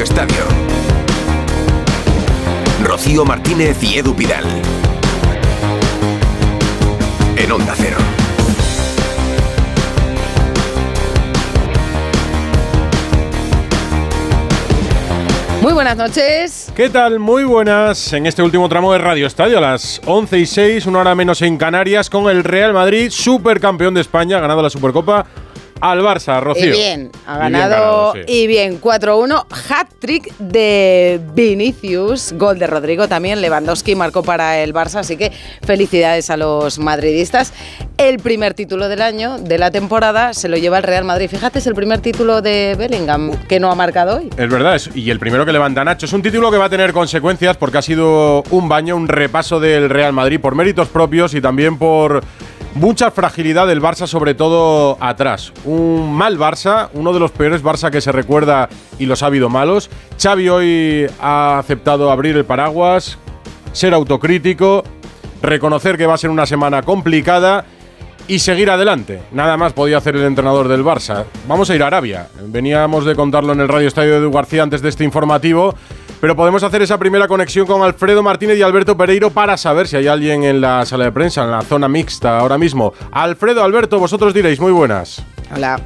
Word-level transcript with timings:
Radio 0.00 0.14
Estadio. 0.14 0.44
Rocío 2.82 3.24
Martínez 3.26 3.82
y 3.82 3.98
Edu 3.98 4.16
Pidal. 4.16 4.44
En 7.36 7.52
Onda 7.52 7.74
Cero. 7.76 7.98
Muy 15.60 15.74
buenas 15.74 15.98
noches. 15.98 16.72
¿Qué 16.74 16.88
tal? 16.88 17.18
Muy 17.18 17.44
buenas. 17.44 18.14
En 18.14 18.24
este 18.24 18.42
último 18.42 18.70
tramo 18.70 18.94
de 18.94 18.98
Radio 19.00 19.26
Estadio, 19.26 19.58
a 19.58 19.60
las 19.60 20.00
11 20.06 20.38
y 20.38 20.46
6, 20.46 20.86
una 20.86 21.00
hora 21.00 21.14
menos 21.14 21.42
en 21.42 21.58
Canarias, 21.58 22.08
con 22.08 22.30
el 22.30 22.42
Real 22.42 22.72
Madrid, 22.72 23.10
supercampeón 23.10 23.92
de 23.92 24.00
España, 24.00 24.38
ha 24.38 24.40
ganado 24.40 24.62
la 24.62 24.70
Supercopa 24.70 25.26
al 25.80 26.00
Barça, 26.00 26.40
Rocío. 26.40 26.66
Y 26.66 26.70
bien, 26.70 27.10
ha 27.26 27.38
ganado 27.38 28.14
y 28.26 28.46
bien, 28.46 28.80
4-1, 28.80 29.44
hat-trick 29.68 30.36
de 30.38 31.20
Vinicius, 31.34 32.32
gol 32.32 32.58
de 32.58 32.66
Rodrigo 32.66 33.08
también, 33.08 33.40
Lewandowski 33.40 33.94
marcó 33.94 34.22
para 34.22 34.58
el 34.58 34.74
Barça, 34.74 34.96
así 34.96 35.16
que 35.16 35.32
felicidades 35.62 36.30
a 36.30 36.36
los 36.36 36.78
madridistas. 36.78 37.52
El 37.98 38.18
primer 38.18 38.54
título 38.54 38.88
del 38.88 39.02
año, 39.02 39.38
de 39.38 39.58
la 39.58 39.70
temporada, 39.70 40.32
se 40.32 40.48
lo 40.48 40.56
lleva 40.56 40.78
el 40.78 40.84
Real 40.84 41.04
Madrid. 41.04 41.28
Fíjate, 41.28 41.58
es 41.58 41.66
el 41.66 41.74
primer 41.74 42.00
título 42.00 42.40
de 42.40 42.74
Bellingham 42.78 43.32
que 43.46 43.60
no 43.60 43.70
ha 43.70 43.74
marcado 43.74 44.18
hoy. 44.18 44.30
Es 44.36 44.48
verdad, 44.48 44.80
y 44.94 45.10
el 45.10 45.18
primero 45.18 45.44
que 45.44 45.52
levanta 45.52 45.84
Nacho. 45.84 46.06
Es 46.06 46.12
un 46.12 46.22
título 46.22 46.50
que 46.50 46.56
va 46.56 46.66
a 46.66 46.70
tener 46.70 46.92
consecuencias 46.92 47.56
porque 47.56 47.78
ha 47.78 47.82
sido 47.82 48.42
un 48.50 48.68
baño, 48.68 48.96
un 48.96 49.08
repaso 49.08 49.60
del 49.60 49.90
Real 49.90 50.12
Madrid 50.12 50.40
por 50.40 50.54
méritos 50.54 50.88
propios 50.88 51.34
y 51.34 51.40
también 51.40 51.78
por 51.78 52.22
Mucha 52.74 53.10
fragilidad 53.10 53.66
del 53.66 53.82
Barça, 53.82 54.06
sobre 54.06 54.34
todo 54.34 54.96
atrás. 55.00 55.52
Un 55.64 56.14
mal 56.14 56.38
Barça, 56.38 56.88
uno 56.94 57.12
de 57.12 57.18
los 57.18 57.32
peores 57.32 57.64
Barça 57.64 57.90
que 57.90 58.00
se 58.00 58.12
recuerda 58.12 58.68
y 58.98 59.06
los 59.06 59.22
ha 59.22 59.26
habido 59.26 59.48
malos. 59.48 59.90
Xavi 60.22 60.48
hoy 60.48 61.06
ha 61.20 61.58
aceptado 61.58 62.12
abrir 62.12 62.36
el 62.36 62.44
paraguas, 62.44 63.18
ser 63.72 63.92
autocrítico, 63.92 64.84
reconocer 65.42 65.98
que 65.98 66.06
va 66.06 66.14
a 66.14 66.18
ser 66.18 66.30
una 66.30 66.46
semana 66.46 66.82
complicada 66.82 67.64
y 68.30 68.38
seguir 68.38 68.70
adelante. 68.70 69.20
Nada 69.32 69.56
más 69.56 69.72
podía 69.72 69.98
hacer 69.98 70.14
el 70.14 70.22
entrenador 70.22 70.68
del 70.68 70.84
Barça. 70.84 71.24
Vamos 71.48 71.68
a 71.68 71.74
ir 71.74 71.82
a 71.82 71.88
Arabia. 71.88 72.28
Veníamos 72.46 73.04
de 73.04 73.16
contarlo 73.16 73.52
en 73.52 73.60
el 73.60 73.66
Radio 73.66 73.88
Estadio 73.88 74.12
de 74.12 74.18
Edu 74.18 74.30
García 74.30 74.62
antes 74.62 74.82
de 74.82 74.88
este 74.88 75.02
informativo 75.02 75.74
pero 76.20 76.36
podemos 76.36 76.62
hacer 76.62 76.82
esa 76.82 76.98
primera 76.98 77.26
conexión 77.26 77.66
con 77.66 77.82
Alfredo 77.82 78.22
Martínez 78.22 78.58
y 78.58 78.62
Alberto 78.62 78.94
Pereiro 78.94 79.30
para 79.30 79.56
saber 79.56 79.88
si 79.88 79.96
hay 79.96 80.06
alguien 80.06 80.44
en 80.44 80.60
la 80.60 80.84
sala 80.84 81.04
de 81.04 81.12
prensa, 81.12 81.44
en 81.44 81.50
la 81.50 81.62
zona 81.62 81.88
mixta 81.88 82.38
ahora 82.38 82.58
mismo. 82.58 82.92
Alfredo, 83.10 83.64
Alberto, 83.64 83.98
vosotros 83.98 84.34
diréis, 84.34 84.60
muy 84.60 84.70
buenas. 84.70 85.24
Hola. 85.56 85.80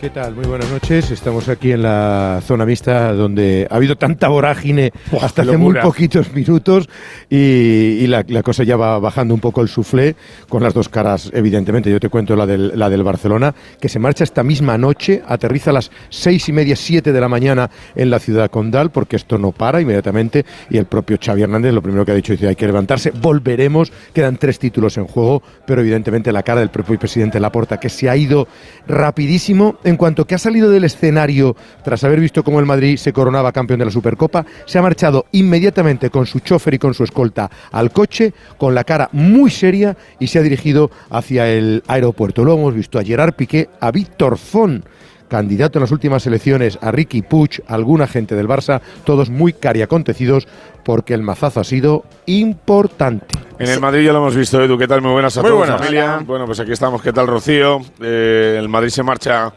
¿Qué 0.00 0.10
tal? 0.10 0.36
Muy 0.36 0.44
buenas 0.46 0.70
noches. 0.70 1.10
Estamos 1.10 1.48
aquí 1.48 1.72
en 1.72 1.82
la 1.82 2.40
zona 2.46 2.64
mixta 2.64 3.12
donde 3.14 3.66
ha 3.68 3.74
habido 3.74 3.96
tanta 3.96 4.28
vorágine 4.28 4.92
hasta 5.20 5.42
hace 5.42 5.56
muy 5.56 5.74
poquitos 5.74 6.32
minutos 6.32 6.88
y, 7.28 8.06
la, 8.06 8.22
cosa 8.44 8.62
ya 8.62 8.76
va 8.76 9.00
bajando 9.00 9.34
un 9.34 9.40
poco 9.40 9.60
el 9.60 9.66
suflé 9.66 10.14
con 10.48 10.62
las 10.62 10.72
dos 10.72 10.88
caras, 10.88 11.32
evidentemente. 11.34 11.90
Yo 11.90 11.98
te 11.98 12.08
cuento 12.10 12.36
la 12.36 12.46
del, 12.46 12.78
la 12.78 12.88
del 12.88 13.02
Barcelona, 13.02 13.52
que 13.80 13.88
se 13.88 13.98
marcha 13.98 14.22
esta 14.22 14.44
misma 14.44 14.78
noche, 14.78 15.20
aterriza 15.26 15.70
a 15.70 15.74
las 15.74 15.90
seis 16.10 16.48
y 16.48 16.52
media, 16.52 16.76
siete 16.76 17.12
de 17.12 17.20
la 17.20 17.28
mañana 17.28 17.68
en 17.96 18.08
la 18.10 18.20
ciudad 18.20 18.52
condal, 18.52 18.92
porque 18.92 19.16
esto 19.16 19.36
no 19.36 19.50
para 19.50 19.80
inmediatamente. 19.80 20.46
Y 20.70 20.76
el 20.76 20.86
propio 20.86 21.18
Xavi 21.20 21.42
Hernández 21.42 21.74
lo 21.74 21.82
primero 21.82 22.04
que 22.04 22.12
ha 22.12 22.14
dicho 22.14 22.32
dice 22.32 22.46
hay 22.46 22.56
que 22.56 22.66
levantarse, 22.66 23.10
volveremos, 23.10 23.92
quedan 24.12 24.36
tres 24.36 24.60
títulos 24.60 24.96
en 24.96 25.08
juego, 25.08 25.42
pero 25.66 25.80
evidentemente 25.80 26.30
la 26.30 26.44
cara 26.44 26.60
del 26.60 26.70
propio 26.70 26.96
presidente 27.00 27.40
Laporta, 27.40 27.80
que 27.80 27.88
se 27.88 28.08
ha 28.08 28.16
ido 28.16 28.46
rapidísimo 28.86 29.76
en 29.88 29.96
cuanto 29.96 30.26
que 30.26 30.34
ha 30.34 30.38
salido 30.38 30.70
del 30.70 30.84
escenario 30.84 31.56
tras 31.82 32.04
haber 32.04 32.20
visto 32.20 32.44
cómo 32.44 32.60
el 32.60 32.66
Madrid 32.66 32.96
se 32.96 33.12
coronaba 33.12 33.52
campeón 33.52 33.78
de 33.80 33.86
la 33.86 33.90
Supercopa, 33.90 34.44
se 34.66 34.78
ha 34.78 34.82
marchado 34.82 35.26
inmediatamente 35.32 36.10
con 36.10 36.26
su 36.26 36.40
chofer 36.40 36.74
y 36.74 36.78
con 36.78 36.94
su 36.94 37.04
escolta 37.04 37.50
al 37.72 37.90
coche, 37.90 38.32
con 38.56 38.74
la 38.74 38.84
cara 38.84 39.08
muy 39.12 39.50
seria 39.50 39.96
y 40.18 40.26
se 40.26 40.38
ha 40.38 40.42
dirigido 40.42 40.90
hacia 41.10 41.48
el 41.48 41.82
aeropuerto. 41.86 42.44
Lo 42.44 42.54
hemos 42.54 42.74
visto 42.74 42.98
a 42.98 43.04
Gerard 43.04 43.34
Piqué, 43.34 43.68
a 43.80 43.90
Víctor 43.90 44.38
Fon 44.38 44.84
candidato 45.28 45.78
en 45.78 45.82
las 45.82 45.92
últimas 45.92 46.26
elecciones, 46.26 46.78
a 46.80 46.90
Ricky 46.90 47.22
Puig, 47.22 47.62
alguna 47.68 48.06
gente 48.06 48.34
del 48.34 48.48
Barça, 48.48 48.80
todos 49.04 49.30
muy 49.30 49.52
cariacontecidos 49.52 50.48
porque 50.84 51.14
el 51.14 51.22
mazazo 51.22 51.60
ha 51.60 51.64
sido 51.64 52.04
importante. 52.26 53.36
En 53.58 53.68
el 53.68 53.80
Madrid 53.80 54.06
ya 54.06 54.12
lo 54.12 54.18
hemos 54.20 54.34
visto, 54.34 54.62
Edu. 54.62 54.78
¿Qué 54.78 54.88
tal? 54.88 55.02
Muy 55.02 55.12
buenas 55.12 55.36
a 55.36 55.42
todos, 55.42 55.68
familia. 55.68 56.20
Bueno, 56.24 56.46
pues 56.46 56.60
aquí 56.60 56.72
estamos. 56.72 57.02
¿Qué 57.02 57.12
tal, 57.12 57.26
Rocío? 57.26 57.80
Eh, 58.00 58.56
el 58.58 58.68
Madrid 58.68 58.90
se 58.90 59.02
marcha 59.02 59.52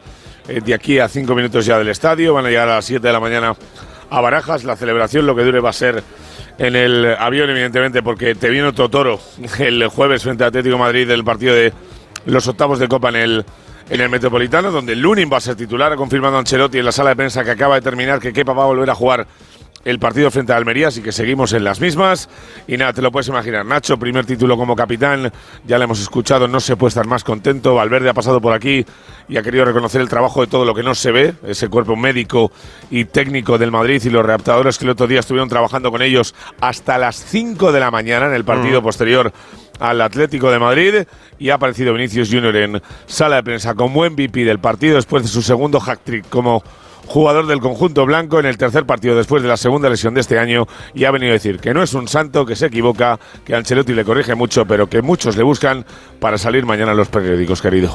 eh, 0.48 0.60
de 0.64 0.74
aquí 0.74 0.98
a 0.98 1.08
cinco 1.08 1.34
minutos 1.34 1.66
ya 1.66 1.78
del 1.78 1.88
estadio. 1.88 2.34
Van 2.34 2.46
a 2.46 2.48
llegar 2.48 2.68
a 2.68 2.76
las 2.76 2.84
7 2.84 3.06
de 3.06 3.12
la 3.12 3.20
mañana 3.20 3.54
a 4.10 4.20
Barajas. 4.20 4.64
La 4.64 4.76
celebración, 4.76 5.26
lo 5.26 5.34
que 5.34 5.42
dure, 5.42 5.60
va 5.60 5.70
a 5.70 5.74
ser 5.74 6.02
en 6.58 6.76
el 6.76 7.14
avión, 7.18 7.50
evidentemente, 7.50 8.02
porque 8.02 8.34
te 8.34 8.50
viene 8.50 8.68
otro 8.68 8.88
toro 8.88 9.20
el 9.58 9.86
jueves 9.88 10.22
frente 10.22 10.44
a 10.44 10.48
Atlético 10.48 10.78
Madrid 10.78 11.06
del 11.08 11.24
partido 11.24 11.54
de 11.54 11.72
los 12.26 12.46
octavos 12.46 12.78
de 12.78 12.88
Copa 12.88 13.08
en 13.08 13.16
el, 13.16 13.44
en 13.90 14.00
el 14.00 14.08
Metropolitano, 14.08 14.70
donde 14.70 14.94
Lunin 14.94 15.30
va 15.32 15.38
a 15.38 15.40
ser 15.40 15.56
titular. 15.56 15.92
Ha 15.92 15.96
confirmado 15.96 16.38
Ancelotti 16.38 16.78
en 16.78 16.84
la 16.84 16.92
sala 16.92 17.10
de 17.10 17.16
prensa 17.16 17.44
que 17.44 17.50
acaba 17.50 17.76
de 17.76 17.82
terminar 17.82 18.20
que 18.20 18.32
Kepa 18.32 18.52
va 18.52 18.64
a 18.64 18.66
volver 18.66 18.90
a 18.90 18.94
jugar 18.94 19.26
el 19.84 19.98
partido 19.98 20.30
frente 20.30 20.52
a 20.52 20.56
Almería, 20.56 20.88
así 20.88 21.02
que 21.02 21.12
seguimos 21.12 21.52
en 21.52 21.64
las 21.64 21.80
mismas. 21.80 22.28
Y 22.66 22.76
nada, 22.76 22.92
te 22.92 23.02
lo 23.02 23.10
puedes 23.10 23.28
imaginar. 23.28 23.64
Nacho, 23.66 23.98
primer 23.98 24.24
título 24.26 24.56
como 24.56 24.76
capitán, 24.76 25.32
ya 25.64 25.78
le 25.78 25.84
hemos 25.84 26.00
escuchado, 26.00 26.48
no 26.48 26.60
se 26.60 26.76
puede 26.76 26.88
estar 26.88 27.06
más 27.06 27.24
contento. 27.24 27.74
Valverde 27.74 28.08
ha 28.08 28.14
pasado 28.14 28.40
por 28.40 28.52
aquí 28.52 28.84
y 29.28 29.36
ha 29.36 29.42
querido 29.42 29.64
reconocer 29.64 30.00
el 30.00 30.08
trabajo 30.08 30.40
de 30.40 30.46
todo 30.46 30.64
lo 30.64 30.74
que 30.74 30.82
no 30.82 30.94
se 30.94 31.10
ve, 31.12 31.34
ese 31.46 31.68
cuerpo 31.68 31.96
médico 31.96 32.52
y 32.90 33.04
técnico 33.04 33.58
del 33.58 33.70
Madrid 33.70 34.02
y 34.04 34.10
los 34.10 34.24
readaptadores 34.24 34.78
que 34.78 34.84
el 34.84 34.90
otro 34.90 35.06
día 35.06 35.20
estuvieron 35.20 35.48
trabajando 35.48 35.90
con 35.90 36.02
ellos 36.02 36.34
hasta 36.60 36.98
las 36.98 37.16
5 37.16 37.72
de 37.72 37.80
la 37.80 37.90
mañana 37.90 38.26
en 38.26 38.34
el 38.34 38.44
partido 38.44 38.80
mm. 38.80 38.84
posterior 38.84 39.32
al 39.80 40.00
Atlético 40.00 40.50
de 40.50 40.58
Madrid 40.58 40.94
y 41.38 41.50
ha 41.50 41.54
aparecido 41.54 41.92
Vinicius 41.94 42.28
Junior 42.28 42.54
en 42.56 42.82
sala 43.06 43.36
de 43.36 43.42
prensa 43.42 43.74
como 43.74 44.04
MVP 44.04 44.44
del 44.44 44.58
partido 44.58 44.96
después 44.96 45.22
de 45.22 45.28
su 45.28 45.42
segundo 45.42 45.80
hat-trick 45.80 46.28
como 46.28 46.62
jugador 47.12 47.46
del 47.46 47.60
conjunto 47.60 48.06
blanco 48.06 48.40
en 48.40 48.46
el 48.46 48.56
tercer 48.56 48.86
partido 48.86 49.14
después 49.14 49.42
de 49.42 49.48
la 49.50 49.58
segunda 49.58 49.90
lesión 49.90 50.14
de 50.14 50.22
este 50.22 50.38
año 50.38 50.66
y 50.94 51.04
ha 51.04 51.10
venido 51.10 51.32
a 51.32 51.34
decir 51.34 51.58
que 51.58 51.74
no 51.74 51.82
es 51.82 51.92
un 51.92 52.08
santo, 52.08 52.46
que 52.46 52.56
se 52.56 52.66
equivoca, 52.66 53.20
que 53.44 53.54
Ancelotti 53.54 53.92
le 53.92 54.02
corrige 54.02 54.34
mucho, 54.34 54.64
pero 54.64 54.88
que 54.88 55.02
muchos 55.02 55.36
le 55.36 55.42
buscan 55.42 55.84
para 56.20 56.38
salir 56.38 56.64
mañana 56.64 56.92
a 56.92 56.94
los 56.94 57.08
periódicos, 57.08 57.60
querido. 57.60 57.90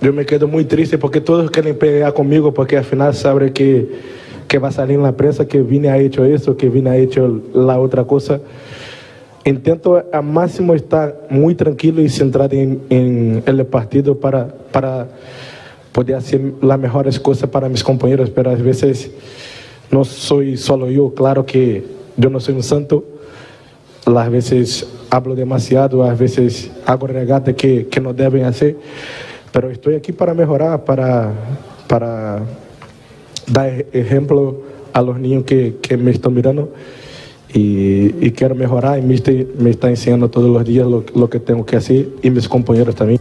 Yo 0.00 0.14
me 0.14 0.24
quedo 0.24 0.48
muy 0.48 0.64
triste 0.64 0.96
porque 0.96 1.20
todos 1.20 1.50
quieren 1.50 1.76
pelear 1.76 2.14
conmigo 2.14 2.54
porque 2.54 2.78
al 2.78 2.84
final 2.84 3.14
saben 3.14 3.52
que, 3.52 4.00
que 4.48 4.58
va 4.58 4.68
a 4.68 4.72
salir 4.72 4.96
en 4.96 5.02
la 5.02 5.12
prensa 5.12 5.46
que 5.46 5.60
Vini 5.60 5.88
ha 5.88 5.98
hecho 5.98 6.24
eso, 6.24 6.56
que 6.56 6.70
Vini 6.70 6.88
ha 6.88 6.96
hecho 6.96 7.42
la 7.52 7.78
otra 7.78 8.04
cosa. 8.04 8.40
Intento 9.44 10.02
al 10.10 10.24
máximo 10.24 10.72
estar 10.74 11.26
muy 11.28 11.54
tranquilo 11.54 12.00
y 12.00 12.08
centrado 12.08 12.56
en, 12.56 12.80
en 12.88 13.42
el 13.44 13.66
partido 13.66 14.18
para, 14.18 14.48
para 14.72 15.08
poder 15.98 16.14
hacer 16.14 16.40
las 16.62 16.78
mejores 16.78 17.18
cosas 17.18 17.50
para 17.50 17.68
mis 17.68 17.82
compañeros, 17.82 18.30
pero 18.30 18.52
a 18.52 18.54
veces 18.54 19.10
no 19.90 20.04
soy 20.04 20.56
solo 20.56 20.88
yo, 20.88 21.12
claro 21.12 21.44
que 21.44 21.84
yo 22.16 22.30
no 22.30 22.38
soy 22.38 22.54
un 22.54 22.62
santo, 22.62 23.04
a 24.06 24.28
veces 24.28 24.86
hablo 25.10 25.34
demasiado, 25.34 26.04
a 26.04 26.14
veces 26.14 26.70
hago 26.86 27.08
regatas 27.08 27.56
que, 27.56 27.88
que 27.88 28.00
no 28.00 28.14
deben 28.14 28.44
hacer, 28.44 28.76
pero 29.50 29.70
estoy 29.72 29.96
aquí 29.96 30.12
para 30.12 30.34
mejorar, 30.34 30.84
para, 30.84 31.32
para 31.88 32.42
dar 33.48 33.84
ejemplo 33.92 34.62
a 34.92 35.02
los 35.02 35.18
niños 35.18 35.42
que, 35.42 35.78
que 35.82 35.96
me 35.96 36.12
están 36.12 36.32
mirando. 36.32 36.72
Y, 37.52 38.24
y, 38.24 38.30
quiero 38.36 38.54
mejorar 38.54 39.00
y 39.00 39.02
me 39.02 39.14
está, 39.14 39.32
me 39.58 39.70
está 39.70 39.88
enseñando 39.88 40.30
todos 40.30 40.48
los 40.48 40.64
días 40.64 40.86
lo 40.86 41.28
que 41.28 41.40
tengo 41.40 41.66
que 41.66 41.74
hacer. 41.76 42.06
Y 42.22 42.30
mis 42.30 42.46
compañeros 42.46 42.94
también. 42.94 43.20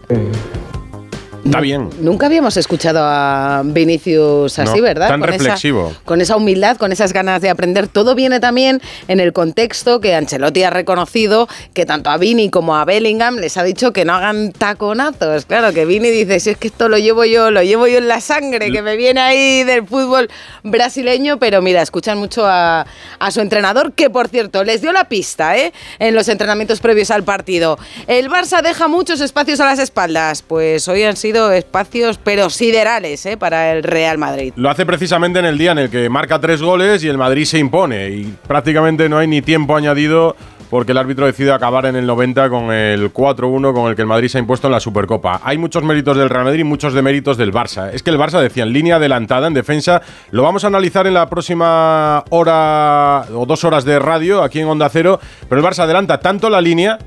Está 1.47 1.61
bien. 1.61 1.89
Nunca 2.01 2.25
habíamos 2.25 2.57
escuchado 2.57 2.99
a 3.01 3.61
Vinicius 3.63 4.59
así, 4.59 4.81
¿verdad? 4.81 5.07
Tan 5.07 5.21
reflexivo. 5.21 5.93
con 6.03 6.19
esa 6.19 6.35
humildad, 6.35 6.75
con 6.75 6.91
esas 6.91 7.13
ganas 7.13 7.41
de 7.41 7.49
aprender. 7.49 7.87
Todo 7.87 8.15
viene 8.15 8.39
también 8.41 8.81
en 9.07 9.21
el 9.21 9.31
contexto 9.31 10.01
que 10.01 10.13
Ancelotti 10.13 10.63
ha 10.63 10.69
reconocido 10.69 11.47
que 11.73 11.85
tanto 11.85 12.09
a 12.09 12.17
Vini 12.17 12.49
como 12.49 12.75
a 12.75 12.83
Bellingham 12.83 13.37
les 13.37 13.55
ha 13.57 13.63
dicho 13.63 13.93
que 13.93 14.03
no 14.03 14.13
hagan 14.13 14.51
taconazos. 14.51 15.45
Claro, 15.45 15.71
que 15.73 15.85
Vini 15.85 16.09
dice, 16.09 16.41
si 16.41 16.49
es 16.49 16.57
que 16.57 16.67
esto 16.67 16.89
lo 16.89 16.97
llevo 16.97 17.23
yo, 17.23 17.49
lo 17.49 17.63
llevo 17.63 17.87
yo 17.87 17.99
en 17.99 18.09
la 18.09 18.19
sangre, 18.19 18.69
que 18.71 18.81
me 18.81 18.97
viene 18.97 19.21
ahí 19.21 19.63
del 19.63 19.87
fútbol 19.87 20.29
brasileño, 20.63 21.39
pero 21.39 21.61
mira, 21.61 21.81
escuchan 21.81 22.17
mucho 22.17 22.45
a, 22.45 22.85
a 23.19 23.31
su 23.31 23.39
entrenador, 23.39 23.93
que 23.93 24.09
por 24.09 24.27
cierto, 24.27 24.65
les 24.65 24.81
dio 24.81 24.91
la 24.91 25.07
pista, 25.07 25.55
¿eh? 25.57 25.71
En 25.99 26.13
los 26.13 26.27
entrenamientos 26.27 26.81
previos 26.81 27.09
al 27.09 27.23
partido. 27.23 27.79
El 28.07 28.29
Barça 28.29 28.61
deja 28.61 28.89
muchos 28.89 29.21
espacios 29.21 29.61
a 29.61 29.65
las 29.65 29.79
espaldas, 29.79 30.41
pues 30.41 30.87
hoy 30.89 31.03
han 31.03 31.15
sido 31.15 31.36
espacios, 31.37 32.19
pero 32.23 32.49
siderales, 32.49 33.25
¿eh? 33.25 33.37
para 33.37 33.73
el 33.73 33.83
Real 33.83 34.17
Madrid. 34.17 34.53
Lo 34.55 34.69
hace 34.69 34.85
precisamente 34.85 35.39
en 35.39 35.45
el 35.45 35.57
día 35.57 35.71
en 35.71 35.79
el 35.79 35.89
que 35.89 36.09
marca 36.09 36.39
tres 36.39 36.61
goles 36.61 37.03
y 37.03 37.07
el 37.07 37.17
Madrid 37.17 37.45
se 37.45 37.59
impone. 37.59 38.09
Y 38.09 38.35
prácticamente 38.47 39.07
no 39.09 39.17
hay 39.17 39.27
ni 39.27 39.41
tiempo 39.41 39.75
añadido 39.75 40.35
porque 40.69 40.91
el 40.91 40.97
árbitro 40.97 41.25
decide 41.25 41.51
acabar 41.51 41.85
en 41.85 41.95
el 41.95 42.05
90 42.05 42.49
con 42.49 42.71
el 42.71 43.13
4-1 43.13 43.73
con 43.73 43.89
el 43.89 43.95
que 43.95 44.01
el 44.01 44.07
Madrid 44.07 44.27
se 44.27 44.37
ha 44.37 44.41
impuesto 44.41 44.67
en 44.67 44.73
la 44.73 44.79
Supercopa. 44.79 45.41
Hay 45.43 45.57
muchos 45.57 45.83
méritos 45.83 46.17
del 46.17 46.29
Real 46.29 46.45
Madrid 46.45 46.61
y 46.61 46.63
muchos 46.63 46.93
deméritos 46.93 47.37
del 47.37 47.53
Barça. 47.53 47.89
Es 47.93 48.03
que 48.03 48.09
el 48.09 48.17
Barça 48.17 48.41
decía 48.41 48.63
en 48.63 48.73
línea 48.73 48.97
adelantada, 48.97 49.47
en 49.47 49.53
defensa, 49.53 50.01
lo 50.31 50.43
vamos 50.43 50.63
a 50.63 50.67
analizar 50.67 51.07
en 51.07 51.13
la 51.13 51.29
próxima 51.29 52.23
hora 52.29 53.25
o 53.33 53.45
dos 53.45 53.63
horas 53.63 53.85
de 53.85 53.99
radio 53.99 54.43
aquí 54.43 54.59
en 54.59 54.67
Onda 54.67 54.89
Cero, 54.89 55.19
pero 55.47 55.61
el 55.61 55.67
Barça 55.67 55.83
adelanta 55.83 56.19
tanto 56.19 56.49
la 56.49 56.61
línea 56.61 56.97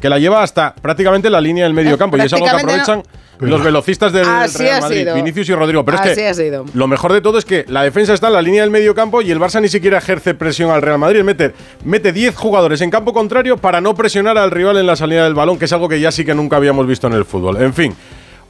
que 0.00 0.08
la 0.08 0.18
lleva 0.18 0.42
hasta 0.42 0.74
prácticamente 0.74 1.30
la 1.30 1.40
línea 1.40 1.64
del 1.64 1.74
medio 1.74 1.94
eh, 1.94 1.98
campo 1.98 2.16
y 2.16 2.20
es 2.20 2.32
algo 2.32 2.46
que 2.46 2.50
aprovechan 2.50 3.02
los 3.38 3.62
velocistas 3.62 4.12
del 4.12 4.24
Real 4.24 4.80
Madrid, 4.80 5.08
Vinicius 5.14 5.48
y 5.48 5.54
Rodrigo. 5.54 5.84
Pero 5.84 6.02
es 6.02 6.16
que 6.16 6.62
lo 6.74 6.86
mejor 6.86 7.12
de 7.12 7.20
todo 7.20 7.38
es 7.38 7.44
que 7.44 7.64
la 7.68 7.82
defensa 7.82 8.14
está 8.14 8.28
en 8.28 8.34
la 8.34 8.42
línea 8.42 8.62
del 8.62 8.70
medio 8.70 8.94
campo 8.94 9.22
y 9.22 9.30
el 9.30 9.38
Barça 9.38 9.60
ni 9.60 9.68
siquiera 9.68 9.98
ejerce 9.98 10.34
presión 10.34 10.70
al 10.70 10.82
Real 10.82 10.98
Madrid. 10.98 11.22
Mete, 11.22 11.52
mete 11.84 12.12
10 12.12 12.34
jugadores 12.34 12.80
en 12.80 12.90
campo 12.90 13.12
contrario 13.12 13.56
para 13.56 13.80
no 13.80 13.94
presionar 13.94 14.38
al 14.38 14.50
rival 14.50 14.76
en 14.78 14.86
la 14.86 14.96
salida 14.96 15.24
del 15.24 15.34
balón, 15.34 15.58
que 15.58 15.66
es 15.66 15.72
algo 15.72 15.88
que 15.88 16.00
ya 16.00 16.10
sí 16.10 16.24
que 16.24 16.34
nunca 16.34 16.56
habíamos 16.56 16.86
visto 16.86 17.06
en 17.06 17.14
el 17.14 17.24
fútbol. 17.24 17.60
En 17.62 17.74
fin, 17.74 17.94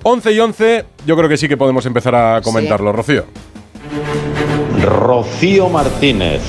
11 0.02 0.32
y 0.32 0.40
11, 0.40 0.84
yo 1.06 1.16
creo 1.16 1.28
que 1.28 1.36
sí 1.36 1.48
que 1.48 1.56
podemos 1.56 1.84
empezar 1.86 2.14
a 2.14 2.40
comentarlo, 2.40 2.92
Rocío. 2.92 3.24
Rocío 4.84 5.68
Martínez 5.68 6.42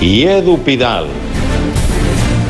y 0.00 0.22
Edu 0.22 0.58
Pidal 0.58 1.06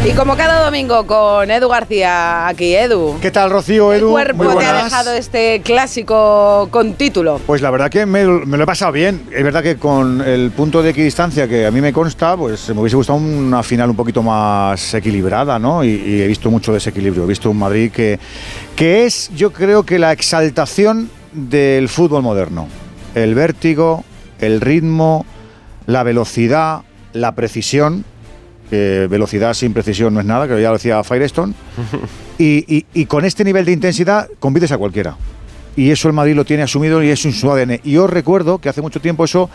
y 0.07 0.13
como 0.13 0.37
cada 0.37 0.63
domingo 0.63 1.07
con 1.07 1.51
Edu 1.51 1.67
García, 1.69 2.47
aquí 2.47 2.75
Edu. 2.75 3.17
¿Qué 3.23 3.31
tal, 3.31 3.51
Rocío, 3.51 3.91
Edu? 3.91 4.09
¿Qué 4.09 4.13
cuerpo 4.13 4.55
te 4.57 4.67
ha 4.67 4.85
dejado 4.85 5.13
este 5.15 5.63
clásico 5.63 6.69
con 6.71 6.93
título? 6.93 7.41
Pues 7.47 7.63
la 7.63 7.71
verdad 7.71 7.91
que 7.91 8.05
me, 8.05 8.23
lo 8.25 8.63
he 8.63 8.67
pasado 8.67 8.93
bien. 8.93 9.23
Es 9.35 9.43
verdad 9.43 9.63
que 9.63 9.77
con 9.77 10.21
el 10.21 10.51
punto 10.51 10.83
de 10.83 10.91
equidistancia 10.91 11.49
que 11.49 11.65
a 11.65 11.71
mí 11.71 11.81
me 11.81 11.91
consta, 11.91 12.37
pues 12.37 12.69
me 12.69 12.81
hubiese 12.83 12.97
gustado 12.97 13.19
una 13.19 13.63
final 13.63 13.89
un 13.91 13.97
poquito 13.97 14.23
más 14.23 14.93
equilibrada, 14.93 15.59
¿no? 15.59 15.83
Y, 15.83 16.21
he 16.21 16.27
visto 16.27 16.51
mucho 16.51 16.75
desequilibrio. 16.75 17.25
He 17.25 17.29
visto 17.29 17.49
un 17.49 17.59
Madrid 17.59 17.91
que, 17.91 18.19
que 18.77 19.07
es, 19.07 19.31
yo 19.35 19.55
creo 19.55 19.85
que 19.85 19.99
la 19.99 20.13
exaltación 20.13 21.09
del 21.33 21.89
fútbol 21.89 22.23
moderno. 22.23 22.69
El 23.15 23.35
vértigo, 23.35 24.05
el 24.39 24.61
ritmo, 24.61 25.25
la 25.87 26.03
velocidad, 26.03 26.83
la 27.15 27.35
precisión 27.35 28.05
velocidad 28.71 29.55
sin 29.55 29.73
precisión 29.73 30.15
no 30.15 30.21
es 30.21 30.27
nada, 30.27 30.49
que 30.49 30.61
ya 30.61 30.69
lo 30.69 30.75
decía 30.75 31.03
Firestone. 31.05 31.55
y, 32.39 32.87
y, 32.93 33.07
con 33.07 33.25
este 33.25 33.45
nivel 33.45 33.65
de 33.65 33.73
intensidad 33.73 34.29
compites 34.39 34.73
a 34.73 34.79
cualquiera. 34.79 35.17
Y 35.77 35.91
eso 35.91 36.09
el 36.09 36.15
Madrid 36.15 36.35
lo 36.35 36.45
tiene 36.45 36.63
asumido 36.63 37.03
y 37.03 37.11
es 37.11 37.25
en 37.25 37.33
su 37.33 37.51
ADN. 37.51 37.81
Y 37.83 37.93
yo 37.93 38.07
recuerdo 38.07 38.59
que 38.59 38.69
hace 38.69 38.81
mucho 38.81 39.01
tiempo 39.01 39.25
eso 39.25 39.51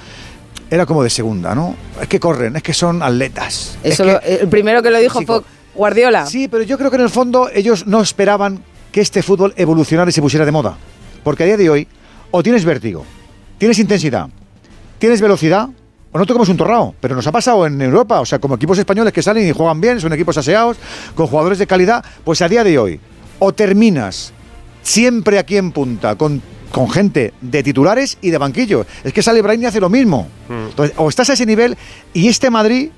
era 0.70 0.86
como 0.86 1.04
de 1.04 1.10
segunda, 1.10 1.56
¿no? 1.56 1.76
Es 2.02 2.08
que 2.08 2.20
corren, 2.20 2.56
es 2.56 2.64
que 2.64 2.74
son 2.74 3.02
atletas. 3.02 3.78
Eso 3.84 4.20
el 4.22 4.48
primero 4.50 4.84
que 4.84 4.92
lo 4.92 5.00
dijo 5.00 5.22
fue 5.22 5.42
Guardiola. 5.74 6.26
Sí, 6.26 6.48
pero 6.48 6.64
yo 6.64 6.78
creo 6.78 6.90
que 6.90 6.98
en 6.98 7.04
el 7.04 7.10
fondo 7.10 7.50
ellos 7.54 7.88
no 7.88 8.02
esperaban 8.02 8.64
que 8.92 9.02
este 9.02 9.24
fútbol 9.24 9.54
evolucionara 9.56 10.10
y 10.10 10.14
se 10.14 10.22
pusiera 10.22 10.46
de 10.46 10.52
moda. 10.52 10.78
Porque 11.24 11.44
a 11.44 11.46
día 11.46 11.58
de 11.58 11.70
hoy, 11.70 11.88
o 12.32 12.44
tienes 12.44 12.66
vértigo, 12.66 13.06
tienes 13.58 13.80
intensidad, 13.80 14.28
tienes 14.98 15.22
velocidad, 15.22 15.70
o 16.12 16.18
no 16.18 16.26
tocamos 16.26 16.50
un 16.50 16.58
torrao, 16.58 16.96
pero 17.00 17.16
nos 17.16 17.26
ha 17.28 17.32
pasado 17.32 17.66
en 17.66 17.82
Europa, 17.82 18.20
o 18.20 18.26
sea, 18.26 18.40
como 18.40 18.56
equipos 18.56 18.78
españoles 18.78 19.14
que 19.14 19.22
salen 19.22 19.48
y 19.48 19.52
juegan 19.52 19.80
bien, 19.80 20.00
son 20.02 20.12
equipos 20.14 20.38
aseados, 20.38 20.78
con 21.16 21.28
jugadores 21.28 21.60
de 21.60 21.68
calidad, 21.68 22.04
pues 22.24 22.42
a 22.42 22.50
día 22.50 22.64
de 22.64 22.78
hoy, 22.78 23.00
o 23.38 23.54
terminas 23.54 24.34
siempre 24.82 25.38
aquí 25.38 25.58
en 25.58 25.72
punta, 25.72 26.16
con, 26.16 26.42
con 26.72 26.90
gente 26.90 27.34
de 27.42 27.64
titulares 27.64 28.18
y 28.22 28.32
de 28.32 28.38
banquillo. 28.38 28.86
Es 29.04 29.14
que 29.14 29.22
sale 29.22 29.42
Brain 29.42 29.62
y 29.62 29.66
hace 29.66 29.80
lo 29.80 29.90
mismo. 29.90 30.28
Mm. 30.48 30.70
Entonces, 30.70 30.96
o 30.98 31.10
estás 31.10 31.30
a 31.30 31.34
ese 31.34 31.46
nivel 31.46 31.78
y 32.14 32.28
este 32.28 32.50
Madrid 32.50 32.90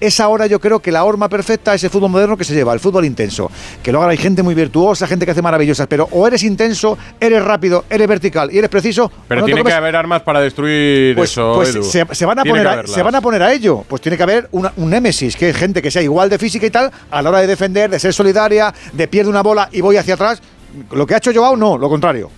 es 0.00 0.20
ahora 0.20 0.46
yo 0.46 0.60
creo 0.60 0.80
que 0.80 0.90
la 0.90 1.04
horma 1.04 1.28
perfecta 1.28 1.74
es 1.74 1.84
el 1.84 1.90
fútbol 1.90 2.10
moderno 2.10 2.36
que 2.36 2.44
se 2.44 2.54
lleva, 2.54 2.72
el 2.72 2.80
fútbol 2.80 3.04
intenso. 3.04 3.50
Que 3.82 3.92
luego 3.92 4.06
hay 4.06 4.16
gente 4.16 4.42
muy 4.42 4.54
virtuosa, 4.54 5.06
gente 5.06 5.24
que 5.24 5.32
hace 5.32 5.42
maravillosas, 5.42 5.86
pero 5.86 6.08
o 6.10 6.26
eres 6.26 6.42
intenso, 6.42 6.96
eres 7.20 7.42
rápido, 7.44 7.84
eres 7.90 8.08
vertical 8.08 8.50
y 8.52 8.58
eres 8.58 8.70
preciso. 8.70 9.10
Pero 9.28 9.44
tiene 9.44 9.62
que 9.62 9.72
haber 9.72 9.96
armas 9.96 10.22
para 10.22 10.40
destruir 10.40 11.14
pues, 11.16 11.30
eso. 11.30 11.52
Pues 11.54 11.78
se, 12.12 12.26
van 12.26 12.38
a 12.38 12.44
poner 12.44 12.66
a, 12.66 12.86
se 12.86 13.02
van 13.02 13.14
a 13.14 13.20
poner 13.20 13.42
a 13.42 13.52
ello. 13.52 13.84
Pues 13.86 14.00
tiene 14.02 14.16
que 14.16 14.22
haber 14.22 14.48
un 14.52 14.90
némesis, 14.90 15.36
que 15.36 15.50
es 15.50 15.56
gente 15.56 15.82
que 15.82 15.90
sea 15.90 16.02
igual 16.02 16.30
de 16.30 16.38
física 16.38 16.66
y 16.66 16.70
tal, 16.70 16.90
a 17.10 17.22
la 17.22 17.28
hora 17.30 17.40
de 17.40 17.46
defender, 17.46 17.90
de 17.90 17.98
ser 17.98 18.12
solidaria, 18.12 18.72
de 18.92 19.08
pierde 19.08 19.30
una 19.30 19.42
bola 19.42 19.68
y 19.72 19.80
voy 19.80 19.96
hacia 19.96 20.14
atrás. 20.14 20.40
Lo 20.92 21.06
que 21.06 21.14
ha 21.14 21.18
hecho 21.18 21.32
Joao, 21.34 21.56
no, 21.56 21.76
lo 21.76 21.88
contrario. 21.88 22.30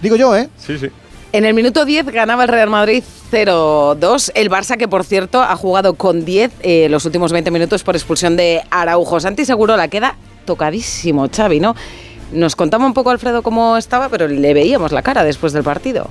Digo 0.00 0.16
yo, 0.16 0.36
¿eh? 0.36 0.48
Sí, 0.58 0.78
sí. 0.78 0.88
En 1.32 1.46
el 1.46 1.54
minuto 1.54 1.86
10 1.86 2.06
ganaba 2.12 2.42
el 2.42 2.50
Real 2.50 2.68
Madrid 2.68 3.02
0-2. 3.32 4.32
El 4.34 4.50
Barça, 4.50 4.76
que 4.76 4.86
por 4.86 5.02
cierto 5.02 5.40
ha 5.40 5.56
jugado 5.56 5.94
con 5.94 6.26
10 6.26 6.52
eh, 6.60 6.88
los 6.90 7.06
últimos 7.06 7.32
20 7.32 7.50
minutos 7.50 7.82
por 7.82 7.96
expulsión 7.96 8.36
de 8.36 8.60
Araujo. 8.70 9.18
Santi 9.18 9.46
seguro 9.46 9.74
la 9.78 9.88
queda 9.88 10.16
tocadísimo, 10.44 11.30
Xavi, 11.34 11.58
¿no? 11.58 11.74
Nos 12.32 12.54
contaba 12.54 12.84
un 12.84 12.92
poco 12.92 13.08
Alfredo 13.08 13.42
cómo 13.42 13.78
estaba, 13.78 14.10
pero 14.10 14.28
le 14.28 14.52
veíamos 14.52 14.92
la 14.92 15.00
cara 15.00 15.24
después 15.24 15.54
del 15.54 15.62
partido. 15.62 16.10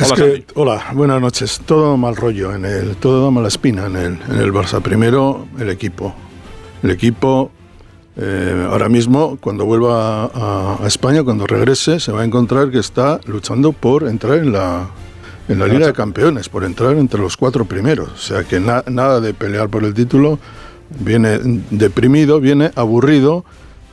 Es 0.00 0.12
que, 0.12 0.44
hola, 0.54 0.84
buenas 0.94 1.20
noches. 1.20 1.60
Todo 1.64 1.96
mal 1.96 2.16
rollo, 2.16 2.52
en 2.52 2.64
el, 2.64 2.96
todo 2.96 3.30
mala 3.30 3.46
espina 3.46 3.86
en 3.86 3.96
el, 3.96 4.18
en 4.30 4.40
el 4.40 4.52
Barça. 4.52 4.82
Primero, 4.82 5.46
el 5.60 5.70
equipo. 5.70 6.12
El 6.82 6.90
equipo 6.90 7.52
eh, 8.22 8.68
ahora 8.70 8.90
mismo, 8.90 9.38
cuando 9.40 9.64
vuelva 9.64 10.26
a, 10.26 10.86
España, 10.86 11.22
cuando 11.22 11.46
regrese, 11.46 12.00
se 12.00 12.12
va 12.12 12.20
a 12.20 12.24
encontrar 12.24 12.70
que 12.70 12.78
está 12.78 13.18
luchando 13.24 13.72
por 13.72 14.06
entrar 14.06 14.38
en 14.38 14.52
la, 14.52 14.90
en 15.48 15.58
la 15.58 15.66
Liga 15.66 15.86
de 15.86 15.94
Campeones, 15.94 16.50
por 16.50 16.64
entrar 16.64 16.98
entre 16.98 17.18
los 17.18 17.38
cuatro 17.38 17.64
primeros. 17.64 18.10
O 18.12 18.18
sea 18.18 18.44
que 18.44 18.60
nada 18.60 19.20
de 19.20 19.32
pelear 19.32 19.70
por 19.70 19.84
el 19.84 19.94
título, 19.94 20.38
viene 20.98 21.38
deprimido, 21.70 22.40
viene 22.40 22.72
aburrido, 22.74 23.46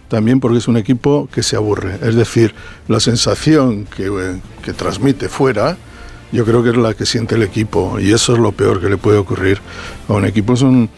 también 0.09 0.41
porque 0.41 0.57
es 0.57 0.67
un 0.67 0.75
equipo 0.75 1.29
que 1.31 1.41
se 1.41 1.55
aburre. 1.55 1.97
Es 2.01 2.15
decir, 2.15 2.53
la 2.89 2.99
sensación 2.99 3.85
que, 3.85 4.11
que 4.61 4.73
transmite 4.73 5.29
fuera, 5.29 5.77
yo 6.33 6.43
creo 6.43 6.63
que 6.63 6.71
es 6.71 6.77
la 6.77 6.93
que 6.93 7.05
siente 7.05 7.35
el 7.35 7.43
equipo, 7.43 7.97
y 7.97 8.11
eso 8.11 8.33
es 8.33 8.39
lo 8.39 8.51
peor 8.51 8.81
que 8.81 8.89
le 8.89 8.97
puede 8.97 9.19
ocurrir 9.19 9.61
a 10.09 10.13
un 10.13 10.25
equipo. 10.25 10.51
Es 10.51 10.63
un 10.63 10.89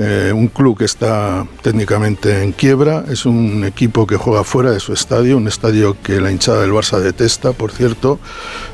eh, 0.00 0.32
un 0.32 0.46
club 0.46 0.78
que 0.78 0.84
está 0.84 1.44
técnicamente 1.60 2.44
en 2.44 2.52
quiebra, 2.52 3.04
es 3.08 3.26
un 3.26 3.64
equipo 3.64 4.06
que 4.06 4.16
juega 4.16 4.44
fuera 4.44 4.70
de 4.70 4.78
su 4.78 4.92
estadio, 4.92 5.36
un 5.36 5.48
estadio 5.48 5.96
que 6.00 6.20
la 6.20 6.30
hinchada 6.30 6.60
del 6.60 6.70
Barça 6.70 7.00
detesta, 7.00 7.50
por 7.52 7.72
cierto, 7.72 8.20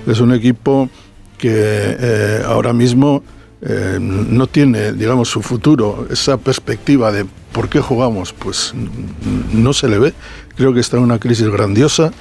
es 0.06 0.20
un 0.20 0.34
equipo 0.34 0.90
que 1.38 1.50
eh, 1.50 2.42
ahora 2.44 2.74
mismo 2.74 3.22
eh, 3.62 3.96
no 4.00 4.46
tiene, 4.48 4.92
digamos, 4.92 5.30
su 5.30 5.40
futuro, 5.40 6.06
esa 6.10 6.36
perspectiva 6.36 7.10
de 7.10 7.24
por 7.52 7.70
qué 7.70 7.80
jugamos, 7.80 8.34
pues 8.34 8.74
no 9.50 9.72
se 9.72 9.88
le 9.88 9.98
ve. 9.98 10.12
Creo 10.56 10.74
que 10.74 10.80
está 10.80 10.98
en 10.98 11.04
una 11.04 11.18
crisis 11.18 11.48
grandiosa. 11.48 12.12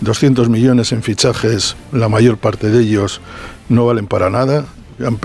200 0.00 0.48
millones 0.48 0.92
en 0.92 1.02
fichajes, 1.02 1.74
la 1.90 2.08
mayor 2.08 2.36
parte 2.36 2.70
de 2.70 2.82
ellos 2.82 3.20
no 3.68 3.86
valen 3.86 4.06
para 4.06 4.30
nada 4.30 4.64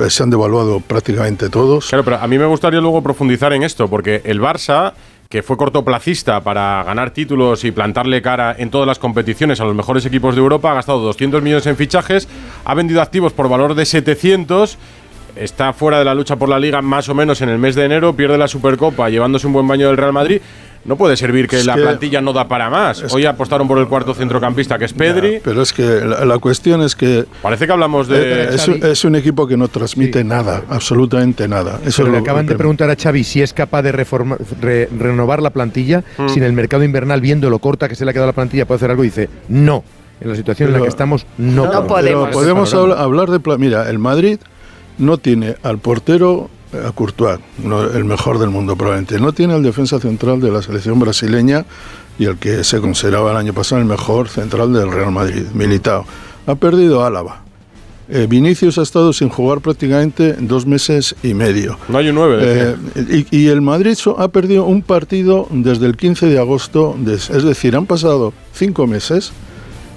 se 0.10 0.24
han 0.24 0.30
devaluado 0.30 0.80
prácticamente 0.80 1.50
todos. 1.50 1.90
Claro, 1.90 2.04
pero 2.04 2.18
a 2.18 2.28
mí 2.28 2.38
me 2.38 2.46
gustaría 2.46 2.80
luego 2.80 3.02
profundizar 3.02 3.54
en 3.54 3.64
esto, 3.64 3.88
porque 3.88 4.22
el 4.26 4.42
Barça 4.42 4.94
que 5.30 5.44
fue 5.44 5.58
cortoplacista 5.58 6.42
para 6.42 6.84
ganar 6.84 7.12
títulos 7.12 7.64
y 7.64 7.72
plantarle 7.72 8.20
cara 8.20 8.56
en 8.58 8.72
todas 8.72 8.88
las 8.88 8.98
competiciones 8.98 9.62
a 9.62 9.64
los 9.64 9.76
mejores 9.76 10.04
equipos 10.08 10.34
de 10.34 10.42
Europa, 10.42 10.72
ha 10.72 10.74
gastado 10.74 11.00
200 11.00 11.44
millones 11.44 11.68
en 11.68 11.78
fichajes, 11.78 12.28
ha 12.66 12.74
vendido 12.74 13.00
activos 13.00 13.32
por 13.32 13.48
valor 13.48 13.76
de 13.76 13.86
700, 13.86 14.80
está 15.36 15.72
fuera 15.74 16.00
de 16.00 16.06
la 16.06 16.16
lucha 16.16 16.36
por 16.36 16.50
la 16.50 16.58
liga 16.58 16.82
más 16.82 17.10
o 17.10 17.14
menos 17.14 17.42
en 17.42 17.50
el 17.50 17.60
mes 17.60 17.76
de 17.76 17.86
enero, 17.86 18.16
pierde 18.16 18.40
la 18.40 18.48
Supercopa 18.48 19.08
llevándose 19.10 19.46
un 19.46 19.54
buen 19.54 19.68
baño 19.68 19.86
del 19.86 19.98
Real 19.98 20.14
Madrid 20.14 20.42
no 20.86 20.96
puede 20.96 21.18
servir 21.18 21.48
que 21.48 21.64
la 21.64 21.76
plantilla 21.76 22.22
no 22.22 22.34
da 22.34 22.48
para 22.48 22.70
más. 22.70 23.04
Hoy 23.14 23.26
apostaron 23.26 23.68
por 23.68 23.78
el 23.78 23.88
cuarto 23.88 24.14
centrocampista, 24.14 24.78
que 24.78 24.86
es 24.86 24.94
Pedri. 24.94 25.40
pero 25.44 25.62
es 25.62 25.74
que 25.74 26.02
la, 26.02 26.38
cuestión 26.40 26.82
es 26.82 26.96
que. 26.96 27.26
Parece 27.42 27.66
que 27.66 27.72
hablamos 27.72 28.08
de. 28.08 28.44
Eh, 28.44 28.58
es, 28.84 29.06
un 29.06 29.16
equipo 29.16 29.48
que 29.48 29.58
no 29.58 29.68
transmite 29.68 30.24
nada, 30.24 30.64
absolutamente 30.70 31.48
nada. 31.48 31.80
Eso 31.86 32.04
le 32.08 32.18
acaban 32.18 32.46
de 32.46 32.56
preguntar 32.56 32.90
a 32.90 32.96
Xavi 32.96 33.24
si 33.24 33.42
es 33.42 33.54
capaz 33.54 33.82
de 33.82 33.92
renovar 33.92 35.42
la 35.42 35.50
plantilla, 35.50 36.04
mm. 36.18 36.30
si 36.30 36.40
en 36.40 36.46
el 36.46 36.54
mercado 36.54 36.84
invernal, 36.84 37.22
viendo 37.22 37.50
lo 37.50 37.60
corta 37.60 37.90
que 37.90 37.96
se 37.96 38.06
le 38.06 38.12
ha 38.12 38.14
quedado 38.14 38.28
la 38.28 38.34
plantilla, 38.34 38.66
puede 38.66 38.78
hacer 38.78 38.92
algo. 38.92 39.04
Y 39.04 39.08
dice, 39.08 39.30
no. 39.48 39.84
En 40.22 40.30
la 40.30 40.36
situación 40.36 40.68
en 40.70 40.74
la 40.74 40.82
que 40.82 40.90
estamos, 40.90 41.26
no, 41.38 41.72
no 41.72 41.88
podemos. 41.88 42.30
podemos 42.30 42.74
hablar 42.74 43.30
de. 43.30 43.58
Mira, 43.58 43.90
el 43.90 44.00
Madrid 44.00 44.40
no 44.98 45.18
tiene 45.18 45.56
al 45.64 45.78
portero 45.80 46.50
a 46.74 46.92
Courtois, 46.92 47.40
el 47.94 48.06
mejor 48.06 48.40
del 48.40 48.50
mundo 48.50 48.76
probablemente. 48.76 49.20
No 49.20 49.34
tiene 49.34 49.56
el 49.56 49.64
defensa 49.64 50.00
central 50.00 50.40
de 50.40 50.52
la 50.52 50.62
selección 50.62 51.00
brasileña 51.00 51.66
y 52.18 52.26
el 52.26 52.38
que 52.38 52.64
se 52.64 52.80
consideraba 52.80 53.32
el 53.32 53.38
año 53.38 53.54
pasado 53.54 53.82
el 53.82 53.88
mejor 53.88 54.30
central 54.30 54.74
del 54.74 54.92
Real 54.92 55.12
Madrid, 55.12 55.46
Militao. 55.54 56.06
Ha 56.46 56.56
perdido 56.56 57.06
Álava. 57.06 57.44
Eh, 58.12 58.26
Vinicius 58.28 58.80
ha 58.80 58.82
estado 58.82 59.14
sin 59.14 59.30
jugar 59.30 59.62
prácticamente 59.62 60.34
dos 60.34 60.66
meses 60.66 61.16
y 61.22 61.36
medio. 61.36 61.78
No 61.88 62.00
hay 62.00 62.10
un 62.10 62.16
nueve. 62.16 62.40
Eh, 62.42 63.26
y, 63.30 63.48
el 63.48 63.62
Madrid 63.62 63.96
ha 64.18 64.28
perdido 64.30 64.66
un 64.66 64.82
partido 64.82 65.48
desde 65.52 65.86
el 65.86 65.96
15 65.96 66.26
de 66.26 66.40
agosto, 66.40 66.98
es 67.06 67.44
decir, 67.44 67.76
han 67.76 67.86
pasado 67.86 68.34
cinco 68.52 68.88
meses 68.88 69.32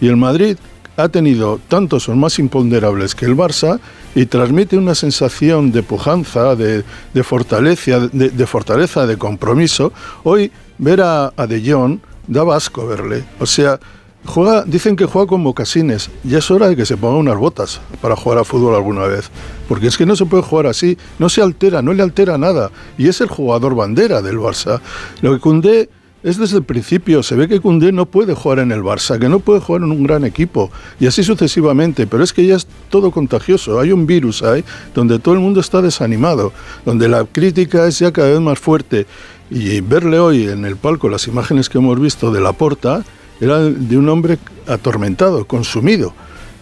y 0.03 0.09
el 0.09 0.19
Madrid 0.19 0.59
ha 0.97 1.09
tenido 1.09 1.59
tantos 1.69 2.09
o 2.09 2.15
más 2.15 2.39
imponderables 2.39 3.15
que 3.15 3.25
el 3.25 3.37
Barça 3.37 3.81
y 4.15 4.27
transmite 4.27 4.77
una 4.77 4.95
sensación 4.95 5.73
de 5.73 5.83
pujanza, 5.83 6.55
de, 6.55 6.85
fortaleza, 7.23 8.09
de, 8.13 8.47
fortaleza, 8.47 9.07
de 9.07 9.17
compromiso. 9.17 9.93
Hoy 10.25 10.53
ver 10.79 11.01
a, 11.01 11.33
a 11.37 11.47
De 11.47 11.63
Jong 11.65 11.99
daba 12.27 12.57
asco 12.57 12.87
verle. 12.87 13.25
O 13.41 13.47
sea, 13.47 13.79
Juega, 14.25 14.63
dicen 14.65 14.95
que 14.95 15.05
juega 15.05 15.27
con 15.27 15.41
mocasines. 15.41 16.09
Ya 16.23 16.39
es 16.39 16.51
hora 16.51 16.69
de 16.69 16.77
que 16.77 16.87
se 16.87 16.97
ponga 16.97 17.19
unas 17.19 17.37
botas 17.37 17.81
para 18.01 18.15
jugar 18.15 18.39
a 18.39 18.45
fútbol 18.45 18.75
alguna 18.75 19.07
vez. 19.07 19.31
Porque 19.69 19.89
es 19.89 19.97
que 19.97 20.07
no 20.07 20.15
se 20.15 20.27
puede 20.27 20.45
jugar 20.45 20.69
así. 20.69 20.97
No 21.19 21.29
se 21.29 21.43
altera, 21.43 21.83
no 21.83 21.93
le 21.93 22.03
altera 22.03 22.39
nada. 22.39 22.71
Y 22.99 23.09
es 23.09 23.21
el 23.21 23.29
jugador 23.29 23.75
bandera 23.75 24.23
del 24.23 24.39
Barça. 24.39 24.81
Lo 25.23 25.33
que 25.33 25.41
Cundé 25.41 25.91
es 26.23 26.39
desde 26.39 26.59
el 26.59 26.65
principio. 26.65 27.23
Se 27.23 27.35
ve 27.35 27.49
que 27.49 27.61
Cundé 27.61 27.93
no 27.93 28.07
puede 28.07 28.35
jugar 28.35 28.61
en 28.61 28.73
el 28.73 28.83
Barça, 28.83 29.19
que 29.19 29.29
no 29.29 29.41
puede 29.41 29.61
jugar 29.61 29.83
en 29.83 29.91
un 29.91 30.05
gran 30.05 30.25
equipo. 30.25 30.71
Y 31.01 31.07
así 31.07 31.23
sucesivamente. 31.25 32.07
Pero 32.07 32.23
es 32.23 32.33
que 32.33 32.47
ya 32.47 32.57
es 32.57 32.67
todo 32.91 33.11
contagioso. 33.11 33.81
Hay 33.81 33.93
un 33.93 34.07
virus 34.07 34.43
ahí 34.43 34.65
donde 34.95 35.19
todo 35.19 35.35
el 35.35 35.41
mundo 35.41 35.61
está 35.61 35.83
desanimado. 35.83 36.53
Donde 36.85 37.09
la 37.09 37.25
crítica 37.25 37.87
es 37.87 37.99
ya 37.99 38.13
cada 38.13 38.31
vez 38.31 38.41
más 38.41 38.59
fuerte. 38.59 39.07
Y 39.51 39.81
verle 39.81 40.19
hoy 40.19 40.49
en 40.49 40.65
el 40.65 40.77
palco 40.77 41.09
las 41.09 41.27
imágenes 41.27 41.69
que 41.69 41.79
hemos 41.79 42.01
visto 42.01 42.33
de 42.33 42.41
la 42.41 42.53
porta 42.53 43.05
era 43.41 43.59
de 43.59 43.99
un 43.99 44.09
hombre 44.09 44.39
atormentado, 44.67 45.45
consumido. 45.47 46.15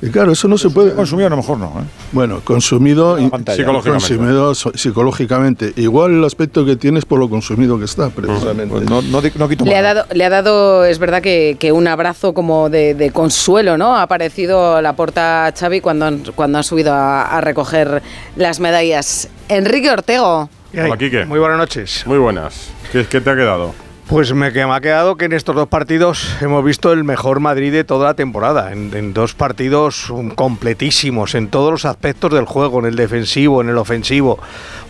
Y 0.03 0.09
claro, 0.09 0.33
eso 0.33 0.49
no 0.49 0.57
se 0.57 0.71
puede. 0.71 0.95
Consumido 0.95 1.27
a 1.27 1.31
lo 1.31 1.37
mejor 1.37 1.59
no. 1.59 1.67
¿eh? 1.67 1.85
Bueno, 2.13 2.41
consumido, 2.43 3.19
psicológicamente. 3.19 3.91
consumido 3.91 4.55
psicológicamente. 4.55 5.73
Igual 5.77 6.13
el 6.13 6.25
aspecto 6.25 6.65
que 6.65 6.77
tiene 6.77 6.99
es 6.99 7.05
por 7.05 7.19
lo 7.19 7.29
consumido 7.29 7.79
que 7.79 7.85
está, 7.85 8.09
precisamente. 8.09 8.75
Pues 8.75 8.89
no, 8.89 9.03
no, 9.03 9.49
quito 9.49 9.65
le, 9.65 9.77
ha 9.77 9.83
dado, 9.83 10.07
le 10.13 10.25
ha 10.25 10.31
dado, 10.31 10.85
es 10.87 10.99
verdad, 10.99 11.21
que, 11.21 11.57
que 11.59 11.73
un 11.73 11.87
abrazo 11.87 12.33
como 12.33 12.71
de, 12.71 13.11
consuelo, 13.13 13.77
¿no? 13.77 13.95
Ha 13.95 14.03
aparecido 14.03 14.81
la 14.81 14.95
porta 14.95 15.53
Xavi 15.59 15.81
cuando, 15.81 16.33
cuando 16.35 16.59
ha 16.59 16.63
subido 16.63 16.95
a, 16.95 17.41
recoger 17.43 18.03
las 18.37 18.61
medallas. 18.61 19.29
Enrique 19.49 19.91
Ortego. 19.91 20.49
Hola, 20.73 20.97
Quique. 20.97 21.27
Muy 21.27 21.39
buenas 21.39 21.59
noches. 21.59 22.05
Muy 22.07 22.19
buenas. 22.19 22.71
¿Qué, 22.93 23.05
qué 23.05 23.21
te 23.21 23.31
ha 23.31 23.37
quedado? 23.37 23.75
Pues 24.11 24.35
me, 24.35 24.49
ha 24.49 24.81
quedado 24.81 25.17
que 25.17 25.27
en 25.27 25.33
estos 25.33 25.55
dos 25.55 25.69
partidos 25.69 26.37
hemos 26.41 26.65
visto 26.65 26.93
el 26.93 27.05
mejor 27.05 27.39
Madrid 27.39 27.73
de 27.73 27.85
toda 27.85 28.09
la 28.09 28.15
temporada, 28.15 28.73
en, 28.73 29.15
dos 29.15 29.35
partidos 29.35 30.13
completísimos 30.35 31.37
en 31.37 31.47
todos 31.47 31.71
los 31.71 31.85
aspectos 31.85 32.33
del 32.33 32.45
juego, 32.45 32.81
en 32.81 32.87
el 32.87 32.97
defensivo, 32.97 33.61
en 33.61 33.69
el 33.69 33.79
ofensivo. 33.79 34.41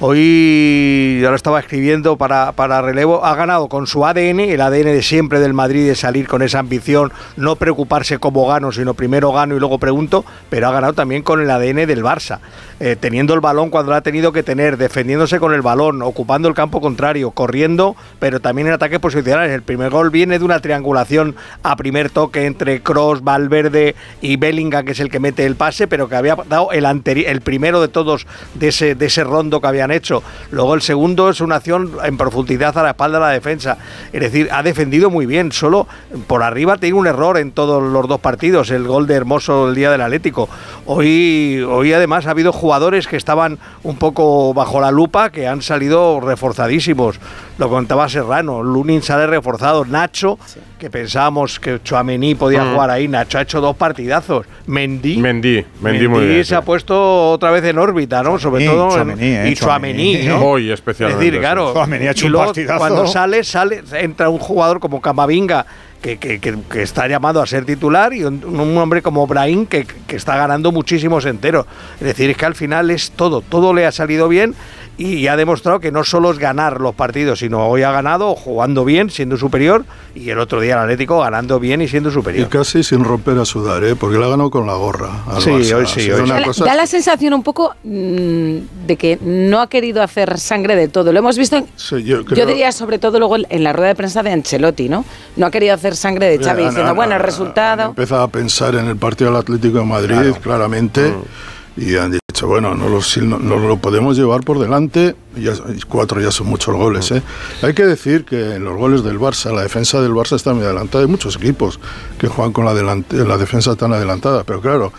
Hoy, 0.01 1.19
ya 1.21 1.29
lo 1.29 1.37
estaba 1.37 1.61
escribiendo 1.61 2.17
para, 2.17 2.53
para 2.53 2.81
relevo, 2.81 3.23
ha 3.23 3.35
ganado 3.35 3.69
con 3.69 3.87
su 3.87 4.07
ADN, 4.07 4.41
el 4.41 4.63
ADN 4.63 4.85
de 4.85 5.03
siempre 5.03 5.39
del 5.39 5.53
Madrid, 5.53 5.87
de 5.87 5.97
salir 5.97 6.27
con 6.27 6.41
esa 6.41 6.61
ambición, 6.61 7.13
no 7.37 7.57
preocuparse 7.57 8.17
cómo 8.17 8.47
gano, 8.47 8.73
sino 8.73 8.95
primero 8.95 9.33
gano 9.33 9.55
y 9.55 9.59
luego 9.59 9.77
pregunto, 9.77 10.25
pero 10.49 10.67
ha 10.67 10.73
ganado 10.73 10.95
también 10.95 11.23
con 11.23 11.43
el 11.43 11.51
ADN 11.51 11.87
del 11.87 12.03
Barça, 12.03 12.39
eh, 12.81 12.97
teniendo 12.99 13.35
el 13.35 13.41
balón 13.41 13.69
cuando 13.69 13.93
lo 13.93 13.97
ha 13.97 14.01
tenido 14.01 14.33
que 14.33 14.43
tener, 14.43 14.79
defendiéndose 14.79 15.39
con 15.39 15.53
el 15.53 15.61
balón, 15.61 16.01
ocupando 16.01 16.49
el 16.49 16.55
campo 16.55 16.81
contrario, 16.81 17.33
corriendo, 17.33 17.97
pero 18.19 18.41
también 18.41 18.69
en 18.69 18.73
ataque 18.73 18.99
el 19.15 19.63
primer 19.63 19.91
gol 19.91 20.11
viene 20.11 20.39
de 20.39 20.45
una 20.45 20.61
triangulación 20.61 21.37
a 21.63 21.77
primer 21.77 22.11
toque 22.11 22.47
entre 22.47 22.83
Cross, 22.83 23.23
Valverde 23.23 23.95
y 24.21 24.37
Bellingham, 24.37 24.85
que 24.85 24.93
es 24.93 25.01
el 25.01 25.11
que 25.11 25.21
mete 25.21 25.47
el 25.47 25.57
pase, 25.57 25.87
pero 25.87 26.09
que 26.09 26.17
había 26.17 26.37
dado 26.49 26.73
el, 26.73 26.85
el 26.85 27.41
primero 27.41 27.81
de 27.81 27.89
todos 27.89 28.27
de 28.55 28.69
ese, 28.69 28.95
de 28.95 29.07
ese 29.07 29.25
rondo 29.25 29.61
que 29.61 29.67
habían 29.67 29.91
hecho. 29.91 30.23
Luego 30.51 30.75
el 30.75 30.83
segundo 30.83 31.31
es 31.31 31.41
una 31.41 31.57
acción 31.57 31.93
en 32.05 32.17
profundidad 32.17 32.77
a 32.79 32.83
la 32.83 32.91
espalda 32.91 33.19
de 33.19 33.25
la 33.25 33.31
defensa. 33.31 33.79
Es 34.13 34.21
decir, 34.21 34.49
ha 34.53 34.63
defendido 34.63 35.11
muy 35.11 35.27
bien, 35.27 35.53
solo 35.53 35.87
por 36.27 36.43
arriba 36.43 36.77
tiene 36.77 36.99
un 36.99 37.07
error 37.07 37.39
en 37.39 37.53
todos 37.53 37.83
los 37.83 38.09
dos 38.09 38.21
partidos, 38.21 38.71
el 38.71 38.87
gol 38.87 39.07
de 39.07 39.15
Hermoso 39.15 39.69
el 39.69 39.75
día 39.75 39.91
del 39.91 40.01
Atlético. 40.01 40.49
Hoy, 40.87 41.65
hoy 41.69 41.93
además 41.93 42.27
ha 42.27 42.31
habido 42.31 42.53
jugadores 42.53 43.07
que 43.07 43.17
estaban 43.17 43.59
un 43.83 43.97
poco 43.97 44.55
bajo 44.55 44.81
la 44.81 44.91
lupa, 44.91 45.31
que 45.31 45.47
han 45.47 45.63
salido 45.63 46.21
reforzadísimos. 46.21 47.19
Lo 47.61 47.69
contaba 47.69 48.09
Serrano, 48.09 48.63
Lunin 48.63 49.03
sale 49.03 49.27
reforzado. 49.27 49.85
Nacho, 49.85 50.39
que 50.79 50.89
pensábamos 50.89 51.61
que 51.61 51.83
Chuamení 51.83 52.35
podía 52.35 52.65
mm. 52.65 52.73
jugar 52.73 52.89
ahí, 52.89 53.07
Nacho 53.07 53.37
ha 53.37 53.43
hecho 53.43 53.61
dos 53.61 53.77
partidazos. 53.77 54.47
Mendy. 54.67 55.19
Mendy, 55.19 55.67
Mendy, 55.83 56.09
muy 56.09 56.27
bien, 56.27 56.43
se 56.43 56.55
ha 56.55 56.63
puesto 56.63 57.33
otra 57.33 57.51
vez 57.51 57.63
en 57.65 57.77
órbita, 57.77 58.23
¿no? 58.23 58.39
Sobre 58.39 58.65
todo. 58.65 58.99
Eh, 59.19 59.51
y 59.51 59.55
Chuamení, 59.55 60.23
¿no? 60.23 60.43
Hoy 60.43 60.71
especialmente. 60.71 61.23
Es 61.23 61.33
decir, 61.33 61.39
claro. 61.39 61.79
ha 61.79 62.29
luego, 62.29 62.53
Cuando 62.79 63.07
sale, 63.07 63.45
sale, 63.45 63.83
entra 63.93 64.31
un 64.31 64.39
jugador 64.39 64.81
como 64.81 65.03
Camavinga. 65.03 65.67
Que, 66.01 66.17
que, 66.17 66.41
que, 66.41 66.81
está 66.81 67.07
llamado 67.09 67.43
a 67.43 67.47
ser 67.47 67.67
titular 67.67 68.15
y 68.15 68.25
un, 68.25 68.43
hombre 68.79 69.03
como 69.03 69.27
Brahim 69.27 69.67
que, 69.67 69.85
que, 69.85 70.17
está 70.17 70.35
ganando 70.35 70.73
muchísimos 70.73 71.27
enteros. 71.27 71.67
Es 71.97 72.07
decir, 72.07 72.31
es 72.31 72.39
que 72.39 72.47
al 72.47 72.55
final 72.55 72.91
es 72.91 73.11
todo, 73.11 73.43
todo 73.43 73.75
le 73.75 73.85
ha 73.85 73.93
salido 73.93 74.27
bien 74.27 74.55
y 74.99 75.27
ha 75.29 75.37
demostrado 75.37 75.81
que 75.81 75.91
no 75.91 76.05
solo 76.05 76.31
es 76.31 76.39
ganar 76.39 76.81
los 76.81 76.95
partidos, 76.95 77.39
sino 77.39 77.67
hoy 77.69 77.83
ha 77.83 77.91
ganado 77.91 78.35
jugando 78.35 78.85
bien, 78.85 79.09
siendo 79.11 79.37
superior, 79.39 79.85
y 80.15 80.29
el 80.31 80.39
otro 80.39 80.61
día 80.61 80.75
el 80.75 80.81
Atlético 80.81 81.21
ganando 81.21 81.59
bien 81.59 81.81
y 81.81 81.89
siendo 81.89 82.11
superior. 82.11 82.47
Y 82.47 82.51
casi 82.51 82.83
sin 82.83 83.05
romper 83.05 83.39
a 83.39 83.45
sudar, 83.45 83.83
¿eh? 83.85 83.97
porque 83.97 84.19
le 84.19 84.27
ha 84.27 84.29
ganado 84.29 84.51
con 84.51 84.67
la 84.67 84.75
gorra. 84.75 85.11
sí, 85.41 85.51
hoy 85.51 85.87
sí. 85.87 86.11
Hoy 86.11 86.29
da, 86.29 86.75
la 86.75 86.87
sensación 86.87 87.33
un 87.33 87.43
poco 87.43 87.75
mm, 87.83 88.87
de 88.87 88.97
que 88.99 89.19
no 89.23 89.61
ha 89.61 89.69
querido 89.69 90.03
hacer 90.03 90.39
sangre 90.39 90.77
de 90.77 90.89
todo. 90.89 91.13
Lo 91.13 91.19
hemos 91.19 91.39
visto, 91.39 91.67
yo, 92.05 92.23
diría 92.47 92.71
sobre 92.73 92.99
todo 92.99 93.19
luego 93.19 93.37
en 93.37 93.65
la 93.65 93.73
rueda 93.73 93.89
de 93.89 93.95
prensa 93.95 94.23
de 94.23 94.33
Ancelotti, 94.33 94.89
¿no? 94.89 95.05
No 95.37 95.47
ha 95.47 95.51
querido 95.51 95.75
hacer 95.75 95.97
sangre 95.97 96.27
de 96.27 96.45
Xavi 96.45 96.65
diciendo, 96.65 96.95
bueno, 96.95 97.15
el 97.15 97.23
resultado... 97.23 97.85
Empieza 97.85 98.23
a 98.23 98.29
pensar 98.29 98.75
en 98.75 98.87
el 98.87 98.97
partido 98.97 99.31
del 99.31 99.41
Atlético 99.41 99.79
de 99.79 99.85
Madrid, 99.85 100.35
claramente. 100.43 101.11
Mm 101.11 101.60
y 101.81 101.97
han 101.97 102.11
dicho, 102.11 102.47
bueno, 102.47 102.75
no 102.75 102.91
lo, 102.91 103.01
no, 103.39 103.57
lo 103.57 103.77
podemos 103.79 104.15
llevar 104.15 104.43
por 104.43 104.59
delante, 104.59 105.17
ya, 105.35 105.55
cuatro 105.89 106.21
ya 106.21 106.31
son 106.31 106.49
muchos 106.49 106.77
goles. 106.77 107.11
¿eh? 107.11 107.23
Hay 107.63 107.73
que 107.73 107.87
decir 107.87 108.27
que 108.27 108.57
en 108.57 108.65
los 108.65 108.77
goles 108.77 109.03
del 109.03 109.19
Barça, 109.19 109.51
la 109.51 109.63
defensa 109.63 110.03
del 110.03 110.13
Barça 110.13 110.37
está 110.37 110.53
muy 110.53 110.63
adelantada, 110.63 111.05
hay 111.05 111.11
muchos 111.11 111.37
equipos 111.37 111.81
que 112.19 112.29
juegan 112.29 112.53
con 112.53 112.67
la, 112.67 112.75
la 112.75 113.39
defensa 113.39 113.77
tan 113.77 113.95
adelantada, 113.95 114.45
pero 114.45 114.61
claro, 114.61 114.93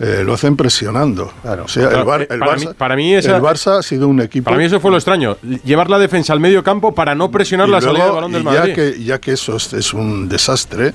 eh, 0.00 0.22
lo 0.24 0.34
hacen 0.34 0.56
presionando. 0.56 1.32
Claro. 1.42 1.66
el, 1.76 2.74
para, 2.74 2.96
mí, 2.96 3.14
el 3.14 3.24
Barça 3.24 3.78
ha 3.78 3.82
sido 3.84 4.08
un 4.08 4.20
equipo. 4.20 4.46
Para 4.46 4.56
mí 4.56 4.64
eso 4.64 4.80
fue 4.80 4.90
lo 4.90 4.96
extraño. 4.96 5.36
Llevar 5.64 5.88
la 5.88 6.00
defensa 6.00 6.32
al 6.32 6.40
medio 6.40 6.64
campo 6.64 6.92
para 6.92 7.14
no 7.14 7.30
presionar 7.30 7.68
la 7.68 7.80
salida 7.80 8.06
del 8.06 8.14
balón 8.14 8.32
del 8.32 8.42
Madrid. 8.42 8.58
Ya 8.70 8.74
que, 8.74 9.04
ya 9.04 9.20
que 9.20 9.32
eso 9.32 9.56
es 9.56 9.94
un 9.94 10.28
desastre, 10.28 10.92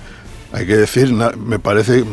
hay 0.51 0.67
que 0.67 0.75
decir, 0.75 1.13
me 1.13 1.57
parece 1.57 2.03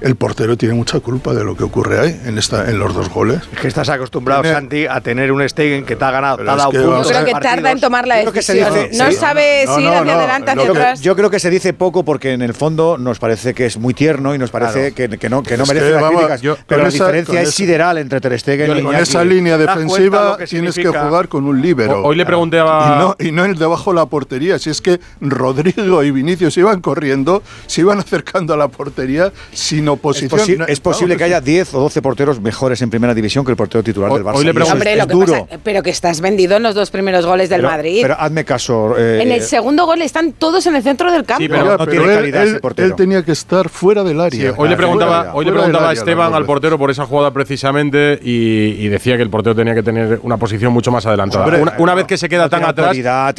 el 0.00 0.16
portero 0.16 0.56
tiene 0.56 0.74
mucha 0.74 1.00
culpa 1.00 1.32
de 1.32 1.44
lo 1.44 1.56
que 1.56 1.64
ocurre 1.64 1.98
ahí 1.98 2.20
en 2.24 2.38
esta 2.38 2.68
en 2.70 2.78
los 2.78 2.94
dos 2.94 3.08
goles. 3.08 3.40
Es 3.52 3.60
que 3.60 3.68
estás 3.68 3.88
acostumbrado, 3.88 4.44
Santi, 4.44 4.86
a 4.86 5.00
tener 5.00 5.32
un 5.32 5.46
Stegen 5.48 5.84
que 5.84 5.96
te 5.96 6.04
ha 6.04 6.10
ganado, 6.10 6.36
te 6.36 6.42
ha 6.42 6.56
dado 6.56 6.72
Yo 6.72 7.02
creo 7.02 7.24
que 7.24 7.32
tarda 7.32 7.70
en 7.70 7.80
tomar 7.80 8.06
la 8.06 8.16
decisión. 8.16 8.68
no 8.92 9.12
sabe 9.12 9.66
si 9.74 9.82
ir 9.82 9.88
hacia 9.88 10.14
adelante, 10.14 10.50
hacia 10.50 10.70
atrás. 10.70 11.00
Yo 11.00 11.16
creo 11.16 11.30
que 11.30 11.38
se 11.38 11.50
dice 11.50 11.72
poco 11.72 12.04
porque 12.04 12.32
en 12.32 12.42
el 12.42 12.54
fondo 12.54 12.98
nos 12.98 13.18
parece 13.18 13.54
que 13.54 13.66
es 13.66 13.78
muy 13.78 13.94
tierno 13.94 14.34
y 14.34 14.38
nos 14.38 14.50
parece 14.50 14.92
que, 14.92 15.08
no, 15.28 15.42
que 15.42 15.56
no 15.56 15.66
merece 15.66 15.90
las 15.90 16.04
críticas. 16.04 16.40
pero 16.66 16.82
la 16.82 16.90
diferencia 16.90 17.40
es 17.40 17.54
sideral 17.54 17.98
entre 17.98 18.20
Ter 18.20 18.38
Stegen 18.38 18.76
y 18.78 18.82
Con 18.82 18.94
esa 18.94 19.24
línea 19.24 19.56
defensiva 19.58 20.38
tienes 20.48 20.74
que 20.74 20.88
jugar 20.88 21.28
con 21.28 21.44
un 21.44 21.60
líbero. 21.60 22.02
Hoy 22.02 22.16
le 22.16 22.26
pregunté 22.26 22.58
a... 22.60 23.14
Y 23.18 23.32
no, 23.32 23.44
el 23.44 23.56
debajo 23.56 23.92
de 23.92 23.96
la 23.96 24.06
portería. 24.06 24.58
Si 24.58 24.70
es 24.70 24.80
que 24.80 25.00
Rodrigo 25.20 26.02
y 26.02 26.10
Vinicius 26.10 26.56
iban 26.56 26.80
corriendo, 26.80 27.42
se 27.66 27.82
iban 27.82 27.98
acercando 27.98 28.54
a 28.54 28.56
la 28.56 28.68
portería 28.68 29.32
sin 29.52 29.85
oposición 29.92 30.64
es 30.68 30.80
posible 30.80 31.16
que 31.16 31.24
haya 31.24 31.40
10 31.40 31.74
o 31.74 31.80
12 31.80 32.02
porteros 32.02 32.40
mejores 32.40 32.80
en 32.82 32.90
primera 32.90 33.14
división 33.14 33.44
que 33.44 33.50
el 33.50 33.56
portero 33.56 33.82
titular 33.82 34.12
del 34.12 34.24
Barça. 34.24 34.36
Hoy 34.36 34.44
le 34.44 34.66
Hombre, 34.66 34.96
lo 34.96 35.06
que 35.06 35.12
duro. 35.12 35.48
pero 35.62 35.82
que 35.82 35.90
estás 35.90 36.20
vendido 36.20 36.56
en 36.56 36.62
los 36.62 36.74
dos 36.74 36.90
primeros 36.90 37.24
goles 37.26 37.48
del 37.48 37.62
Madrid. 37.62 38.00
Pero 38.02 38.16
hazme 38.18 38.44
caso. 38.44 38.96
Eh, 38.98 39.22
en 39.22 39.32
el 39.32 39.42
segundo 39.42 39.86
gol 39.86 40.02
están 40.02 40.32
todos 40.32 40.66
en 40.66 40.76
el 40.76 40.82
centro 40.82 41.12
del 41.12 41.24
campo. 41.24 41.42
Sí, 41.42 41.48
pero, 41.48 41.76
no 41.76 41.86
tiene 41.86 42.06
calidad 42.06 42.42
él, 42.42 42.48
ese 42.48 42.60
portero. 42.60 42.88
Él 42.88 42.94
tenía 42.94 43.22
que 43.22 43.32
estar 43.32 43.68
fuera 43.68 44.02
del 44.02 44.20
área. 44.20 44.54
hoy 44.56 44.68
le 44.68 44.76
preguntaba, 44.76 45.32
hoy 45.34 45.44
le 45.44 45.52
preguntaba 45.52 45.90
a 45.90 45.92
Esteban 45.92 46.34
al 46.34 46.44
portero 46.44 46.78
por 46.78 46.90
esa 46.90 47.06
jugada 47.06 47.32
precisamente 47.32 48.18
y, 48.22 48.86
decía 48.88 49.16
que 49.16 49.22
el 49.22 49.30
portero 49.30 49.54
tenía 49.54 49.74
que 49.74 49.82
tener 49.82 50.20
una 50.22 50.36
posición 50.36 50.72
mucho 50.72 50.90
más 50.90 51.04
adelantada. 51.06 51.74
una, 51.78 51.94
vez 51.94 52.06
que 52.06 52.16
se 52.16 52.28
queda 52.28 52.48
tan 52.48 52.64
atrás, 52.64 52.96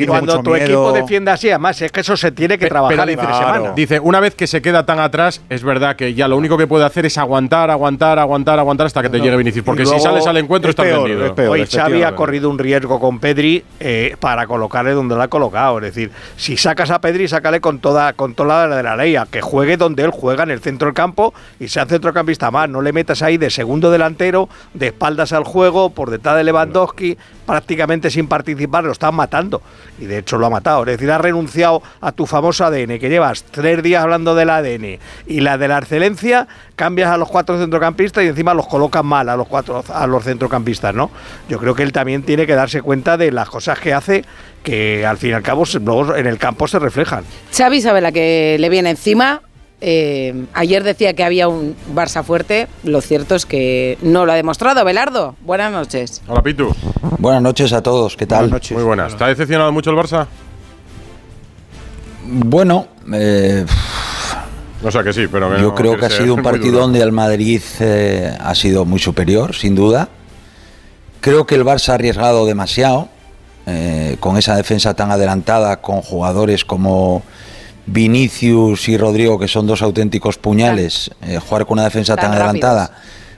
cuando 0.08 0.42
tu 0.42 0.56
equipo 0.56 0.92
defiende 0.92 1.32
así, 1.32 1.50
además 1.50 1.82
es 1.82 1.92
que 1.92 2.02
eso 2.02 2.18
se 2.18 2.32
tiene 2.32 2.58
que 2.58 2.68
trabajar 2.68 3.08
semana. 3.08 3.74
Dice, 3.76 4.00
una 4.00 4.20
vez 4.20 4.36
que 4.36 4.48
se 4.48 4.62
queda 4.62 4.86
tan 4.86 5.00
atrás, 5.00 5.42
es 5.50 5.64
verdad 5.64 5.96
que 5.96 6.14
ya 6.14 6.28
lo 6.28 6.37
único 6.38 6.58
que 6.58 6.68
puede 6.68 6.86
hacer 6.86 7.06
es 7.06 7.18
aguantar, 7.18 7.70
aguantar, 7.70 8.20
aguantar, 8.20 8.60
aguantar 8.60 8.88
hasta 8.88 9.02
que 9.02 9.10
te 9.10 9.20
llegue 9.20 9.38
Vinicius. 9.38 9.66
Porque 9.66 9.86
si 9.86 10.00
sales 10.00 10.26
al 10.28 10.38
encuentro 10.38 10.70
estás 10.70 10.86
vendido. 10.86 11.34
Hoy 11.50 11.66
Xavi 11.66 12.04
ha 12.04 12.16
corrido 12.16 12.50
un 12.50 12.58
riesgo 12.60 13.00
con 13.00 13.20
Pedri 13.20 13.64
eh, 13.80 14.16
para 14.20 14.48
colocarle 14.48 14.92
donde 14.92 15.16
lo 15.16 15.22
ha 15.22 15.28
colocado. 15.28 15.78
Es 15.80 15.84
decir, 15.84 16.12
si 16.36 16.58
sacas 16.58 16.92
a 16.92 17.02
Pedri, 17.02 17.28
sácale 17.28 17.62
con 17.62 17.80
toda, 17.80 18.14
con 18.14 18.34
toda 18.34 18.68
la 18.68 18.76
de 18.78 18.84
la 18.84 18.96
ley, 18.96 19.16
a 19.16 19.26
que 19.26 19.42
juegue 19.42 19.78
donde 19.78 20.04
él 20.04 20.12
juega, 20.12 20.44
en 20.44 20.52
el 20.52 20.60
centro 20.60 20.88
del 20.88 20.96
campo, 20.96 21.34
y 21.60 21.68
sea 21.68 21.86
centrocampista 21.86 22.52
más. 22.52 22.70
No 22.70 22.82
le 22.82 22.94
metas 22.94 23.22
ahí 23.22 23.38
de 23.38 23.50
segundo 23.50 23.92
delantero, 23.92 24.50
de 24.74 24.88
espaldas 24.88 25.34
al 25.34 25.44
juego, 25.44 25.90
por 25.90 26.10
detrás 26.10 26.38
de 26.38 26.44
Lewandowski, 26.44 27.18
prácticamente 27.46 28.10
sin 28.10 28.28
participar, 28.28 28.84
lo 28.84 28.92
están 28.92 29.16
matando. 29.16 29.62
Y 30.00 30.06
de 30.06 30.20
hecho 30.20 30.38
lo 30.38 30.46
ha 30.46 30.50
matado. 30.50 30.82
Es 30.82 30.98
decir, 30.98 31.12
ha 31.12 31.18
renunciado 31.18 31.82
a 32.02 32.12
tu 32.12 32.26
famoso 32.26 32.66
ADN, 32.66 33.00
que 33.00 33.10
llevas 33.10 33.44
tres 33.44 33.82
días 33.82 34.04
hablando 34.04 34.36
del 34.36 34.50
ADN 34.50 35.00
y 35.26 35.40
la 35.40 35.58
de 35.58 35.68
la 35.68 35.80
excelencia 35.80 36.27
cambias 36.76 37.10
a 37.10 37.18
los 37.18 37.30
cuatro 37.30 37.58
centrocampistas 37.58 38.24
y 38.24 38.28
encima 38.28 38.54
los 38.54 38.68
colocas 38.68 39.04
mal 39.04 39.30
a 39.30 39.36
los 39.36 39.48
cuatro 39.48 39.84
a 39.94 40.08
los 40.08 40.24
centrocampistas, 40.24 40.94
¿no? 40.94 41.10
Yo 41.50 41.60
creo 41.60 41.76
que 41.76 41.84
él 41.84 41.92
también 41.92 42.24
tiene 42.24 42.46
que 42.46 42.56
darse 42.56 42.82
cuenta 42.82 43.18
de 43.18 43.32
las 43.32 43.50
cosas 43.50 43.80
que 43.80 43.94
hace 43.94 44.26
que 44.64 45.06
al 45.06 45.18
fin 45.18 45.32
y 45.32 45.34
al 45.34 45.44
cabo 45.44 45.64
luego 45.82 46.16
en 46.16 46.28
el 46.28 46.38
campo 46.38 46.68
se 46.68 46.80
reflejan. 46.80 47.24
Xavi 47.56 47.82
sabe 47.82 48.02
la 48.02 48.12
que 48.12 48.58
le 48.60 48.70
viene 48.70 48.90
encima. 48.90 49.42
Eh, 49.80 50.46
ayer 50.54 50.84
decía 50.84 51.14
que 51.14 51.24
había 51.24 51.48
un 51.48 51.76
Barça 51.94 52.24
fuerte, 52.24 52.68
lo 52.84 53.00
cierto 53.00 53.36
es 53.36 53.46
que 53.46 53.98
no 54.02 54.26
lo 54.26 54.32
ha 54.32 54.36
demostrado. 54.36 54.84
Belardo, 54.84 55.36
buenas 55.42 55.72
noches. 55.72 56.22
Hola 56.28 56.42
Pitu. 56.42 56.76
Buenas 57.20 57.42
noches 57.44 57.74
a 57.74 57.82
todos, 57.82 58.18
¿qué 58.18 58.26
tal? 58.26 58.50
Muy 58.72 58.84
buenas. 58.84 59.14
¿Está 59.14 59.28
decepcionado 59.28 59.72
mucho 59.72 59.92
el 59.92 59.98
Barça? 59.98 60.28
Bueno, 62.26 62.88
eh, 63.14 63.66
o 64.84 64.92
sea 64.92 65.04
que 65.04 65.14
sí, 65.14 65.28
pero 65.32 65.58
yo 65.58 65.74
creo 65.74 65.98
que 65.98 66.06
ha 66.06 66.10
sido 66.10 66.34
un 66.36 66.44
partido 66.44 66.80
donde 66.80 67.02
el 67.02 67.12
Madrid 67.12 67.62
eh, 67.80 68.36
ha 68.40 68.56
sido 68.56 68.86
muy 68.86 69.00
superior, 69.00 69.56
sin 69.56 69.76
duda. 69.76 70.10
Creo 71.22 71.46
que 71.46 71.56
el 71.56 71.64
Barça 71.64 71.90
ha 71.90 71.96
arriesgado 71.96 72.46
demasiado 72.46 73.10
eh, 73.66 74.18
con 74.20 74.38
esa 74.38 74.56
defensa 74.56 74.94
tan 74.94 75.12
adelantada, 75.12 75.82
con 75.82 76.02
jugadores 76.02 76.64
como 76.64 77.24
Vinicius 77.88 78.88
y 78.88 78.98
Rodrigo, 78.98 79.40
que 79.40 79.48
son 79.48 79.66
dos 79.66 79.82
auténticos 79.82 80.38
puñales, 80.38 81.12
eh, 81.22 81.40
jugar 81.40 81.66
con 81.66 81.74
una 81.74 81.86
defensa 81.86 82.16
tan, 82.16 82.34
adelantada, 82.34 82.92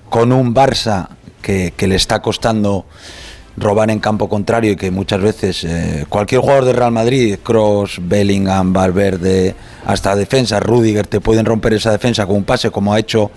con 0.09 0.31
un 0.31 0.53
Barça 0.53 1.07
que, 1.41 1.73
que 1.75 1.87
le 1.87 1.95
está 1.95 2.21
costando 2.21 2.85
robar 3.59 3.91
en 3.91 3.99
campo 3.99 4.29
contrario 4.29 4.71
y 4.71 4.75
que 4.75 4.91
muchas 4.91 5.21
veces 5.21 5.63
eh, 5.63 6.05
cualquier 6.09 6.41
jugador 6.41 6.65
de 6.65 6.73
Real 6.73 6.91
Madrid, 6.91 7.37
Cross, 7.41 7.99
Bellingham, 8.01 8.73
Valverde, 8.73 9.55
hasta 9.85 10.15
defensa, 10.15 10.59
Rudiger, 10.59 11.07
te 11.07 11.19
pueden 11.19 11.45
romper 11.45 11.73
esa 11.73 11.91
defensa 11.91 12.25
con 12.25 12.37
un 12.37 12.43
pase 12.43 12.71
como 12.71 12.93
ha 12.93 12.99
hecho 12.99 13.31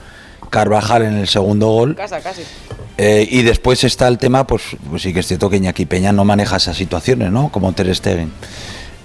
Carvajal 0.50 1.02
en 1.02 1.14
el 1.14 1.29
segundo 1.29 1.69
gol. 1.69 1.97
Eh, 2.99 3.26
y 3.31 3.43
después 3.43 3.85
está 3.85 4.07
el 4.09 4.19
tema, 4.19 4.47
pues, 4.47 4.62
pues, 4.88 5.02
sí 5.02 5.12
que 5.12 5.21
es 5.21 5.26
cierto 5.26 5.49
que 5.49 5.57
Iñaki 5.57 5.87
Peña 5.87 6.12
no 6.12 6.25
maneja 6.25 6.57
esas 6.57 6.76
situaciones, 6.76 7.31
¿no? 7.31 7.50
Como 7.50 7.73
Ter 7.73 7.95
Stegen. 7.95 8.31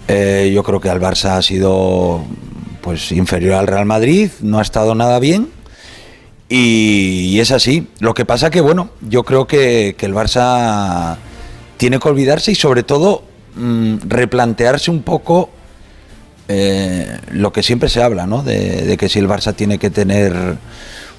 Eh, 0.10 0.52
yo 0.54 0.64
creo 0.64 0.80
que 0.80 0.90
al 0.90 1.00
Barça 1.02 1.38
ha 1.38 1.42
sido 1.42 2.22
pues 2.82 3.12
inferior 3.12 3.56
al 3.56 3.68
Real 3.68 3.86
Madrid, 3.86 4.30
no 4.42 4.60
ha 4.60 4.62
estado 4.62 4.96
nada 4.96 5.20
bien 5.20 5.50
y, 6.50 7.40
es 7.40 7.52
así. 7.52 7.88
Lo 8.00 8.14
que 8.14 8.26
pasa 8.26 8.50
que, 8.50 8.62
bueno, 8.62 8.90
yo 9.02 9.24
creo 9.24 9.48
que, 9.48 9.96
el 10.00 10.14
Barça 10.14 11.18
tiene 11.78 12.00
que 12.00 12.08
olvidarse 12.08 12.52
y 12.52 12.56
sobre 12.56 12.84
todo 12.84 13.24
mm, 13.56 13.98
replantearse 14.08 14.90
un 14.90 15.04
poco 15.04 15.50
eh, 16.48 17.20
lo 17.32 17.52
que 17.52 17.64
siempre 17.64 17.90
se 17.90 18.02
habla, 18.02 18.26
¿no? 18.26 18.44
De, 18.44 18.96
que 18.98 19.10
si 19.10 19.20
el 19.20 19.28
Barça 19.28 19.54
tiene 19.56 19.78
que 19.78 19.90
tener 19.90 20.58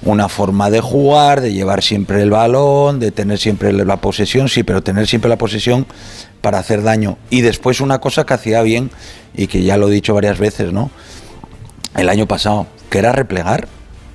una 0.01 0.29
forma 0.29 0.69
de 0.69 0.79
jugar, 0.79 1.41
de 1.41 1.53
llevar 1.53 1.83
siempre 1.83 2.21
el 2.21 2.31
balón, 2.31 2.99
de 2.99 3.11
tener 3.11 3.37
siempre 3.37 3.71
la 3.73 3.97
posesión, 3.97 4.49
sí, 4.49 4.63
pero 4.63 4.81
tener 4.81 5.07
siempre 5.07 5.29
la 5.29 5.37
posesión 5.37 5.85
para 6.41 6.57
hacer 6.57 6.81
daño. 6.81 7.17
Y 7.29 7.41
después 7.41 7.81
una 7.81 7.99
cosa 7.99 8.25
que 8.25 8.33
hacía 8.33 8.61
bien, 8.63 8.89
y 9.35 9.47
que 9.47 9.61
ya 9.61 9.77
lo 9.77 9.89
he 9.89 9.91
dicho 9.91 10.15
varias 10.15 10.39
veces, 10.39 10.73
¿no? 10.73 10.89
El 11.95 12.09
año 12.09 12.27
pasado, 12.27 12.65
que 12.89 12.99
era 12.99 13.11
replegar 13.11 13.67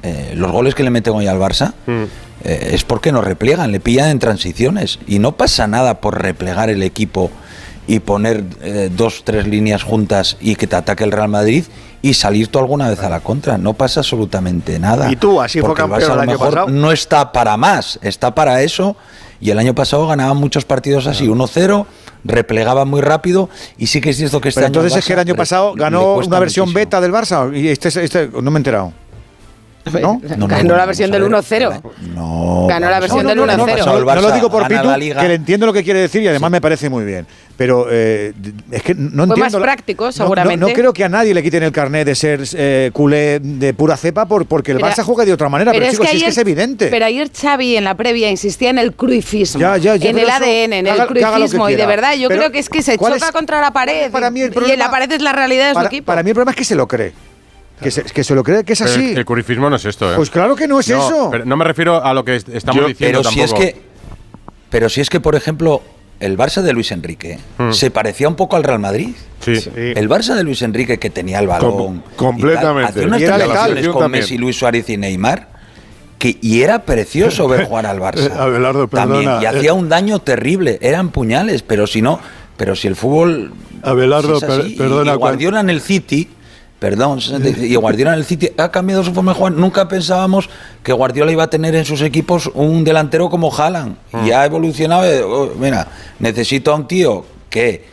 eh, 0.05 0.35
los 0.37 0.53
goles 0.53 0.75
que 0.75 0.83
le 0.83 0.91
meten 0.91 1.15
hoy 1.15 1.27
al 1.27 1.39
Barça 1.39 1.73
mm. 1.87 2.03
eh, 2.45 2.71
es 2.73 2.85
porque 2.85 3.11
no 3.11 3.23
repliegan, 3.23 3.73
le 3.73 3.81
pillan 3.81 4.11
en 4.11 4.19
transiciones. 4.19 4.99
Y 5.07 5.19
no 5.19 5.33
pasa 5.33 5.67
nada 5.67 6.01
por 6.01 6.21
replegar 6.21 6.69
el 6.69 6.83
equipo 6.83 7.31
y 7.87 8.01
poner 8.01 8.45
eh, 8.63 8.91
dos, 8.95 9.23
tres 9.25 9.47
líneas 9.47 9.83
juntas 9.83 10.37
y 10.41 10.57
que 10.57 10.67
te 10.67 10.77
ataque 10.77 11.05
el 11.05 11.13
Real 11.13 11.29
Madrid 11.29 11.65
y 12.03 12.13
salir 12.13 12.49
tú 12.49 12.59
alguna 12.59 12.91
vez 12.91 13.01
a 13.01 13.09
la 13.09 13.21
contra. 13.21 13.57
No 13.57 13.73
pasa 13.73 14.01
absolutamente 14.01 14.79
nada. 14.79 15.11
Y 15.11 15.17
tú, 15.17 15.41
así 15.41 15.63
fue 15.63 15.73
campeón 15.73 16.13
el, 16.13 16.21
año 16.21 16.39
pasado. 16.39 16.69
No 16.69 16.93
está 16.93 17.33
para 17.33 17.57
más, 17.57 17.99
está 18.03 18.35
para 18.35 18.61
eso. 18.61 18.97
Y 19.41 19.51
el 19.51 19.59
año 19.59 19.75
pasado 19.75 20.07
ganaban 20.07 20.37
muchos 20.37 20.67
partidos 20.67 21.07
así, 21.07 21.27
1-0, 21.27 21.87
replegaba 22.25 22.85
muy 22.85 23.01
rápido 23.01 23.51
y 23.77 23.89
sí 23.89 24.01
que 24.01 24.11
es 24.11 24.17
cierto 24.17 24.41
que 24.41 24.51
este 24.51 24.61
año. 24.61 24.69
Entonces 24.69 24.97
es 24.97 25.05
que 25.05 25.13
el 25.13 25.19
año 25.19 25.35
pasado 25.35 25.75
ganó 25.75 26.17
una 26.17 26.39
versión 26.39 26.73
beta 26.73 27.01
del 27.01 27.13
Barça 27.13 27.55
y 27.55 27.69
este, 27.69 27.89
este 27.89 28.29
no 28.29 28.51
me 28.51 28.57
he 28.57 28.61
enterado. 28.61 28.93
¿No? 30.01 30.21
Ganó 30.23 30.77
la 30.77 30.87
versión 30.87 31.11
del 31.11 31.25
1-0. 31.25 31.83
No. 32.15 32.67
Ganó 32.69 32.91
la 32.91 33.01
versión 33.01 33.27
del 33.27 33.39
1-0. 33.39 33.85
No, 33.85 34.15
lo 34.21 34.33
digo 34.33 34.51
por 34.51 34.67
Pitu, 34.69 34.89
que 34.95 35.29
le 35.29 35.35
entiendo 35.35 35.67
lo 35.67 35.73
que 35.73 35.85
quiere 35.85 36.01
decir 36.01 36.23
y 36.23 36.29
además 36.29 36.51
me 36.51 36.61
parece 36.61 36.89
muy 36.89 37.05
bien. 37.05 37.27
Pero 37.57 37.87
eh, 37.89 38.33
es 38.73 38.83
que 38.83 38.95
no 38.95 39.27
Fue 39.27 39.37
más 39.37 39.55
práctico, 39.55 40.11
seguramente. 40.11 40.67
No, 40.67 40.73
creo 40.73 40.93
que 40.93 41.05
a 41.05 41.09
nadie 41.09 41.33
le 41.35 41.43
quiten 41.43 41.63
el 41.63 41.71
carnet 41.71 42.05
de 42.05 42.15
ser 42.17 42.43
eh, 42.55 42.91
culé 42.93 43.39
de 43.39 43.73
pura 43.75 43.97
cepa 43.97 44.27
por, 44.27 44.47
porque 44.47 44.73
el 44.73 44.79
Barça 44.79 45.05
juega 45.05 45.25
de 45.25 45.33
otra 45.33 45.49
manera. 45.49 45.71
Pero, 45.71 45.89
chicos, 45.91 46.09
es 46.13 46.23
que 46.23 46.29
es 46.31 46.39
evidente. 46.39 46.89
Pero 46.89 47.05
ayer 47.05 47.31
Xavi 47.31 47.77
en 47.77 47.85
la 47.85 47.95
previa 47.95 48.29
insistía 48.29 48.71
en 48.71 48.79
el 48.79 48.95
cruifismo. 48.95 49.61
en 49.63 50.19
el 50.19 50.31
ADN, 50.31 50.73
en 50.73 50.87
el 50.87 51.07
cruifismo. 51.07 51.71
Y 51.71 51.77
de 51.77 51.87
verdad, 51.87 52.15
yo 52.15 52.29
creo 52.29 52.51
que 52.51 52.59
es 52.59 52.69
que 52.69 52.83
se 52.83 52.99
choca 52.99 53.31
contra 53.33 53.61
la 53.61 53.73
pared. 53.73 54.11
y 54.13 54.77
la 54.77 54.91
pared 54.91 55.11
es 55.13 55.23
la 55.23 55.33
realidad 55.33 55.69
de 55.69 55.75
su 55.81 55.87
equipo. 55.87 56.07
Para 56.07 56.23
mí 56.23 56.31
el 56.31 56.35
problema 56.35 56.53
es 56.53 56.57
que 56.57 56.65
se 56.65 56.75
lo 56.75 56.89
cree. 56.89 57.13
Que 57.81 57.91
se, 57.91 58.03
que 58.05 58.23
se, 58.23 58.35
lo 58.35 58.43
cree 58.45 58.65
que 58.65 58.75
es 58.75 58.81
así. 58.81 59.15
el 59.15 59.25
curifismo 59.25 59.69
no 59.69 59.77
es 59.77 59.85
esto, 59.85 60.11
¿eh? 60.13 60.17
Pues 60.17 60.31
claro 60.31 60.55
que 60.55 60.69
no 60.69 60.81
es 60.81 60.89
eso. 60.89 61.29
Pero 61.31 61.45
no 61.45 61.57
me 61.57 61.65
refiero 61.65 62.03
a 62.05 62.15
lo 62.15 62.25
que 62.25 62.37
estamos 62.37 62.87
diciendo 62.87 63.21
pero 63.21 63.31
Si 63.31 63.41
es 63.41 63.53
que, 63.53 63.81
pero 64.71 64.89
si 64.89 65.01
es 65.01 65.11
que, 65.11 65.21
por 65.21 65.35
ejemplo, 65.35 65.83
el 66.21 66.39
Barça 66.39 66.63
de 66.63 66.73
Luis 66.73 66.93
Enrique 66.93 67.39
hmm. 67.59 67.73
se 67.73 67.91
parecía 67.91 68.29
un 68.29 68.37
poco 68.37 68.57
al 68.57 68.65
Real 68.65 68.79
Madrid. 68.79 69.11
Sí. 69.41 69.53
El 69.75 70.09
Barça 70.09 70.35
de 70.35 70.45
Luis 70.45 70.63
Enrique 70.63 70.99
que 70.99 71.11
tenía 71.11 71.39
el 71.41 71.49
balón. 71.49 72.03
completamente. 72.17 73.01
Y 73.01 73.25
hacía 73.25 73.35
unas 73.35 73.89
con 73.89 74.11
Messi, 74.11 74.39
Luis 74.39 74.57
Suárez 74.57 74.89
y 74.89 74.97
Neymar. 74.97 75.53
Que, 76.19 76.39
y 76.41 76.63
era 76.63 76.85
precioso 76.85 77.49
ver 77.49 77.65
jugar 77.69 77.87
al 77.87 77.99
Barça. 77.99 78.31
Abelardo, 78.37 78.89
perdona. 78.89 79.41
Y 79.43 79.47
hacía 79.47 79.75
un 79.75 79.89
daño 79.89 80.21
terrible. 80.21 80.79
Eran 80.81 81.11
puñales, 81.11 81.63
pero 81.63 81.87
si 81.87 82.01
no. 82.01 82.21
Pero 82.57 82.77
si 82.77 82.87
el 82.89 82.97
fútbol. 82.97 83.53
Abelardo, 83.83 84.41
perdona. 84.41 85.13
Y 85.13 85.17
Guardiola 85.17 85.61
en 85.61 85.71
el 85.71 85.81
City 85.81 86.31
Perdón, 86.85 87.19
y 87.63 87.75
Guardiola 87.77 88.13
en 88.13 88.19
el 88.19 88.27
City 88.27 88.51
ha 88.59 88.71
cambiado 88.71 89.03
su 89.03 89.15
forma 89.15 89.33
de 89.33 89.39
jugar. 89.39 89.55
Nunca 89.55 89.89
pensábamos 89.89 90.51
que 90.83 90.93
Guardiola 90.93 91.33
iba 91.33 91.45
a 91.45 91.49
tener 91.49 91.75
en 91.75 91.87
sus 91.87 92.03
equipos 92.03 92.51
un 92.53 92.85
delantero 92.85 93.31
como 93.31 93.51
Haaland. 93.51 93.97
Y 94.13 94.17
mm. 94.17 94.33
ha 94.35 94.45
evolucionado. 94.45 95.05
Eh, 95.07 95.23
oh, 95.23 95.55
mira, 95.59 95.89
necesito 96.19 96.73
a 96.73 96.75
un 96.75 96.87
tío 96.87 97.25
que 97.49 97.87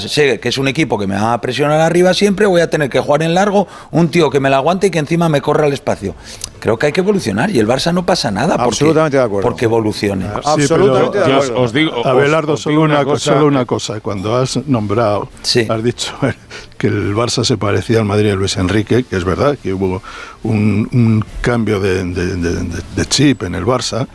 sé 0.00 0.40
que 0.40 0.48
es 0.48 0.58
un 0.58 0.68
equipo 0.68 0.98
que 0.98 1.06
me 1.06 1.14
va 1.14 1.34
a 1.34 1.40
presionar 1.40 1.80
arriba 1.80 2.14
siempre, 2.14 2.46
voy 2.46 2.60
a 2.60 2.70
tener 2.70 2.88
que 2.88 3.00
jugar 3.00 3.22
en 3.22 3.34
largo, 3.34 3.68
un 3.90 4.08
tío 4.08 4.30
que 4.30 4.40
me 4.40 4.50
la 4.50 4.56
aguante 4.56 4.88
y 4.88 4.90
que 4.90 4.98
encima 4.98 5.28
me 5.28 5.40
corra 5.40 5.66
al 5.66 5.72
espacio. 5.72 6.14
Creo 6.60 6.78
que 6.78 6.86
hay 6.86 6.92
que 6.92 7.00
evolucionar 7.00 7.50
y 7.50 7.58
el 7.58 7.68
Barça 7.68 7.92
no 7.92 8.04
pasa 8.04 8.30
nada 8.30 8.56
porque, 8.56 8.68
Absolutamente 8.68 9.16
de 9.16 9.22
acuerdo. 9.22 9.48
porque 9.48 9.64
evolucione. 9.66 10.26
Absolutamente 10.44 11.18
de 11.18 11.24
acuerdo. 11.24 11.60
Os, 11.60 11.72
digo, 11.72 12.06
Abelardo, 12.06 12.56
solo, 12.56 12.82
una, 12.82 13.04
cosa, 13.04 13.32
solo 13.32 13.46
una 13.46 13.64
cosa. 13.64 14.00
Cuando 14.00 14.36
has 14.36 14.56
nombrado, 14.66 15.28
has 15.68 15.84
dicho 15.84 16.14
que 16.78 16.88
el 16.88 17.14
Barça 17.14 17.44
se 17.44 17.56
parecía 17.56 17.98
al 17.98 18.06
Madrid 18.06 18.30
de 18.30 18.36
Luis 18.36 18.56
Enrique, 18.56 19.04
que 19.04 19.16
es 19.16 19.24
verdad 19.24 19.56
que 19.62 19.72
hubo 19.72 20.02
un, 20.42 21.24
cambio 21.40 21.78
de 21.78 23.06
chip 23.08 23.44
en 23.44 23.54
el 23.54 23.64
Barça, 23.64 24.08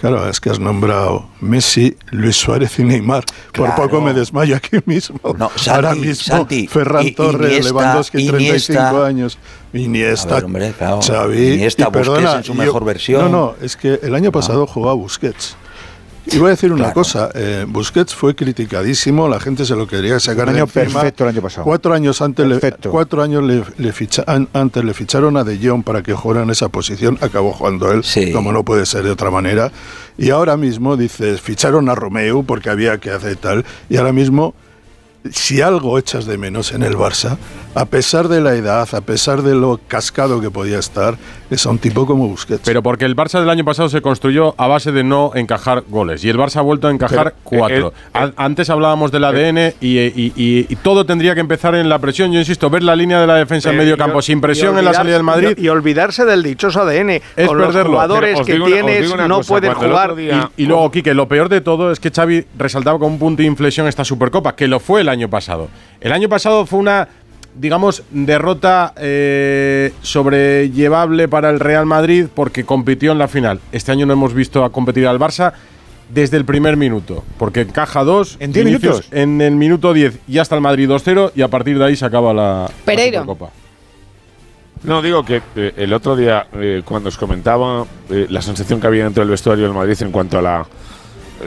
Claro, 0.00 0.28
es 0.28 0.40
que 0.40 0.50
has 0.50 0.60
nombrado 0.60 1.26
Messi, 1.40 1.96
Luis 2.10 2.36
Suárez 2.36 2.78
y 2.78 2.84
Neymar. 2.84 3.24
Por 3.52 3.74
poco 3.74 4.00
me 4.00 4.12
desmayo 4.12 4.56
aquí 4.56 4.76
mismo. 4.84 5.18
No, 5.38 5.50
Ahora 5.70 5.94
mismo, 5.94 6.46
Ferran 6.68 7.14
Torres, 7.14 7.64
Lewandowski, 7.64 8.26
35 8.28 9.02
años. 9.02 9.38
Iniesta, 9.72 10.38
hombre, 10.38 10.72
claro. 10.76 11.00
Xavi. 11.02 11.54
Iniesta, 11.54 11.88
y 11.88 11.90
perdona, 11.90 12.36
en 12.36 12.44
su 12.44 12.54
mejor 12.54 12.84
versión. 12.84 13.24
No, 13.24 13.28
no, 13.28 13.54
es 13.60 13.76
que 13.76 13.98
el 14.02 14.14
año 14.14 14.30
pasado 14.30 14.66
jugaba 14.66 14.94
Busquets. 14.94 15.56
Y 16.26 16.38
voy 16.38 16.48
a 16.48 16.50
decir 16.50 16.72
una 16.72 16.92
cosa, 16.92 17.30
eh, 17.34 17.64
Busquets 17.68 18.14
fue 18.14 18.34
criticadísimo, 18.34 19.28
la 19.28 19.38
gente 19.38 19.64
se 19.64 19.76
lo 19.76 19.86
quería 19.86 20.18
sacar 20.18 20.48
año 20.48 20.66
perfecto 20.66 21.24
el 21.24 21.30
año 21.30 21.42
pasado. 21.42 21.64
Cuatro 21.64 21.94
años 21.94 22.20
antes, 22.20 22.46
le, 22.46 22.58
cuatro 22.90 23.22
años 23.22 23.44
le, 23.44 23.62
antes 24.52 24.84
le 24.84 24.94
ficharon 24.94 25.36
a 25.36 25.44
De 25.44 25.58
Jong 25.62 25.84
para 25.84 26.02
que 26.02 26.14
jugara 26.14 26.42
en 26.42 26.50
esa 26.50 26.68
posición, 26.68 27.16
acabó 27.20 27.52
jugando 27.52 27.92
él, 27.92 28.02
como 28.32 28.52
no 28.52 28.64
puede 28.64 28.86
ser 28.86 29.04
de 29.04 29.10
otra 29.10 29.30
manera. 29.30 29.70
Y 30.18 30.30
ahora 30.30 30.56
mismo, 30.56 30.96
dices, 30.96 31.40
ficharon 31.40 31.88
a 31.88 31.94
Romeo 31.94 32.42
porque 32.42 32.70
había 32.70 32.98
que 32.98 33.10
hacer 33.10 33.36
tal, 33.36 33.64
y 33.88 33.96
ahora 33.96 34.12
mismo 34.12 34.54
si 35.32 35.60
algo 35.60 35.98
echas 35.98 36.26
de 36.26 36.38
menos 36.38 36.72
en 36.72 36.82
el 36.82 36.94
Barça, 36.94 37.36
a 37.74 37.84
pesar 37.86 38.28
de 38.28 38.40
la 38.40 38.54
edad, 38.54 38.88
a 38.94 39.00
pesar 39.00 39.42
de 39.42 39.54
lo 39.54 39.80
cascado 39.88 40.40
que 40.40 40.50
podía 40.50 40.78
estar, 40.78 41.18
es 41.50 41.66
a 41.66 41.70
un 41.70 41.78
tipo 41.78 42.06
como 42.06 42.28
Busquets. 42.28 42.62
Pero 42.64 42.82
porque 42.82 43.04
el 43.04 43.14
Barça 43.14 43.38
del 43.40 43.50
año 43.50 43.64
pasado 43.64 43.88
se 43.88 44.02
construyó 44.02 44.54
a 44.58 44.66
base 44.66 44.92
de 44.92 45.04
no 45.04 45.32
encajar 45.34 45.84
goles 45.88 46.24
y 46.24 46.28
el 46.28 46.36
Barça 46.38 46.56
ha 46.56 46.62
vuelto 46.62 46.88
a 46.88 46.90
encajar 46.90 47.34
cuatro. 47.42 47.92
Eh, 48.14 48.18
eh, 48.18 48.32
antes 48.36 48.70
hablábamos 48.70 49.12
del 49.12 49.24
ADN 49.24 49.58
eh, 49.58 49.74
y, 49.80 50.76
todo 50.82 51.04
tendría 51.06 51.34
que 51.34 51.40
empezar 51.40 51.74
en 51.74 51.88
la 51.88 51.98
presión. 51.98 52.32
Yo 52.32 52.38
insisto, 52.38 52.70
ver 52.70 52.82
la 52.82 52.94
línea 52.94 53.20
de 53.20 53.26
la 53.26 53.36
defensa 53.36 53.70
en 53.70 53.76
medio 53.76 53.96
campo 53.96 54.22
sin 54.22 54.40
presión 54.40 54.78
en 54.78 54.84
la 54.84 54.92
salida 54.92 55.14
del 55.14 55.22
Madrid. 55.22 55.56
Y, 55.56 55.68
olvidarse 55.68 56.24
del 56.24 56.42
dichoso 56.42 56.82
ADN. 56.82 57.10
Es 57.36 57.46
Con 57.46 57.58
los 57.58 57.74
jugadores 57.74 58.40
que 58.42 58.58
tienes 58.58 59.14
no 59.28 59.40
pueden 59.40 59.74
jugar. 59.74 60.14
Y, 60.56 60.66
luego, 60.66 60.90
Quique, 60.90 61.14
lo 61.14 61.28
peor 61.28 61.48
de 61.48 61.60
todo 61.60 61.92
es 61.92 62.00
que 62.00 62.10
Xavi 62.10 62.44
resaltaba 62.58 62.98
como 62.98 63.14
un 63.14 63.18
punto 63.18 63.42
de 63.42 63.48
inflexión 63.48 63.86
esta 63.86 64.04
Supercopa, 64.04 64.54
que 64.54 64.68
lo 64.68 64.80
fue 64.80 65.00
el 65.00 65.08
año 65.08 65.28
pasado. 65.28 65.68
El 66.00 66.12
año 66.12 66.28
pasado 66.28 66.66
fue 66.66 66.78
una 66.78 67.08
digamos, 67.58 68.02
derrota 68.10 68.92
eh, 68.96 69.92
sobrellevable 70.02 71.28
para 71.28 71.50
el 71.50 71.60
Real 71.60 71.86
Madrid 71.86 72.26
porque 72.32 72.64
compitió 72.64 73.12
en 73.12 73.18
la 73.18 73.28
final. 73.28 73.60
Este 73.72 73.92
año 73.92 74.06
no 74.06 74.12
hemos 74.12 74.34
visto 74.34 74.64
a 74.64 74.70
competir 74.70 75.06
al 75.06 75.18
Barça 75.18 75.52
desde 76.08 76.36
el 76.36 76.44
primer 76.44 76.76
minuto, 76.76 77.24
porque 77.38 77.62
encaja 77.62 78.04
dos 78.04 78.36
¿En 78.38 78.52
10 78.52 78.64
minutos? 78.66 79.08
En 79.10 79.40
el 79.40 79.56
minuto 79.56 79.92
10 79.92 80.20
ya 80.28 80.42
está 80.42 80.54
el 80.54 80.60
Madrid 80.60 80.88
2-0 80.88 81.32
y 81.34 81.42
a 81.42 81.48
partir 81.48 81.78
de 81.78 81.84
ahí 81.84 81.96
se 81.96 82.04
acaba 82.04 82.32
la, 82.32 82.70
Pereiro. 82.84 83.20
la 83.20 83.26
Copa. 83.26 83.50
No, 84.84 85.02
digo 85.02 85.24
que 85.24 85.42
eh, 85.56 85.72
el 85.76 85.92
otro 85.92 86.14
día, 86.14 86.46
eh, 86.54 86.82
cuando 86.84 87.08
os 87.08 87.16
comentaba 87.16 87.84
eh, 88.10 88.26
la 88.30 88.40
sensación 88.40 88.80
que 88.80 88.86
había 88.86 89.04
dentro 89.04 89.22
del 89.22 89.30
vestuario 89.30 89.64
del 89.64 89.74
Madrid 89.74 89.96
en 90.00 90.12
cuanto 90.12 90.38
a 90.38 90.42
la. 90.42 90.66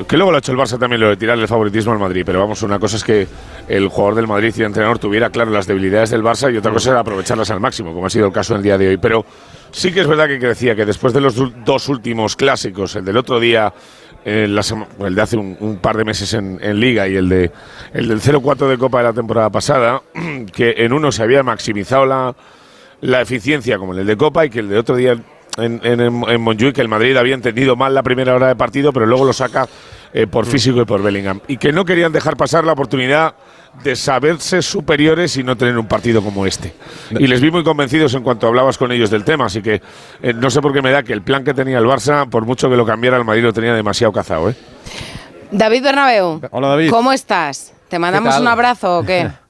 Que 0.08 0.17
luego 0.17 0.32
lo 0.32 0.38
ha 0.38 0.39
hecho 0.39 0.52
el 0.52 0.58
Barça 0.58 0.78
también, 0.78 1.02
lo 1.02 1.10
de 1.10 1.17
tirarle 1.17 1.43
el 1.43 1.47
favoritismo 1.47 1.91
al 1.91 1.99
Madrid. 1.99 2.23
Pero 2.25 2.39
vamos, 2.39 2.62
una 2.63 2.80
cosa 2.80 2.97
es 2.97 3.04
que 3.04 3.28
el 3.67 3.88
jugador 3.88 4.15
del 4.15 4.28
Madrid 4.28 4.54
y 4.56 4.60
el 4.62 4.67
entrenador 4.67 4.99
tuviera 4.99 5.30
claro 5.30 5.52
las 5.52 5.67
debilidades 5.67 6.12
del 6.12 6.23
Barça 6.23 6.54
y 6.54 6.58
otra 6.58 6.71
cosa 6.71 6.91
era 6.91 6.99
aprovecharlas 6.99 7.49
al 7.52 7.60
máximo, 7.60 7.93
como 7.93 8.06
ha 8.06 8.10
sido 8.10 8.28
el 8.28 8.34
caso 8.34 8.56
el 8.56 8.62
día 8.62 8.78
de 8.78 8.89
hoy. 8.89 8.97
Pero 8.97 9.25
sí 9.71 9.91
que 9.91 10.02
es 10.02 10.08
verdad 10.08 10.28
que 10.28 10.38
decía 10.38 10.75
que 10.75 10.86
después 10.86 11.13
de 11.13 11.21
los 11.21 11.36
dos 11.65 11.89
últimos 11.89 12.36
clásicos, 12.36 12.95
el 12.95 13.06
del 13.06 13.17
otro 13.17 13.39
día, 13.39 13.73
el 14.23 14.54
de 14.54 15.21
hace 15.21 15.38
un, 15.38 15.80
par 15.82 15.97
de 15.97 16.06
meses 16.06 16.34
en, 16.34 16.60
en 16.62 16.80
Liga 16.80 17.08
y 17.08 17.15
el, 17.15 17.28
de, 17.28 17.52
el 17.93 18.08
del 18.08 18.21
0-4 18.21 18.67
de 18.67 18.78
Copa 18.78 18.99
de 18.99 19.04
la 19.06 19.13
temporada 19.13 19.49
pasada, 19.49 20.02
que 20.54 20.75
en 20.78 20.93
uno 20.93 21.12
se 21.12 21.23
había 21.23 21.41
maximizado 21.41 22.06
la 22.06 22.36
la 23.02 23.21
eficiencia 23.21 23.78
como 23.78 23.93
en 23.93 23.99
el 23.99 24.08
de 24.08 24.17
Copa 24.17 24.45
y 24.45 24.49
que 24.49 24.60
el 24.60 24.69
de 24.69 24.78
otro 24.78 24.95
día 24.95 25.15
en, 25.62 25.82
en, 25.84 26.00
en 26.02 26.41
Montjuic, 26.41 26.76
que 26.76 26.82
el 26.82 26.88
Madrid 26.88 27.15
había 27.17 27.36
entendido 27.36 27.76
mal 27.76 27.93
la 27.93 28.04
primera 28.04 28.36
hora 28.36 28.48
de 28.48 28.56
partido, 28.56 28.91
pero 28.93 29.06
luego 29.06 29.26
lo 29.26 29.34
saca 29.34 29.67
eh, 30.13 30.26
por 30.26 30.45
físico 30.45 30.82
y 30.82 30.86
por 30.86 31.04
Bellingham. 31.04 31.39
Y 31.48 31.58
que 31.58 31.72
no 31.72 31.86
querían 31.86 32.12
dejar 32.12 32.36
pasar 32.36 32.63
la 32.63 32.74
oportunidad 32.74 33.36
de 33.84 33.95
saberse 33.95 34.62
superiores 34.62 35.38
y 35.38 35.43
no 35.43 35.56
tener 35.56 35.78
un 35.78 35.88
partido 35.88 36.24
como 36.24 36.45
este. 36.45 36.74
Y 37.12 37.28
les 37.28 37.39
vi 37.39 37.52
muy 37.52 37.63
convencidos 37.63 38.13
en 38.15 38.24
cuanto 38.24 38.48
hablabas 38.48 38.78
con 38.78 38.91
ellos 38.91 39.10
del 39.12 39.24
tema, 39.24 39.45
así 39.45 39.62
que 39.62 39.82
eh, 40.22 40.34
no 40.34 40.50
sé 40.50 40.62
por 40.62 40.74
qué 40.74 40.82
me 40.82 40.91
da 40.91 41.04
que 41.04 41.13
el 41.13 41.22
plan 41.22 41.43
que 41.43 41.54
tenía 41.54 41.78
el 41.78 41.86
Barça, 41.86 42.28
por 42.28 42.45
mucho 42.45 42.69
que 42.69 42.76
lo 42.76 42.86
cambiara 42.86 43.17
el 43.17 43.24
Madrid, 43.24 43.43
lo 43.43 43.54
tenía 43.54 43.74
demasiado 43.74 44.12
cazado. 44.12 44.50
¿eh? 44.50 44.56
David 45.52 45.84
Bernabeu. 45.84 46.41
Hola, 46.52 46.69
David. 46.69 46.89
¿Cómo 46.89 47.12
estás? 47.12 47.74
¿Te 47.88 48.00
mandamos 48.00 48.38
un 48.39 48.48
abrazo 48.48 49.00
o 49.00 49.04
qué? 49.04 49.30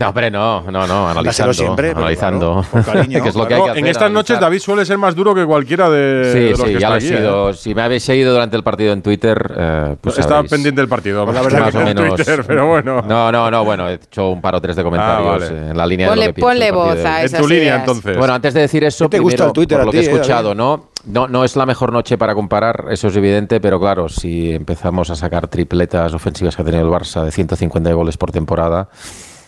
No, 0.00 0.08
hombre, 0.08 0.30
no, 0.30 0.62
no, 0.62 0.86
no, 0.86 1.08
analizando. 1.10 1.52
siempre, 1.52 1.90
analizando. 1.90 2.64
claro, 2.70 2.84
con 2.86 2.94
cariño, 2.94 3.22
que 3.22 3.28
es 3.28 3.34
lo 3.34 3.46
que 3.46 3.52
hay 3.54 3.60
No, 3.60 3.64
que 3.66 3.70
hacer. 3.72 3.80
en 3.84 3.86
estas 3.90 4.02
analizar. 4.04 4.10
noches 4.32 4.40
David 4.40 4.58
suele 4.60 4.84
ser 4.86 4.96
más 4.98 5.14
duro 5.14 5.34
que 5.34 5.44
cualquiera 5.44 5.90
de, 5.90 5.98
de 5.98 6.32
Sí, 6.32 6.48
los 6.50 6.58
sí, 6.60 6.64
que 6.64 6.72
ya 6.72 6.76
está 6.78 6.88
lo 6.88 6.94
he 6.94 6.96
aquí, 6.98 7.06
¿eh? 7.06 7.16
sido. 7.18 7.52
Si 7.52 7.74
me 7.74 7.82
habéis 7.82 8.02
seguido 8.02 8.32
durante 8.32 8.56
el 8.56 8.62
partido 8.62 8.92
en 8.94 9.02
Twitter, 9.02 9.52
eh, 9.56 9.96
pues 10.00 10.16
Estaba 10.18 10.36
sabréis. 10.36 10.50
pendiente 10.52 10.80
del 10.80 10.88
partido, 10.88 11.26
la 11.26 11.42
verdad 11.42 11.60
más 11.60 11.70
que 11.70 11.76
o 11.76 11.80
en 11.82 11.86
menos. 11.86 12.14
Twitter, 12.16 12.44
pero 12.46 12.66
bueno. 12.68 13.02
No, 13.06 13.30
no, 13.30 13.50
no, 13.50 13.64
bueno, 13.64 13.88
he 13.90 13.94
hecho 13.94 14.30
un 14.30 14.40
par 14.40 14.54
o 14.54 14.60
tres 14.62 14.74
de 14.76 14.82
comentarios 14.82 15.26
Ah, 15.26 15.30
vale. 15.32 15.46
eh, 15.66 15.70
en 15.70 15.76
la 15.76 15.86
línea 15.86 16.08
Ponle- 16.08 16.20
de 16.20 16.26
lo 16.28 16.34
que 16.34 16.40
ponle 16.40 16.70
voz 16.72 16.94
de 16.96 17.06
a 17.06 17.22
En 17.24 17.32
tu 17.36 17.46
línea, 17.46 17.76
entonces. 17.76 18.16
Bueno, 18.16 18.32
antes 18.32 18.54
de 18.54 18.60
decir 18.62 18.82
eso, 18.84 19.04
¿Qué 19.10 19.18
te 19.18 19.22
gusta 19.22 19.36
primero, 19.36 19.48
el 19.48 19.52
Twitter 19.52 19.76
por 19.76 19.82
a 19.82 19.84
lo 19.84 19.90
ti, 19.92 19.98
que 19.98 20.04
he 20.06 20.10
escuchado? 20.14 20.54
¿no? 20.54 20.86
No, 21.04 21.28
no 21.28 21.44
es 21.44 21.56
la 21.56 21.66
mejor 21.66 21.92
noche 21.92 22.16
para 22.16 22.34
comparar, 22.34 22.86
eso 22.90 23.08
es 23.08 23.16
evidente, 23.16 23.60
pero 23.60 23.78
claro, 23.78 24.08
si 24.08 24.52
empezamos 24.54 25.10
a 25.10 25.14
sacar 25.16 25.46
tripletas 25.48 26.14
ofensivas 26.14 26.56
que 26.56 26.62
ha 26.62 26.64
tenido 26.64 26.84
el 26.84 26.90
Barça 26.90 27.22
de 27.22 27.30
150 27.30 27.92
goles 27.92 28.16
por 28.16 28.32
temporada, 28.32 28.88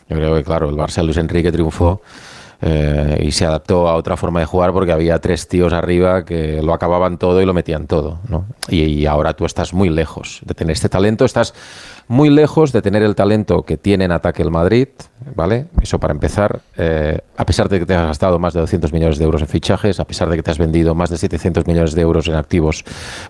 yo 0.08 0.16
creo 0.16 0.34
que, 0.34 0.44
claro, 0.44 0.68
el 0.68 0.76
Barça 0.76 1.02
Luis 1.02 1.16
Enrique 1.16 1.52
triunfó 1.52 2.02
eh, 2.60 3.18
y 3.20 3.32
se 3.32 3.44
adaptó 3.44 3.88
a 3.88 3.96
otra 3.96 4.16
forma 4.16 4.38
de 4.38 4.46
jugar 4.46 4.72
porque 4.72 4.92
había 4.92 5.18
tres 5.18 5.48
tíos 5.48 5.72
arriba 5.72 6.24
que 6.24 6.62
lo 6.62 6.72
acababan 6.72 7.18
todo 7.18 7.42
y 7.42 7.44
lo 7.46 7.52
metían 7.52 7.88
todo, 7.88 8.20
¿no? 8.28 8.46
Y, 8.68 8.82
y 8.82 9.06
ahora 9.06 9.34
tú 9.34 9.44
estás 9.44 9.74
muy 9.74 9.88
lejos 9.88 10.40
de 10.44 10.54
tener 10.54 10.72
este 10.72 10.88
talento, 10.88 11.24
estás 11.24 11.54
muy 12.08 12.30
lejos 12.30 12.72
de 12.72 12.82
tener 12.82 13.02
el 13.02 13.14
talento 13.14 13.62
que 13.62 13.76
tiene 13.76 14.04
en 14.04 14.12
ataque 14.12 14.42
el 14.42 14.50
Madrid, 14.50 14.88
¿vale? 15.34 15.66
Eso 15.80 15.98
para 15.98 16.12
empezar, 16.12 16.60
eh, 16.76 17.20
a 17.36 17.46
pesar 17.46 17.68
de 17.68 17.80
que 17.80 17.86
te 17.86 17.94
has 17.94 18.06
gastado 18.06 18.38
más 18.38 18.54
de 18.54 18.60
200 18.60 18.92
millones 18.92 19.18
de 19.18 19.24
euros 19.24 19.40
en 19.40 19.48
fichajes, 19.48 20.00
a 20.00 20.04
pesar 20.04 20.28
de 20.28 20.36
que 20.36 20.42
te 20.42 20.50
has 20.50 20.58
vendido 20.58 20.94
más 20.94 21.10
de 21.10 21.18
700 21.18 21.66
millones 21.66 21.94
de 21.94 22.02
euros 22.02 22.28
en 22.28 22.34
activos 22.34 22.84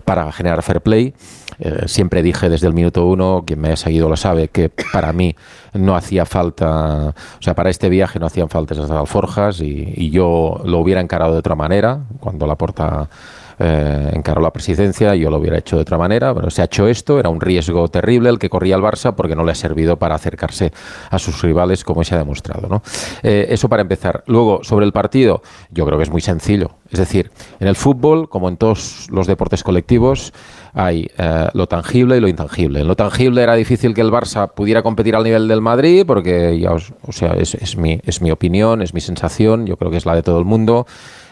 para 0.05 0.31
generar 0.31 0.63
fair 0.63 0.81
play, 0.81 1.13
eh, 1.59 1.83
siempre 1.87 2.23
dije 2.23 2.49
desde 2.49 2.67
el 2.67 2.73
minuto 2.73 3.05
uno, 3.05 3.43
quien 3.45 3.61
me 3.61 3.71
ha 3.71 3.75
seguido 3.75 4.09
lo 4.09 4.17
sabe, 4.17 4.47
que 4.47 4.69
para 4.91 5.13
mí 5.13 5.35
no 5.73 5.95
hacía 5.95 6.25
falta, 6.25 7.09
o 7.09 7.41
sea, 7.41 7.55
para 7.55 7.69
este 7.69 7.89
viaje 7.89 8.19
no 8.19 8.25
hacían 8.25 8.49
falta 8.49 8.73
esas 8.73 8.91
alforjas 8.91 9.61
y, 9.61 9.93
y 9.95 10.09
yo 10.09 10.61
lo 10.65 10.79
hubiera 10.79 11.01
encarado 11.01 11.33
de 11.33 11.39
otra 11.39 11.55
manera 11.55 12.01
cuando 12.19 12.47
la 12.47 12.55
porta 12.55 13.09
eh, 13.59 14.11
encaró 14.13 14.41
la 14.41 14.51
presidencia, 14.51 15.15
yo 15.15 15.29
lo 15.29 15.37
hubiera 15.37 15.57
hecho 15.57 15.75
de 15.75 15.83
otra 15.83 15.97
manera, 15.97 16.33
pero 16.33 16.49
se 16.49 16.61
ha 16.61 16.65
hecho 16.65 16.87
esto, 16.87 17.19
era 17.19 17.29
un 17.29 17.41
riesgo 17.41 17.87
terrible 17.87 18.29
el 18.29 18.39
que 18.39 18.49
corría 18.49 18.75
el 18.75 18.81
Barça 18.81 19.13
porque 19.15 19.35
no 19.35 19.43
le 19.43 19.51
ha 19.51 19.55
servido 19.55 19.97
para 19.97 20.15
acercarse 20.15 20.71
a 21.09 21.19
sus 21.19 21.41
rivales 21.41 21.83
como 21.83 22.03
se 22.03 22.15
ha 22.15 22.17
demostrado. 22.17 22.67
¿no? 22.67 22.81
Eh, 23.21 23.47
eso 23.49 23.69
para 23.69 23.81
empezar. 23.81 24.23
Luego, 24.27 24.63
sobre 24.63 24.85
el 24.85 24.91
partido, 24.91 25.41
yo 25.71 25.85
creo 25.85 25.97
que 25.97 26.03
es 26.03 26.11
muy 26.11 26.21
sencillo. 26.21 26.71
Es 26.93 26.99
decir, 26.99 27.31
en 27.59 27.67
el 27.67 27.75
fútbol, 27.75 28.29
como 28.29 28.47
en 28.49 28.57
todos 28.57 29.07
los 29.11 29.27
deportes 29.27 29.63
colectivos, 29.63 30.31
hay 30.73 31.07
eh, 31.17 31.47
lo 31.53 31.67
tangible 31.67 32.17
y 32.17 32.19
lo 32.19 32.27
intangible. 32.27 32.81
En 32.81 32.87
lo 32.87 32.95
tangible 32.95 33.43
era 33.43 33.55
difícil 33.55 33.93
que 33.93 34.01
el 34.01 34.11
Barça 34.11 34.51
pudiera 34.53 34.81
competir 34.83 35.15
al 35.15 35.23
nivel 35.23 35.47
del 35.47 35.61
Madrid, 35.61 36.03
porque 36.05 36.59
ya 36.59 36.71
os- 36.71 36.93
o 37.05 37.11
sea, 37.11 37.33
es, 37.33 37.75
mi, 37.77 37.99
es 38.05 38.21
mi 38.21 38.31
opinión, 38.31 38.81
es 38.81 38.93
mi 38.93 39.01
sensación, 39.01 39.65
yo 39.65 39.75
creo 39.77 39.91
que 39.91 39.97
es 39.97 40.05
la 40.05 40.15
de 40.15 40.23
todo 40.23 40.39
el 40.39 40.45
mundo. 40.45 40.85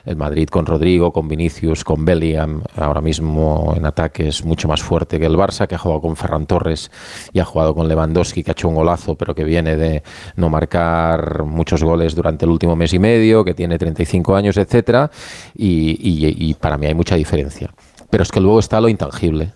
El 0.03 0.15
Madrid 0.15 0.47
con 0.49 0.65
Rodrigo, 0.65 1.13
con 1.13 1.27
Vinicius, 1.27 1.83
con 1.83 2.05
Bellingham, 2.05 2.63
ahora 2.75 3.01
mismo 3.01 3.75
en 3.77 3.85
ataque 3.85 4.29
es 4.29 4.43
mucho 4.43 4.67
más 4.67 4.81
fuerte 4.81 5.19
que 5.19 5.27
el 5.27 5.35
Barça, 5.35 5.67
que 5.67 5.75
ha 5.75 5.77
jugado 5.77 6.01
con 6.01 6.15
Ferran 6.15 6.47
Torres 6.47 6.89
y 7.33 7.37
ha 7.39 7.45
jugado 7.45 7.75
con 7.75 7.87
Lewandowski, 7.87 8.41
que 8.41 8.49
ha 8.49 8.53
hecho 8.53 8.67
un 8.67 8.73
golazo, 8.73 9.13
pero 9.13 9.35
que 9.35 9.43
viene 9.43 9.77
de 9.77 10.01
no 10.37 10.49
marcar 10.49 11.43
muchos 11.43 11.83
goles 11.83 12.15
durante 12.15 12.45
el 12.45 12.51
último 12.51 12.75
mes 12.75 12.93
y 12.93 12.97
medio, 12.99 13.43
que 13.45 13.53
tiene 13.53 13.77
35 13.77 14.35
años, 14.35 14.57
etcétera, 14.57 15.11
y, 15.55 15.91
y- 15.99 16.35
y 16.49 16.53
para 16.55 16.77
mí 16.77 16.87
hay 16.87 16.93
mucha 16.93 17.15
diferencia. 17.15 17.73
Pero 18.09 18.23
es 18.23 18.31
que 18.31 18.39
luego 18.41 18.59
está 18.59 18.81
lo 18.81 18.89
intangible. 18.89 19.53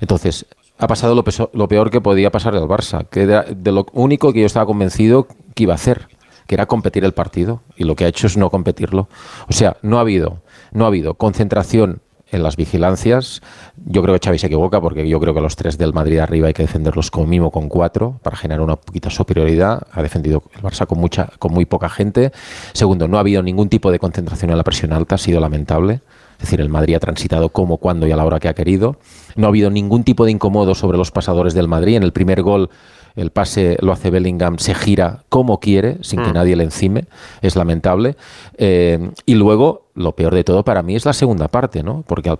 Entonces, 0.00 0.46
ha 0.78 0.86
pasado 0.86 1.14
lo, 1.14 1.68
peor 1.68 1.90
que 1.90 2.00
podía 2.00 2.30
pasar 2.30 2.54
al 2.54 2.64
Barça, 2.68 3.06
que 3.08 3.22
era 3.22 3.42
de 3.42 3.72
lo 3.72 3.86
único 3.92 4.32
que 4.32 4.40
yo 4.40 4.46
estaba 4.46 4.66
convencido 4.66 5.26
que 5.54 5.62
iba 5.64 5.72
a 5.72 5.76
hacer, 5.76 6.08
que 6.46 6.54
era 6.54 6.66
competir 6.66 7.04
el 7.04 7.12
partido, 7.14 7.62
y 7.76 7.84
lo 7.84 7.96
que 7.96 8.04
ha 8.04 8.08
hecho 8.08 8.26
es 8.26 8.36
no 8.36 8.50
competirlo. 8.50 9.08
O 9.48 9.52
sea, 9.52 9.76
no 9.82 9.98
ha 9.98 10.02
habido, 10.02 10.42
no 10.72 10.84
ha 10.84 10.88
habido 10.88 11.14
concentración 11.14 12.02
en 12.30 12.42
las 12.42 12.56
vigilancias. 12.56 13.40
Yo 13.84 14.02
creo 14.02 14.18
que 14.18 14.24
Xavi 14.24 14.38
se 14.38 14.46
equivoca 14.46 14.80
porque 14.80 15.08
yo 15.08 15.20
creo 15.20 15.34
que 15.34 15.40
los 15.40 15.56
tres 15.56 15.78
del 15.78 15.92
Madrid 15.92 16.18
arriba 16.18 16.48
hay 16.48 16.54
que 16.54 16.62
defenderlos 16.62 17.10
como 17.10 17.26
mínimo 17.26 17.50
con 17.50 17.68
cuatro 17.68 18.18
para 18.22 18.36
generar 18.36 18.62
una 18.62 18.76
poquita 18.76 19.10
superioridad. 19.10 19.86
Ha 19.92 20.02
defendido 20.02 20.42
el 20.54 20.62
Barça 20.62 20.86
con 20.86 20.98
mucha, 20.98 21.30
con 21.38 21.52
muy 21.52 21.64
poca 21.64 21.88
gente. 21.88 22.32
Segundo, 22.72 23.08
no 23.08 23.16
ha 23.16 23.20
habido 23.20 23.42
ningún 23.42 23.68
tipo 23.68 23.90
de 23.90 23.98
concentración 23.98 24.50
en 24.50 24.56
la 24.56 24.64
presión 24.64 24.92
alta, 24.92 25.14
ha 25.14 25.18
sido 25.18 25.40
lamentable. 25.40 26.00
Es 26.38 26.42
decir, 26.42 26.60
el 26.60 26.68
Madrid 26.68 26.96
ha 26.96 27.00
transitado 27.00 27.48
como, 27.48 27.78
cuando 27.78 28.06
y 28.06 28.12
a 28.12 28.16
la 28.16 28.24
hora 28.24 28.38
que 28.40 28.48
ha 28.48 28.54
querido. 28.54 28.98
No 29.36 29.46
ha 29.46 29.48
habido 29.48 29.70
ningún 29.70 30.04
tipo 30.04 30.24
de 30.24 30.32
incomodo 30.32 30.74
sobre 30.74 30.98
los 30.98 31.10
pasadores 31.10 31.54
del 31.54 31.66
Madrid. 31.66 31.96
En 31.96 32.02
el 32.02 32.12
primer 32.12 32.42
gol, 32.42 32.68
el 33.16 33.30
pase 33.30 33.76
lo 33.80 33.92
hace 33.92 34.10
Bellingham, 34.10 34.58
se 34.58 34.74
gira 34.74 35.24
como 35.28 35.58
quiere, 35.58 35.98
sin 36.02 36.22
que 36.22 36.30
Mm. 36.30 36.34
nadie 36.34 36.54
le 36.56 36.64
encime. 36.64 37.06
Es 37.42 37.56
lamentable. 37.56 38.16
Eh, 38.58 39.10
y 39.24 39.34
luego, 39.34 39.88
lo 39.94 40.12
peor 40.12 40.34
de 40.34 40.44
todo 40.44 40.62
para 40.64 40.82
mí 40.82 40.94
es 40.94 41.04
la 41.06 41.12
segunda 41.14 41.48
parte, 41.48 41.82
¿no? 41.82 42.04
Porque 42.06 42.28
al, 42.28 42.38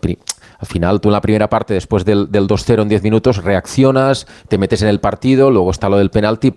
al 0.59 0.67
final 0.67 1.01
tú 1.01 1.09
en 1.09 1.15
la 1.15 1.21
primera 1.23 1.49
parte, 1.49 1.75
después 1.75 2.05
del, 2.05 2.31
del 2.31 2.47
2-0 2.47 2.83
en 2.83 2.89
10 2.89 3.03
minutos, 3.03 3.43
reaccionas, 3.43 4.27
te 4.49 4.59
metes 4.59 4.83
en 4.83 4.89
el 4.89 5.01
partido, 5.01 5.51
luego 5.51 5.71
está 5.71 5.89
lo 5.89 5.97
del 5.97 6.11
penalti, 6.11 6.55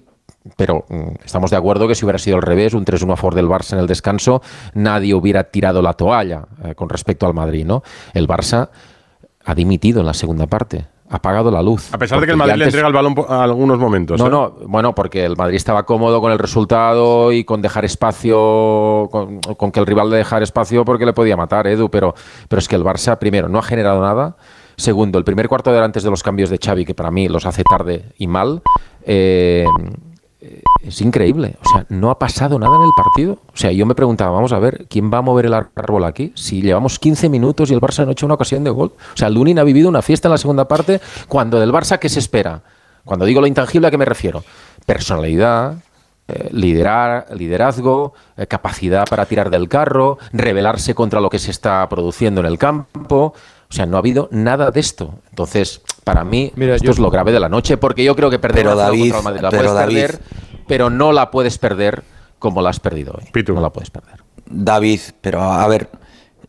pero 0.57 0.85
mm, 0.89 1.23
estamos 1.25 1.51
de 1.51 1.57
acuerdo 1.57 1.87
que 1.87 1.95
si 1.95 2.03
hubiera 2.05 2.19
sido 2.19 2.35
al 2.37 2.41
revés, 2.43 2.73
un 2.73 2.85
3-1 2.85 3.13
a 3.13 3.15
favor 3.15 3.35
del 3.35 3.47
Barça 3.47 3.73
en 3.73 3.79
el 3.79 3.87
descanso, 3.87 4.41
nadie 4.73 5.13
hubiera 5.13 5.45
tirado 5.45 5.81
la 5.81 5.93
toalla 5.93 6.45
eh, 6.65 6.75
con 6.75 6.89
respecto 6.89 7.25
al 7.25 7.33
Madrid, 7.33 7.65
¿no? 7.65 7.83
El 8.13 8.27
Barça 8.27 8.69
ha 9.45 9.55
dimitido 9.55 10.01
en 10.01 10.05
la 10.05 10.13
segunda 10.13 10.47
parte, 10.47 10.85
apagado 11.09 11.49
la 11.51 11.61
luz. 11.61 11.93
A 11.93 11.97
pesar 11.97 12.19
de 12.19 12.25
que 12.25 12.31
el 12.31 12.37
Madrid 12.37 12.55
le 12.55 12.65
entrega 12.65 12.87
el 12.87 12.93
balón 12.93 13.15
a 13.27 13.43
algunos 13.43 13.79
momentos. 13.79 14.19
no, 14.19 14.27
¿eh? 14.27 14.29
no, 14.29 14.53
bueno, 14.67 14.93
porque 14.93 15.25
el 15.25 15.35
Madrid 15.35 15.55
estaba 15.55 15.83
cómodo 15.83 16.21
con 16.21 16.31
el 16.31 16.39
resultado 16.39 17.31
y 17.31 17.43
con 17.43 17.61
dejar 17.61 17.85
espacio, 17.85 19.09
con, 19.11 19.39
con 19.39 19.71
que 19.71 19.79
el 19.79 19.85
rival 19.85 20.09
le 20.09 20.17
dejara 20.17 20.43
espacio 20.43 20.85
porque 20.85 21.05
le 21.05 21.13
podía 21.13 21.35
matar, 21.35 21.67
Edu, 21.67 21.89
pero, 21.89 22.13
pero 22.47 22.59
es 22.59 22.67
que 22.67 22.75
el 22.75 22.83
Barça, 22.83 23.17
primero, 23.17 23.49
no 23.49 23.59
ha 23.59 23.63
generado 23.63 24.01
nada. 24.01 24.37
Segundo, 24.75 25.17
el 25.17 25.25
primer 25.25 25.49
cuarto 25.49 25.71
de 25.71 25.77
hora 25.77 25.85
antes 25.85 26.03
de 26.03 26.09
los 26.09 26.23
cambios 26.23 26.49
de 26.49 26.57
Xavi, 26.57 26.85
que 26.85 26.95
para 26.95 27.11
mí 27.11 27.27
los 27.27 27.45
hace 27.45 27.63
tarde 27.69 28.13
y 28.17 28.27
mal, 28.27 28.61
eh, 29.03 29.65
es 30.81 31.01
increíble. 31.01 31.57
O 31.65 31.69
sea, 31.69 31.85
no 31.89 32.09
ha 32.11 32.19
pasado 32.19 32.57
nada 32.57 32.75
en 32.77 32.83
el 32.83 32.91
partido. 32.95 33.39
O 33.53 33.57
sea, 33.57 33.71
yo 33.71 33.85
me 33.85 33.95
preguntaba, 33.95 34.31
vamos 34.31 34.53
a 34.53 34.59
ver, 34.59 34.87
¿quién 34.89 35.11
va 35.11 35.17
a 35.17 35.21
mover 35.21 35.47
el 35.47 35.53
árbol 35.53 36.05
aquí? 36.05 36.31
Si 36.35 36.61
llevamos 36.61 36.97
15 36.99 37.29
minutos 37.29 37.69
y 37.69 37.73
el 37.73 37.81
Barça 37.81 38.03
no 38.03 38.09
ha 38.09 38.11
hecho 38.13 38.25
una 38.25 38.35
ocasión 38.35 38.63
de 38.63 38.69
gol. 38.69 38.93
O 39.13 39.17
sea, 39.17 39.29
Lunin 39.29 39.59
ha 39.59 39.63
vivido 39.63 39.89
una 39.89 40.01
fiesta 40.01 40.27
en 40.27 40.33
la 40.33 40.37
segunda 40.37 40.67
parte 40.67 41.01
cuando 41.27 41.59
del 41.59 41.71
Barça, 41.73 41.99
¿qué 41.99 42.09
se 42.09 42.19
espera? 42.19 42.61
Cuando 43.03 43.25
digo 43.25 43.41
lo 43.41 43.47
intangible, 43.47 43.87
¿a 43.87 43.91
qué 43.91 43.97
me 43.97 44.05
refiero? 44.05 44.43
Personalidad, 44.85 45.77
eh, 46.27 46.49
liderar, 46.51 47.25
liderazgo, 47.35 48.13
eh, 48.37 48.45
capacidad 48.45 49.07
para 49.09 49.25
tirar 49.25 49.49
del 49.49 49.67
carro, 49.67 50.19
rebelarse 50.31 50.93
contra 50.93 51.19
lo 51.19 51.29
que 51.29 51.39
se 51.39 51.51
está 51.51 51.87
produciendo 51.89 52.39
en 52.41 52.47
el 52.47 52.57
campo. 52.57 53.33
O 53.69 53.73
sea, 53.73 53.85
no 53.85 53.97
ha 53.97 53.99
habido 53.99 54.29
nada 54.31 54.71
de 54.71 54.79
esto. 54.79 55.15
Entonces, 55.31 55.81
para 56.13 56.23
mí, 56.23 56.51
esto 56.57 56.85
yo- 56.85 56.91
es 56.91 56.97
lo 56.99 57.11
grave 57.11 57.31
de 57.31 57.39
la 57.39 57.49
noche, 57.49 57.77
porque 57.77 58.03
yo 58.03 58.15
creo 58.15 58.29
que 58.31 58.39
perder 58.39 58.63
Pero, 58.63 58.75
David, 58.75 59.11
contra 59.11 59.17
el 59.19 59.23
Madrid 59.23 59.41
la 59.41 59.49
pero, 59.51 59.61
puedes 59.63 59.75
David. 59.75 59.95
perder, 60.01 60.19
pero 60.67 60.89
no 60.89 61.11
la 61.11 61.29
puedes 61.29 61.57
perder 61.59 62.03
como 62.39 62.61
la 62.61 62.71
has 62.71 62.79
perdido 62.79 63.13
hoy. 63.17 63.25
No 63.53 63.61
la 63.61 63.69
puedes 63.71 63.91
perder. 63.91 64.23
David, 64.47 64.99
pero 65.21 65.43
a 65.43 65.67
ver, 65.67 65.89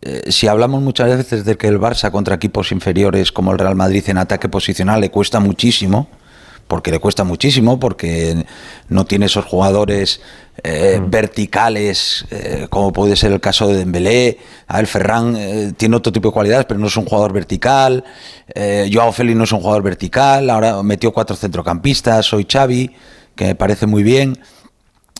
eh, 0.01 0.23
si 0.31 0.46
hablamos 0.49 0.81
muchas 0.81 1.14
veces 1.14 1.44
de 1.44 1.59
que 1.59 1.68
el 1.68 1.79
Barça 1.79 2.11
contra 2.11 2.37
equipos 2.37 2.73
inferiores 2.73 3.33
como 3.33 3.53
el 3.53 3.59
Real 3.59 3.77
Madrid 3.77 4.03
en 4.09 4.16
ataque 4.16 4.49
posicional 4.49 5.01
le 5.03 5.11
cuesta 5.11 5.40
muchísimo, 5.40 6.09
porque 6.70 6.90
le 6.90 7.00
cuesta 7.00 7.24
muchísimo, 7.24 7.78
porque 7.78 8.46
no 8.88 9.04
tiene 9.04 9.26
esos 9.26 9.44
jugadores 9.44 10.22
eh, 10.62 10.98
mm. 10.98 11.11
verticales, 11.11 12.24
eh, 12.30 12.68
como 12.70 12.92
puede 12.92 13.16
ser 13.16 13.33
el 13.33 13.40
caso 13.40 13.68
de 13.68 13.76
Dembélé. 13.76 14.38
A 14.68 14.83
Ferran 14.87 15.74
tiene 15.76 15.96
otro 15.96 16.12
tipo 16.12 16.28
de 16.28 16.33
cualidades, 16.33 16.64
pero 16.66 16.80
no 16.80 16.87
es 16.87 16.96
un 16.96 17.04
jugador 17.04 17.33
vertical. 17.33 18.04
Joao 18.90 19.12
Félix 19.12 19.37
no 19.37 19.44
es 19.44 19.52
un 19.52 19.61
jugador 19.61 19.83
vertical. 19.83 20.48
Ahora 20.48 20.83
metió 20.83 21.12
cuatro 21.12 21.35
centrocampistas. 21.35 22.26
Soy 22.26 22.46
Xavi, 22.50 22.92
que 23.35 23.46
me 23.46 23.54
parece 23.56 23.87
muy 23.87 24.04
bien. 24.04 24.38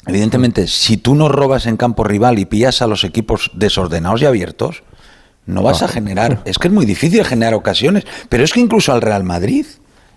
Evidentemente, 0.07 0.67
si 0.67 0.97
tú 0.97 1.15
no 1.15 1.29
robas 1.29 1.67
en 1.67 1.77
campo 1.77 2.05
rival 2.05 2.39
y 2.39 2.47
pillas 2.47 2.81
a 2.81 2.87
los 2.87 3.05
equipos 3.05 3.51
desordenados 3.55 4.23
y 4.23 4.27
abiertos, 4.27 4.83
no 5.47 5.63
vas 5.63 5.83
a 5.83 5.89
generar. 5.89 6.43
Es 6.45 6.59
que 6.59 6.69
es 6.69 6.75
muy 6.75 6.87
difícil 6.87 7.25
generar 7.25 7.55
ocasiones. 7.55 8.05
Pero 8.29 8.45
es 8.45 8.53
que 8.53 8.61
incluso 8.61 8.93
al 8.93 9.03
Real 9.03 9.25
Madrid. 9.25 9.67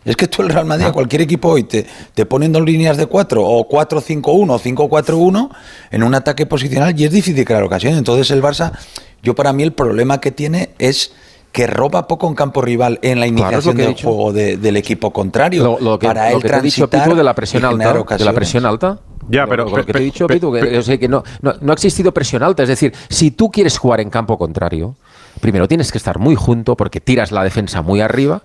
Es 0.05 0.15
que 0.15 0.27
tú 0.27 0.41
el 0.41 0.49
Real 0.49 0.65
Madrid, 0.65 0.85
a 0.85 0.91
cualquier 0.91 1.21
equipo 1.21 1.49
hoy, 1.49 1.63
te, 1.63 1.85
te 2.13 2.25
ponen 2.25 2.51
dos 2.51 2.63
líneas 2.63 2.97
de 2.97 3.05
cuatro, 3.05 3.43
o 3.43 3.67
4-5-1, 3.67 4.23
o 4.25 4.59
5-4-1, 4.59 5.49
en 5.91 6.03
un 6.03 6.15
ataque 6.15 6.45
posicional, 6.45 6.99
y 6.99 7.05
es 7.05 7.11
difícil 7.11 7.45
crear 7.45 7.63
ocasiones. 7.63 7.97
Entonces 7.97 8.29
el 8.31 8.41
Barça, 8.41 8.73
yo 9.21 9.33
para 9.35 9.53
mí 9.53 9.63
el 9.63 9.73
problema 9.73 10.19
que 10.19 10.31
tiene 10.31 10.71
es 10.77 11.13
que 11.53 11.67
roba 11.67 12.07
poco 12.07 12.27
en 12.27 12.33
campo 12.33 12.61
rival 12.61 12.99
en 13.03 13.19
la 13.19 13.27
iniciación 13.27 13.77
del 13.77 13.93
juego 13.93 14.33
del 14.33 14.75
equipo 14.75 15.13
contrario. 15.13 15.77
Lo, 15.79 15.99
que, 15.99 16.07
para 16.07 16.31
él 16.31 16.41
que 16.41 16.49
de 16.49 17.23
la 17.23 17.35
presión 17.35 17.63
alta, 17.63 18.17
de 18.17 18.25
la 18.25 18.33
presión 18.33 18.65
alta. 18.65 18.99
Ya, 19.29 19.47
pero 19.47 19.69
lo, 19.69 19.75
que 19.85 19.93
te 19.93 19.99
he 19.99 20.01
dicho, 20.01 20.27
Pitu, 20.27 20.51
que, 20.51 20.99
que 20.99 21.07
no, 21.07 21.23
no, 21.41 21.71
ha 21.71 21.73
existido 21.73 22.11
presión 22.11 22.43
alta. 22.43 22.63
Es 22.63 22.69
decir, 22.69 22.93
si 23.07 23.31
tú 23.31 23.51
quieres 23.51 23.77
jugar 23.77 24.01
en 24.01 24.09
campo 24.09 24.37
contrario, 24.37 24.95
primero 25.39 25.67
tienes 25.67 25.91
que 25.91 25.97
estar 25.99 26.17
muy 26.17 26.35
junto 26.35 26.75
porque 26.75 26.99
tiras 26.99 27.31
la 27.31 27.43
defensa 27.43 27.83
muy 27.83 28.01
arriba. 28.01 28.41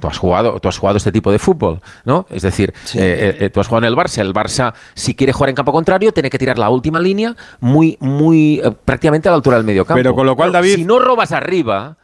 Tú 0.00 0.08
has 0.08 0.18
jugado, 0.18 0.58
tú 0.60 0.68
has 0.68 0.76
jugado 0.76 0.96
este 0.96 1.12
tipo 1.12 1.30
de 1.30 1.38
fútbol, 1.38 1.80
¿no? 2.04 2.26
Es 2.30 2.42
decir, 2.42 2.74
eh, 2.94 2.98
eh, 2.98 3.36
eh, 3.40 3.50
tú 3.50 3.60
has 3.60 3.68
jugado 3.68 3.86
en 3.86 3.92
el 3.92 3.98
Barça. 3.98 4.18
El 4.18 4.34
Barça, 4.34 4.74
si 4.94 5.14
quiere 5.14 5.32
jugar 5.32 5.50
en 5.50 5.56
campo 5.56 5.72
contrario, 5.72 6.12
tiene 6.12 6.30
que 6.30 6.38
tirar 6.38 6.58
la 6.58 6.68
última 6.68 7.00
línea 7.00 7.34
muy, 7.60 7.96
muy 8.00 8.60
prácticamente 8.84 9.28
a 9.28 9.32
la 9.32 9.36
altura 9.36 9.56
del 9.56 9.64
medio 9.64 9.84
campo. 9.84 9.98
Pero 9.98 10.14
con 10.14 10.26
lo 10.26 10.36
cual, 10.36 10.52
David, 10.52 10.74
si 10.74 10.84
no 10.84 10.98
robas 10.98 11.32
arriba, 11.32 11.96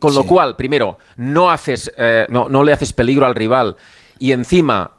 con 0.00 0.14
lo 0.14 0.24
cual, 0.24 0.56
primero, 0.56 0.98
no 1.16 1.50
haces, 1.50 1.92
no, 2.28 2.48
no 2.48 2.64
le 2.64 2.72
haces 2.72 2.92
peligro 2.92 3.26
al 3.26 3.34
rival 3.34 3.76
y 4.18 4.32
encima 4.32 4.92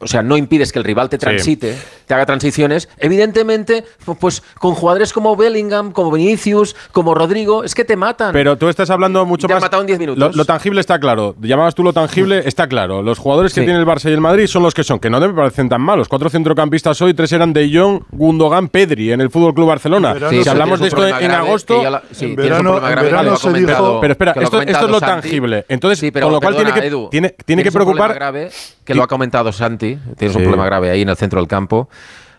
o 0.00 0.06
sea, 0.06 0.22
no 0.22 0.36
impides 0.36 0.72
que 0.72 0.78
el 0.78 0.84
rival 0.84 1.10
te 1.10 1.18
transite, 1.18 1.76
te 2.06 2.14
haga 2.14 2.24
transiciones, 2.24 2.88
evidentemente, 2.96 3.84
pues 4.18 4.42
con 4.58 4.74
jugadores 4.74 5.12
como 5.12 5.36
Bellingham, 5.36 5.92
como 5.92 6.10
Vinicius, 6.10 6.74
como 6.92 7.14
Rodrigo, 7.14 7.64
es 7.64 7.74
que 7.74 7.84
te 7.84 7.96
matan. 7.96 8.32
Pero 8.32 8.56
tú 8.56 8.68
estás 8.68 8.88
hablando 8.88 9.26
mucho 9.26 9.46
te 9.46 9.52
más. 9.52 9.62
matado 9.62 9.82
en 9.82 9.86
10 9.88 9.98
minutos. 9.98 10.34
Lo, 10.34 10.44
tangible 10.46 10.80
está 10.80 10.98
claro. 10.98 11.36
Llamabas 11.40 11.74
tú 11.74 11.82
lo 11.82 11.92
tangible, 11.92 12.42
está 12.46 12.66
claro. 12.66 13.02
Los 13.02 13.18
jugadores 13.18 13.52
que 13.52 13.60
tiene 13.60 13.78
el 13.78 13.86
Barça 13.86 14.08
y 14.08 14.14
el 14.14 14.22
Madrid 14.22 14.46
son 14.46 14.62
los 14.62 14.72
que 14.72 14.84
son, 14.84 14.98
que 14.98 15.10
no 15.10 15.20
me 15.20 15.28
parecen 15.34 15.68
tan 15.68 15.82
malos. 15.82 16.08
Cuatro 16.08 16.30
centrocampistas 16.30 17.00
hoy, 17.02 17.12
tres 17.12 17.32
eran 17.32 17.52
De 17.52 17.70
Jong, 17.70 18.04
Gundogan, 18.10 18.68
Pedri 18.68 19.12
en 19.12 19.20
el 19.20 19.30
Fútbol 19.30 19.54
Club 19.54 19.68
Barcelona. 19.68 20.14
si 20.30 20.48
hablamos 20.48 20.80
de 20.80 20.88
esto 20.88 21.06
en, 21.06 21.30
agosto. 21.30 21.82
en 22.20 22.36
verano, 22.36 23.36
se 23.36 23.52
dijo. 23.52 24.00
Pero 24.00 24.12
espera, 24.12 24.32
esto, 24.32 24.62
es 24.62 24.80
lo 24.80 25.00
tangible. 25.00 25.66
Entonces, 25.68 26.10
con 26.10 26.32
lo 26.32 26.40
cual 26.40 26.56
tiene 26.56 26.72
que, 26.72 27.08
tiene, 27.10 27.34
tiene 27.44 27.62
que 27.62 27.70
preocupar. 27.70 28.14
grave 28.14 28.50
que 28.84 28.94
lo 28.94 29.02
ha 29.02 29.06
comentado 29.06 29.52
Santi 29.52 29.89
tienes 30.16 30.36
un 30.36 30.42
problema 30.42 30.64
grave 30.64 30.90
ahí 30.90 31.02
en 31.02 31.08
el 31.08 31.16
centro 31.16 31.40
del 31.40 31.48
campo. 31.48 31.88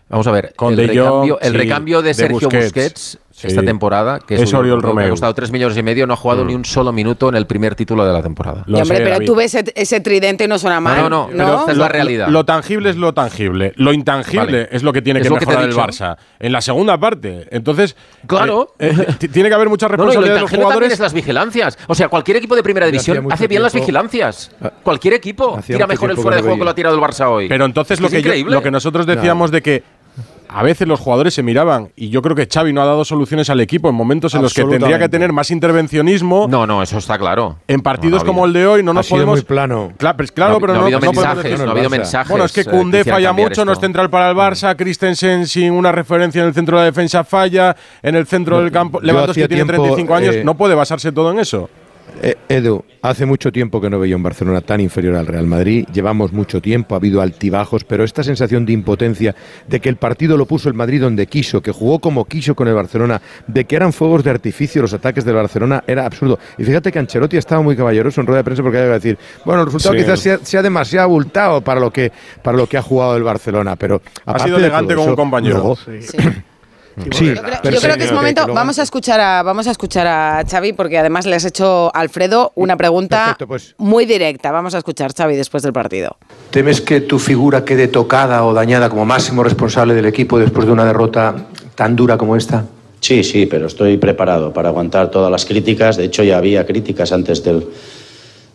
Vamos 0.08 0.26
a 0.26 0.32
ver, 0.32 0.52
Con 0.56 0.78
el, 0.78 0.88
recambio, 0.88 1.40
el 1.40 1.54
recambio 1.54 2.02
de, 2.02 2.12
Sergio 2.12 2.50
Busquets 2.50 3.18
esta 3.44 3.62
temporada, 3.62 4.18
que 4.20 4.34
es, 4.34 4.54
Oriol 4.54 4.82
Romeo. 4.82 5.06
ha 5.06 5.10
costado 5.10 5.34
3 5.34 5.50
millones 5.50 5.76
y 5.76 5.82
medio, 5.82 6.06
no 6.06 6.14
ha 6.14 6.16
jugado 6.16 6.44
mm. 6.44 6.46
ni 6.46 6.54
un 6.54 6.64
solo 6.64 6.92
minuto 6.92 7.28
en 7.28 7.36
el 7.36 7.46
primer 7.46 7.74
título 7.74 8.04
de 8.04 8.12
la 8.12 8.22
temporada. 8.22 8.64
hombre, 8.66 9.00
pero 9.00 9.20
tú 9.20 9.34
ves 9.34 9.54
ese, 9.54 10.00
tridente 10.00 10.44
y 10.44 10.48
no 10.48 10.58
suena 10.58 10.80
mal. 10.80 11.08
No, 11.08 11.28
no, 11.32 11.68
es 11.68 11.76
la 11.76 11.88
realidad. 11.88 12.28
Lo 12.28 12.44
tangible 12.44 12.90
es 12.90 12.96
lo 12.96 13.12
tangible. 13.14 13.72
Lo 13.76 13.92
intangible 13.92 14.68
es 14.70 14.82
lo 14.82 14.92
que 14.92 15.02
tiene 15.02 15.20
que 15.20 15.30
mejorar 15.30 15.64
el 15.64 15.74
Barça. 15.74 16.16
En 16.38 16.52
la 16.52 16.60
segunda 16.60 16.98
parte. 16.98 17.46
Entonces, 17.50 17.96
claro. 18.26 18.74
Eh, 18.78 18.94
eh, 19.20 19.28
tiene 19.28 19.48
que 19.48 19.54
haber 19.54 19.68
mucha 19.68 19.88
responsabilidad 19.88 20.34
de 20.34 20.40
los 20.40 20.50
jugadores. 20.50 20.92
es 20.92 21.00
las 21.00 21.12
vigilancias. 21.12 21.78
O 21.86 21.94
sea, 21.94 22.08
cualquier 22.08 22.36
equipo 22.38 22.56
de 22.56 22.62
primera 22.62 22.86
división 22.86 23.26
hace 23.30 23.46
bien 23.48 23.62
las 23.62 23.74
vigilancias. 23.74 24.50
Ah, 24.60 24.72
cualquier 24.82 25.14
equipo 25.14 25.58
tira 25.66 25.86
mejor 25.86 26.10
el 26.10 26.16
fuera 26.16 26.36
de 26.36 26.42
juego 26.42 26.58
que 26.58 26.64
lo 26.64 26.70
ha 26.70 26.74
tirado 26.74 26.94
el 26.94 27.00
Barça 27.00 27.28
hoy. 27.28 27.48
Pero 27.48 27.64
entonces 27.64 28.00
lo, 28.00 28.08
que 28.08 28.44
lo 28.44 28.62
que 28.62 28.70
nosotros 28.70 29.06
decíamos 29.06 29.50
de 29.50 29.62
que 29.62 29.82
a 30.54 30.62
veces 30.62 30.86
los 30.86 31.00
jugadores 31.00 31.34
se 31.34 31.42
miraban 31.42 31.90
y 31.96 32.10
yo 32.10 32.22
creo 32.22 32.36
que 32.36 32.46
Xavi 32.46 32.72
no 32.72 32.82
ha 32.82 32.86
dado 32.86 33.04
soluciones 33.04 33.50
al 33.50 33.60
equipo 33.60 33.88
en 33.88 33.94
momentos 33.94 34.34
en 34.34 34.42
los 34.42 34.54
que 34.54 34.64
tendría 34.64 34.98
que 34.98 35.08
tener 35.08 35.32
más 35.32 35.50
intervencionismo. 35.50 36.46
No, 36.48 36.66
no, 36.66 36.82
eso 36.82 36.98
está 36.98 37.18
claro. 37.18 37.58
En 37.68 37.80
partidos 37.80 38.24
como 38.24 38.44
el 38.44 38.52
de 38.52 38.66
hoy 38.66 38.82
no 38.82 38.92
nos 38.92 39.08
podemos 39.08 39.36
muy 39.36 39.42
plano. 39.42 39.92
Claro, 39.96 40.16
pues 40.16 40.32
claro, 40.32 40.60
pero 40.60 40.74
no, 40.74 40.80
ha 40.80 40.82
habido 40.84 41.00
mensajes, 41.00 41.60
no 41.60 41.68
ha 41.68 41.72
habido 41.72 41.90
mensajes. 41.90 42.30
Bueno, 42.30 42.44
es 42.44 42.52
que 42.52 42.64
Koundé 42.64 43.00
eh, 43.00 43.04
falla 43.04 43.32
mucho, 43.32 43.64
no 43.64 43.72
es 43.72 43.78
central 43.78 44.10
para 44.10 44.30
el 44.30 44.36
Barça, 44.36 44.76
Christensen 44.76 45.46
sin 45.46 45.72
una 45.72 45.92
referencia 45.92 46.42
en 46.42 46.48
el 46.48 46.54
centro 46.54 46.76
de 46.76 46.82
la 46.82 46.86
defensa 46.86 47.24
falla, 47.24 47.74
en 48.02 48.14
el 48.14 48.26
centro 48.26 48.60
del 48.60 48.70
campo, 48.70 49.00
Lewandowski 49.00 49.48
tiene 49.48 49.64
35 49.64 50.14
años, 50.14 50.34
eh, 50.36 50.44
no 50.44 50.56
puede 50.56 50.74
basarse 50.74 51.12
todo 51.12 51.30
en 51.30 51.38
eso. 51.38 51.68
Eh, 52.20 52.36
Edu, 52.48 52.84
hace 53.00 53.26
mucho 53.26 53.50
tiempo 53.50 53.80
que 53.80 53.90
no 53.90 53.98
veía 53.98 54.16
un 54.16 54.22
Barcelona 54.22 54.60
tan 54.60 54.80
inferior 54.80 55.16
al 55.16 55.26
Real 55.26 55.46
Madrid. 55.46 55.86
Llevamos 55.92 56.32
mucho 56.32 56.60
tiempo, 56.60 56.94
ha 56.94 56.98
habido 56.98 57.20
altibajos, 57.20 57.84
pero 57.84 58.04
esta 58.04 58.22
sensación 58.22 58.66
de 58.66 58.72
impotencia, 58.72 59.34
de 59.66 59.80
que 59.80 59.88
el 59.88 59.96
partido 59.96 60.36
lo 60.36 60.46
puso 60.46 60.68
el 60.68 60.74
Madrid 60.74 61.00
donde 61.00 61.26
quiso, 61.26 61.60
que 61.60 61.72
jugó 61.72 61.98
como 61.98 62.24
quiso 62.24 62.54
con 62.54 62.68
el 62.68 62.74
Barcelona, 62.74 63.20
de 63.46 63.64
que 63.64 63.76
eran 63.76 63.92
fuegos 63.92 64.22
de 64.24 64.30
artificio 64.30 64.82
los 64.82 64.92
ataques 64.92 65.24
del 65.24 65.34
Barcelona, 65.34 65.82
era 65.86 66.06
absurdo. 66.06 66.38
Y 66.58 66.64
fíjate 66.64 66.92
que 66.92 66.98
Ancelotti 66.98 67.36
estaba 67.36 67.62
muy 67.62 67.76
caballeroso 67.76 68.20
en 68.20 68.26
rueda 68.26 68.38
de 68.38 68.44
prensa 68.44 68.62
porque 68.62 68.78
iba 68.78 68.90
a 68.90 68.98
decir, 68.98 69.18
bueno, 69.44 69.62
el 69.62 69.66
resultado 69.66 69.94
quizás 69.94 70.20
sea, 70.42 70.62
demasiado 70.62 71.04
abultado 71.04 71.60
para 71.60 71.80
lo 71.80 71.90
que 71.90 72.12
para 72.42 72.56
lo 72.56 72.66
que 72.66 72.76
ha 72.76 72.82
jugado 72.82 73.16
el 73.16 73.22
Barcelona, 73.22 73.76
pero 73.76 74.02
ha 74.26 74.38
sido 74.38 74.58
elegante 74.58 74.94
como 74.94 75.08
un 75.08 75.16
compañero. 75.16 75.76
Sí. 75.76 76.16
Yo, 76.96 77.80
creo, 77.80 77.96
que 77.96 78.04
es 78.04 78.12
momento. 78.12 78.46
Vamos 78.52 78.78
a 78.78 78.82
escuchar 78.82 79.20
a 79.20 79.42
vamos 79.42 79.66
a 79.66 79.70
escuchar 79.70 80.06
a 80.06 80.44
Xavi 80.48 80.72
porque 80.72 80.98
además 80.98 81.26
le 81.26 81.36
has 81.36 81.44
hecho 81.44 81.94
Alfredo 81.94 82.52
una 82.54 82.76
pregunta 82.76 83.36
pues. 83.46 83.74
muy 83.78 84.06
directa. 84.06 84.52
Vamos 84.52 84.74
a 84.74 84.78
escuchar 84.78 85.12
Xavi 85.14 85.36
después 85.36 85.62
del 85.62 85.72
partido. 85.72 86.16
¿Temes 86.50 86.80
que 86.80 87.00
tu 87.00 87.18
figura 87.18 87.64
quede 87.64 87.88
tocada 87.88 88.44
o 88.44 88.52
dañada 88.52 88.90
como 88.90 89.04
máximo 89.04 89.42
responsable 89.42 89.94
del 89.94 90.06
equipo 90.06 90.38
después 90.38 90.66
de 90.66 90.72
una 90.72 90.84
derrota 90.84 91.34
tan 91.74 91.96
dura 91.96 92.18
como 92.18 92.36
esta? 92.36 92.64
Sí, 93.00 93.24
sí, 93.24 93.46
pero 93.46 93.66
estoy 93.66 93.96
preparado 93.96 94.52
para 94.52 94.68
aguantar 94.68 95.10
todas 95.10 95.30
las 95.30 95.44
críticas. 95.44 95.96
De 95.96 96.04
hecho, 96.04 96.22
ya 96.22 96.38
había 96.38 96.64
críticas 96.66 97.10
antes 97.12 97.42
del, 97.42 97.66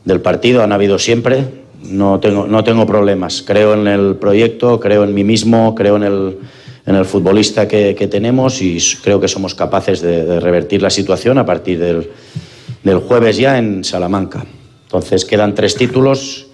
del 0.06 0.21
partido, 0.21 0.63
han 0.63 0.71
habido 0.71 1.00
siempre. 1.00 1.65
No 1.84 2.19
tengo, 2.19 2.47
no 2.47 2.63
tengo 2.63 2.86
problemas. 2.86 3.43
Creo 3.45 3.73
en 3.73 3.88
el 3.88 4.15
proyecto, 4.15 4.80
creo 4.80 5.04
en 5.04 5.13
mí 5.13 5.23
mismo, 5.23 5.76
creo 5.76 5.97
en 5.97 6.04
el 6.04 6.38
en 6.88 6.95
el 6.95 7.04
futbolista 7.04 7.67
que, 7.67 7.93
tenemos 8.10 8.62
y 8.62 8.80
creo 9.04 9.19
que 9.19 9.28
somos 9.28 9.54
capaces 9.54 10.02
de, 10.02 10.39
revertir 10.39 10.82
la 10.82 10.89
situación 10.89 11.38
a 11.38 11.45
partir 11.45 11.78
del, 11.78 12.10
jueves 13.02 13.36
ya 13.36 13.58
en 13.58 13.84
Salamanca. 13.84 14.45
Entonces 14.86 15.26
quedan 15.26 15.54
tres 15.54 15.76
títulos 15.76 16.47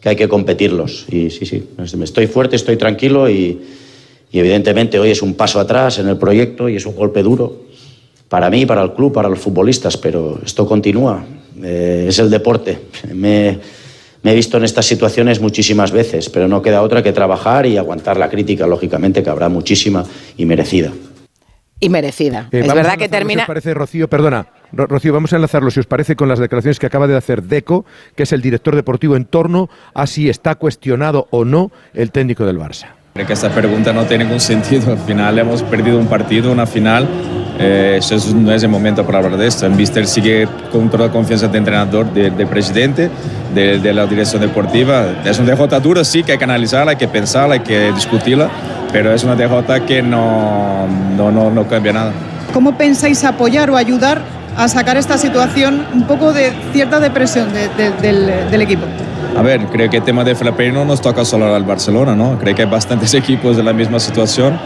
que 0.00 0.08
hay 0.08 0.16
que 0.16 0.26
competirlos. 0.26 1.04
Y 1.10 1.28
sí, 1.28 1.44
sí, 1.44 1.68
estoy 2.02 2.26
fuerte, 2.26 2.56
estoy 2.56 2.78
tranquilo 2.78 3.28
y, 3.28 3.60
evidentemente 4.32 4.98
hoy 4.98 5.10
es 5.10 5.22
un 5.22 5.34
paso 5.34 5.60
atrás 5.60 5.98
en 5.98 6.08
el 6.08 6.16
proyecto 6.16 6.68
y 6.68 6.76
es 6.76 6.86
un 6.86 6.96
golpe 6.96 7.22
duro 7.22 7.64
para 8.28 8.50
mí, 8.50 8.66
para 8.66 8.82
el 8.82 8.92
club, 8.94 9.12
para 9.12 9.28
los 9.28 9.38
futbolistas, 9.38 9.96
pero 9.96 10.40
esto 10.44 10.66
continúa. 10.66 11.24
Eh, 11.62 12.06
es 12.08 12.18
el 12.18 12.30
deporte. 12.30 12.78
Me, 13.14 13.58
me 14.24 14.32
he 14.32 14.34
visto 14.34 14.56
en 14.56 14.64
estas 14.64 14.86
situaciones 14.86 15.38
muchísimas 15.38 15.92
veces, 15.92 16.30
pero 16.30 16.48
no 16.48 16.62
queda 16.62 16.80
otra 16.80 17.02
que 17.02 17.12
trabajar 17.12 17.66
y 17.66 17.76
aguantar 17.76 18.16
la 18.16 18.30
crítica, 18.30 18.66
lógicamente, 18.66 19.22
que 19.22 19.28
habrá 19.28 19.50
muchísima 19.50 20.02
y 20.38 20.46
merecida. 20.46 20.92
Y 21.78 21.90
merecida. 21.90 22.48
Eh, 22.50 22.60
es 22.60 22.74
verdad 22.74 22.96
que 22.96 23.10
termina. 23.10 23.42
Si 23.42 23.46
parece, 23.46 23.74
Rocío, 23.74 24.08
perdona, 24.08 24.46
Rocío, 24.72 25.12
vamos 25.12 25.34
a 25.34 25.36
enlazarlo, 25.36 25.70
si 25.70 25.80
os 25.80 25.86
parece, 25.86 26.16
con 26.16 26.30
las 26.30 26.38
declaraciones 26.38 26.78
que 26.78 26.86
acaba 26.86 27.06
de 27.06 27.16
hacer 27.16 27.42
Deco, 27.42 27.84
que 28.16 28.22
es 28.22 28.32
el 28.32 28.40
director 28.40 28.74
deportivo 28.74 29.14
en 29.14 29.26
torno 29.26 29.68
a 29.92 30.06
si 30.06 30.30
está 30.30 30.54
cuestionado 30.54 31.28
o 31.30 31.44
no 31.44 31.70
el 31.92 32.10
técnico 32.10 32.46
del 32.46 32.58
Barça. 32.58 33.03
Creo 33.14 33.28
que 33.28 33.34
esta 33.34 33.50
pregunta 33.50 33.92
no 33.92 34.06
tiene 34.06 34.24
ningún 34.24 34.40
sentido. 34.52 34.90
Al 34.90 34.98
final 34.98 35.38
hemos 35.38 35.62
perdido 35.62 36.00
un 36.00 36.08
partido, 36.08 36.50
una 36.50 36.66
final. 36.66 37.06
Eh, 37.60 38.00
eso 38.00 38.16
no 38.34 38.50
es 38.50 38.64
el 38.64 38.68
momento 38.68 39.06
para 39.06 39.18
hablar 39.18 39.36
de 39.36 39.46
esto. 39.46 39.66
En 39.66 39.76
Mister 39.76 40.04
sigue 40.04 40.48
con 40.72 40.90
toda 40.90 41.06
la 41.06 41.12
confianza 41.12 41.46
de 41.46 41.58
entrenador, 41.58 42.12
del 42.12 42.36
de 42.36 42.44
presidente, 42.44 43.08
de, 43.54 43.92
la 43.92 44.06
dirección 44.06 44.42
deportiva. 44.42 45.06
Es 45.24 45.38
una 45.38 45.50
derrota 45.50 45.78
dura, 45.78 46.02
sí, 46.02 46.24
que 46.24 46.32
hay 46.32 46.38
que 46.38 46.42
analizarla, 46.42 46.90
hay 46.90 46.96
que 46.96 47.06
pensarla, 47.06 47.54
hay 47.54 47.60
que 47.60 47.92
discutirla, 47.92 48.50
pero 48.92 49.14
es 49.14 49.22
una 49.22 49.36
derrota 49.36 49.86
que 49.86 50.02
no, 50.02 50.88
no, 51.16 51.30
no, 51.30 51.52
no 51.52 51.68
cambia 51.68 51.92
nada. 51.92 52.12
¿Cómo 52.52 52.76
pensáis 52.76 53.22
apoyar 53.22 53.70
o 53.70 53.76
ayudar 53.76 54.22
a 54.56 54.66
sacar 54.66 54.96
esta 54.96 55.18
situación 55.18 55.86
un 55.94 56.08
poco 56.08 56.32
de 56.32 56.52
cierta 56.72 56.98
depresión 56.98 57.46
del, 57.52 58.50
del 58.50 58.60
equipo? 58.60 58.86
A 59.36 59.42
ver, 59.42 59.66
creo 59.66 59.90
que 59.90 59.96
el 59.96 60.04
tema 60.04 60.22
de 60.24 60.34
Felipe 60.34 60.70
no 60.70 60.84
nos 60.84 61.00
toca 61.00 61.24
solo 61.24 61.52
al 61.54 61.64
Barcelona, 61.64 62.14
¿no? 62.14 62.38
Creo 62.38 62.54
que 62.54 62.62
hay 62.62 62.68
bastantes 62.68 63.14
equipos 63.14 63.56
de 63.56 63.62
la 63.62 63.72
misma 63.72 63.98
situación. 63.98 64.58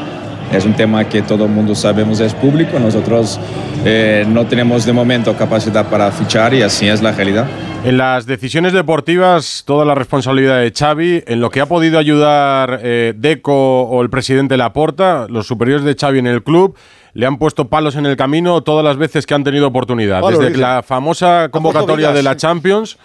Es 0.53 0.65
un 0.65 0.75
tema 0.75 1.05
que 1.05 1.21
todo 1.23 1.45
el 1.45 1.51
mundo 1.51 1.75
sabemos 1.75 2.21
es 2.21 2.33
público. 2.33 2.79
Nosotros 2.79 3.39
eh, 3.85 4.25
no 4.27 4.47
tenemos 4.47 4.87
de 4.87 4.93
momento 4.93 5.37
capacidad 5.37 5.89
para 5.89 6.11
fichar 6.11 6.55
y 6.55 6.63
así 6.63 6.89
es 6.89 7.03
la 7.03 7.13
realidad. 7.13 7.47
En 7.85 7.97
las 7.97 8.27
decisiones 8.27 8.73
deportivas, 8.73 9.63
toda 9.67 9.85
la 9.85 9.95
responsabilidad 9.95 10.61
de 10.61 10.73
Xavi. 10.73 11.23
En 11.27 11.41
lo 11.41 11.51
que 11.51 11.61
ha 11.61 11.67
podido 11.67 11.99
ayudar 11.99 12.81
eh, 12.83 13.13
Deco 13.17 13.83
o 13.83 14.03
el 14.03 14.11
presidente 14.11 14.57
Laporta, 14.57 15.27
los 15.29 15.47
superiores 15.47 15.85
de 15.85 15.95
Xavi 15.95 16.19
en 16.19 16.27
el 16.27 16.43
club, 16.43 16.77
le 17.13 17.27
han 17.27 17.37
puesto 17.39 17.69
palos 17.69 17.97
en 17.97 18.07
el 18.07 18.17
camino 18.17 18.63
todas 18.63 18.85
las 18.85 18.97
veces 18.97 19.27
que 19.27 19.35
han 19.35 19.45
tenido 19.45 19.67
oportunidad. 19.67 20.23
Desde 20.29 20.57
la 20.57 20.83
famosa 20.83 21.49
convocatoria 21.51 22.13
de 22.13 22.23
la 22.23 22.37
Champions. 22.37 22.99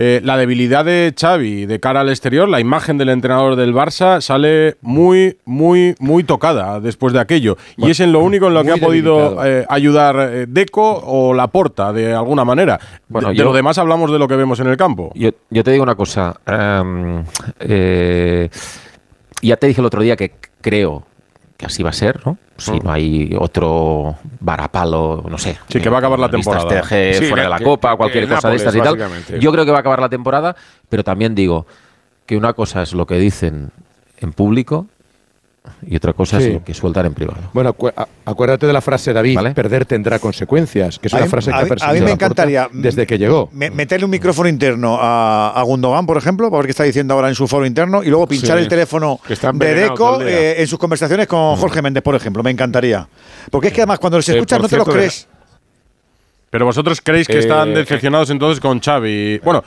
Eh, 0.00 0.20
la 0.22 0.36
debilidad 0.36 0.84
de 0.84 1.12
Xavi 1.18 1.66
de 1.66 1.80
cara 1.80 2.02
al 2.02 2.08
exterior, 2.08 2.48
la 2.48 2.60
imagen 2.60 2.98
del 2.98 3.08
entrenador 3.08 3.56
del 3.56 3.74
Barça 3.74 4.20
sale 4.20 4.76
muy, 4.80 5.38
muy, 5.44 5.96
muy 5.98 6.22
tocada 6.22 6.78
después 6.78 7.12
de 7.12 7.18
aquello. 7.18 7.56
y 7.76 7.90
es 7.90 7.98
en 7.98 8.12
lo 8.12 8.20
único 8.20 8.46
en 8.46 8.54
lo 8.54 8.62
que 8.62 8.70
ha 8.70 8.76
podido 8.76 9.44
eh, 9.44 9.66
ayudar 9.68 10.30
eh, 10.32 10.46
Deco 10.48 11.02
o 11.04 11.34
Laporta 11.34 11.92
de 11.92 12.14
alguna 12.14 12.44
manera. 12.44 12.78
Bueno, 13.08 13.30
de, 13.30 13.42
lo 13.42 13.52
demás 13.52 13.76
hablamos 13.78 14.12
de 14.12 14.20
lo 14.20 14.28
que 14.28 14.36
vemos 14.36 14.60
en 14.60 14.68
el 14.68 14.76
campo. 14.76 15.10
Yo, 15.16 15.32
te 15.64 15.72
digo 15.72 15.82
una 15.82 15.96
cosa. 15.96 16.38
Em, 16.46 17.24
ya 19.42 19.56
te 19.56 19.66
dije 19.66 19.80
el 19.80 19.86
otro 19.86 20.00
día 20.00 20.14
que 20.14 20.30
creo 20.60 21.08
que 21.58 21.66
así 21.66 21.82
va 21.82 21.90
a 21.90 21.92
ser, 21.92 22.24
¿no? 22.24 22.38
Si 22.56 22.70
mm. 22.70 22.84
no 22.84 22.92
hay 22.92 23.36
otro 23.36 24.16
varapalo, 24.38 25.24
no 25.28 25.36
sé. 25.38 25.58
Sí, 25.68 25.80
que 25.80 25.90
va 25.90 25.96
a 25.96 25.98
acabar 25.98 26.18
la 26.20 26.30
temporada. 26.30 26.84
fuera 26.84 27.42
de 27.42 27.48
la 27.48 27.58
Copa, 27.58 27.96
cualquier 27.96 28.28
cosa 28.28 28.48
de 28.48 28.56
estas 28.56 28.76
y 28.76 28.80
tal. 28.80 28.96
Yo 29.40 29.50
creo 29.50 29.64
que 29.64 29.72
va 29.72 29.78
a 29.78 29.80
acabar 29.80 30.00
la 30.00 30.08
temporada, 30.08 30.54
pero 30.88 31.02
también 31.02 31.34
digo 31.34 31.66
que 32.26 32.36
una 32.36 32.52
cosa 32.52 32.82
es 32.82 32.94
lo 32.94 33.06
que 33.06 33.18
dicen 33.18 33.70
en 34.18 34.32
público 34.32 34.86
y 35.86 35.96
otra 35.96 36.12
cosa 36.12 36.38
es 36.38 36.54
lo 36.54 36.64
que 36.64 36.74
sueltan 36.74 37.06
en 37.06 37.14
privado. 37.14 37.38
Bueno, 37.52 37.74
acuérdate 38.24 38.66
de 38.66 38.72
la 38.72 38.80
frase, 38.80 39.12
David, 39.12 39.38
perder 39.54 39.84
tendrá 39.84 40.18
consecuencias, 40.18 40.98
que 40.98 41.08
es 41.08 41.12
una 41.12 41.26
frase 41.26 41.50
que 41.50 41.56
ha 41.56 41.66
perseguido 41.66 41.90
A 41.90 41.94
mí 41.94 42.00
me 42.00 42.12
encantaría 42.12 42.68
desde 42.72 43.06
que 43.06 43.18
llegó. 43.18 43.48
meterle 43.52 44.04
un 44.04 44.10
micrófono 44.10 44.48
interno 44.48 44.98
a, 45.00 45.62
Gundogan, 45.64 46.06
por 46.06 46.16
ejemplo, 46.16 46.50
para 46.50 46.58
ver 46.58 46.66
qué 46.66 46.70
está 46.70 46.84
diciendo 46.84 47.14
ahora 47.14 47.28
en 47.28 47.34
su 47.34 47.46
foro 47.46 47.66
interno, 47.66 48.02
y 48.02 48.08
luego 48.08 48.26
pinchar 48.26 48.58
el 48.58 48.68
teléfono 48.68 49.20
de 49.54 49.74
Deco 49.74 50.20
eh, 50.22 50.60
en 50.60 50.66
sus 50.66 50.78
conversaciones 50.78 51.26
con 51.26 51.56
mm. 51.56 51.60
Jorge 51.60 51.82
Méndez, 51.82 52.02
por 52.02 52.14
ejemplo. 52.14 52.42
Me 52.42 52.50
encantaría. 52.50 53.06
Porque 53.50 53.68
es 53.68 53.74
que 53.74 53.82
además 53.82 53.98
cuando 53.98 54.18
los 54.18 54.28
eh, 54.28 54.32
escuchas 54.32 54.60
no 54.60 54.68
te 54.68 54.76
lo 54.76 54.84
crees. 54.84 55.28
Pero 56.50 56.64
vosotros 56.64 57.00
creéis 57.02 57.26
que 57.26 57.38
están 57.38 57.70
eh, 57.70 57.78
decepcionados 57.78 58.30
entonces 58.30 58.60
con 58.60 58.80
Xavi. 58.80 59.38
Bueno, 59.44 59.62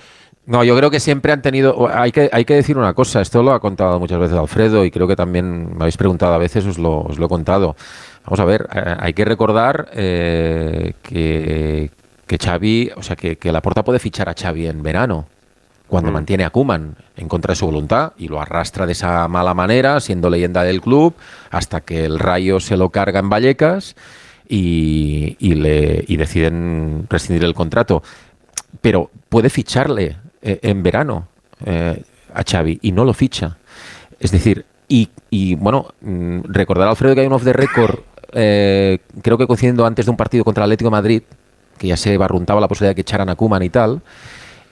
no, 0.45 0.63
yo 0.63 0.75
creo 0.75 0.89
que 0.89 0.99
siempre 0.99 1.31
han 1.31 1.41
tenido. 1.41 1.87
Hay 1.93 2.11
que, 2.11 2.29
hay 2.31 2.45
que 2.45 2.55
decir 2.55 2.77
una 2.77 2.93
cosa, 2.93 3.21
esto 3.21 3.43
lo 3.43 3.53
ha 3.53 3.59
contado 3.59 3.99
muchas 3.99 4.19
veces 4.19 4.37
Alfredo 4.37 4.83
y 4.83 4.91
creo 4.91 5.07
que 5.07 5.15
también 5.15 5.77
me 5.77 5.83
habéis 5.83 5.97
preguntado 5.97 6.33
a 6.33 6.37
veces, 6.39 6.65
os 6.65 6.77
lo, 6.77 7.01
os 7.01 7.19
lo 7.19 7.27
he 7.27 7.29
contado. 7.29 7.75
Vamos 8.25 8.39
a 8.39 8.45
ver, 8.45 8.67
eh, 8.73 8.95
hay 8.99 9.13
que 9.13 9.23
recordar 9.23 9.89
eh, 9.93 10.93
que, 11.03 11.91
que 12.25 12.37
Xavi, 12.37 12.91
o 12.95 13.03
sea, 13.03 13.15
que, 13.15 13.37
que 13.37 13.51
Laporta 13.51 13.83
puede 13.83 13.99
fichar 13.99 14.29
a 14.29 14.33
Xavi 14.33 14.67
en 14.67 14.81
verano, 14.81 15.27
cuando 15.87 16.09
mm. 16.09 16.13
mantiene 16.13 16.43
a 16.45 16.49
Kuman 16.49 16.95
en 17.17 17.27
contra 17.27 17.51
de 17.51 17.57
su 17.57 17.65
voluntad 17.67 18.13
y 18.17 18.27
lo 18.27 18.41
arrastra 18.41 18.85
de 18.85 18.93
esa 18.93 19.27
mala 19.27 19.53
manera, 19.53 19.99
siendo 19.99 20.29
leyenda 20.29 20.63
del 20.63 20.81
club, 20.81 21.13
hasta 21.51 21.81
que 21.81 22.03
el 22.05 22.17
Rayo 22.17 22.59
se 22.59 22.77
lo 22.77 22.89
carga 22.89 23.19
en 23.19 23.29
Vallecas 23.29 23.95
y, 24.49 25.35
y, 25.39 25.53
le, 25.53 26.03
y 26.07 26.17
deciden 26.17 27.05
rescindir 27.09 27.43
el 27.43 27.53
contrato. 27.53 28.01
Pero 28.81 29.11
puede 29.29 29.49
ficharle 29.49 30.17
eh, 30.41 30.59
en 30.63 30.83
verano 30.83 31.27
eh, 31.65 32.01
a 32.33 32.43
Xavi 32.43 32.79
y 32.81 32.91
no 32.91 33.05
lo 33.05 33.13
ficha. 33.13 33.57
Es 34.19 34.31
decir, 34.31 34.65
y, 34.87 35.09
y 35.29 35.55
bueno, 35.55 35.87
mm, 36.01 36.41
recordar 36.45 36.87
a 36.87 36.91
Alfredo 36.91 37.15
que 37.15 37.21
hay 37.21 37.27
un 37.27 37.33
off 37.33 37.43
the 37.43 37.53
record, 37.53 37.99
eh, 38.33 38.99
creo 39.21 39.37
que 39.37 39.47
coincidiendo 39.47 39.85
antes 39.85 40.05
de 40.05 40.11
un 40.11 40.17
partido 40.17 40.43
contra 40.43 40.63
el 40.63 40.69
Atlético 40.69 40.91
Madrid, 40.91 41.23
que 41.77 41.87
ya 41.87 41.97
se 41.97 42.17
barruntaba 42.17 42.61
la 42.61 42.67
posibilidad 42.67 42.91
de 42.91 42.95
que 42.95 43.01
echaran 43.01 43.29
a 43.29 43.35
Kuman 43.35 43.63
y 43.63 43.69
tal, 43.69 44.01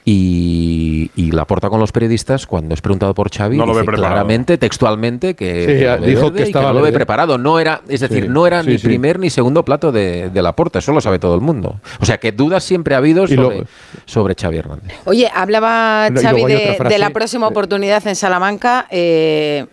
y, 0.06 1.32
la 1.32 1.46
porta 1.46 1.70
con 1.70 1.80
los 1.80 1.92
periodistas 1.92 2.48
cuando 2.48 2.74
es 2.74 2.82
preguntado 2.82 3.14
por 3.14 3.30
Xavi 3.30 3.56
no 3.56 3.68
dice 3.68 3.86
claramente 3.86 4.58
textualmente 4.58 5.36
que, 5.36 5.98
dijo 6.04 6.34
que, 6.34 6.44
estaba 6.44 6.70
no 6.70 6.80
lo 6.80 6.82
ve 6.82 6.92
preparado. 6.92 7.38
No 7.38 7.60
era 7.60 7.82
es 7.88 8.00
decir 8.00 8.30
no 8.30 8.48
era 8.48 8.64
ni 8.64 8.78
primer 8.78 9.20
ni 9.20 9.30
segundo 9.30 9.64
plato 9.64 9.92
de, 9.92 10.32
la 10.34 10.56
porta 10.56 10.80
eso 10.80 10.92
lo 10.92 11.02
sabe 11.02 11.20
todo 11.20 11.36
el 11.36 11.42
mundo. 11.42 11.80
O 12.00 12.06
sea 12.06 12.18
que 12.18 12.32
dudas 12.32 12.64
siempre 12.64 12.96
ha 12.96 12.98
habido 12.98 13.28
sobre, 13.28 13.64
sobre 14.06 14.36
Xavi 14.36 14.58
Hernández. 14.58 14.98
Oye 15.06 15.30
hablaba 15.34 16.10
Xavi 16.14 16.44
de, 16.46 16.98
la 16.98 17.12
próxima 17.12 17.48
oportunidad 17.48 18.06
en 18.08 18.16
Salamanca 18.16 18.88
eh, 18.90 19.68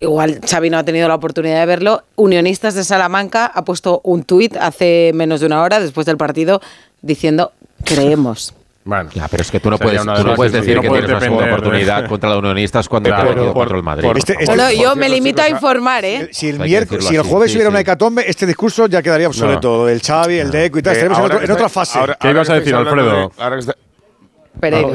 Igual 0.00 0.40
Xavi 0.48 0.70
no 0.70 0.78
ha 0.78 0.84
tenido 0.84 1.08
la 1.08 1.16
oportunidad 1.16 1.60
de 1.60 1.66
verlo. 1.66 2.04
Unionistas 2.14 2.74
de 2.74 2.84
Salamanca 2.84 3.46
ha 3.46 3.64
puesto 3.64 4.00
un 4.04 4.22
tuit 4.22 4.56
hace 4.56 5.10
menos 5.14 5.40
de 5.40 5.46
una 5.46 5.62
hora 5.62 5.80
después 5.80 6.06
del 6.06 6.16
partido 6.16 6.60
diciendo 7.02 7.52
creemos. 7.84 8.54
Bueno, 8.88 9.10
pero 9.30 9.42
es 9.42 9.50
que 9.50 9.60
tú 9.60 9.68
no 9.68 9.76
puedes, 9.76 10.50
decir 10.50 10.80
que 10.80 10.88
tienes 10.88 11.28
una 11.28 11.44
oportunidad 11.44 12.08
contra 12.08 12.30
los 12.30 12.38
unionistas 12.38 12.88
cuando 12.88 13.10
te 13.10 13.16
ha 13.16 13.22
metido 13.22 13.52
contra 13.52 13.76
el 13.76 13.82
Madrid. 13.82 14.08
Este, 14.16 14.34
este 14.40 14.78
yo 14.78 14.96
me 14.96 15.10
limito 15.10 15.42
a 15.42 15.48
informar, 15.50 16.06
¿eh? 16.06 16.30
Si 16.32 16.48
el, 16.48 16.58
miércoles, 16.58 17.04
si 17.04 17.14
el 17.14 17.20
jueves 17.20 17.52
hubiera 17.52 17.68
una 17.68 17.80
hecatombe, 17.80 18.24
este 18.26 18.46
discurso 18.46 18.86
ya 18.86 19.02
quedaría 19.02 19.28
obsoleto. 19.28 19.90
El 19.90 20.00
Xavi, 20.00 20.38
el 20.38 20.50
Deco 20.50 20.78
y 20.78 20.82
tal. 20.82 20.94
Estaremos 20.94 21.42
en, 21.42 21.50
otra 21.50 21.68
fase. 21.68 21.98
¿Qué 22.18 22.30
ibas 22.30 22.48
a 22.48 22.54
decir, 22.54 22.74
Alfredo? 22.74 23.30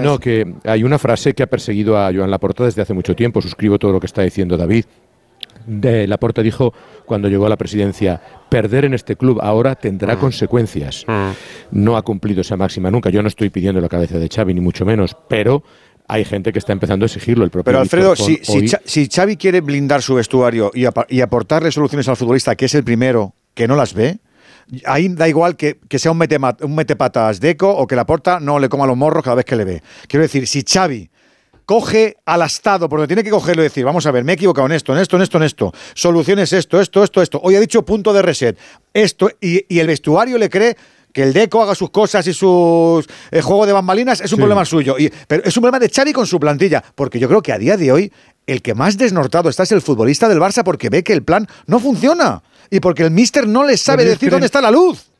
no, 0.02 0.18
que 0.18 0.56
hay 0.66 0.84
una 0.84 0.98
frase 0.98 1.36
que 1.36 1.44
ha 1.44 1.48
perseguido 1.48 1.96
a 1.96 2.12
Joan 2.12 2.32
Laporta 2.32 2.64
desde 2.64 2.82
hace 2.82 2.96
mucho 2.96 3.16
tiempo. 3.16 3.44
Suscribo 3.44 3.78
todo 3.78 3.92
lo 3.92 4.00
que 4.00 4.08
está 4.08 4.24
diciendo 4.24 4.58
David 4.58 4.86
de 5.66 6.08
Laporta 6.08 6.42
dijo 6.42 6.74
cuando 7.06 7.28
llegó 7.28 7.46
a 7.46 7.50
la 7.50 7.58
presidencia, 7.58 8.22
perder 8.54 8.86
en 8.86 8.94
este 8.94 9.16
club 9.16 9.40
ahora 9.42 9.74
tendrá 9.74 10.16
mm. 10.16 10.20
consecuencias. 10.20 11.06
Mm. 11.08 11.32
No 11.72 11.98
ha 11.98 12.04
cumplido 12.04 12.42
esa 12.42 12.56
máxima 12.56 12.92
nunca. 12.92 13.10
Yo 13.10 13.24
no 13.24 13.28
estoy 13.28 13.50
pidiendo 13.50 13.82
la 13.82 13.90
cabeza 13.90 14.20
de 14.20 14.30
Xavi, 14.30 14.54
ni 14.54 14.62
mucho 14.62 14.86
menos, 14.86 15.18
pero 15.28 15.64
hay 16.08 16.24
gente 16.24 16.54
que 16.54 16.60
está 16.60 16.72
empezando 16.72 17.04
a 17.04 17.08
exigirlo. 17.08 17.46
El 17.46 17.50
propio 17.50 17.66
pero 17.66 17.80
Alfredo, 17.80 18.16
si, 18.16 18.40
si, 18.44 19.08
Xavi 19.08 19.38
quiere 19.38 19.62
blindar 19.62 20.04
su 20.04 20.14
vestuario 20.14 20.72
y, 20.76 20.86
y 21.10 21.22
aportarle 21.22 21.72
soluciones 21.72 22.08
al 22.08 22.16
futbolista, 22.16 22.56
que 22.56 22.66
es 22.66 22.76
el 22.76 22.84
primero 22.84 23.34
que 23.56 23.68
no 23.68 23.76
las 23.76 23.96
ve, 23.96 24.20
ahí 24.86 25.08
da 25.10 25.28
igual 25.28 25.56
que, 25.56 25.80
sea 25.98 26.12
un, 26.12 26.24
un 26.62 26.76
metepatas 26.76 27.40
deco 27.40 27.72
o 27.72 27.88
que 27.88 27.96
la 27.96 28.06
porta 28.06 28.40
no 28.40 28.60
le 28.60 28.70
coma 28.70 28.86
los 28.86 28.96
morros 28.96 29.24
cada 29.24 29.38
vez 29.38 29.46
que 29.46 29.56
le 29.56 29.66
ve. 29.66 29.84
Quiero 30.08 30.22
decir, 30.22 30.46
si 30.46 30.62
Xavi 30.62 31.10
coge 31.66 32.18
al 32.26 32.42
astado, 32.42 32.90
porque 32.90 33.08
tiene 33.08 33.24
que 33.24 33.30
cogerlo 33.30 33.62
y 33.62 33.66
decir, 33.66 33.86
vamos 33.86 34.06
a 34.06 34.12
ver, 34.12 34.24
me 34.24 34.34
he 34.34 34.36
equivocado 34.36 34.66
en 34.68 34.74
esto, 34.74 34.94
en 34.94 35.00
esto, 35.00 35.16
en 35.16 35.22
esto, 35.22 35.38
en 35.38 35.44
esto. 35.44 35.74
Soluciones 35.94 36.54
esto, 36.54 36.80
esto, 36.80 37.04
esto, 37.04 37.22
esto. 37.22 37.40
Hoy 37.44 37.56
ha 37.56 37.60
dicho 37.60 37.84
punto 37.84 38.14
de 38.14 38.22
reset. 38.22 38.58
Esto, 38.94 39.30
y, 39.42 39.80
el 39.80 39.88
vestuario 39.88 40.38
le 40.38 40.50
cree 40.50 40.76
que 41.12 41.24
el 41.24 41.34
Deco 41.34 41.62
haga 41.62 41.76
sus 41.76 41.92
cosas 41.92 42.26
y 42.28 42.34
su 42.34 43.06
eh, 43.32 43.42
juego 43.42 43.66
de 43.66 43.74
bambalinas 43.74 44.22
es 44.22 44.32
un 44.34 44.40
problema 44.40 44.66
suyo. 44.66 44.96
Y, 44.98 45.12
pero 45.28 45.44
es 45.44 45.56
un 45.56 45.62
problema 45.62 45.80
de 45.80 45.90
Xavi 45.90 46.12
con 46.12 46.26
su 46.26 46.40
plantilla, 46.40 46.84
porque 46.96 47.20
yo 47.20 47.28
creo 47.28 47.42
que 47.42 47.52
a 47.52 47.58
día 47.58 47.78
de 47.78 47.92
hoy 47.92 48.12
el 48.48 48.62
que 48.62 48.74
más 48.74 48.98
desnortado 48.98 49.50
está 49.50 49.64
es 49.64 49.72
el 49.72 49.82
futbolista 49.82 50.28
del 50.28 50.40
Barça 50.40 50.64
porque 50.64 50.90
ve 50.90 51.04
que 51.04 51.14
el 51.14 51.24
plan 51.24 51.48
no 51.68 51.80
funciona 51.80 52.42
y 52.70 52.80
porque 52.80 53.04
el 53.04 53.12
míster 53.12 53.48
no 53.48 53.64
le 53.64 53.78
sabe 53.78 54.06
decir 54.06 54.32
dónde 54.32 54.48
está 54.48 54.62
la 54.62 54.72
luz. 54.72 55.13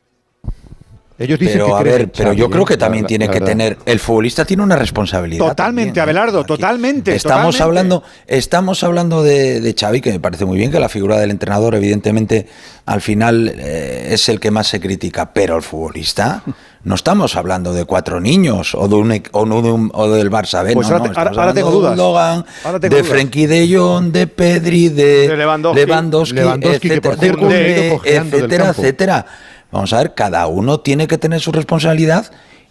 Ellos 1.16 1.38
dicen 1.38 1.58
pero, 1.58 1.76
a 1.76 1.82
ver, 1.82 2.10
pero 2.10 2.32
yo 2.32 2.50
creo 2.50 2.64
que 2.64 2.76
también 2.76 3.06
tiene 3.06 3.28
que 3.28 3.40
tener. 3.40 3.78
El 3.86 4.00
futbolista 4.00 4.44
tiene 4.44 4.64
una 4.64 4.74
responsabilidad. 4.74 5.46
Totalmente, 5.46 6.00
Abelardo, 6.00 6.42
totalmente. 6.44 7.14
Estamos 7.14 7.60
hablando, 7.60 8.02
estamos 8.26 8.82
hablando 8.82 9.22
de, 9.22 9.60
de, 9.60 9.74
Xavi, 9.78 10.00
que 10.00 10.10
me 10.10 10.18
parece 10.18 10.44
muy 10.44 10.58
bien 10.58 10.72
que 10.72 10.80
la 10.80 10.88
figura 10.88 11.18
del 11.18 11.30
entrenador, 11.30 11.76
evidentemente, 11.76 12.48
al 12.86 13.00
final 13.00 13.52
eh, 13.56 14.08
es 14.10 14.28
el 14.28 14.40
que 14.40 14.50
más 14.50 14.66
se 14.66 14.80
critica. 14.80 15.32
Pero 15.32 15.56
el 15.56 15.62
futbolista, 15.62 16.42
no 16.82 16.96
estamos 16.96 17.36
hablando 17.36 17.72
de 17.72 17.84
cuatro 17.84 18.20
niños 18.20 18.74
o 18.74 18.88
de 18.88 18.96
un, 18.96 19.90
o, 19.94 20.08
del 20.10 20.30
Barça 20.32 20.64
B. 20.64 20.74
Pues 20.74 20.90
no, 20.90 20.96
ahora, 20.96 21.54
tengo 21.54 21.70
dudas. 21.70 22.44
De, 22.80 22.88
de 22.88 23.04
Frenkie 23.04 23.46
de 23.46 23.72
Jong, 23.72 24.10
de 24.10 24.26
Pedri, 24.26 24.88
de, 24.88 25.28
Lewandowski, 25.36 26.40
etcétera, 28.04 28.70
etcétera. 28.70 29.26
Vamos 29.74 29.92
a 29.92 29.98
ver, 29.98 30.14
cada 30.14 30.46
uno 30.46 30.78
tiene 30.78 31.08
que 31.08 31.18
tener 31.18 31.40
su 31.40 31.50
responsabilidad 31.50 32.30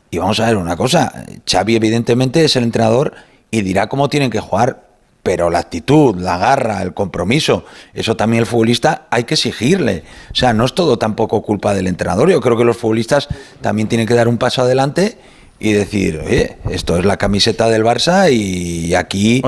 y 0.10 0.20
vamos 0.20 0.40
a 0.40 0.46
ver 0.46 0.56
una 0.56 0.78
cosa, 0.78 1.26
Xavi 1.46 1.76
evidentemente 1.76 2.46
es 2.46 2.56
el 2.56 2.64
entrenador 2.64 3.12
y 3.52 3.62
dirá 3.62 3.90
cómo 3.90 4.08
tienen 4.08 4.32
que 4.32 4.40
jugar, 4.40 4.88
pero 5.22 5.50
la 5.50 5.60
actitud, 5.60 6.16
la 6.16 6.38
garra, 6.38 6.82
el 6.82 6.94
compromiso, 6.94 7.66
eso 7.94 8.16
también 8.16 8.40
el 8.40 8.46
futbolista 8.46 9.08
hay 9.10 9.26
que 9.26 9.34
exigirle. 9.34 10.06
O 10.32 10.36
sea, 10.36 10.54
no 10.54 10.64
es 10.64 10.74
todo 10.76 10.98
tampoco 10.98 11.42
culpa 11.42 11.74
del 11.74 11.88
entrenador, 11.88 12.30
yo 12.32 12.40
creo 12.40 12.56
que 12.56 12.64
los 12.64 12.78
futbolistas 12.78 13.28
también 13.60 13.90
tienen 13.90 14.08
que 14.08 14.14
dar 14.14 14.30
un 14.30 14.38
paso 14.38 14.62
adelante 14.62 15.18
y 15.60 15.74
decir, 15.74 16.22
oye, 16.26 16.56
esto 16.70 16.98
es 16.98 17.04
la 17.04 17.18
camiseta 17.18 17.68
del 17.68 17.84
Barça 17.84 18.32
y 18.32 18.96
aquí 18.96 19.42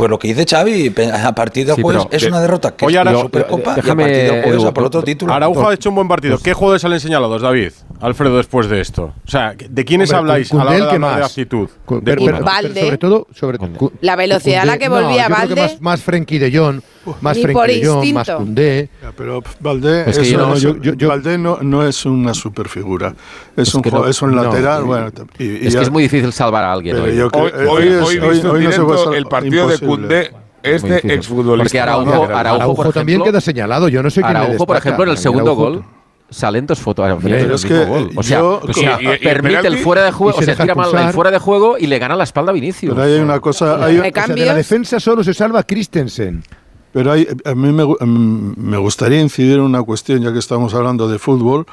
pues 0.00 0.08
lo 0.08 0.18
que 0.18 0.28
dice 0.28 0.46
Xavi, 0.48 0.94
a 1.12 1.34
partir 1.34 1.66
del 1.66 1.82
jueves 1.82 2.06
es 2.10 2.22
una 2.24 2.40
derrota 2.40 2.74
que 2.74 2.86
hoy 2.86 2.96
es 2.96 3.04
la 3.04 3.20
Supercopa 3.20 3.76
y 3.76 3.90
a 3.90 3.94
partir 3.94 4.32
del 4.32 4.42
jueves 4.44 4.64
por 4.72 4.84
otro 4.84 5.02
título. 5.02 5.34
Araujo 5.34 5.68
ha 5.68 5.74
hecho 5.74 5.90
un 5.90 5.96
buen 5.96 6.08
partido. 6.08 6.38
¿Qué 6.38 6.54
jugadores 6.54 6.80
salen 6.80 7.00
señalados, 7.00 7.42
David? 7.42 7.72
Alfredo, 8.00 8.38
después 8.38 8.66
de 8.70 8.80
esto? 8.80 9.12
O 9.26 9.30
sea, 9.30 9.54
¿de 9.54 9.84
quiénes 9.84 10.10
habláis 10.12 10.50
a 10.52 10.56
la 10.56 10.62
hora 10.62 10.72
de, 10.72 10.90
hablar 10.90 11.18
de 11.18 11.24
actitud? 11.26 11.68
De 12.00 12.16
Valde. 12.42 12.80
sobre 12.80 12.98
todo, 12.98 13.26
sobre 13.34 13.58
la 14.00 14.16
velocidad 14.16 14.62
a 14.62 14.64
la 14.64 14.78
que 14.78 14.88
volvía 14.88 15.28
no, 15.28 15.36
Valde. 15.36 15.54
más, 15.54 15.80
más 15.82 16.02
Frenkie 16.02 16.38
de 16.38 16.56
Jong, 16.56 16.80
más 17.20 17.38
Frenkie 17.38 17.80
de 17.80 17.86
Jong, 17.86 18.14
más 18.14 18.30
Cundé. 18.30 18.88
pero 19.14 19.42
Valde, 19.60 20.04
es 20.08 20.18
que 20.18 20.34
no, 20.34 20.56
yo, 20.56 20.76
yo, 20.78 21.08
Valde 21.08 21.36
no, 21.36 21.58
no, 21.60 21.86
es 21.86 22.06
una 22.06 22.32
superfigura. 22.32 23.14
Es, 23.54 23.68
es 23.68 23.74
un, 23.74 23.82
no, 23.92 24.06
es 24.06 24.22
un 24.22 24.34
lateral. 24.34 24.84
bueno, 24.84 25.10
y, 25.38 25.44
y 25.44 25.66
es 25.66 25.74
ya, 25.74 25.80
que 25.80 25.84
es 25.84 25.90
muy 25.90 26.04
difícil 26.04 26.32
salvar 26.32 26.64
a 26.64 26.72
alguien. 26.72 26.96
Hoy, 26.96 27.20
hoy, 27.20 27.30
hoy, 27.32 27.88
hoy, 27.88 28.40
hoy, 28.46 28.64
no 28.64 28.72
se 28.72 28.80
puede 28.80 29.18
el 29.18 29.26
partido 29.26 29.64
imposible. 29.64 29.78
de 29.80 29.86
Cundé 29.96 30.32
este 30.62 31.14
exfutbolista. 31.14 31.64
Porque 31.64 31.80
Araujo, 31.80 32.24
Araujo, 32.24 32.36
Araujo 32.36 32.74
por 32.76 32.92
también 32.92 33.16
ejemplo, 33.16 33.32
queda 33.32 33.40
señalado. 33.40 33.88
Yo 33.88 34.02
no 34.02 34.10
sé 34.10 34.20
quién 34.22 34.36
Araujo, 34.36 34.66
por 34.66 34.76
ejemplo, 34.76 35.04
en 35.04 35.10
el 35.10 35.16
segundo 35.18 35.52
Araujo. 35.52 35.62
gol 35.62 35.84
salen 36.32 36.64
dos 36.64 36.78
fotografías 36.78 37.22
Pero 37.32 37.44
del 37.46 37.54
es 37.56 37.64
mismo 37.64 37.78
que, 37.78 37.84
gol. 37.86 38.10
O 38.14 38.22
sea, 38.22 38.38
yo- 38.38 38.60
o 38.68 38.72
sea, 38.72 38.98
y- 39.00 39.04
y- 39.04 39.08
y 39.08 39.10
el 39.12 39.18
permite 39.18 39.56
el 39.66 39.74
penalti- 39.74 39.82
fuera 39.82 40.04
de 40.04 40.12
juego, 40.12 40.40
y 40.40 40.44
se 40.44 40.52
o 40.52 40.54
sea, 40.54 40.64
tira 40.64 40.74
mal 40.76 40.94
el 41.08 41.12
fuera 41.12 41.30
de 41.32 41.38
juego 41.38 41.76
y 41.78 41.86
le 41.88 41.98
gana 41.98 42.14
la 42.14 42.22
espalda 42.24 42.50
a 42.50 42.54
Vinicius. 42.54 42.94
Pero 42.94 43.04
hay 43.06 43.18
una 43.20 43.40
cosa. 43.40 43.84
Hay, 43.84 43.98
O 43.98 44.02
sea, 44.12 44.26
de 44.28 44.46
la 44.46 44.54
defensa 44.54 45.00
solo 45.00 45.24
se 45.24 45.34
salva 45.34 45.62
Christensen. 45.64 46.44
Pero 46.92 47.12
hay, 47.12 47.26
a 47.44 47.54
mí 47.54 47.72
me, 47.72 47.84
mm, 47.84 48.54
me 48.56 48.76
gustaría 48.76 49.20
incidir 49.20 49.54
en 49.54 49.60
una 49.62 49.82
cuestión, 49.82 50.20
ya 50.22 50.32
que 50.32 50.38
estamos 50.40 50.72
hablando 50.74 51.08
de 51.08 51.18
fútbol. 51.18 51.66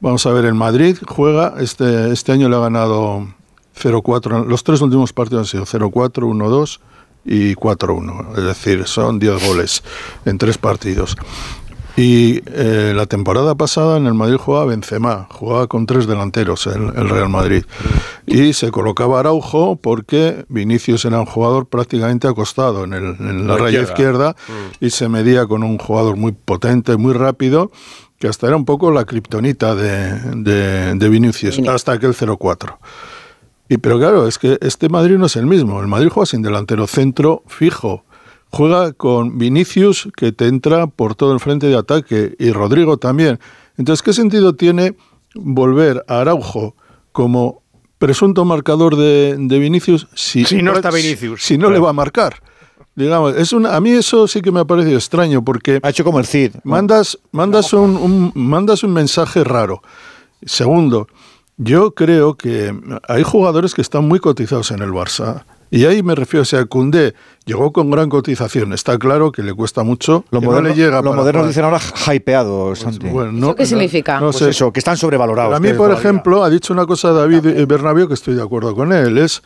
Vamos 0.00 0.26
a 0.26 0.32
ver, 0.32 0.44
el 0.44 0.54
Madrid 0.54 0.96
juega, 1.06 1.54
este, 1.60 2.12
este 2.12 2.32
año 2.32 2.48
le 2.48 2.56
ha 2.56 2.60
ganado 2.60 3.26
0-4. 3.74 4.44
Los 4.44 4.64
tres 4.64 4.80
últimos 4.80 5.12
partidos 5.12 5.40
han 5.42 5.46
sido 5.46 5.66
0-4, 5.66 6.26
1-2 6.26 6.80
y 7.24 7.54
4-1. 7.54 8.38
Es 8.38 8.44
decir, 8.44 8.86
son 8.86 9.18
10 9.18 9.46
goles 9.46 9.82
en 10.24 10.38
tres 10.38 10.58
partidos. 10.58 11.16
Y 11.96 12.42
eh, 12.46 12.92
la 12.94 13.06
temporada 13.06 13.56
pasada 13.56 13.96
en 13.96 14.06
el 14.06 14.14
Madrid 14.14 14.36
jugaba 14.36 14.66
Benzema, 14.66 15.26
jugaba 15.32 15.66
con 15.66 15.84
tres 15.84 16.06
delanteros 16.06 16.68
el, 16.68 16.92
el 16.94 17.08
Real 17.08 17.28
Madrid. 17.28 17.64
Y 18.24 18.52
se 18.52 18.70
colocaba 18.70 19.18
Araujo 19.18 19.74
porque 19.74 20.44
Vinicius 20.48 21.04
era 21.06 21.18
un 21.18 21.26
jugador 21.26 21.66
prácticamente 21.66 22.28
acostado 22.28 22.84
en, 22.84 22.92
el- 22.92 23.16
en 23.18 23.48
la 23.48 23.54
La 23.54 23.58
raya 23.58 23.80
izquierda. 23.82 24.36
izquierda 24.36 24.76
y 24.78 24.90
se 24.90 25.08
medía 25.08 25.46
con 25.46 25.64
un 25.64 25.76
jugador 25.78 26.16
muy 26.16 26.30
potente, 26.30 26.96
muy 26.96 27.14
rápido, 27.14 27.72
que 28.20 28.28
hasta 28.28 28.46
era 28.46 28.54
un 28.54 28.64
poco 28.64 28.92
la 28.92 29.04
kriptonita 29.04 29.74
de, 29.74 30.20
de, 30.36 30.94
de 30.94 31.08
Vinicius, 31.08 31.58
hasta 31.68 31.92
aquel 31.92 32.14
0-4. 32.14 32.76
Y 33.68 33.76
pero 33.78 33.98
claro, 33.98 34.26
es 34.26 34.38
que 34.38 34.58
este 34.62 34.88
Madrid 34.88 35.16
no 35.18 35.26
es 35.26 35.36
el 35.36 35.46
mismo. 35.46 35.80
El 35.80 35.88
Madrid 35.88 36.08
juega 36.10 36.26
sin 36.26 36.42
delantero 36.42 36.86
centro 36.86 37.42
fijo. 37.46 38.04
Juega 38.50 38.92
con 38.94 39.36
Vinicius 39.38 40.08
que 40.16 40.32
te 40.32 40.46
entra 40.46 40.86
por 40.86 41.14
todo 41.14 41.34
el 41.34 41.40
frente 41.40 41.66
de 41.66 41.76
ataque 41.76 42.34
y 42.38 42.50
Rodrigo 42.50 42.96
también. 42.96 43.38
Entonces, 43.76 44.02
¿qué 44.02 44.12
sentido 44.14 44.54
tiene 44.54 44.96
volver 45.34 46.02
a 46.08 46.20
Araujo 46.20 46.74
como 47.12 47.62
presunto 47.98 48.44
marcador 48.46 48.96
de, 48.96 49.36
de 49.38 49.58
Vinicius 49.58 50.06
si, 50.14 50.44
Si 50.46 50.62
no 50.62 50.72
está 50.72 50.90
Vinicius. 50.90 51.42
Si 51.42 51.58
no 51.58 51.70
le 51.70 51.78
va 51.78 51.90
a 51.90 51.92
marcar. 51.92 52.42
Digamos, 52.96 53.36
es 53.36 53.52
una, 53.52 53.76
a 53.76 53.80
mí 53.80 53.90
eso 53.90 54.26
sí 54.26 54.40
que 54.40 54.50
me 54.50 54.60
ha 54.60 54.64
parecido 54.64 54.96
extraño 54.96 55.44
porque 55.44 55.78
Ha 55.82 55.90
hecho 55.90 56.02
como 56.02 56.18
el 56.18 56.26
Cid. 56.26 56.52
mandas, 56.64 57.18
mandas, 57.32 57.72
un, 57.72 57.96
un- 57.96 58.32
mandas 58.34 58.82
un 58.82 58.92
mensaje 58.92 59.44
raro. 59.44 59.82
Segundo, 60.44 61.06
yo 61.58 61.92
creo 61.94 62.36
que 62.36 62.74
hay 63.06 63.22
jugadores 63.22 63.74
que 63.74 63.82
están 63.82 64.06
muy 64.08 64.18
cotizados 64.20 64.70
en 64.70 64.80
el 64.80 64.90
Barça. 64.90 65.44
Y 65.70 65.84
ahí 65.84 66.02
me 66.02 66.14
refiero, 66.14 66.42
o 66.42 66.46
sea, 66.46 66.64
Cundé 66.64 67.14
llegó 67.44 67.72
con 67.74 67.90
gran 67.90 68.08
cotización. 68.08 68.72
Está 68.72 68.98
claro 68.98 69.32
que 69.32 69.42
le 69.42 69.52
cuesta 69.52 69.82
mucho. 69.82 70.24
Lo 70.30 70.40
que 70.40 70.46
moderno, 70.46 70.68
no 70.70 70.74
le 70.74 70.80
llega 70.82 71.02
lo 71.02 71.12
moderno 71.12 71.46
dicen 71.46 71.62
ahora 71.64 71.78
hypeado, 72.10 72.74
Santi. 72.74 73.06
Bueno, 73.08 73.32
no- 73.32 73.46
¿Eso 73.48 73.54
qué 73.56 73.62
no- 73.64 73.68
significa? 73.68 74.14
no 74.18 74.26
Pues 74.30 74.36
sé. 74.36 74.48
eso, 74.48 74.72
que 74.72 74.78
están 74.80 74.96
sobrevalorados. 74.96 75.50
Para 75.52 75.60
mí, 75.60 75.76
por 75.76 75.90
ejemplo, 75.90 76.42
ha 76.42 76.48
dicho 76.48 76.72
una 76.72 76.86
cosa 76.86 77.12
David 77.12 77.44
eh, 77.44 77.66
Bernabéu 77.66 78.08
que 78.08 78.14
estoy 78.14 78.34
de 78.34 78.42
acuerdo 78.42 78.74
con 78.74 78.94
él, 78.94 79.18
es 79.18 79.42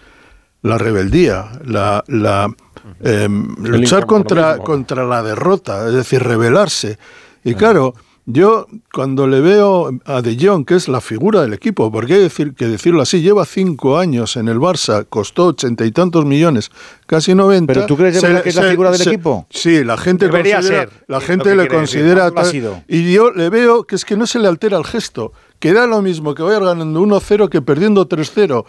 la 0.63 0.79
rebeldía, 0.79 1.51
la, 1.65 2.05
la 2.07 2.55
eh, 3.03 3.29
luchar 3.59 4.07
contra, 4.07 4.59
contra 4.59 5.03
la 5.05 5.25
derrota, 5.25 5.89
es 5.89 5.95
decir, 5.95 6.23
rebelarse. 6.23 6.99
Y 7.43 7.55
claro, 7.55 7.95
yo 8.25 8.67
cuando 8.93 9.27
le 9.27 9.41
veo 9.41 9.91
a 10.05 10.23
De 10.23 10.37
Jong, 10.41 10.65
que 10.65 10.75
es 10.77 10.87
la 10.89 11.01
figura 11.01 11.43
del 11.43 11.53
equipo, 11.55 11.91
porque 11.91 12.15
hay 12.15 12.21
decir, 12.21 12.55
que 12.55 12.67
decirlo 12.69 13.03
así, 13.03 13.21
lleva 13.21 13.45
cinco 13.45 13.99
años 13.99 14.37
en 14.37 14.49
el 14.49 14.59
Barça, 14.59 15.05
costó 15.09 15.47
ochenta 15.47 15.85
y 15.85 15.91
tantos 15.91 16.25
millones, 16.25 16.71
casi 17.07 17.35
noventa. 17.35 17.73
¿Pero 17.73 17.87
tú 17.87 17.97
crees 17.97 18.21
se 18.21 18.43
que 18.43 18.49
es 18.51 18.55
la 18.55 18.63
figura 18.71 18.91
del 18.93 19.01
se- 19.01 19.11
equipo? 19.11 19.47
Sí, 19.51 19.83
la 19.83 19.97
gente 19.97 20.27
Debería 20.27 20.57
considera, 20.57 20.81
ser, 20.91 21.05
la 21.09 21.21
gente 21.21 21.51
le 21.57 21.63
decir. 21.65 21.73
considera 21.77 22.15
¿Cuándo 22.31 22.35
lo 22.35 22.41
ha 22.41 22.43
tal- 22.45 22.53
sido? 22.53 22.83
y 22.87 23.13
yo 23.13 23.31
le 23.33 23.51
veo 23.51 23.85
que 23.85 23.97
es 23.97 24.05
que 24.05 24.17
no 24.17 24.27
se 24.27 24.39
le 24.39 24.47
altera 24.47 24.79
el 24.79 24.85
gesto, 24.85 25.33
que 25.59 25.73
da 25.73 25.87
lo 25.89 26.01
mismo 26.01 26.35
que 26.35 26.43
vaya 26.43 26.61
ganando 26.61 27.01
1-0 27.01 27.49
que 27.49 27.61
perdiendo 27.61 28.09
3-0. 28.09 28.65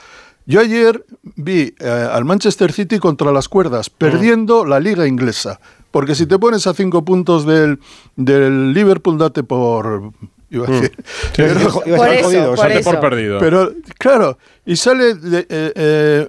Yo 0.46 0.60
ayer 0.60 1.06
vi 1.36 1.74
eh, 1.80 2.08
al 2.12 2.26
Manchester 2.26 2.72
City 2.74 3.00
contra 3.00 3.32
las 3.32 3.48
cuerdas, 3.48 3.90
perdiendo 3.90 4.66
la 4.66 4.80
liga 4.80 5.08
inglesa. 5.08 5.60
Porque 5.94 6.16
si 6.16 6.26
te 6.26 6.40
pones 6.40 6.66
a 6.66 6.74
cinco 6.74 7.06
puntos 7.06 7.46
del, 7.46 7.78
del 8.16 8.74
Liverpool, 8.74 9.20
date 9.20 9.44
por... 9.44 10.12
Iba 10.50 10.68
a 10.68 10.72
decir. 10.72 10.92
Pero- 11.36 11.60
Iba 11.60 11.68
a 11.68 11.70
estar 11.76 11.98
Por 11.98 12.10
eso, 12.10 12.24
jodido, 12.26 12.50
por 12.50 12.58
Santi. 12.58 12.78
eso. 12.80 12.90
por 12.92 13.00
perdido. 13.00 13.38
pero, 13.40 13.72
claro, 14.00 14.38
y 14.66 14.76
sale 14.76 15.14
de, 15.14 15.40
eh, 15.50 15.72
eh. 15.76 16.28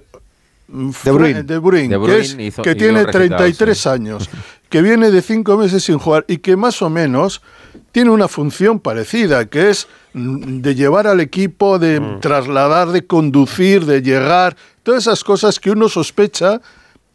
De 0.67 1.11
Bruyne, 1.11 1.43
De 1.43 1.53
que, 1.55 1.57
Bruyne 1.59 2.19
es- 2.21 2.37
hizo- 2.39 2.61
que 2.63 2.69
hizo 2.71 2.77
tiene 2.77 3.03
recitado, 3.05 3.11
33 3.19 3.77
sí. 3.77 3.89
años, 3.89 4.29
que 4.69 4.81
viene 4.83 5.09
de 5.09 5.21
cinco 5.23 5.57
meses 5.57 5.83
sin 5.83 5.97
jugar 5.97 6.25
y 6.27 6.37
que 6.37 6.55
más 6.55 6.81
o 6.83 6.89
menos 6.89 7.41
tiene 7.91 8.09
una 8.11 8.27
función 8.27 8.79
parecida, 8.79 9.45
que 9.45 9.69
es 9.71 9.87
mm, 10.13 10.61
de 10.61 10.75
llevar 10.75 11.07
al 11.07 11.21
equipo, 11.21 11.77
de 11.79 11.99
trasladar, 12.21 12.89
de 12.89 13.05
conducir, 13.05 13.85
de 13.85 14.01
llegar, 14.01 14.55
todas 14.83 15.03
esas 15.03 15.23
cosas 15.23 15.59
que 15.59 15.69
uno 15.71 15.87
sospecha 15.89 16.61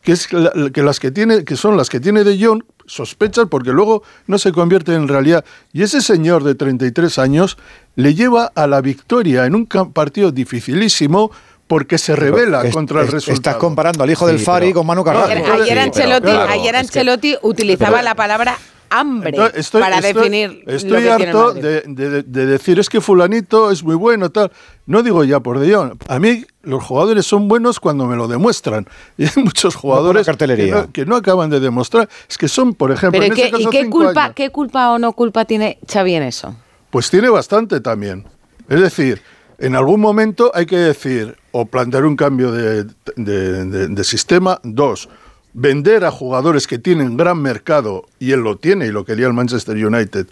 que 0.02 0.12
es 0.12 0.32
la- 0.32 0.52
que 0.72 0.82
las 0.82 0.98
que 1.00 1.10
tiene 1.10 1.44
que 1.44 1.56
son 1.56 1.76
las 1.76 1.88
que 1.90 2.00
tiene 2.00 2.24
de 2.24 2.38
John 2.42 2.64
sospechas 2.86 3.46
porque 3.50 3.70
luego 3.70 4.02
no 4.26 4.38
se 4.38 4.50
convierte 4.52 4.94
en 4.94 5.06
realidad 5.08 5.44
y 5.72 5.82
ese 5.82 6.00
señor 6.00 6.42
de 6.42 6.54
33 6.54 7.18
años 7.18 7.56
le 7.96 8.14
lleva 8.14 8.50
a 8.54 8.66
la 8.66 8.80
victoria 8.80 9.44
en 9.46 9.54
un 9.54 9.66
partido 9.66 10.32
dificilísimo 10.32 11.30
porque 11.66 11.98
se 11.98 12.16
revela 12.16 12.62
Es- 12.64 12.72
contra 12.74 13.00
el 13.02 13.06
es- 13.06 13.12
resultado. 13.12 13.36
Estás 13.36 13.56
comparando 13.56 14.02
al 14.02 14.10
hijo 14.10 14.26
del 14.26 14.38
Sí, 14.40 14.44
Fari 14.44 14.66
pero- 14.68 14.78
con 14.80 14.86
Manu 14.88 15.04
Carrasco. 15.04 15.30
Ayer, 15.30 15.44
ayer 15.52 15.76
sí, 15.78 15.78
Ancelotti, 15.78 16.20
pero 16.26 16.36
claro, 16.38 16.52
ayer 16.52 16.74
es 16.74 16.90
que- 16.90 16.98
Ancelotti 16.98 17.36
utilizaba 17.42 18.02
la 18.02 18.14
palabra 18.16 18.58
hambre 18.90 19.30
Entonces, 19.30 19.60
estoy- 19.60 19.80
para 19.82 19.98
estoy- 19.98 20.12
definir 20.12 20.64
Estoy 20.66 20.90
lo 20.90 20.98
que 20.98 21.10
harto 21.10 21.54
de, 21.54 21.82
de- 21.86 22.22
de 22.22 22.46
decir 22.46 22.78
es 22.78 22.88
que 22.88 23.00
fulanito 23.00 23.70
es 23.70 23.82
muy 23.82 23.94
bueno, 23.94 24.30
tal. 24.30 24.50
No 24.86 25.02
digo 25.02 25.22
ya 25.24 25.40
por 25.40 25.58
De 25.60 25.72
Jong. 25.74 25.92
A 26.08 26.18
mí 26.18 26.44
los 26.62 26.82
jugadores 26.82 27.24
son 27.24 27.46
buenos 27.48 27.78
cuando 27.80 28.06
me 28.06 28.16
lo 28.16 28.26
demuestran. 28.28 28.86
Y 29.16 29.24
hay 29.24 29.30
muchos 29.36 29.74
jugadores 29.76 30.26
que, 30.26 30.66
no, 30.70 30.90
que 30.92 31.06
no 31.06 31.16
acaban 31.16 31.48
de 31.50 31.60
demostrar. 31.60 32.08
Es 32.28 32.36
que 32.36 32.48
son, 32.48 32.74
por 32.74 32.90
ejemplo, 32.90 33.20
Pero 33.20 33.26
en 33.26 33.32
¿y 33.32 33.36
qué, 33.36 33.42
ese 33.42 33.50
caso, 33.52 33.62
y 33.62 33.66
qué 33.70 33.82
cinco 33.82 33.98
culpa, 33.98 34.24
años. 34.24 34.34
qué 34.34 34.50
culpa 34.50 34.90
o 34.92 34.98
no 34.98 35.12
culpa 35.12 35.44
tiene 35.44 35.78
Xavi 35.90 36.14
en 36.14 36.22
eso? 36.24 36.54
Pues 36.90 37.08
tiene 37.10 37.28
bastante 37.28 37.80
también. 37.80 38.24
Es 38.68 38.80
decir, 38.80 39.22
en 39.58 39.76
algún 39.76 40.00
momento 40.00 40.50
hay 40.54 40.66
que 40.66 40.76
decir 40.78 41.36
o 41.52 41.66
plantear 41.66 42.04
un 42.04 42.16
cambio 42.16 42.50
de, 42.50 42.84
de- 43.16 43.64
de- 43.66 43.88
de 43.88 44.04
sistema. 44.04 44.58
Dos, 44.64 45.08
vender 45.52 46.04
a 46.04 46.10
jugadores 46.10 46.66
que 46.66 46.78
tienen 46.78 47.16
gran 47.16 47.40
mercado, 47.40 48.06
y 48.18 48.32
él 48.32 48.40
lo 48.40 48.56
tiene 48.56 48.86
y 48.86 48.90
lo 48.92 49.04
quería 49.04 49.26
el 49.26 49.32
Manchester 49.32 49.76
United, 49.76 50.26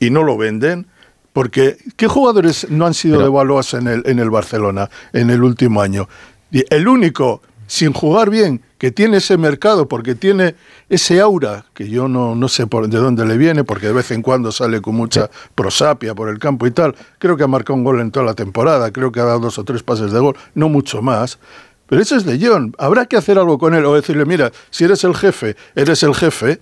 y 0.00 0.10
no 0.10 0.22
lo 0.22 0.36
venden. 0.36 0.86
Porque, 1.32 1.78
¿qué 1.96 2.06
jugadores 2.06 2.70
no 2.70 2.86
han 2.86 2.94
sido 2.94 3.16
Pero- 3.16 3.26
devaluados 3.30 3.74
en 3.74 3.88
el, 3.88 4.02
en 4.06 4.20
el 4.20 4.30
Barcelona 4.30 4.88
en 5.12 5.30
el 5.30 5.42
último 5.42 5.82
año? 5.82 6.08
Y 6.52 6.64
el 6.70 6.86
único, 6.86 7.42
sin 7.66 7.92
jugar 7.92 8.30
bien, 8.30 8.62
que 8.78 8.92
tiene 8.92 9.16
ese 9.16 9.36
mercado, 9.36 9.88
porque 9.88 10.14
tiene 10.14 10.54
ese 10.88 11.20
aura, 11.20 11.64
que 11.74 11.88
yo 11.88 12.06
no, 12.06 12.36
no 12.36 12.48
sé 12.48 12.68
por, 12.68 12.86
de 12.88 12.98
dónde 12.98 13.24
le 13.26 13.36
viene, 13.36 13.64
porque 13.64 13.88
de 13.88 13.94
vez 13.94 14.12
en 14.12 14.22
cuando 14.22 14.52
sale 14.52 14.80
con 14.80 14.94
mucha 14.94 15.28
prosapia 15.56 16.14
por 16.14 16.28
el 16.28 16.38
campo 16.38 16.68
y 16.68 16.70
tal. 16.70 16.94
Creo 17.18 17.36
que 17.36 17.42
ha 17.42 17.48
marcado 17.48 17.74
un 17.74 17.82
gol 17.84 17.98
en 18.00 18.12
toda 18.12 18.26
la 18.26 18.34
temporada, 18.34 18.92
creo 18.92 19.10
que 19.10 19.18
ha 19.18 19.24
dado 19.24 19.40
dos 19.40 19.58
o 19.58 19.64
tres 19.64 19.82
pases 19.82 20.12
de 20.12 20.20
gol, 20.20 20.36
no 20.54 20.68
mucho 20.68 21.02
más. 21.02 21.38
Pero 21.86 22.00
eso 22.02 22.16
es 22.16 22.24
de 22.24 22.38
John. 22.44 22.74
Habrá 22.78 23.06
que 23.06 23.16
hacer 23.16 23.38
algo 23.38 23.58
con 23.58 23.74
él 23.74 23.84
o 23.84 23.94
decirle, 23.94 24.24
mira, 24.24 24.50
si 24.70 24.84
eres 24.84 25.04
el 25.04 25.14
jefe, 25.14 25.56
eres 25.74 26.02
el 26.02 26.14
jefe, 26.14 26.60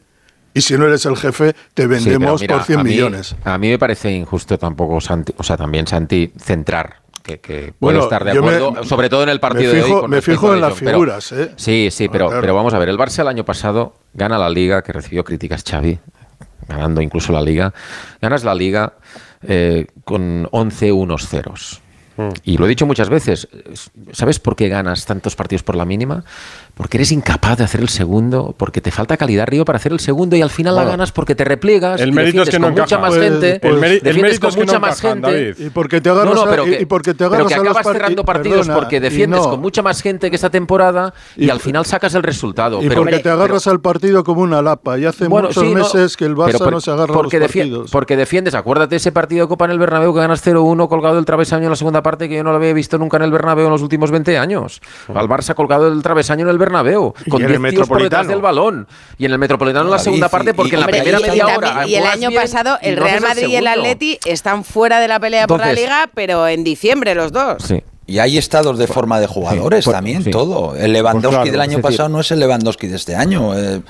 y 0.54 0.60
si 0.60 0.76
no 0.76 0.86
eres 0.86 1.06
el 1.06 1.16
jefe, 1.16 1.54
te 1.74 1.82
Sí, 1.84 1.88
vendemos 1.88 2.40
mira, 2.40 2.56
por 2.56 2.64
100 2.64 2.80
a 2.80 2.84
mí- 2.84 2.90
millones. 2.90 3.36
A 3.44 3.56
mí 3.58 3.68
me 3.70 3.78
parece 3.78 4.10
injusto 4.12 4.58
tampoco, 4.58 5.00
Santi, 5.00 5.32
o 5.36 5.42
sea, 5.42 5.56
también 5.56 5.86
Santi, 5.86 6.32
centrar. 6.38 7.00
Que, 7.22 7.72
Bueno, 7.78 8.02
estar 8.02 8.24
de 8.24 8.32
me- 8.32 8.38
acuerdo, 8.38 8.82
sobre 8.84 9.08
todo 9.08 9.22
en 9.22 9.28
el 9.28 9.38
partido 9.38 9.72
de 9.72 9.82
hoy. 9.84 9.90
con 9.92 10.10
me 10.10 10.20
fijo 10.20 10.52
en 10.54 10.60
las 10.60 10.74
pero- 10.74 10.90
figuras, 10.90 11.30
¿eh? 11.30 11.52
Sí, 11.54 11.88
sí, 11.92 12.08
pero, 12.08 12.26
claro. 12.26 12.40
pero 12.40 12.54
vamos 12.56 12.74
a 12.74 12.80
ver, 12.80 12.88
el 12.88 12.98
Barça 12.98 13.20
el 13.20 13.28
año 13.28 13.44
pasado 13.44 13.94
gana 14.12 14.38
la 14.38 14.50
Liga, 14.50 14.82
que 14.82 14.92
recibió 14.92 15.22
críticas 15.22 15.62
Xavi, 15.62 16.00
ganando 16.66 17.00
incluso 17.00 17.32
la 17.32 17.40
Liga. 17.40 17.72
Ganas 18.20 18.42
la 18.42 18.54
Liga 18.56 18.94
eh, 19.46 19.86
con 20.04 20.48
11 20.50 20.90
unos 20.92 21.28
ceros. 21.28 21.80
Mm. 22.16 22.28
Y 22.44 22.56
lo 22.58 22.66
he 22.66 22.68
dicho 22.68 22.86
muchas 22.86 23.08
veces, 23.08 23.48
¿sabes 24.12 24.38
por 24.38 24.56
qué 24.56 24.68
ganas 24.68 25.06
tantos 25.06 25.36
partidos 25.36 25.62
por 25.62 25.76
la 25.76 25.84
mínima? 25.84 26.24
porque 26.74 26.96
eres 26.96 27.12
incapaz 27.12 27.58
de 27.58 27.64
hacer 27.64 27.80
el 27.80 27.88
segundo, 27.88 28.54
porque 28.56 28.80
te 28.80 28.90
falta 28.90 29.16
calidad 29.16 29.42
arriba 29.42 29.64
para 29.64 29.76
hacer 29.76 29.92
el 29.92 30.00
segundo 30.00 30.36
y 30.36 30.42
al 30.42 30.50
final 30.50 30.74
bueno, 30.74 30.86
la 30.86 30.92
ganas 30.92 31.12
porque 31.12 31.34
te 31.34 31.44
repliegas. 31.44 32.00
El 32.00 32.12
mérito 32.12 32.44
con 32.60 32.72
mucha 32.72 32.98
más 32.98 33.10
pues, 33.10 33.22
gente. 33.22 33.58
Pues, 35.54 35.60
y 35.60 35.70
porque 35.70 36.00
te 36.00 36.08
agarras 36.08 36.34
no, 36.34 36.44
no, 36.44 36.50
pero 36.50 36.64
que, 36.64 36.86
porque 36.86 37.14
te 37.14 37.28
pero 37.28 37.46
que 37.46 37.54
acabas 37.54 37.86
cerrando 37.86 38.24
partidos 38.24 38.68
porque 38.68 39.00
defiendes 39.00 39.40
con 39.40 39.60
mucha 39.60 39.82
más 39.82 40.00
gente 40.00 40.30
que 40.30 40.36
esta 40.36 40.50
temporada 40.50 41.12
y, 41.36 41.50
al 41.50 41.60
final 41.60 41.84
sacas 41.84 42.14
el 42.14 42.22
resultado. 42.22 42.82
Y 42.82 42.88
porque 42.88 43.18
te 43.18 43.28
agarras 43.28 43.66
al 43.66 43.80
partido 43.80 44.24
como 44.24 44.40
una 44.40 44.62
lapa. 44.62 44.98
Y 44.98 45.04
hace 45.04 45.28
muchos 45.28 45.64
meses 45.64 46.16
que 46.16 46.24
el 46.24 46.34
Barça 46.34 46.70
no 46.70 46.80
se 46.80 46.90
agarra 46.90 47.12
porque 47.12 47.38
los 47.38 47.48
partidos. 47.48 47.90
Porque 47.90 48.16
defiendes, 48.16 48.54
acuérdate 48.54 48.96
ese 48.96 49.12
partido 49.12 49.44
de 49.44 49.48
Copa 49.48 49.66
en 49.66 49.72
el 49.72 49.78
Bernabéu 49.78 50.14
que 50.14 50.20
ganas 50.20 50.44
0-1 50.44 50.88
colgado 50.88 51.16
del 51.16 51.24
travesaño 51.24 51.64
en 51.64 51.70
la 51.70 51.76
segunda 51.76 52.02
parte 52.02 52.28
que 52.28 52.36
yo 52.36 52.44
no 52.44 52.50
lo 52.50 52.56
había 52.56 52.72
visto 52.72 52.96
nunca 52.96 53.18
en 53.18 53.24
el 53.24 53.30
Bernabéu 53.30 53.66
en 53.66 53.72
los 53.72 53.82
últimos 53.82 54.10
20 54.10 54.38
años. 54.38 54.80
Al 55.14 55.28
Barça 55.28 55.54
colgado 55.54 55.90
del 55.90 56.02
travesaño 56.02 56.44
en 56.44 56.48
el 56.48 56.58
Bernabéu, 56.62 57.14
con 57.28 57.44
10 57.44 57.60
tíos 57.70 57.88
por 57.88 58.08
del 58.08 58.40
balón. 58.40 58.86
Y 59.18 59.26
en 59.26 59.32
el 59.32 59.38
Metropolitano 59.38 59.84
la, 59.84 59.96
la 59.96 59.98
segunda 59.98 60.28
parte, 60.28 60.54
porque 60.54 60.74
en 60.74 60.80
la 60.80 60.86
primera 60.86 61.18
y, 61.18 61.22
media 61.22 61.46
hora... 61.46 61.86
Y 61.86 61.94
el 61.94 62.06
año 62.06 62.30
pasado 62.30 62.78
el 62.80 62.96
Real 62.96 63.20
Madrid 63.20 63.48
y 63.48 63.56
el 63.56 63.66
Atleti 63.66 64.18
están 64.24 64.64
fuera 64.64 65.00
de 65.00 65.08
la 65.08 65.20
pelea 65.20 65.46
por 65.46 65.60
la 65.60 65.72
Liga, 65.72 66.08
pero 66.14 66.48
en 66.48 66.64
diciembre 66.64 67.14
los 67.14 67.32
dos. 67.32 67.72
Y 68.06 68.18
hay 68.18 68.36
estados 68.36 68.78
de 68.78 68.86
pues, 68.86 68.94
forma 68.94 69.20
de 69.20 69.26
jugadores 69.26 69.84
pues, 69.84 69.94
también, 69.94 70.28
todo. 70.30 70.74
El 70.74 70.80
pues 70.80 70.90
Lewandowski 70.90 71.50
del 71.50 71.60
año 71.60 71.80
pasado 71.80 72.08
no 72.08 72.20
es 72.20 72.30
el 72.30 72.40
Lewandowski 72.40 72.88
de 72.88 72.96
este 72.96 73.14
año. 73.14 73.56
Eh, 73.56 73.80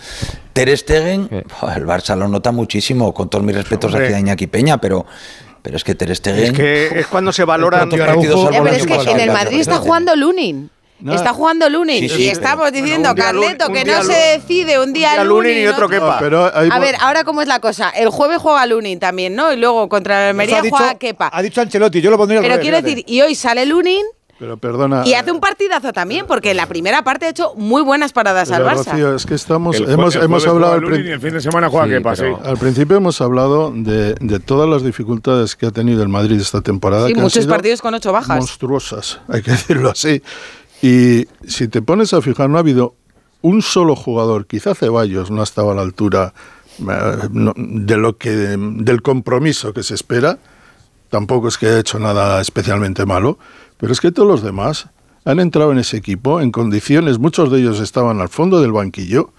Ter 0.53 0.77
Stegen, 0.77 1.29
el 1.31 1.87
Barça 1.87 2.15
lo 2.17 2.29
nota 2.29 2.53
muchísimo, 2.53 3.15
con 3.15 3.31
todos 3.31 3.45
mis 3.45 3.57
respetos 3.57 3.95
hacia 3.95 4.19
Iñaki 4.19 4.47
Peña, 4.47 4.79
pero 4.79 5.07
pero 5.63 5.77
es 5.77 5.85
que 5.85 5.95
Ter 5.95 6.15
Stegen... 6.15 6.45
Es 6.45 6.53
que 6.53 7.01
es 7.01 7.07
cuando 7.07 7.33
se 7.33 7.45
valoran... 7.45 7.89
Partidos 7.89 8.47
Araujo, 8.47 8.67
es 8.67 8.85
que 8.85 9.11
en 9.13 9.21
el 9.21 9.31
Madrid 9.31 9.61
está 9.61 9.79
jugando 9.79 10.15
Lunin. 10.17 10.71
No. 11.03 11.15
Está 11.15 11.33
jugando 11.33 11.69
Lunin 11.69 12.01
sí, 12.01 12.09
sí, 12.09 12.23
y 12.23 12.29
estamos 12.29 12.71
diciendo, 12.73 13.11
bueno, 13.15 13.25
Carleto, 13.25 13.73
que 13.73 13.85
no 13.85 14.03
se 14.05 14.39
decide 14.39 14.79
un 14.81 14.93
día, 14.93 15.21
un 15.21 15.29
Lunin, 15.29 15.59
y 15.59 15.67
otro. 15.67 15.89
Kepa. 15.89 16.19
A 16.19 16.79
ver, 16.79 16.97
ahora 17.01 17.25
cómo 17.25 17.43
es 17.43 17.49
la 17.49 17.59
cosa. 17.61 17.91
El 17.91 18.09
jueves 18.09 18.39
juega 18.39 18.65
Lunin 18.67 19.01
también, 19.01 19.35
¿no? 19.35 19.53
Y 19.53 19.57
luego 19.57 19.89
contra 19.89 20.25
el 20.25 20.29
Almería 20.31 20.61
juega 20.61 20.89
dicho, 20.89 20.99
Kepa. 20.99 21.31
Ha 21.33 21.43
dicho 21.43 21.61
Ancelotti, 21.61 22.01
yo 22.01 22.11
lo 22.11 22.17
pondría 22.17 22.41
Pero 22.41 22.61
quiero 22.61 22.81
decir, 22.81 23.05
y 23.07 23.21
hoy 23.21 23.35
sale 23.35 23.67
Lunin 23.67 24.05
pero 24.43 24.57
perdona. 24.57 25.05
Y 25.07 25.15
hace 25.15 25.31
un 25.31 25.39
partidazo 25.39 25.93
también, 25.93 26.27
porque 26.27 26.51
en 26.51 26.57
la 26.57 26.67
primera 26.67 27.05
parte 27.05 27.27
ha 27.27 27.29
hecho 27.29 27.55
muy 27.55 27.81
buenas 27.81 28.13
paradas 28.13 28.51
al 28.51 28.65
Barça. 28.65 28.91
Rocío, 28.91 29.15
es 29.15 29.25
que 29.25 29.35
estamos. 29.37 29.77
El, 29.77 29.89
hemos 29.89 30.17
el 30.17 30.23
hemos 30.25 30.45
hablado. 30.49 30.73
Al 30.73 30.83
el, 30.83 31.07
el 31.07 31.21
fin 31.21 31.35
de 31.35 31.41
semana 31.41 31.69
juega 31.69 31.87
sí, 32.17 32.23
que. 32.25 32.49
Al 32.49 32.57
principio 32.57 32.97
hemos 32.97 33.21
hablado 33.21 33.71
de, 33.73 34.15
de, 34.15 34.41
todas 34.41 34.69
las 34.69 34.83
dificultades 34.83 35.55
que 35.55 35.67
ha 35.67 35.71
tenido 35.71 36.03
el 36.03 36.09
Madrid 36.09 36.41
esta 36.41 36.61
temporada. 36.61 37.07
Sí, 37.07 37.15
que 37.15 37.21
muchos 37.21 37.37
han 37.37 37.43
sido 37.43 37.55
partidos 37.55 37.81
con 37.81 37.95
ocho 37.95 38.11
bajas. 38.11 38.37
Monstruosas, 38.37 39.21
hay 39.29 39.43
que 39.43 39.53
decirlo 39.53 39.91
así. 39.91 40.21
Y 40.83 41.29
si 41.47 41.69
te 41.69 41.81
pones 41.81 42.13
a 42.13 42.21
fijar, 42.21 42.51
no 42.51 42.57
ha 42.57 42.61
habido 42.61 42.97
un 43.41 43.63
solo 43.63 43.97
jugador, 43.97 44.47
quizá 44.47 44.75
Ceballos 44.75 45.31
no 45.31 45.41
ha 45.41 45.45
estado 45.45 45.71
a 45.71 45.75
la 45.75 45.83
altura 45.83 46.35
eh, 46.79 47.29
de 47.31 47.97
lo 47.97 48.17
que, 48.19 48.31
del 48.31 49.01
compromiso 49.01 49.73
que 49.73 49.83
se 49.83 49.95
espera, 49.95 50.39
tampoco 51.09 51.49
es 51.49 51.57
que 51.57 51.67
haya 51.67 51.79
hecho 51.79 51.99
nada 51.99 52.41
especialmente 52.41 53.07
malo, 53.07 53.39
pero 53.79 53.93
es 53.93 54.01
que 54.01 54.11
todos 54.11 54.29
los 54.29 54.43
demás 54.43 54.89
han 55.25 55.39
entrado 55.39 55.71
en 55.73 55.79
ese 55.79 55.97
equipo 55.97 56.41
en 56.41 56.51
condiciones, 56.51 57.19
muchos 57.19 57.51
de 57.53 57.61
ellos 57.61 57.81
estaban 57.81 58.21
al 58.21 58.29
fondo 58.29 58.61
del 58.61 58.73
banquillo, 58.73 59.33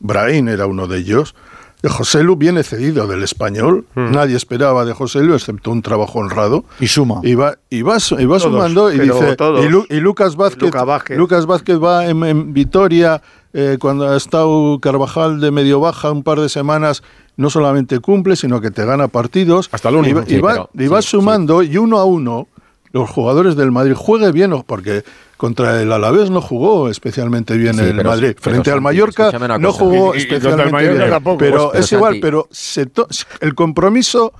Brain 0.00 0.48
era 0.48 0.66
uno 0.66 0.86
de 0.86 0.98
ellos, 0.98 1.34
eh, 1.82 1.88
José 1.88 2.22
Lu 2.22 2.36
viene 2.36 2.62
cedido 2.62 3.06
del 3.06 3.22
español. 3.22 3.86
Mm. 3.94 4.10
Nadie 4.12 4.36
esperaba 4.36 4.84
de 4.84 4.92
José 4.92 5.20
Lu, 5.20 5.34
excepto 5.34 5.70
un 5.70 5.82
trabajo 5.82 6.18
honrado. 6.18 6.64
Y 6.80 6.88
suma. 6.88 7.20
Y 7.22 7.34
va, 7.34 7.56
y 7.70 7.82
va, 7.82 8.00
sumando 8.00 8.92
y 8.92 8.98
dice. 8.98 9.36
Y, 9.90 9.94
y, 9.94 10.00
Lucas 10.00 10.36
Vázquez. 10.36 10.72
Lucas 11.16 11.46
Vázquez 11.46 11.78
va 11.82 12.06
en, 12.06 12.52
Vitoria. 12.52 13.22
Eh, 13.54 13.78
cuando 13.80 14.06
ha 14.06 14.16
estado 14.16 14.78
Carvajal 14.78 15.40
de 15.40 15.50
medio 15.50 15.80
baja 15.80 16.12
un 16.12 16.22
par 16.22 16.38
de 16.38 16.50
semanas, 16.50 17.02
no 17.36 17.48
solamente 17.48 17.98
cumple, 18.00 18.36
sino 18.36 18.60
que 18.60 18.70
te 18.70 18.84
gana 18.84 19.08
partidos. 19.08 19.70
Hasta 19.72 19.88
el 19.88 19.96
único. 19.96 20.22
Y, 20.26 20.38
va, 20.38 20.68
y 20.74 21.02
sumando 21.02 21.62
y 21.62 21.78
uno 21.78 21.98
a 21.98 22.04
uno 22.04 22.48
los 22.92 23.10
jugadores 23.10 23.56
del 23.56 23.70
Madrid 23.70 23.94
juegue 23.94 24.32
bien, 24.32 24.52
porque 24.66 25.04
contra 25.36 25.80
el 25.80 25.92
Alavés 25.92 26.30
no 26.30 26.40
jugó 26.40 26.88
especialmente 26.88 27.56
bien 27.56 27.78
el 27.78 28.02
Madrid. 28.02 28.34
Frente 28.38 28.70
al 28.70 28.80
Mallorca 28.80 29.30
no 29.58 29.72
jugó 29.72 30.14
especialmente 30.14 30.76
bien. 30.76 30.98
Pero 31.38 31.38
pero 31.38 31.74
es 31.74 31.92
igual, 31.92 32.18
pero 32.20 32.48
se 32.50 32.86
el 33.40 33.54
compromiso 33.54 34.32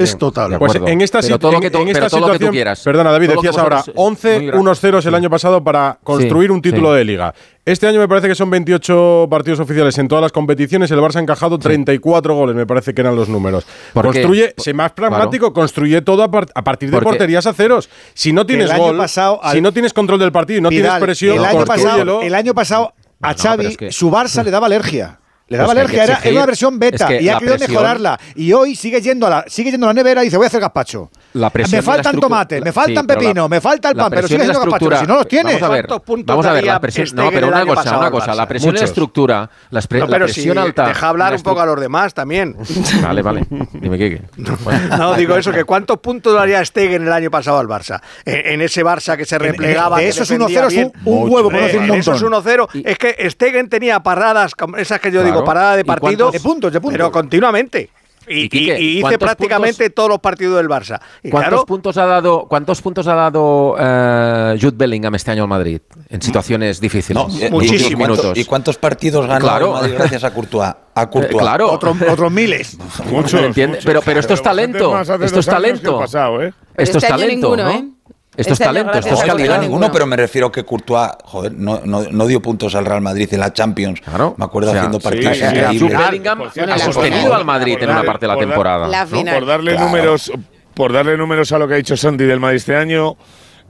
es 0.00 0.18
total. 0.18 0.58
Pues 0.58 0.74
en 0.74 1.00
esta, 1.00 1.20
en, 1.20 1.88
esta 1.88 2.08
situación. 2.08 2.54
Perdona, 2.84 3.12
David, 3.12 3.30
decías 3.30 3.58
ahora 3.58 3.84
11 3.94 4.52
unos 4.54 4.80
ceros 4.80 5.04
el 5.06 5.14
año 5.14 5.30
pasado 5.30 5.62
para 5.62 5.98
construir 6.02 6.50
un 6.50 6.62
título 6.62 6.92
de 6.92 7.04
liga. 7.04 7.34
Este 7.64 7.86
año 7.86 8.00
me 8.00 8.08
parece 8.08 8.26
que 8.26 8.34
son 8.34 8.50
28 8.50 9.28
partidos 9.30 9.60
oficiales 9.60 9.96
en 9.98 10.08
todas 10.08 10.22
las 10.22 10.32
competiciones. 10.32 10.90
El 10.90 10.98
Barça 10.98 11.16
ha 11.16 11.20
encajado 11.20 11.58
34 11.58 12.32
sí. 12.32 12.38
goles, 12.38 12.56
me 12.56 12.66
parece 12.66 12.94
que 12.94 13.02
eran 13.02 13.14
los 13.14 13.28
números. 13.28 13.66
construye, 13.92 14.54
sé 14.56 14.72
más 14.72 14.92
pragmático, 14.92 15.52
construye 15.52 16.00
todo 16.02 16.22
a, 16.22 16.30
partir 16.30 16.90
de 16.90 17.00
porterías 17.00 17.46
a 17.46 17.52
ceros. 17.52 17.88
Si 18.14 18.32
no 18.32 18.46
tienes 18.46 18.76
gol, 18.76 18.96
pasado, 18.96 19.40
si 19.52 19.60
no 19.60 19.72
tienes 19.72 19.92
control 19.92 20.18
del 20.18 20.32
partido 20.32 20.58
y 20.58 20.62
no 20.62 20.68
tienes 20.70 20.92
presión, 20.94 21.36
el 21.36 21.44
año, 21.44 21.64
pasado, 21.64 22.22
el 22.22 22.34
año 22.34 22.54
pasado 22.54 22.94
a 23.20 23.34
Xavi 23.34 23.76
su 23.90 24.10
Barça 24.10 24.42
le 24.44 24.50
daba 24.50 24.66
alergia. 24.66 25.19
Le 25.50 25.56
daba 25.56 25.72
pues 25.72 25.78
alergia, 25.78 26.04
era, 26.04 26.20
era, 26.22 26.30
una 26.30 26.46
versión 26.46 26.78
beta 26.78 27.06
es 27.06 27.18
que 27.18 27.24
y 27.24 27.28
ha 27.28 27.36
querido 27.38 27.56
presión, 27.56 27.72
mejorarla. 27.72 28.20
Y 28.36 28.52
hoy 28.52 28.76
sigue 28.76 29.00
yendo, 29.00 29.26
a 29.26 29.30
la, 29.30 29.44
sigue 29.48 29.72
yendo 29.72 29.86
a 29.86 29.88
la 29.88 29.94
nevera 29.94 30.22
y 30.22 30.26
dice, 30.26 30.36
voy 30.36 30.44
a 30.44 30.46
hacer 30.46 30.60
gazpacho. 30.60 31.10
La 31.32 31.50
presión 31.50 31.80
me 31.80 31.82
faltan 31.82 32.20
tomates, 32.20 32.62
me 32.62 32.70
faltan 32.70 33.02
sí, 33.02 33.06
pepino, 33.08 33.42
la, 33.42 33.48
me 33.48 33.60
falta 33.60 33.88
el 33.88 33.96
pan, 33.96 34.10
pero 34.10 34.28
sigue 34.28 34.42
haciendo 34.42 34.60
gazpacho, 34.60 34.96
si 35.00 35.06
no 35.08 35.16
los 35.16 35.26
tienes. 35.26 35.60
Vamos 35.60 35.64
a 35.64 35.68
ver, 35.74 35.86
vamos 36.24 36.46
a 36.46 36.52
ver 36.52 36.64
la 36.64 36.80
presión, 36.80 37.04
este 37.04 37.16
no, 37.16 37.30
pero 37.32 37.48
una 37.48 37.66
cosa, 37.66 37.74
pasado, 37.74 37.98
una 37.98 38.10
cosa, 38.12 38.34
la 38.36 38.46
presión 38.46 38.68
Muchos. 38.70 38.80
la 38.82 38.86
estructura, 38.86 39.50
la, 39.70 39.80
no, 39.90 40.06
la 40.06 40.18
presión 40.18 40.54
si 40.54 40.60
alta. 40.60 40.86
deja 40.86 41.08
hablar 41.08 41.34
un 41.34 41.42
poco 41.42 41.60
a 41.60 41.66
los 41.66 41.80
demás 41.80 42.14
también. 42.14 42.56
Vale, 43.02 43.22
vale, 43.22 43.46
dime 43.72 43.98
qué. 43.98 44.22
Bueno. 44.62 44.96
No, 45.00 45.14
digo 45.14 45.34
eso, 45.34 45.50
que 45.50 45.64
¿cuántos 45.64 45.98
puntos 45.98 46.32
daría 46.32 46.64
Stegen 46.64 47.02
el 47.02 47.12
año 47.12 47.30
pasado 47.30 47.58
al 47.58 47.66
Barça? 47.66 48.00
En, 48.24 48.54
en 48.54 48.60
ese 48.60 48.84
Barça 48.84 49.16
que 49.16 49.24
se 49.24 49.36
replegaba. 49.38 49.98
De 49.98 50.08
esos 50.08 50.30
1-0 50.30 50.66
es 50.66 50.92
un 51.04 51.30
huevo, 51.30 51.50
por 51.50 51.60
decir 51.60 51.80
un 51.80 51.88
montón. 51.88 52.18
1-0, 52.20 52.68
es 52.84 52.98
que 52.98 53.30
Stegen 53.30 53.68
tenía 53.68 54.00
parradas, 54.00 54.52
esas 54.78 55.00
que 55.00 55.10
yo 55.10 55.24
digo, 55.24 55.39
parada 55.44 55.76
de 55.76 55.84
partidos. 55.84 56.32
De 56.32 56.40
puntos, 56.40 56.72
de 56.72 56.80
puntos. 56.80 56.96
Pero 56.96 57.12
continuamente. 57.12 57.90
Y, 58.28 58.98
hice 58.98 59.18
prácticamente 59.18 59.90
todos 59.90 60.08
los 60.08 60.20
partidos 60.20 60.56
del 60.58 60.68
Barça. 60.68 61.00
¿Cuántos 61.30 61.64
puntos 61.64 61.96
ha 61.96 62.06
dado, 62.06 62.46
cuántos 62.48 62.80
puntos 62.80 63.06
ha 63.08 63.14
dado 63.14 63.74
eh, 63.78 64.56
Jude 64.60 64.76
Bellingham 64.76 65.14
este 65.16 65.32
año 65.32 65.42
al 65.42 65.48
Madrid 65.48 65.80
en 66.08 66.22
situaciones 66.22 66.80
difíciles? 66.80 67.22
No, 67.22 67.28
eh, 67.40 67.50
muchísimos 67.50 67.98
minutos. 67.98 68.38
¿Y 68.38 68.44
cuántos 68.44 68.76
partidos 68.76 69.26
ganó 69.26 69.80
gracias 69.80 70.22
a 70.22 70.32
Courtois? 70.32 70.68
A 70.94 71.02
eh, 71.02 71.06
Courtois. 71.10 71.42
Claro. 71.42 71.72
Otro, 71.72 71.96
otros 72.08 72.30
miles. 72.30 72.78
muchos, 73.10 73.40
muchos, 73.40 73.84
pero, 73.84 74.00
pero 74.02 74.20
esto 74.20 74.34
es 74.34 74.42
talento. 74.42 75.00
Esto 75.00 75.40
es 75.40 75.46
talento. 75.46 76.04
Esto 76.04 76.52
es 76.76 76.88
este 76.94 77.08
talento. 77.08 77.56
¿no? 77.56 78.00
Esto 78.40 78.54
es, 78.54 78.58
talento, 78.58 78.92
esto 78.92 79.14
es 79.14 79.22
calidad. 79.22 79.56
No 79.56 79.62
ninguno, 79.62 79.92
pero 79.92 80.06
me 80.06 80.16
refiero 80.16 80.50
que 80.50 80.64
Courtois, 80.64 81.10
joder, 81.24 81.52
no, 81.52 81.80
no, 81.84 82.04
no, 82.10 82.26
dio 82.26 82.40
puntos 82.40 82.74
al 82.74 82.86
Real 82.86 83.02
Madrid 83.02 83.28
en 83.32 83.40
la 83.40 83.52
Champions. 83.52 84.00
Claro. 84.00 84.34
Me 84.38 84.46
acuerdo 84.46 84.70
o 84.70 84.72
sea, 84.72 84.80
haciendo 84.80 84.98
partidos 84.98 85.36
sí, 85.36 85.44
increíbles. 85.44 85.98
Bellingham 85.98 86.42
ha 86.42 86.78
sostenido 86.78 87.34
al 87.34 87.44
Madrid 87.44 87.76
en 87.80 87.90
una 87.90 88.02
parte 88.02 88.26
de 88.26 88.32
la 88.32 88.38
temporada. 88.38 88.88
La 88.88 89.06
por 89.06 89.46
darle 89.46 89.72
claro. 89.72 89.86
números, 89.86 90.32
por 90.72 90.92
darle 90.92 91.16
números 91.18 91.52
a 91.52 91.58
lo 91.58 91.68
que 91.68 91.74
ha 91.74 91.76
dicho 91.76 91.96
Santi 91.96 92.24
del 92.24 92.40
Madrid 92.40 92.56
este 92.56 92.76
año, 92.76 93.16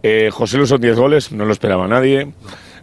eh, 0.03 0.31
José 0.33 0.57
Luis 0.57 0.69
son 0.69 0.81
10 0.81 0.97
goles, 0.97 1.33
no 1.33 1.45
lo 1.45 1.53
esperaba 1.53 1.89
nadie. 1.89 2.33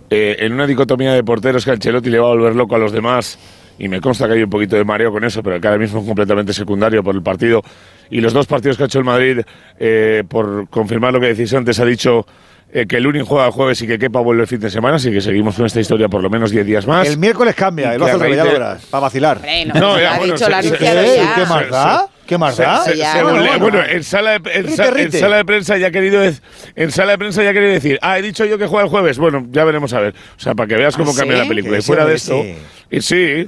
Eh, 0.09 0.37
en 0.39 0.53
una 0.53 0.67
dicotomía 0.67 1.13
de 1.13 1.23
porteros 1.23 1.65
que 1.65 1.71
Ancelotti 1.71 2.09
le 2.09 2.19
va 2.19 2.27
a 2.27 2.29
volver 2.29 2.55
loco 2.55 2.75
a 2.75 2.79
los 2.79 2.91
demás 2.91 3.37
y 3.79 3.87
me 3.87 4.01
consta 4.01 4.27
que 4.27 4.33
hay 4.33 4.43
un 4.43 4.49
poquito 4.49 4.75
de 4.75 4.83
mareo 4.83 5.11
con 5.11 5.23
eso, 5.23 5.43
pero 5.43 5.59
que 5.59 5.67
ahora 5.67 5.79
mismo 5.79 5.99
es 5.99 6.05
completamente 6.05 6.53
secundario 6.53 7.03
por 7.03 7.15
el 7.15 7.21
partido. 7.21 7.61
Y 8.09 8.21
los 8.21 8.33
dos 8.33 8.47
partidos 8.47 8.77
que 8.77 8.83
ha 8.83 8.85
hecho 8.87 8.99
el 8.99 9.05
Madrid, 9.05 9.41
eh, 9.79 10.23
por 10.27 10.67
confirmar 10.69 11.13
lo 11.13 11.19
que 11.19 11.27
decís 11.27 11.53
antes, 11.53 11.79
ha 11.79 11.85
dicho 11.85 12.25
eh, 12.69 12.85
que 12.85 12.97
el 12.97 13.07
Unin 13.07 13.23
juega 13.23 13.49
jueves 13.49 13.81
y 13.81 13.87
que 13.87 13.97
Kepa 13.97 14.19
vuelve 14.19 14.41
el 14.41 14.47
fin 14.47 14.59
de 14.59 14.69
semana, 14.69 14.97
así 14.97 15.09
que 15.09 15.21
seguimos 15.21 15.55
con 15.55 15.65
esta 15.65 15.79
historia 15.79 16.09
por 16.09 16.21
lo 16.21 16.29
menos 16.29 16.51
10 16.51 16.65
días 16.65 16.85
más. 16.85 17.07
El 17.07 17.17
miércoles 17.17 17.55
cambia, 17.55 17.93
el 17.93 18.01
otro 18.01 18.17
ya 18.27 18.43
verás, 18.43 18.85
para 18.87 19.01
vacilar. 19.01 19.39
Bueno, 19.39 19.73
no, 19.73 19.97
¿Eh? 19.97 20.01
ya, 20.01 20.19
¿Qué 20.19 21.45
más 21.47 21.69
da? 21.69 22.07
¿Qué 22.27 22.37
más 22.37 22.57
da? 22.57 22.83
bueno, 23.57 23.81
en 23.85 24.03
sala, 24.03 24.31
de, 24.31 25.45
prensa 25.45 25.77
ya 25.77 25.87
ha 25.87 25.91
querido 25.91 26.21
en 26.75 26.91
sala 26.91 27.13
de 27.13 27.17
prensa 27.17 27.41
ya 27.41 27.53
decir, 27.53 27.99
ah, 28.01 28.19
he 28.19 28.21
dicho 28.21 28.43
yo 28.43 28.57
que 28.57 28.67
juega 28.67 28.83
el 28.83 28.89
jueves. 28.89 29.17
Bueno, 29.17 29.47
ya 29.49 29.63
veremos 29.63 29.93
a 29.93 30.01
ver. 30.01 30.13
O 30.35 30.39
sea, 30.39 30.53
para 30.53 30.67
que 30.67 30.75
veas 30.75 30.97
cómo 30.97 31.15
cambia 31.15 31.37
la 31.37 31.47
película. 31.47 31.77
Y 31.77 31.81
fuera 31.81 32.05
de 32.05 32.15
esto, 32.15 32.41
sí. 32.43 32.55
y 32.91 33.01
sí, 33.01 33.47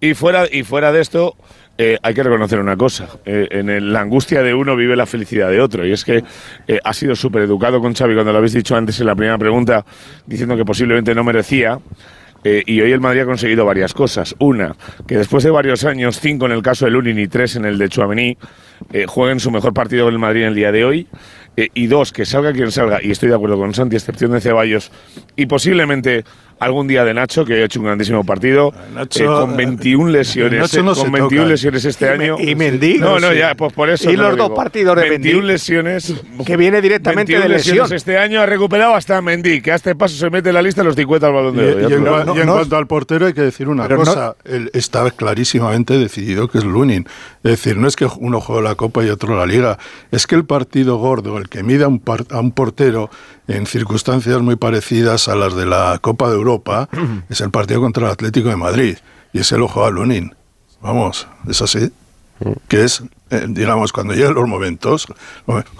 y 0.00 0.14
fuera 0.14 0.46
y 0.50 0.62
fuera 0.62 0.92
de 0.92 1.00
esto, 1.00 1.34
eh, 1.82 1.96
hay 2.02 2.12
que 2.12 2.22
reconocer 2.22 2.60
una 2.60 2.76
cosa, 2.76 3.08
eh, 3.24 3.48
en 3.52 3.70
el, 3.70 3.90
la 3.90 4.02
angustia 4.02 4.42
de 4.42 4.52
uno 4.52 4.76
vive 4.76 4.94
la 4.94 5.06
felicidad 5.06 5.48
de 5.48 5.62
otro, 5.62 5.86
y 5.86 5.92
es 5.92 6.04
que 6.04 6.22
eh, 6.68 6.78
ha 6.84 6.92
sido 6.92 7.16
súper 7.16 7.40
educado 7.40 7.80
con 7.80 7.94
Xavi 7.94 8.12
cuando 8.12 8.32
lo 8.32 8.36
habéis 8.36 8.52
dicho 8.52 8.76
antes 8.76 9.00
en 9.00 9.06
la 9.06 9.14
primera 9.14 9.38
pregunta, 9.38 9.82
diciendo 10.26 10.58
que 10.58 10.64
posiblemente 10.66 11.14
no 11.14 11.24
merecía. 11.24 11.78
Y 12.42 12.80
hoy 12.80 12.90
el 12.90 13.00
Madrid 13.00 13.20
ha 13.20 13.26
conseguido 13.26 13.66
varias 13.66 13.92
cosas. 13.92 14.34
Una, 14.38 14.74
que 15.06 15.18
después 15.18 15.44
de 15.44 15.50
varios 15.50 15.84
años, 15.84 16.18
cinco 16.20 16.46
en 16.46 16.52
el 16.52 16.62
caso 16.62 16.86
de 16.86 16.90
Lunin 16.90 17.18
y 17.18 17.28
tres 17.28 17.56
en 17.56 17.66
el 17.66 17.76
de 17.76 17.90
Chuamení, 17.90 18.38
eh, 18.94 19.04
jueguen 19.06 19.40
su 19.40 19.50
mejor 19.50 19.74
partido 19.74 20.06
con 20.06 20.14
el 20.14 20.18
Madrid 20.18 20.42
en 20.42 20.48
el 20.48 20.54
día 20.54 20.72
de 20.72 20.84
hoy. 20.84 21.06
Y 21.56 21.86
dos, 21.88 22.12
que 22.12 22.24
salga 22.24 22.54
quien 22.54 22.70
salga, 22.70 23.00
y 23.02 23.10
estoy 23.10 23.28
de 23.28 23.34
acuerdo 23.34 23.58
con 23.58 23.74
Santi, 23.74 23.96
excepción 23.96 24.32
de 24.32 24.40
Ceballos, 24.40 24.90
y 25.36 25.44
posiblemente 25.44 26.24
algún 26.60 26.86
día 26.86 27.04
de 27.04 27.12
Nacho, 27.14 27.44
que 27.44 27.54
ha 27.54 27.64
hecho 27.64 27.80
un 27.80 27.86
grandísimo 27.86 28.22
partido, 28.24 28.72
Nacho, 28.94 29.24
eh, 29.24 29.26
con 29.26 29.56
21 29.56 30.10
lesiones, 30.10 30.60
Nacho 30.60 30.82
no 30.82 30.92
eh, 30.92 30.94
con 30.94 31.04
se 31.06 31.10
21 31.10 31.28
toca. 31.42 31.48
lesiones 31.48 31.84
este 31.84 32.04
Y 32.14 32.18
Me- 32.18 32.24
año. 32.24 32.36
y 32.38 32.54
Mendy. 32.54 32.98
No, 32.98 33.18
no, 33.18 33.30
Sí. 33.32 33.38
ya, 33.38 33.54
pues 33.54 33.72
por 33.72 33.90
eso. 33.90 34.10
Y 34.10 34.16
lo 34.16 34.28
los 34.28 34.36
dos 34.36 34.46
digo. 34.48 34.56
partidos 34.56 34.96
de 34.96 35.08
21 35.08 35.38
Mendy, 35.38 35.52
lesiones. 35.52 36.14
que 36.46 36.56
viene 36.56 36.80
directamente 36.80 37.32
21 37.32 37.42
de 37.42 37.48
lesiones 37.48 37.80
lesión. 37.90 37.96
este 37.96 38.18
año 38.18 38.40
ha 38.40 38.46
recuperado 38.46 38.94
hasta 38.94 39.20
Mendy, 39.20 39.60
que 39.62 39.72
a 39.72 39.74
este 39.74 39.94
paso 39.94 40.14
se 40.16 40.30
mete 40.30 40.50
en 40.50 40.54
la 40.54 40.62
lista 40.62 40.82
de 40.82 40.86
los 40.86 40.94
50 40.96 41.26
al 41.26 41.32
balón 41.32 41.56
de 41.56 41.72
oro. 41.72 41.80
y 41.80 41.84
en, 41.94 42.36
y 42.36 42.40
en 42.40 42.46
cuanto 42.48 42.76
al 42.76 42.86
portero 42.86 43.26
hay 43.26 43.32
que 43.32 43.42
decir 43.42 43.68
una 43.68 43.88
cosa, 43.88 44.36
él 44.44 44.70
está 44.74 45.10
clarísimamente 45.10 45.94
decidido 45.98 46.48
que 46.48 46.58
es 46.58 46.64
Lunin. 46.64 47.06
Es 47.42 47.52
decir, 47.52 47.76
no 47.78 47.88
es 47.88 47.96
que 47.96 48.06
uno 48.18 48.40
juegue 48.40 48.62
la 48.62 48.74
Copa 48.74 49.02
y 49.04 49.08
otro 49.08 49.34
la 49.36 49.46
Liga, 49.46 49.78
es 50.10 50.26
que 50.26 50.34
el 50.34 50.44
partido 50.44 50.98
gordo, 50.98 51.38
el 51.38 51.48
que 51.48 51.62
mida 51.62 51.88
un 51.88 51.98
par- 52.00 52.26
a 52.30 52.38
un 52.40 52.52
portero 52.52 53.08
en 53.48 53.66
circunstancias 53.66 54.40
muy 54.42 54.56
parecidas 54.56 55.26
a 55.28 55.34
las 55.34 55.56
de 55.56 55.66
la 55.66 55.98
Copa 56.00 56.28
de 56.28 56.36
Europa, 56.36 56.49
es 57.28 57.40
el 57.40 57.50
partido 57.50 57.80
contra 57.80 58.06
el 58.06 58.12
Atlético 58.12 58.48
de 58.48 58.56
Madrid. 58.56 58.98
Y 59.32 59.40
ese 59.40 59.56
lo 59.56 59.68
juega 59.68 59.90
Lunin. 59.90 60.34
Vamos, 60.80 61.28
es 61.48 61.62
así. 61.62 61.92
Que 62.68 62.84
es, 62.84 63.02
eh, 63.30 63.46
digamos, 63.48 63.92
cuando 63.92 64.14
lleguen 64.14 64.34
los 64.34 64.48
momentos. 64.48 65.06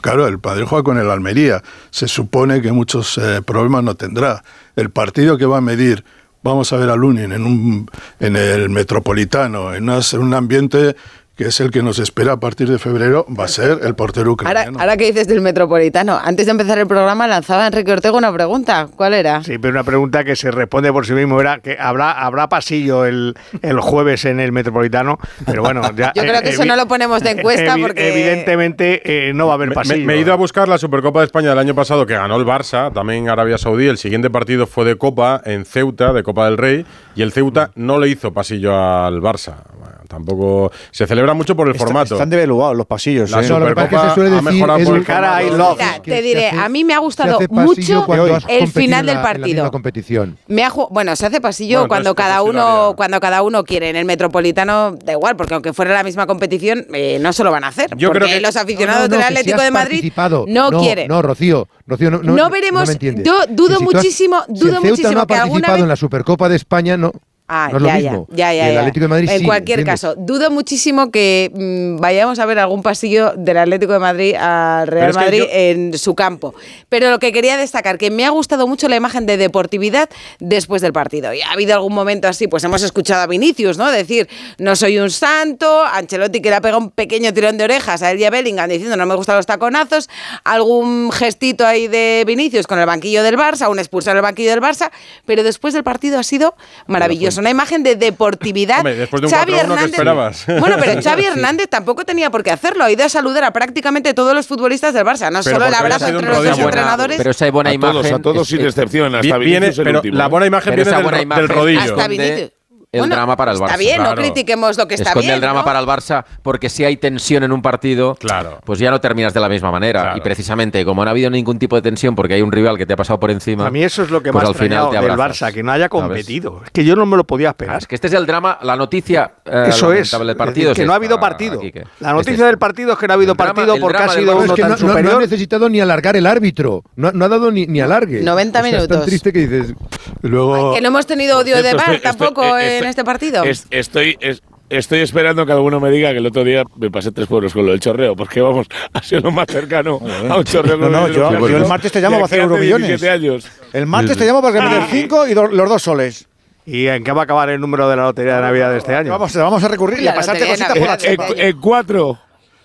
Claro, 0.03 0.27
el 0.27 0.39
Madrid 0.43 0.65
juega 0.67 0.85
con 0.85 0.99
el 0.99 1.11
Almería. 1.11 1.63
Se 1.91 2.07
supone 2.07 2.61
que 2.61 2.71
muchos 2.71 3.17
eh, 3.17 3.41
problemas 3.43 3.83
no 3.83 3.95
tendrá. 3.95 4.45
El 4.77 4.91
partido 4.91 5.39
que 5.39 5.47
va 5.47 5.59
a 5.59 5.63
medir, 5.63 6.05
vamos 6.43 6.73
a 6.73 6.77
ver 6.77 6.91
a 6.91 6.97
Lunin 6.97 7.33
en, 7.33 7.47
un, 7.47 7.91
en 8.19 8.37
el 8.37 8.69
Metropolitano, 8.69 9.73
en 9.75 9.89
un 9.89 10.35
ambiente 10.35 10.97
que 11.41 11.47
es 11.47 11.59
el 11.61 11.71
que 11.71 11.83
nos 11.83 11.99
espera 11.99 12.33
a 12.33 12.37
partir 12.39 12.69
de 12.69 12.79
febrero, 12.79 13.25
va 13.31 13.45
a 13.45 13.49
ser 13.49 13.79
el 13.83 13.95
portero 13.95 14.29
Ahora, 14.29 14.33
ucraniano. 14.51 14.79
ahora 14.79 14.97
que 14.99 15.07
dices 15.07 15.27
del 15.27 15.41
Metropolitano, 15.41 16.21
antes 16.23 16.45
de 16.45 16.51
empezar 16.53 16.77
el 16.79 16.87
programa 16.87 17.27
lanzaba 17.27 17.67
Enrique 17.67 17.91
Ortega 17.93 18.15
una 18.15 18.31
pregunta. 18.31 18.89
¿Cuál 18.95 19.15
era? 19.15 19.43
Sí, 19.43 19.57
pero 19.57 19.71
una 19.73 19.83
pregunta 19.83 20.23
que 20.23 20.37
se 20.37 20.51
responde 20.51 20.93
por 20.93 21.07
sí 21.07 21.15
mismo 21.15 21.41
era 21.41 21.61
que 21.61 21.79
habrá 21.81 22.11
habrá 22.13 22.51
pasillo 22.51 23.07
el, 23.07 23.35
el 23.63 23.81
jueves 23.81 24.27
en 24.27 24.39
el 24.39 24.53
Metropolitano, 24.53 25.19
pero 25.47 25.63
bueno, 25.63 25.81
ya 25.97 26.13
Yo 26.15 26.23
creo 26.25 26.43
que 26.43 26.51
eso 26.51 26.67
no 26.67 26.77
lo 26.77 26.87
ponemos 26.87 27.23
de 27.23 27.31
encuesta 27.31 27.75
evi- 27.75 27.81
porque- 27.87 28.13
evidentemente 28.13 29.29
eh, 29.29 29.33
no 29.33 29.47
va 29.47 29.53
a 29.53 29.55
haber 29.55 29.71
Me- 29.71 29.75
pasillo. 29.77 29.97
Me, 30.01 30.05
me 30.09 30.15
he 30.17 30.19
ido 30.21 30.35
a 30.35 30.37
buscar 30.37 30.69
la 30.69 30.77
Supercopa 30.77 31.21
de 31.21 31.25
España 31.27 31.49
del 31.49 31.59
año 31.59 31.75
pasado 31.75 32.05
que 32.05 32.15
ganó 32.15 32.37
el 32.37 32.45
Barça, 32.45 32.93
también 32.93 33.31
Arabia 33.31 33.57
Saudí. 33.57 33.87
El 33.89 33.97
siguiente 33.97 34.29
partido 34.29 34.67
fue 34.67 34.85
de 34.85 34.97
Copa 34.97 35.41
en 35.47 35.65
Ceuta, 35.65 36.13
de 36.13 36.23
Copa 36.23 36.45
del 36.45 36.59
Rey, 36.59 36.85
y 37.17 37.23
el 37.23 37.33
Ceuta 37.33 37.71
no 37.77 37.99
le 37.99 38.09
hizo 38.09 38.33
pasillo 38.35 38.75
al 38.79 39.21
Barça. 39.23 39.55
Bueno, 39.79 40.00
tampoco 40.11 40.73
se 40.91 41.07
celebra 41.07 41.33
mucho 41.35 41.55
por 41.57 41.69
el 41.69 41.75
Está- 41.75 41.85
formato. 41.87 42.15
Están 42.17 42.29
devaluados 42.29 42.77
los 42.77 42.87
pasillos. 42.87 43.31
La 43.31 43.43
¿eh? 43.43 43.49
No, 43.49 43.61
lo 43.61 43.67
que 43.69 43.75
pasa 43.75 43.85
es 43.87 43.91
que 43.91 43.97
se 43.97 44.03
Supercopa 44.03 44.15
suele 44.15 44.31
ha 44.31 44.35
decir, 44.43 44.95
el 44.97 45.05
Cara 45.05 45.37
hay 45.37 45.51
love. 45.51 45.79
Mira, 45.79 46.03
te 46.03 46.23
diré, 46.23 46.49
hace- 46.49 46.59
a 46.59 46.69
mí 46.69 46.85
me 46.85 46.95
ha 46.95 46.99
gustado 46.99 47.39
mucho 47.49 48.07
el 48.49 48.69
final 48.69 49.07
del 49.07 49.17
en 49.17 49.23
la 49.23 49.23
partido. 49.23 49.71
competición. 49.71 50.37
Me 50.49 50.65
ha 50.65 50.71
bueno, 50.91 51.15
se 51.17 51.27
hace 51.27 51.41
pasillo 51.41 51.79
Bueno, 51.81 51.89
cuando 51.89 52.15
cada 52.15 52.43
uno 52.43 52.95
cuando 52.97 53.21
cada 53.21 53.43
uno 53.43 53.65
quiere. 53.65 53.91
En 53.91 53.97
el 53.97 54.05
Metropolitano 54.05 54.97
da 55.05 55.13
igual, 55.13 55.37
porque 55.37 55.55
aunque 55.55 55.73
fuera 55.73 55.95
la 55.95 56.03
misma 56.03 56.27
competición, 56.27 56.87
eh, 56.93 57.19
no 57.21 57.33
se 57.33 57.45
lo 57.45 57.51
van 57.53 57.65
a 57.65 57.69
hacer. 57.69 57.89
Yo 57.97 58.09
porque 58.09 58.27
creo 58.27 58.37
que- 58.39 58.41
los 58.41 58.57
aficionados 58.57 59.09
No, 59.09 59.17
no, 59.17 59.17
del 59.17 59.21
si 59.21 59.33
Atlético 59.35 59.63
de 59.63 59.71
Madrid 59.71 60.13
no, 60.49 60.71
quieren. 60.81 61.09
No, 61.09 61.23
Rocío, 61.23 61.69
Rocío, 61.87 62.11
no, 62.11 62.19
no, 62.19 62.25
No 62.25 62.37
no 62.45 62.51
veremos- 62.51 62.89
yo 62.99 63.35
dudo 63.49 63.81
muchísimo- 63.81 64.43
si 64.47 64.53
el 64.53 64.59
dudo 64.59 64.71
Ceuta 64.73 64.89
muchísimo 64.89 65.13
no 65.13 65.21
ha 65.21 65.27
que 65.27 65.35
alguna 65.35 65.51
participado 65.69 65.75
vez- 65.77 65.83
en 65.83 65.89
la 65.89 65.97
Supercopa 65.97 66.49
de 66.49 66.57
España, 66.57 66.97
no. 66.97 67.13
Ah, 67.53 67.69
no 67.73 67.79
es 67.79 67.83
lo 67.83 67.89
ya, 67.89 67.95
mismo. 67.97 68.27
ya, 68.31 68.55
ya, 68.55 68.69
el. 68.71 68.79
Atlético 68.79 69.05
de 69.05 69.09
Madrid 69.09 69.29
En 69.31 69.39
sí, 69.41 69.45
cualquier 69.45 69.81
¿entiendes? 69.81 70.01
caso, 70.03 70.15
dudo 70.17 70.51
muchísimo 70.53 71.11
que 71.11 71.51
mm, 71.53 72.01
vayamos 72.01 72.39
a 72.39 72.47
ver 72.47 72.61
algún 72.61 72.81
pasillo 72.83 73.33
del 73.37 73.57
Atlético 73.57 73.93
de 73.93 73.99
Madrid 73.99 74.35
al 74.37 74.87
Real 74.87 75.13
Madrid 75.15 75.41
yo- 75.41 75.47
en 75.51 75.99
su 75.99 76.15
campo. 76.15 76.55
Pero 76.89 77.11
lo 77.11 77.19
que 77.19 77.33
quería 77.33 77.57
destacar, 77.57 77.99
que 77.99 78.11
me 78.13 78.25
ha 78.25 78.31
gustado 78.31 78.69
mucho 78.69 78.89
la 78.89 78.95
imagen 78.95 79.27
de 79.27 79.37
deportividad 79.37 80.09
después 80.39 80.81
del 80.81 80.93
partido. 80.93 81.35
Y 81.35 81.41
ha 81.43 81.51
habido 81.51 81.75
algún 81.75 81.93
momento 81.93 82.29
así, 82.29 82.47
pues 82.47 82.63
hemos 82.63 82.83
escuchado 82.83 83.23
a 83.23 83.27
Vinicius, 83.27 83.79
¿no? 83.79 83.91
Decir, 83.91 84.29
no 84.59 84.77
soy 84.77 84.99
un 84.99 85.11
santo, 85.11 85.83
Ancelotti 85.85 86.41
que 86.41 86.51
le 86.51 86.55
ha 86.57 86.61
pegado 86.61 86.79
un 86.79 86.91
pequeño 86.93 87.33
tirón 87.35 87.59
de 87.59 87.65
orejas 87.65 88.03
a 88.03 88.13
él 88.13 88.21
y 88.21 88.25
a 88.27 88.31
Bellingham 88.31 88.69
diciendo 88.71 88.97
no 88.97 89.07
me 89.07 89.17
gustan 89.17 89.35
los 89.37 89.47
taconazos, 89.47 90.09
algún 90.45 91.11
gestito 91.13 91.67
ahí 91.67 91.89
de 91.89 92.23
Vinicius 92.27 92.67
con 92.67 92.79
el 92.79 92.87
banquillo 92.87 93.23
del 93.23 93.37
Barça, 93.37 93.69
un 93.71 93.79
expulsado 93.79 94.13
en 94.13 94.17
el 94.19 94.23
banquillo 94.23 94.51
del 94.51 94.61
Barça, 94.61 94.91
pero 95.27 95.43
después 95.43 95.75
del 95.75 95.83
partido 95.83 96.19
ha 96.19 96.23
sido 96.23 96.55
maravilloso. 96.87 97.40
Una 97.41 97.51
imagen 97.51 97.83
de 97.83 97.97
deportividad. 97.97 98.79
Hombre, 98.79 98.95
después 98.97 99.21
de 99.23 99.27
un 99.27 99.33
Xavi 99.33 99.53
4-1, 99.53 99.57
¿qué 99.57 99.61
Hernández- 99.67 99.85
esperabas? 99.87 100.45
Bueno, 100.61 100.77
pero 100.79 101.03
Xavi 101.05 101.25
Hernández 101.25 101.69
tampoco 101.69 102.05
tenía 102.05 102.31
por 102.31 102.43
qué 102.43 102.51
hacerlo. 102.51 102.85
Ha 102.85 102.91
ido 102.91 103.05
a 103.05 103.09
saludar 103.09 103.45
a 103.45 103.53
prácticamente 103.53 104.15
todos 104.15 104.35
los 104.35 104.47
futbolistas 104.47 104.95
del 104.95 105.05
Barça, 105.05 105.31
no 105.33 105.41
Pero 105.43 105.57
solo 105.57 105.67
el 105.67 105.75
abrazo 105.75 106.07
entre 106.07 106.27
los 106.29 106.37
dos 106.37 106.45
Buena- 106.47 106.63
entrenadores. 106.65 107.17
Pero 107.17 107.31
esa 107.31 107.51
buena 107.51 107.71
a 107.71 107.75
imagen. 107.75 107.93
todos, 108.03 108.13
a 108.13 108.19
todos 108.21 108.43
es- 108.43 108.49
sin 108.49 108.65
excepción, 108.67 109.15
hasta 109.15 109.39
Vi- 109.39 109.45
Vinicius 109.45 109.45
viene- 109.45 109.67
el 109.69 109.75
pero 109.85 109.99
último. 110.01 110.17
la 110.19 110.27
buena 110.29 110.47
imagen 110.47 110.71
pero 110.75 110.85
viene 110.85 110.91
del, 111.17 111.23
imagen 111.23 111.47
del 111.47 111.57
rodillo. 111.57 111.81
Hasta 111.81 112.09
Vinicius. 112.09 112.51
El 112.93 113.03
Bueno, 113.03 113.15
drama 113.15 113.37
para 113.37 113.53
el 113.53 113.59
Barça. 113.59 113.67
Está 113.67 113.77
bien, 113.77 113.95
claro. 113.99 114.11
no 114.11 114.17
critiquemos 114.17 114.77
lo 114.77 114.89
que 114.89 114.97
está 114.97 115.11
Esconde 115.11 115.27
bien. 115.27 115.35
el 115.37 115.41
drama 115.41 115.61
¿no? 115.61 115.65
para 115.65 115.79
el 115.79 115.87
Barça 115.87 116.25
porque 116.43 116.69
si 116.69 116.85
hay 116.85 116.97
tensión 116.97 117.45
en 117.45 117.53
un 117.53 117.63
partido, 117.63 118.17
Claro. 118.17 118.59
pues 118.65 118.81
ya 118.81 118.91
no 118.91 119.01
terminas 119.01 119.33
de 119.33 119.39
la 119.39 119.49
misma 119.49 119.71
manera. 119.71 120.03
Claro. 120.03 120.19
Y 120.19 120.21
precisamente, 120.23 120.85
como 120.85 121.05
no 121.05 121.09
ha 121.09 121.13
habido 121.13 121.31
ningún 121.31 121.57
tipo 121.61 121.77
de 121.77 121.83
tensión 121.83 122.17
porque 122.17 122.35
hay 122.35 122.43
un 122.43 122.51
rival 122.51 122.77
que 122.77 122.87
te 122.87 122.95
ha 122.95 122.97
pasado 122.97 123.21
por 123.21 123.31
encima. 123.31 123.65
A 123.69 123.71
mí 123.71 123.85
eso 123.85 124.03
es 124.03 124.11
lo 124.11 124.21
que 124.21 124.33
pues 124.33 124.43
más 124.43 124.49
al 124.51 124.61
final 124.61 124.91
del 124.91 125.13
Barça, 125.13 125.53
que 125.53 125.63
no 125.63 125.71
haya 125.71 125.89
¿sabes? 125.89 126.03
competido. 126.03 126.63
Es 126.65 126.71
que 126.73 126.85
yo 126.85 126.97
no 126.97 127.07
me 127.07 127.17
lo 127.17 127.23
podía 127.23 127.51
esperar. 127.51 127.77
Ah, 127.77 127.79
es 127.79 127.87
que 127.87 127.95
este 127.95 128.09
es 128.09 128.13
el 128.13 128.27
drama, 128.27 128.59
la 128.63 128.75
noticia 128.75 129.35
eh, 129.45 129.67
Eso 129.69 129.93
es. 129.93 130.11
del 130.11 130.31
Es 130.31 130.35
partido. 130.35 130.71
decir, 130.71 130.75
que 130.75 130.83
es 130.83 130.87
no 130.89 130.93
ha 130.93 130.97
habido 130.97 131.21
partido. 131.21 131.61
La 132.01 132.09
Es 132.09 132.15
noticia 132.17 132.47
del 132.47 132.59
partido 132.59 132.95
es 132.95 132.99
que 132.99 133.07
no 133.07 133.13
ha 133.13 133.15
habido 133.15 133.33
El 133.35 133.37
partido 133.37 133.77
porque 133.79 134.03
ha 134.03 134.09
sido 134.09 134.37
uno 134.37 134.47
es 134.47 134.53
que 134.53 134.63
tan 134.63 135.05
no, 135.05 135.17
ha 135.17 135.21
necesitado 135.21 135.69
ni 135.69 135.81
alargar 135.81 136.17
el 136.17 136.27
árbitro. 136.27 136.83
No, 136.97 137.13
no 137.13 137.25
ha 137.27 137.29
dado 137.29 137.53
ni, 137.53 137.69
ni 137.69 137.81
alargue. 137.81 138.21
90 138.23 138.59
O 138.59 138.63
sea, 138.63 138.69
Es 138.69 138.75
minutos. 138.75 138.99
tan 138.99 139.07
triste 139.07 139.33
que 139.33 139.47
dices. 139.47 139.75
Luego, 140.23 140.75
Que 140.75 140.81
no 140.81 140.89
hemos 140.89 141.07
tenido 141.07 141.39
odio 141.39 141.63
de 141.63 141.73
bar 141.75 142.01
tampoco 142.03 142.59
en 142.85 142.91
este 142.91 143.05
partido. 143.05 143.45
es- 143.45 143.67
Estoy, 143.71 144.17
es- 144.21 144.43
estoy 144.69 145.01
esperando 145.01 145.45
que 145.47 145.53
alguno 145.53 145.81
me 145.81 145.91
diga 145.91 146.13
que 146.13 146.19
el 146.19 146.27
otro 146.27 146.45
día 146.45 146.65
me 146.77 146.91
pasé 146.91 147.11
tres 147.13 147.27
pueblos 147.27 147.53
con 147.53 147.65
lo 147.67 147.73
del 147.73 147.81
chorreo, 147.81 148.15
porque 148.17 148.41
vamos, 148.41 148.67
ha 148.93 149.03
sido 149.03 149.21
lo 149.23 149.31
más 149.31 149.47
cercano 149.49 150.01
a 150.29 150.37
un 150.37 150.45
chorreo. 150.45 150.77
No, 150.77 150.83
con 150.85 150.93
no, 150.93 151.07
el 151.07 151.15
yo, 151.15 151.57
el 151.57 151.67
martes 151.67 151.91
te 151.93 152.01
llamo 152.01 152.17
para 152.17 152.27
hacer 152.27 152.41
euromillones. 152.41 152.89
17 152.89 153.11
años. 153.11 153.47
El 153.73 153.87
martes 153.87 154.17
te 154.17 154.25
llamo 154.27 154.41
para 154.43 154.55
que 154.55 154.61
me 154.69 154.75
den 154.75 154.87
5 154.91 155.27
y 155.29 155.35
do- 155.35 155.47
los 155.49 155.69
dos 155.69 155.83
soles. 155.83 156.27
¿Y 156.67 156.87
en 156.87 157.03
qué 157.03 157.11
va 157.11 157.23
a 157.23 157.25
acabar 157.25 157.49
el 157.51 157.61
número 157.61 157.89
de 157.89 157.97
la 157.97 158.03
lotería 158.05 158.37
de 158.37 158.43
Navidad 158.43 158.71
de 158.71 158.79
este 158.79 158.95
año? 158.95 159.11
Vamos, 159.11 159.35
vamos 159.35 159.65
a 159.65 159.69
recurrir 159.69 160.01
y 160.01 160.09
a 160.09 160.15
pasarte 160.15 160.47
cositas 160.47 160.69
por 160.69 160.79
la 160.79 160.87
Navidad. 160.87 160.99
chepa. 160.99 161.29
En, 161.29 161.41
en 161.41 161.61
cuatro. 161.61 162.19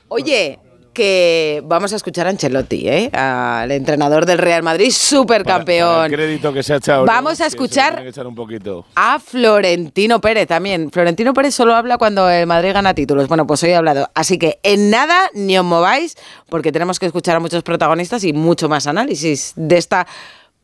Oye, 0.09 0.59
que 0.95 1.61
vamos 1.65 1.93
a 1.93 1.97
escuchar 1.97 2.25
a 2.25 2.31
Ancelotti, 2.31 2.87
¿eh? 2.89 3.11
al 3.13 3.69
entrenador 3.71 4.25
del 4.25 4.39
Real 4.39 4.63
Madrid, 4.63 4.85
Para 4.85 4.93
supercampeón. 4.95 6.05
el 6.05 6.11
crédito 6.11 6.51
que 6.51 6.63
se 6.63 6.73
ha 6.73 6.77
echado. 6.77 7.05
Vamos 7.05 7.37
¿no? 7.37 7.45
a 7.45 7.47
escuchar- 7.47 7.89
tiene 7.91 8.03
que 8.05 8.09
echar 8.09 8.25
un 8.25 8.33
poquito. 8.33 8.85
A 8.95 9.19
Florentino 9.19 10.19
Pérez 10.19 10.47
también. 10.47 10.89
Florentino 10.91 11.33
Pérez 11.35 11.53
solo 11.53 11.75
habla 11.75 11.99
cuando 11.99 12.27
el 12.27 12.47
Madrid 12.47 12.71
gana 12.73 12.95
títulos. 12.95 13.27
Bueno, 13.27 13.45
pues 13.45 13.61
hoy 13.61 13.69
he 13.69 13.75
hablado. 13.75 14.09
Así 14.15 14.39
que 14.39 14.59
en 14.63 14.89
nada 14.89 15.29
ni 15.35 15.55
os 15.59 15.65
mováis, 15.65 16.15
porque 16.49 16.71
tenemos 16.71 16.97
que 16.99 17.05
escuchar 17.05 17.35
a 17.35 17.39
muchos 17.39 17.61
protagonistas 17.61 18.23
y 18.23 18.33
mucho 18.33 18.67
más 18.67 18.87
análisis 18.87 19.53
de 19.55 19.77
esta 19.77 20.07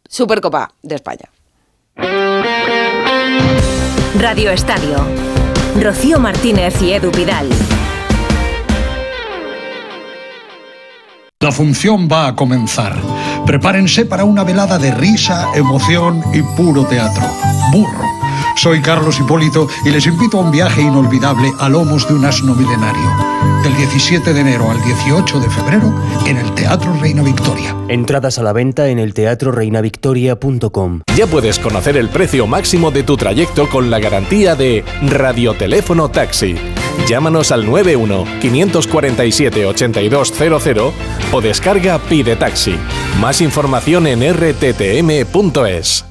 Supercopa 0.09 0.73
de 0.81 0.95
España. 0.95 1.29
Radio 4.19 4.51
Estadio. 4.51 4.97
Rocío 5.79 6.19
Martínez 6.19 6.81
y 6.81 6.93
Edu 6.93 7.11
Pidal. 7.11 7.47
La 11.41 11.51
función 11.51 12.07
va 12.07 12.27
a 12.27 12.35
comenzar. 12.35 12.95
Prepárense 13.47 14.05
para 14.05 14.25
una 14.25 14.43
velada 14.43 14.77
de 14.77 14.91
risa, 14.91 15.47
emoción 15.55 16.23
y 16.31 16.43
puro 16.55 16.85
teatro. 16.85 17.23
Burro. 17.71 18.20
Soy 18.55 18.81
Carlos 18.81 19.19
Hipólito 19.19 19.67
y 19.85 19.89
les 19.89 20.05
invito 20.05 20.37
a 20.37 20.41
un 20.41 20.51
viaje 20.51 20.81
inolvidable 20.81 21.51
a 21.59 21.69
lomos 21.69 22.07
de 22.07 22.13
un 22.13 22.25
asno 22.25 22.53
milenario. 22.53 23.01
Del 23.63 23.75
17 23.75 24.33
de 24.33 24.41
enero 24.41 24.69
al 24.69 24.81
18 24.83 25.39
de 25.39 25.49
febrero 25.49 25.93
en 26.25 26.37
el 26.37 26.53
Teatro 26.53 26.93
Reina 26.99 27.23
Victoria. 27.23 27.75
Entradas 27.87 28.37
a 28.37 28.43
la 28.43 28.53
venta 28.53 28.87
en 28.89 28.99
el 28.99 29.13
teatroreinavictoria.com. 29.13 31.01
Ya 31.15 31.27
puedes 31.27 31.59
conocer 31.59 31.97
el 31.97 32.09
precio 32.09 32.47
máximo 32.47 32.91
de 32.91 33.03
tu 33.03 33.17
trayecto 33.17 33.69
con 33.69 33.89
la 33.89 33.99
garantía 33.99 34.55
de 34.55 34.83
Radioteléfono 35.01 36.09
Taxi. 36.09 36.55
Llámanos 37.07 37.51
al 37.51 37.65
91 37.65 38.25
547 38.41 39.65
8200 39.65 40.93
o 41.31 41.41
descarga 41.41 41.99
Pide 41.99 42.35
Taxi. 42.35 42.75
Más 43.19 43.41
información 43.41 44.07
en 44.07 44.21
rttm.es. 44.33 46.10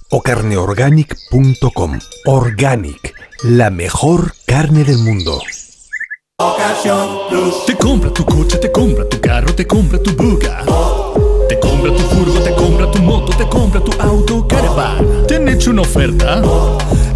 o 0.11 0.21
carneorganic.com. 0.21 1.99
Organic, 2.25 3.13
la 3.43 3.69
mejor 3.69 4.33
carne 4.45 4.83
del 4.83 4.99
mundo. 4.99 5.41
Te 7.65 7.75
compra 7.75 8.11
tu 8.11 8.25
coche, 8.25 8.57
te 8.57 8.71
compra 8.71 9.07
tu 9.07 9.19
carro, 9.19 9.53
te 9.53 9.65
compra 9.65 9.99
tu 10.01 10.11
buga. 10.15 10.63
Te 11.47 11.59
compra 11.59 11.93
tu 11.93 12.01
furgo, 12.03 12.39
te 12.41 12.55
compra 12.55 12.89
tu 12.91 13.01
moto, 13.01 13.37
te 13.37 13.47
compra 13.47 13.83
tu 13.83 13.91
auto, 14.01 14.47
caravan. 14.47 15.27
¿Te 15.27 15.35
han 15.35 15.47
hecho 15.47 15.71
una 15.71 15.81
oferta? 15.81 16.41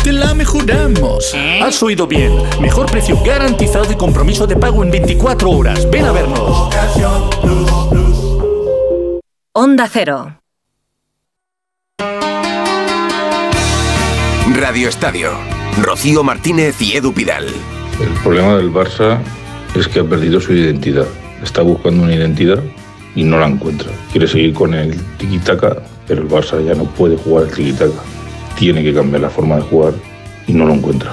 Te 0.04 0.12
la 0.12 0.34
mejoramos. 0.34 1.34
Has 1.64 1.82
oído 1.82 2.06
bien. 2.06 2.32
Mejor 2.62 2.86
precio 2.92 3.18
garantizado 3.24 3.92
y 3.92 3.96
compromiso 3.96 4.46
de 4.46 4.56
pago 4.56 4.84
en 4.84 4.92
24 4.92 5.50
horas. 5.50 5.90
Ven 5.90 6.06
a 6.06 6.12
vernos. 6.12 6.70
Onda 9.54 9.90
Cero. 9.92 10.45
Radio 14.54 14.88
Estadio. 14.88 15.32
Rocío 15.82 16.24
Martínez 16.24 16.80
y 16.80 16.96
Edu 16.96 17.12
Pidal. 17.14 17.48
El 18.00 18.10
problema 18.22 18.56
del 18.56 18.72
Barça 18.72 19.18
es 19.76 19.88
que 19.88 20.02
ha 20.02 20.04
perdido 20.04 20.40
su 20.40 20.54
identidad. 20.54 21.08
Está 21.42 21.64
buscando 21.64 22.04
una 22.04 22.14
identidad 22.14 22.62
y 23.16 23.24
no 23.24 23.40
la 23.40 23.48
encuentra. 23.48 23.90
Quiere 24.12 24.28
seguir 24.28 24.54
con 24.54 24.76
el 24.76 24.96
tiki-taka, 25.18 25.82
pero 26.08 26.22
el 26.22 26.30
Barça 26.30 26.64
ya 26.64 26.76
no 26.76 26.86
puede 26.86 27.18
jugar 27.18 27.46
el 27.46 27.54
tiki-taka. 27.54 28.00
Tiene 28.56 28.84
que 28.84 28.94
cambiar 28.94 29.24
la 29.24 29.32
forma 29.32 29.56
de 29.56 29.64
jugar 29.64 29.94
y 30.46 30.54
no 30.54 30.68
lo 30.68 30.76
encuentra. 30.76 31.12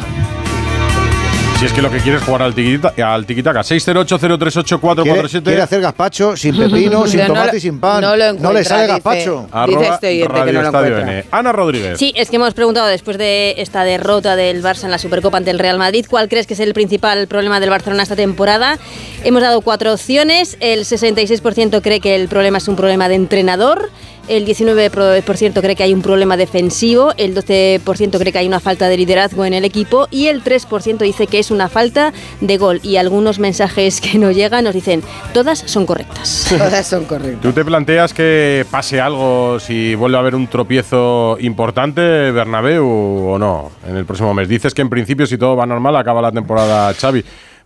Si 1.62 1.66
es 1.66 1.72
que 1.74 1.80
lo 1.80 1.92
que 1.92 1.98
quieres 1.98 2.20
es 2.20 2.26
jugar 2.26 2.42
al 2.42 2.56
tiquitaca, 2.56 3.14
al 3.14 3.24
tiquitaca. 3.24 3.60
608038447. 3.60 5.42
Quiere 5.44 5.62
hacer 5.62 5.80
gazpacho 5.80 6.36
sin 6.36 6.56
pepino, 6.56 7.06
sin 7.06 7.24
tomate 7.24 7.58
y 7.58 7.60
sin 7.60 7.78
pan. 7.78 8.00
No, 8.00 8.16
lo 8.16 8.32
no 8.32 8.52
le 8.52 8.64
sale 8.64 8.88
gazpacho. 8.88 9.46
Dice 9.68 9.88
este 9.92 10.18
que 10.22 10.52
no 10.52 10.60
lo 10.60 10.68
encuentra. 10.68 11.24
Ana 11.30 11.52
Rodríguez. 11.52 12.00
Sí, 12.00 12.12
es 12.16 12.30
que 12.30 12.34
hemos 12.34 12.52
preguntado 12.54 12.88
después 12.88 13.16
de 13.16 13.54
esta 13.58 13.84
derrota 13.84 14.34
del 14.34 14.60
Barça 14.60 14.86
en 14.86 14.90
la 14.90 14.98
Supercopa 14.98 15.36
ante 15.36 15.52
el 15.52 15.60
Real 15.60 15.78
Madrid, 15.78 16.04
¿cuál 16.10 16.28
crees 16.28 16.48
que 16.48 16.54
es 16.54 16.60
el 16.60 16.74
principal 16.74 17.28
problema 17.28 17.60
del 17.60 17.70
Barcelona 17.70 18.02
esta 18.02 18.16
temporada? 18.16 18.80
Hemos 19.22 19.42
dado 19.42 19.60
cuatro 19.60 19.92
opciones. 19.92 20.56
El 20.58 20.80
66% 20.80 21.80
cree 21.80 22.00
que 22.00 22.16
el 22.16 22.26
problema 22.26 22.58
es 22.58 22.66
un 22.66 22.74
problema 22.74 23.08
de 23.08 23.14
entrenador. 23.14 23.88
El 24.28 24.46
19% 24.46 25.60
cree 25.60 25.76
que 25.76 25.82
hay 25.82 25.92
un 25.92 26.02
problema 26.02 26.36
defensivo, 26.36 27.12
el 27.16 27.34
12% 27.34 28.18
cree 28.18 28.32
que 28.32 28.38
hay 28.38 28.46
una 28.46 28.60
falta 28.60 28.88
de 28.88 28.96
liderazgo 28.96 29.44
en 29.44 29.52
el 29.52 29.64
equipo 29.64 30.06
y 30.10 30.28
el 30.28 30.44
3% 30.44 30.98
dice 30.98 31.26
que 31.26 31.38
es 31.38 31.50
una 31.50 31.68
falta 31.68 32.12
de 32.40 32.56
gol. 32.56 32.80
Y 32.82 32.96
algunos 32.96 33.38
mensajes 33.38 34.00
que 34.00 34.18
nos 34.18 34.36
llegan 34.36 34.64
nos 34.64 34.74
dicen, 34.74 35.02
todas 35.34 35.58
son 35.58 35.86
correctas. 35.86 36.46
Todas 36.58 36.86
son 36.86 37.04
correctas. 37.04 37.40
¿Tú 37.40 37.52
te 37.52 37.64
planteas 37.64 38.14
que 38.14 38.64
pase 38.70 39.00
algo 39.00 39.58
si 39.58 39.94
vuelve 39.94 40.16
a 40.16 40.20
haber 40.20 40.34
un 40.34 40.46
tropiezo 40.46 41.36
importante, 41.40 42.30
Bernabéu, 42.30 42.86
o 42.86 43.38
no, 43.38 43.72
en 43.88 43.96
el 43.96 44.04
próximo 44.04 44.32
mes? 44.34 44.48
Dices 44.48 44.74
que 44.74 44.82
en 44.82 44.90
principio, 44.90 45.26
si 45.26 45.38
todo 45.38 45.56
va 45.56 45.66
normal, 45.66 45.96
acaba 45.96 46.22
la 46.22 46.30
temporada 46.30 46.92
Xavi. 46.94 47.24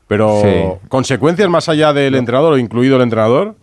Pero, 0.09 0.79
¿consecuencias 0.89 1.49
más 1.49 1.69
allá 1.69 1.93
del 1.93 2.15
entrenador 2.15 2.53
o 2.53 2.59
incluido 2.59 2.97
el 2.97 3.03
entrenador? 3.03 3.57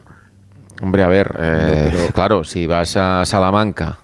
Hombre, 0.81 1.03
a 1.03 1.07
ver, 1.07 1.35
eh, 1.39 2.09
claro, 2.13 2.43
si 2.43 2.67
vas 2.67 2.97
a 2.97 3.25
Salamanca 3.25 3.99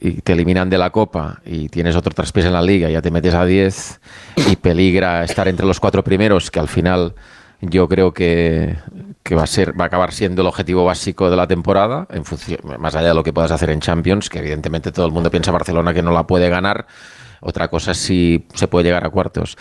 y 0.00 0.20
te 0.20 0.32
eliminan 0.32 0.68
de 0.68 0.78
la 0.78 0.90
Copa 0.90 1.40
y 1.44 1.68
tienes 1.68 1.96
otro 1.96 2.12
traspiés 2.12 2.46
en 2.46 2.52
la 2.52 2.62
Liga, 2.62 2.90
ya 2.90 3.00
te 3.00 3.10
metes 3.10 3.34
a 3.34 3.44
10 3.44 4.00
y 4.50 4.56
peligra 4.56 5.24
estar 5.24 5.48
entre 5.48 5.66
los 5.66 5.80
cuatro 5.80 6.04
primeros, 6.04 6.50
que 6.50 6.60
al 6.60 6.68
final 6.68 7.14
yo 7.60 7.88
creo 7.88 8.12
que, 8.12 8.76
que 9.22 9.34
va 9.34 9.44
a 9.44 9.46
ser 9.46 9.78
va 9.78 9.84
a 9.84 9.86
acabar 9.86 10.12
siendo 10.12 10.42
el 10.42 10.48
objetivo 10.48 10.84
básico 10.84 11.30
de 11.30 11.36
la 11.36 11.46
temporada, 11.46 12.06
en 12.10 12.24
función, 12.24 12.60
más 12.78 12.94
allá 12.94 13.08
de 13.08 13.14
lo 13.14 13.24
que 13.24 13.32
puedas 13.32 13.50
hacer 13.50 13.70
en 13.70 13.80
Champions, 13.80 14.28
que 14.28 14.40
evidentemente 14.40 14.92
todo 14.92 15.06
el 15.06 15.12
mundo 15.12 15.30
piensa 15.30 15.52
Barcelona 15.52 15.94
que 15.94 16.02
no 16.02 16.12
la 16.12 16.26
puede 16.26 16.48
ganar. 16.48 16.86
Otra 17.40 17.68
cosa 17.68 17.92
es 17.92 17.98
si 17.98 18.46
se 18.54 18.68
puede 18.68 18.84
llegar 18.86 19.06
a 19.06 19.10
cuartos 19.10 19.56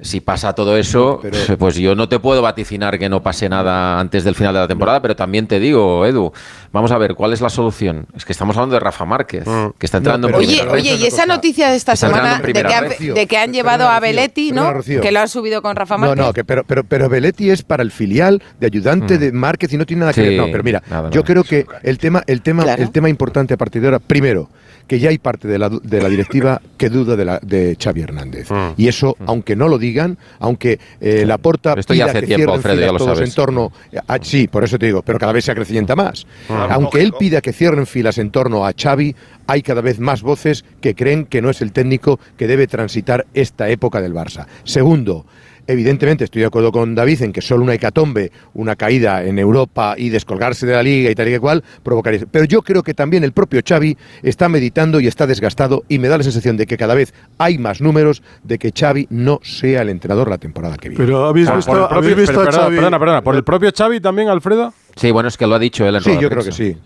si 0.00 0.20
pasa 0.20 0.52
todo 0.54 0.76
eso, 0.76 1.20
pues 1.58 1.76
yo 1.76 1.94
no 1.94 2.08
te 2.08 2.18
puedo 2.18 2.42
vaticinar 2.42 2.98
que 2.98 3.08
no 3.08 3.22
pase 3.22 3.48
nada 3.48 3.98
antes 3.98 4.24
del 4.24 4.34
final 4.34 4.52
de 4.54 4.60
la 4.60 4.68
temporada, 4.68 5.00
pero 5.00 5.16
también 5.16 5.46
te 5.46 5.58
digo, 5.58 6.04
Edu, 6.04 6.32
vamos 6.72 6.90
a 6.92 6.98
ver, 6.98 7.14
¿cuál 7.14 7.32
es 7.32 7.40
la 7.40 7.48
solución? 7.48 8.06
Es 8.14 8.24
que 8.24 8.32
estamos 8.32 8.56
hablando 8.56 8.74
de 8.74 8.80
Rafa 8.80 9.04
Márquez, 9.04 9.46
Mm. 9.46 9.68
que 9.78 9.86
está 9.86 9.98
entrando 9.98 10.28
en 10.28 10.34
Oye, 10.34 10.46
primera 10.58 10.72
oye, 10.72 10.94
y 10.96 11.06
esa 11.06 11.24
noticia 11.26 11.68
de 11.70 11.76
esta 11.76 11.96
semana 11.96 12.40
de 12.40 12.52
que, 12.52 12.62
red. 12.62 13.14
de 13.14 13.26
que 13.26 13.36
han 13.38 13.52
llevado 13.52 13.88
a 13.88 14.00
perdona, 14.00 14.52
¿no? 14.52 14.72
Rocío. 14.72 15.00
Que 15.00 15.12
lo 15.12 15.20
han 15.20 15.28
subido 15.28 15.62
con 15.62 15.76
Rafa 15.76 15.96
No, 15.96 16.00
Márquez. 16.08 16.26
no, 16.26 16.32
que, 16.32 16.44
pero, 16.44 16.64
pero, 16.64 16.84
pero 16.84 17.08
Belletti 17.08 17.50
es 17.50 17.62
para 17.62 17.82
el 17.82 17.90
filial 17.90 18.42
de 18.60 18.66
ayudante 18.66 19.18
de 19.18 19.32
Márquez 19.32 19.72
y 19.72 19.76
no 19.78 19.86
tiene 19.86 20.00
nada 20.00 20.12
que 20.12 20.22
Sí, 20.22 20.28
ver. 20.28 20.38
No, 20.38 20.46
pero 20.46 20.62
mira, 20.62 20.82
nada, 20.90 21.10
yo 21.10 21.24
creo 21.24 21.42
que 21.44 21.66
el 21.82 21.98
tema, 21.98 22.22
el 22.26 22.42
tema, 22.42 22.62
Claro. 22.64 22.82
el 22.82 22.90
tema 22.90 23.08
importante 23.08 23.54
a 23.54 23.56
partir 23.56 23.80
de 23.82 23.88
ahora, 23.88 23.98
primero, 23.98 24.48
que 24.86 24.98
ya 25.00 25.08
hay 25.10 25.18
parte 25.18 25.48
de 25.48 25.58
la, 25.58 25.68
de 25.68 26.00
la 26.00 26.08
directiva 26.08 26.60
que 26.76 26.88
duda 26.90 27.16
de, 27.16 27.24
la, 27.24 27.40
de 27.42 27.76
Xavi 27.82 28.02
Hernández. 28.02 28.48
Y 28.76 28.86
eso, 28.88 29.16
aunque 29.26 29.56
no 29.56 29.68
lo 29.68 29.78
digan, 29.86 30.18
aunque 30.38 30.78
eh, 31.00 31.24
la 31.26 31.38
porta 31.38 31.70
Pero 31.70 31.80
esto 31.80 31.94
ya 31.94 32.04
pida 32.04 32.10
hace 32.10 32.20
que 32.20 32.26
tiempo, 32.26 32.56
ya 32.62 32.92
lo 32.92 32.98
todos 32.98 33.16
sabes. 33.16 33.30
en 33.30 33.34
torno 33.34 33.72
a- 34.08 34.18
sí, 34.22 34.48
por 34.48 34.64
eso 34.64 34.78
te 34.78 34.86
digo, 34.86 35.02
pero 35.02 35.18
cada 35.18 35.32
vez 35.32 35.44
se 35.44 35.52
acrecienta 35.52 35.94
más. 35.96 36.26
Aunque 36.48 37.00
él 37.02 37.12
pida 37.18 37.40
que 37.40 37.52
cierren 37.52 37.86
filas 37.86 38.18
en 38.18 38.30
torno 38.30 38.66
a 38.66 38.72
Xavi, 38.76 39.14
hay 39.46 39.62
cada 39.62 39.80
vez 39.80 40.00
más 40.00 40.22
voces 40.22 40.64
que 40.80 40.94
creen 40.94 41.24
que 41.24 41.40
no 41.40 41.50
es 41.50 41.62
el 41.62 41.72
técnico 41.72 42.18
que 42.36 42.46
debe 42.46 42.66
transitar 42.66 43.26
esta 43.34 43.68
época 43.68 44.00
del 44.00 44.12
Barça. 44.12 44.46
Segundo, 44.64 45.24
Evidentemente 45.66 46.24
estoy 46.24 46.40
de 46.42 46.46
acuerdo 46.46 46.70
con 46.72 46.94
David 46.94 47.22
en 47.22 47.32
que 47.32 47.40
solo 47.42 47.62
una 47.64 47.74
hecatombe, 47.74 48.30
una 48.54 48.76
caída 48.76 49.24
en 49.24 49.38
Europa 49.38 49.94
y 49.96 50.10
descolgarse 50.10 50.66
de 50.66 50.72
la 50.74 50.82
liga 50.82 51.10
y 51.10 51.14
tal 51.14 51.28
y 51.28 51.32
que 51.32 51.40
cual 51.40 51.64
provocaría. 51.82 52.20
Pero 52.30 52.44
yo 52.44 52.62
creo 52.62 52.82
que 52.82 52.94
también 52.94 53.24
el 53.24 53.32
propio 53.32 53.60
Xavi 53.66 53.96
está 54.22 54.48
meditando 54.48 55.00
y 55.00 55.06
está 55.06 55.26
desgastado 55.26 55.82
y 55.88 55.98
me 55.98 56.08
da 56.08 56.18
la 56.18 56.24
sensación 56.24 56.56
de 56.56 56.66
que 56.66 56.76
cada 56.76 56.94
vez 56.94 57.12
hay 57.38 57.58
más 57.58 57.80
números 57.80 58.22
de 58.44 58.58
que 58.58 58.72
Xavi 58.76 59.06
no 59.10 59.40
sea 59.42 59.82
el 59.82 59.88
entrenador 59.88 60.30
la 60.30 60.38
temporada 60.38 60.76
que 60.76 60.88
viene. 60.90 61.04
Pero 61.04 61.26
habéis 61.26 61.48
Por- 61.48 61.56
visto, 61.56 61.70
por 61.72 61.80
el 61.80 61.86
propio- 61.88 61.98
habéis 61.98 62.16
visto 62.16 62.32
pero 62.32 62.40
a 62.40 62.44
perdona, 62.44 62.62
Xavi. 62.64 62.76
perdona, 62.76 62.98
perdona, 62.98 63.22
¿por 63.22 63.34
el 63.36 63.44
propio 63.44 63.70
Xavi 63.76 64.00
también, 64.00 64.28
Alfredo? 64.28 64.72
Sí, 64.94 65.10
bueno, 65.10 65.28
es 65.28 65.36
que 65.36 65.46
lo 65.46 65.54
ha 65.54 65.58
dicho 65.58 65.86
él 65.86 65.96
en 65.96 66.02
Sí, 66.02 66.16
yo 66.20 66.30
creo 66.30 66.44
que 66.44 66.52
sí. 66.52 66.76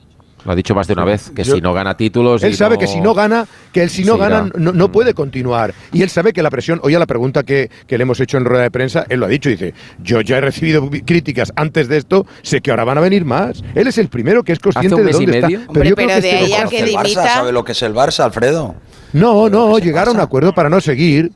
Lo 0.44 0.52
ha 0.52 0.54
dicho 0.54 0.74
más 0.74 0.86
de 0.86 0.94
una 0.94 1.04
vez, 1.04 1.30
que 1.34 1.44
Yo- 1.44 1.54
si 1.54 1.60
no 1.60 1.72
gana 1.74 1.96
títulos... 1.96 2.42
Él 2.42 2.52
y 2.52 2.56
sabe 2.56 2.76
no- 2.76 2.80
que 2.80 2.86
si 2.86 3.00
no 3.00 3.14
gana, 3.14 3.46
que 3.72 3.82
él 3.82 3.90
si 3.90 4.04
no 4.04 4.14
Sí, 4.14 4.20
gana 4.20 4.50
no, 4.56 4.72
no 4.72 4.90
puede 4.92 5.12
continuar. 5.14 5.74
Y 5.92 6.02
él 6.02 6.08
sabe 6.10 6.32
que 6.32 6.42
la 6.42 6.50
presión, 6.50 6.80
oye, 6.82 6.98
la 6.98 7.06
pregunta 7.06 7.42
que, 7.42 7.70
que 7.86 7.98
le 7.98 8.02
hemos 8.02 8.18
hecho 8.20 8.38
en 8.38 8.44
rueda 8.44 8.62
de 8.62 8.70
prensa, 8.70 9.04
él 9.08 9.20
lo 9.20 9.26
ha 9.26 9.28
dicho, 9.28 9.48
dice, 9.50 9.74
yo 10.02 10.20
ya 10.22 10.38
he 10.38 10.40
recibido 10.40 10.88
críticas 11.04 11.52
antes 11.56 11.88
de 11.88 11.98
esto, 11.98 12.26
sé 12.42 12.60
que 12.60 12.70
ahora 12.70 12.84
van 12.84 12.98
a 12.98 13.00
venir 13.02 13.24
más. 13.24 13.62
Él 13.74 13.86
es 13.86 13.98
el 13.98 14.08
primero 14.08 14.42
que 14.42 14.52
es 14.52 14.58
consciente 14.58 15.02
de 15.02 15.12
dónde 15.12 15.32
está. 15.38 15.46
Hombre, 15.46 15.88
yo 15.90 15.94
creo 15.94 15.94
pero 15.94 15.96
que 16.08 16.20
de 16.20 16.44
este 16.44 16.62
no 16.64 16.70
que. 16.70 16.78
El 16.80 16.94
Barça 16.94 17.34
sabe 17.34 17.52
lo 17.52 17.64
que 17.64 17.72
es 17.72 17.82
el 17.82 17.94
Barça, 17.94 18.20
Alfredo. 18.24 18.74
No, 19.12 19.48
no, 19.48 19.78
llegaron 19.78 20.14
a 20.16 20.18
un 20.20 20.24
acuerdo 20.24 20.54
para 20.54 20.68
no 20.70 20.80
seguir. 20.80 21.32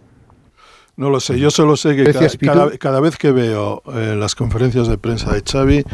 No 0.97 1.11
lo 1.11 1.19
sé, 1.19 1.41
yo 1.41 1.51
solo 1.51 1.77
sé 1.77 1.97
que 1.97 2.79
cada 2.79 3.01
vez 3.01 3.17
que 3.17 3.33
veo 3.33 3.83
eh, 3.93 4.15
las 4.17 4.37
conferencias 4.37 4.87
de 4.87 4.97
prensa 4.97 5.33
de 5.33 5.43
Xavi, 5.43 5.85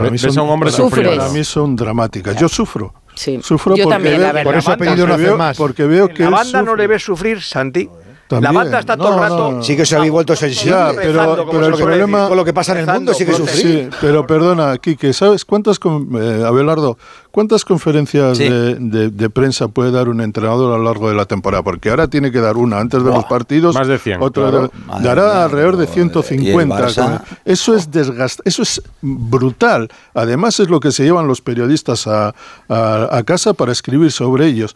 para 0.00 0.10
mí 0.10 0.18
son, 0.18 0.38
un 0.38 0.50
hombre 0.50 0.70
para, 1.16 1.28
mí 1.30 1.44
son 1.44 1.76
dramáticas. 1.76 2.36
Yo 2.36 2.48
sufro. 2.48 2.94
Sí. 3.14 3.38
Sufro 3.42 3.76
Yo 3.76 3.84
porque 3.84 3.94
también, 3.94 4.16
veo, 4.18 4.26
la 4.26 4.32
verdad. 4.32 4.44
Por 4.50 4.58
eso 4.58 4.70
ha 4.72 4.76
porque 4.76 4.90
pedido 4.90 5.06
no 5.06 5.14
hacer 5.14 5.26
veo- 5.26 5.36
más. 5.38 5.56
Porque 5.56 5.84
veo 5.86 6.08
que 6.08 6.24
la 6.24 6.30
banda 6.30 6.62
no 6.62 6.74
le 6.74 6.86
ve 6.86 6.98
sufrir, 6.98 7.40
Santi. 7.40 7.88
La 8.30 8.50
banda 8.52 8.80
está 8.80 8.96
todo 8.96 9.14
el 9.14 9.20
rato. 9.20 9.36
no, 9.50 9.56
no. 9.58 9.62
Sí 9.62 9.76
que 9.76 9.84
se 9.86 9.96
había 9.96 10.10
vuelto 10.10 10.34
sensible. 10.34 10.70
Ya, 10.70 10.92
pero, 10.94 11.42
el 11.68 11.74
problema 11.74 12.18
decir. 12.18 12.28
Con 12.28 12.36
lo 12.38 12.44
que 12.44 12.52
pasa 12.54 12.72
en 12.72 12.78
el 12.78 12.86
mundo 12.86 13.12
sigue 13.14 13.32
sufriendo. 13.34 13.92
Sí, 13.92 13.98
pero 14.00 14.26
perdona, 14.26 14.76
Quique, 14.78 15.12
¿sabes 15.12 15.44
cuántas, 15.44 15.78
eh, 15.78 16.42
Abelardo, 16.46 16.96
cuántas 17.30 17.64
conferencias 17.64 18.38
Sí. 18.38 18.44
de, 18.48 18.74
de- 18.76 19.10
de 19.10 19.30
prensa 19.30 19.68
puede 19.68 19.90
dar 19.90 20.08
un 20.08 20.20
entrenador 20.22 20.74
a 20.74 20.78
lo 20.78 20.84
largo 20.84 21.08
de 21.10 21.14
la 21.14 21.26
temporada? 21.26 21.62
Porque 21.62 21.90
ahora 21.90 22.08
tiene 22.08 22.32
que 22.32 22.40
dar 22.40 22.56
una 22.56 22.78
antes 22.80 23.04
de 23.04 23.10
los 23.10 23.24
partidos. 23.26 23.74
Más 23.74 23.86
de 23.88 23.98
100, 23.98 24.22
otra 24.22 24.48
claro. 24.50 24.70
dará 25.02 25.22
mía, 25.22 25.44
alrededor 25.44 25.76
de 25.76 25.84
pero, 25.84 25.94
150. 25.94 26.74
¿y 26.74 26.78
el 26.78 26.88
Barça? 26.88 27.04
con- 27.26 27.38
eso 27.44 27.76
es 27.76 27.90
desgast, 27.90 28.40
eso 28.44 28.62
es 28.62 28.82
brutal. 29.02 29.88
Además 30.14 30.58
es 30.60 30.70
lo 30.70 30.80
que 30.80 30.92
se 30.92 31.04
llevan 31.04 31.26
los 31.28 31.40
periodistas 31.40 32.06
a, 32.06 32.34
a- 32.68 33.08
a 33.16 33.22
casa 33.24 33.52
para 33.52 33.70
escribir 33.72 34.10
sobre 34.10 34.46
ellos. 34.46 34.74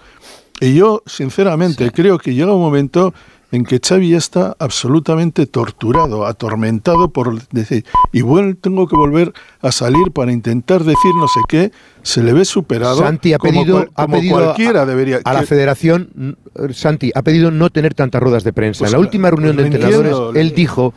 Y 0.60 0.74
yo, 0.74 1.02
sinceramente, 1.06 1.90
creo 1.92 2.18
que 2.18 2.34
llega 2.34 2.52
un 2.52 2.60
momento 2.60 3.14
en 3.50 3.64
que 3.64 3.80
Xavi 3.80 4.10
ya 4.10 4.18
está 4.18 4.54
absolutamente 4.58 5.46
torturado, 5.46 6.26
atormentado 6.26 7.10
por 7.10 7.42
decir, 7.48 7.84
igual 8.12 8.56
tengo 8.60 8.86
que 8.86 8.96
volver 8.96 9.32
a 9.62 9.72
salir 9.72 10.10
para 10.12 10.32
intentar 10.32 10.80
decir 10.84 11.12
no 11.18 11.28
sé 11.28 11.40
qué, 11.48 11.72
se 12.02 12.22
le 12.22 12.32
ve 12.32 12.44
superado. 12.44 12.98
Santi 12.98 13.32
ha 13.32 13.38
como 13.38 13.52
pedido, 13.52 13.76
cual- 13.78 13.90
ha 13.94 14.02
como 14.04 14.16
pedido 14.16 14.34
cualquiera 14.36 14.82
a, 14.82 14.86
debería. 14.86 15.20
a 15.24 15.32
la 15.34 15.40
que- 15.40 15.46
federación, 15.46 16.36
Santi, 16.72 17.10
ha 17.14 17.22
pedido 17.22 17.50
no 17.50 17.70
tener 17.70 17.94
tantas 17.94 18.22
ruedas 18.22 18.44
de 18.44 18.52
prensa. 18.52 18.80
Pues 18.80 18.90
en 18.90 18.92
la 18.92 18.98
última 18.98 19.30
reunión 19.30 19.56
de 19.56 19.62
lo 19.62 19.66
entrenadores, 19.68 20.10
entiendo. 20.12 20.32
él 20.40 20.54
dijo 20.54 20.94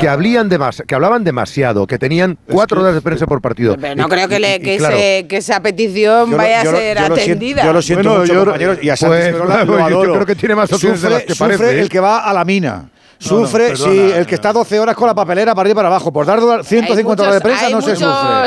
que, 0.00 0.08
hablaban 0.08 0.48
demas- 0.48 0.82
que 0.86 0.94
hablaban 0.94 1.24
demasiado, 1.24 1.86
que 1.86 1.98
tenían 1.98 2.38
cuatro 2.50 2.76
que- 2.76 2.80
ruedas 2.80 2.94
de 2.96 3.00
prensa 3.02 3.26
por 3.26 3.40
partido. 3.40 3.76
Pero 3.80 3.94
no 3.96 4.06
Y- 4.06 4.10
creo 4.10 4.28
que, 4.28 4.36
y- 4.36 4.40
le- 4.40 4.56
y 4.56 4.60
que, 4.60 4.76
claro, 4.78 4.96
ese- 4.96 5.26
que 5.28 5.36
esa 5.38 5.60
petición 5.62 6.26
Yo 6.26 6.30
lo- 6.32 6.36
vaya 6.36 6.62
yo 6.64 6.68
a 6.70 6.72
lo- 6.72 6.78
ser 6.78 6.96
yo 6.98 7.08
lo 7.08 7.16
siento- 7.16 7.22
atendida. 7.32 7.64
yo 7.64 7.72
lo 7.72 7.82
siento 7.82 8.08
Bueno, 8.08 8.20
mucho, 8.22 8.32
yo- 8.34 8.44
compañeros, 8.44 8.78
y 8.82 8.88
a 8.90 8.96
Santi 8.96 9.14
pues, 9.16 9.32
lo 9.38 9.38
yo 9.78 9.84
adoro. 9.84 10.12
creo 10.14 10.26
que 10.26 10.34
tiene 10.36 10.54
más 10.54 10.72
opciones 10.72 11.00
de 11.02 11.08
sufre, 11.08 11.14
las 11.18 11.26
que 11.26 11.34
sufre 11.34 11.58
parece, 11.58 11.76
¿eh? 11.78 11.80
el 11.82 11.88
que 11.94 12.00
va 12.02 12.18
a 12.26 12.32
la 12.34 12.44
mina. 12.44 12.90
No, 13.30 13.40
no, 13.40 13.46
Sufre, 13.46 13.68
perdona, 13.68 13.92
sí, 13.92 13.98
el 13.98 14.20
no. 14.20 14.26
que 14.26 14.34
está 14.34 14.52
12 14.52 14.78
horas 14.80 14.94
con 14.96 15.06
la 15.06 15.14
papelera 15.14 15.54
para 15.54 15.62
arriba 15.62 15.72
y 15.72 15.76
para 15.76 15.88
abajo. 15.88 16.12
Por 16.12 16.26
dar 16.26 16.40
150 16.64 17.22
Hay 17.22 17.28
horas 17.28 17.34
de 17.34 17.40
muchos- 17.40 17.42
prensa 17.42 17.66
hay 17.66 17.72
no 17.72 17.80
se 17.80 17.90
muchos 17.94 17.98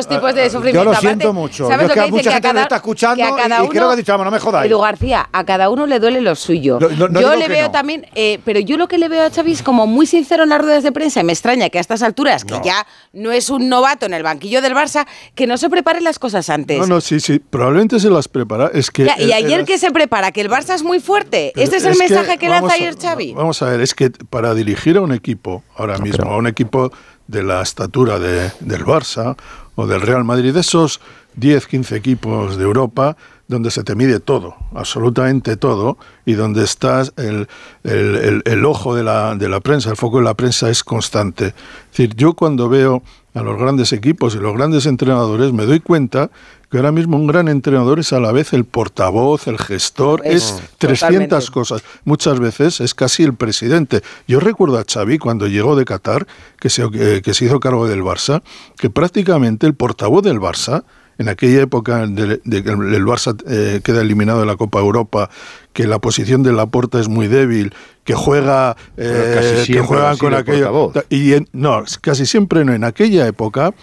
sufre. 0.01 0.15
tipos 0.15 0.36
de 0.36 0.43
Yo 0.43 0.49
sufrimiento. 0.49 0.84
lo 0.84 0.89
Aparte, 0.91 1.07
siento 1.07 1.34
mucho. 1.34 1.67
¿sabes 1.67 1.78
Yo 1.78 1.88
lo 1.88 1.93
que 1.93 1.93
que 1.93 1.99
a 1.99 2.07
mucha 2.11 2.32
gente 2.32 2.47
cada- 2.47 2.61
está 2.63 2.75
escuchando 2.78 3.15
que 3.15 3.23
a 3.23 3.36
cada 3.36 3.61
y, 3.63 3.65
y 3.65 3.69
creo 3.69 3.71
que 3.71 3.78
uno- 3.80 3.89
ha 3.89 3.95
dicho, 3.95 4.11
"Vamos, 4.13 4.25
no 4.25 4.32
me 4.32 4.39
jodáis. 4.39 4.71
Edu 4.71 4.80
García, 4.80 5.30
a 5.32 5.43
cada 5.45 5.69
uno 5.69 5.86
le 5.86 5.99
duele 5.99 6.21
lo 6.21 6.36
suyo. 6.36 6.78
No, 6.80 6.89
no, 6.89 7.07
no 7.09 7.21
yo 7.21 7.36
le 7.36 7.47
veo 7.47 7.65
no. 7.65 7.71
también, 7.71 8.05
eh, 8.15 8.39
pero 8.45 8.59
yo 8.59 8.78
lo 8.78 8.88
que 8.88 8.97
le 8.97 9.09
veo 9.09 9.23
a 9.25 9.30
Xavi 9.30 9.51
es 9.53 9.63
como 9.63 9.88
muy 9.88 10.05
sincero 10.05 10.43
en 10.43 10.49
las 10.49 10.61
ruedas 10.61 10.84
de 10.84 10.91
prensa 10.91 11.19
y 11.21 11.23
me 11.23 11.34
extraña 11.34 11.69
que 11.69 11.78
a 11.78 11.82
estas 11.82 12.01
alturas, 12.03 12.43
que 12.45 12.59
ya 12.63 12.86
no 13.13 13.32
es 13.32 13.49
un 13.49 13.69
novato 13.69 14.05
en 14.05 14.13
el 14.13 14.23
banquillo 14.23 14.61
del 14.61 14.73
Barça, 14.75 15.05
que 15.36 15.47
no 15.47 15.57
se 15.57 15.69
preparen 15.69 16.03
las 16.03 16.19
cosas 16.19 16.49
antes. 16.49 16.78
No, 16.80 16.88
no, 16.88 17.01
sí, 17.01 17.19
sí, 17.19 17.39
probablemente 17.39 17.99
se 17.99 18.09
las 18.09 18.28
prepara. 18.28 18.69
Es 18.73 18.91
que 18.91 19.05
Ya, 19.05 19.19
y 19.19 19.32
ayer 19.34 19.61
el- 19.61 19.65
que 19.65 19.78
se 19.78 19.91
prepara, 19.91 20.32
que 20.32 20.41
el 20.41 20.49
Barça 20.49 20.73
es 20.75 20.84
muy 20.84 20.99
fuerte. 20.99 21.51
Pero 21.55 21.63
este 21.63 21.78
es 21.78 21.86
el 21.86 21.93
es 21.93 21.99
mensaje 21.99 22.38
que, 22.38 22.49
lanza 22.49 22.73
ayer 22.73 22.95
Xavi. 22.97 23.34
Vamos 23.34 23.61
a 23.61 23.69
ver, 23.69 23.82
es 23.82 23.93
que 23.93 24.09
para 24.09 24.53
dirigir 24.53 24.66
a 24.76 25.01
un 25.01 25.13
equipo, 25.13 25.63
ahora 25.78 25.97
mismo, 25.99 26.30
a 26.32 26.38
un 26.38 26.47
equipo 26.47 26.91
de 27.28 27.43
la 27.43 27.61
estatura 27.61 28.20
de- 28.20 28.51
del 28.59 28.84
Barça 28.86 29.36
o 29.76 29.86
del 29.88 30.01
Real 30.01 30.24
Madrid, 30.24 30.53
de 30.53 30.59
esos 30.61 30.99
10, 31.36 31.68
15 31.68 31.95
equipos 31.95 32.57
de 32.57 32.63
Europa, 32.63 33.15
donde 33.47 33.70
se 33.72 33.84
te 33.84 33.95
mide 33.95 34.20
todo, 34.20 34.55
absolutamente 34.76 35.55
todo, 35.55 35.97
y 36.26 36.34
donde 36.34 36.63
estás, 36.63 37.13
el, 37.15 37.47
el- 37.84 38.15
el- 38.15 38.41
el 38.45 38.65
ojo 38.65 38.93
de 38.95 39.03
la, 39.03 39.36
de 39.36 39.47
la 39.47 39.59
prensa, 39.61 39.89
el 39.89 39.95
foco 39.95 40.18
de 40.18 40.24
la 40.26 40.34
prensa 40.34 40.70
es 40.70 40.84
constante. 40.84 41.47
Es 41.47 41.53
decir, 41.91 42.13
yo 42.15 42.34
cuando 42.34 42.68
veo 42.68 43.03
a 43.34 43.41
los 43.43 43.57
grandes 43.57 43.93
equipos 43.93 44.36
y 44.36 44.39
los 44.39 44.53
grandes 44.55 44.86
entrenadores, 44.86 45.53
me 45.53 45.65
doy 45.65 45.80
cuenta 45.80 46.30
que 46.70 46.78
ahora 46.78 46.91
mismo 46.91 47.15
un 47.18 47.28
gran 47.28 47.47
entrenador 47.47 47.99
es 47.99 48.11
a 48.13 48.20
la 48.20 48.32
vez 48.32 48.51
el 48.53 48.65
portavoz, 48.65 49.47
el 49.47 49.57
gestor, 49.57 50.22
Es, 50.26 50.43
es 50.43 50.61
300 50.80 50.99
totalmente. 50.99 51.51
cosas. 51.51 51.84
Muchas 52.03 52.39
veces 52.39 52.82
es 52.82 52.93
casi 52.93 53.24
el 53.24 53.34
presidente. 53.34 54.01
Yo 54.28 54.39
recuerdo 54.39 54.78
a 54.78 54.84
Xavi 54.84 55.18
cuando 55.18 55.47
llegó 55.47 55.76
de 55.76 55.86
Qatar, 55.86 56.28
que 56.59 56.70
se, 56.70 56.84
eh, 56.93 57.22
que 57.24 57.34
se 57.34 57.45
hizo 57.45 57.59
cargo 57.59 57.88
del 57.88 58.03
Barça, 58.03 58.41
que 58.78 58.89
prácticamente 58.89 59.65
el 59.65 59.76
portavoz 59.76 60.24
del 60.24 60.39
Barça, 60.39 60.84
en 61.20 61.30
aquella 61.30 61.61
época 61.61 62.05
de, 62.05 62.41
de 62.43 62.63
que 62.63 62.70
el 62.70 63.05
Barça 63.05 63.36
eh, 63.47 63.80
queda 63.84 64.01
eliminado 64.01 64.39
de 64.41 64.45
la 64.45 64.55
Copa 64.55 64.80
Europa, 64.80 65.30
que 65.74 65.88
la 65.88 65.99
posición 65.99 66.43
de 66.43 66.51
Laporta 66.53 66.99
es 66.99 67.07
muy 67.07 67.28
débil, 67.28 67.74
que 68.03 68.13
juega, 68.13 68.76
eh, 68.97 69.55
casi 69.61 69.74
que 69.74 69.80
juegan 69.82 70.18
con 70.18 70.34
aquello. 70.34 70.91
Y 71.09 71.34
en- 71.34 71.47
no, 71.53 71.84
casi 72.01 72.26
siempre 72.28 72.63
no. 72.65 72.74
En 72.74 72.84
aquella 72.84 73.26
época, 73.26 73.74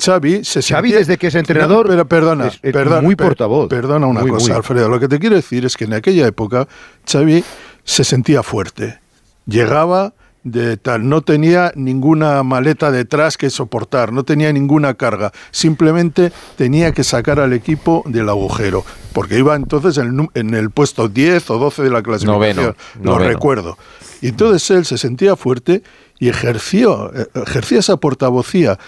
Xavi 0.00 0.44
se 0.44 0.62
Xavi, 0.62 0.88
sentía- 0.88 0.98
desde 0.98 1.18
que 1.18 1.26
es 1.28 1.34
entrenador, 1.34 1.86
No, 1.86 1.90
pero 1.92 2.06
perdona, 2.08 2.46
es- 2.48 2.58
es 2.62 2.72
perdona, 2.72 3.02
muy 3.02 3.16
per- 3.16 3.28
portavoz. 3.28 3.68
Perdona 3.68 4.06
una 4.06 4.20
Muy, 4.20 4.30
cosa, 4.30 4.48
muy. 4.48 4.56
Alfredo. 4.56 4.88
Lo 4.88 4.98
que 5.00 5.08
te 5.08 5.18
quiero 5.18 5.36
decir 5.36 5.64
es 5.64 5.76
que 5.76 5.84
en 5.84 5.94
aquella 5.94 6.26
época 6.26 6.66
Xavi 7.10 7.44
se 7.84 8.04
sentía 8.04 8.42
fuerte. 8.42 8.98
Llegaba 9.46 10.12
de 10.42 10.78
tal, 10.78 11.06
no 11.06 11.20
tenía 11.20 11.70
ninguna 11.74 12.42
maleta 12.42 12.90
detrás 12.90 13.36
que 13.36 13.50
soportar, 13.50 14.10
no 14.10 14.24
tenía 14.24 14.50
ninguna 14.52 14.94
carga, 14.94 15.32
simplemente 15.50 16.32
tenía 16.56 16.92
que 16.92 17.04
sacar 17.04 17.40
al 17.40 17.52
equipo 17.52 18.02
del 18.06 18.26
agujero, 18.30 18.82
porque 19.12 19.38
iba 19.38 19.54
entonces 19.54 19.98
en 19.98 20.06
el, 20.06 20.16
nu- 20.16 20.30
en 20.32 20.54
el 20.54 20.70
puesto 20.70 21.08
10 21.08 21.50
o 21.50 21.58
12 21.58 21.82
de 21.82 21.90
la 21.90 22.02
clasificación, 22.02 22.56
Noveno, 22.56 22.74
lo 23.02 23.12
noveno. 23.12 23.28
recuerdo. 23.28 23.78
Y 24.22 24.28
entonces 24.28 24.70
él 24.70 24.86
se 24.86 24.96
sentía 24.96 25.36
fuerte 25.36 25.82
y 26.18 26.28
ejerció, 26.30 27.12
eh, 27.14 27.26
ejercía 27.34 27.80
esa 27.80 27.98
portavocía. 27.98 28.78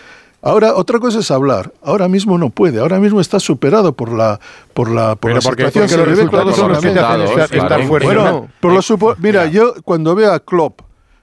Ahora, 0.45 0.75
otra 0.75 0.99
cosa 0.99 1.21
es 1.21 1.31
hablar. 1.31 1.73
Ahora 1.83 2.09
mismo 2.09 2.37
no 2.37 2.51
puede. 2.51 2.81
Ahora 2.81 2.99
mismo 2.99 3.21
está 3.21 3.39
superado 3.39 3.93
por 3.93 4.11
la, 4.13 4.41
por 4.75 4.91
la, 4.91 5.15
por 5.15 5.31
Pero 5.31 5.35
la 5.37 5.41
porque- 5.41 5.67
situación. 5.67 5.85
porque 5.85 5.97
los 5.97 6.07
le 6.07 6.11
ve 6.11 6.17
resultados 6.17 6.57
son 6.57 6.73
los 6.73 7.49
que 7.49 7.59
estar 7.59 7.83
fuerte, 7.87 8.07
Bueno, 8.07 8.25
¿no? 8.25 8.49
por 8.61 8.73
lo 8.73 8.83
supo- 8.83 9.15
mira, 9.19 9.47
yo 9.47 9.75
cuando 9.85 10.15
veo 10.17 10.33
a 10.33 10.41
Klopp, 10.41 10.81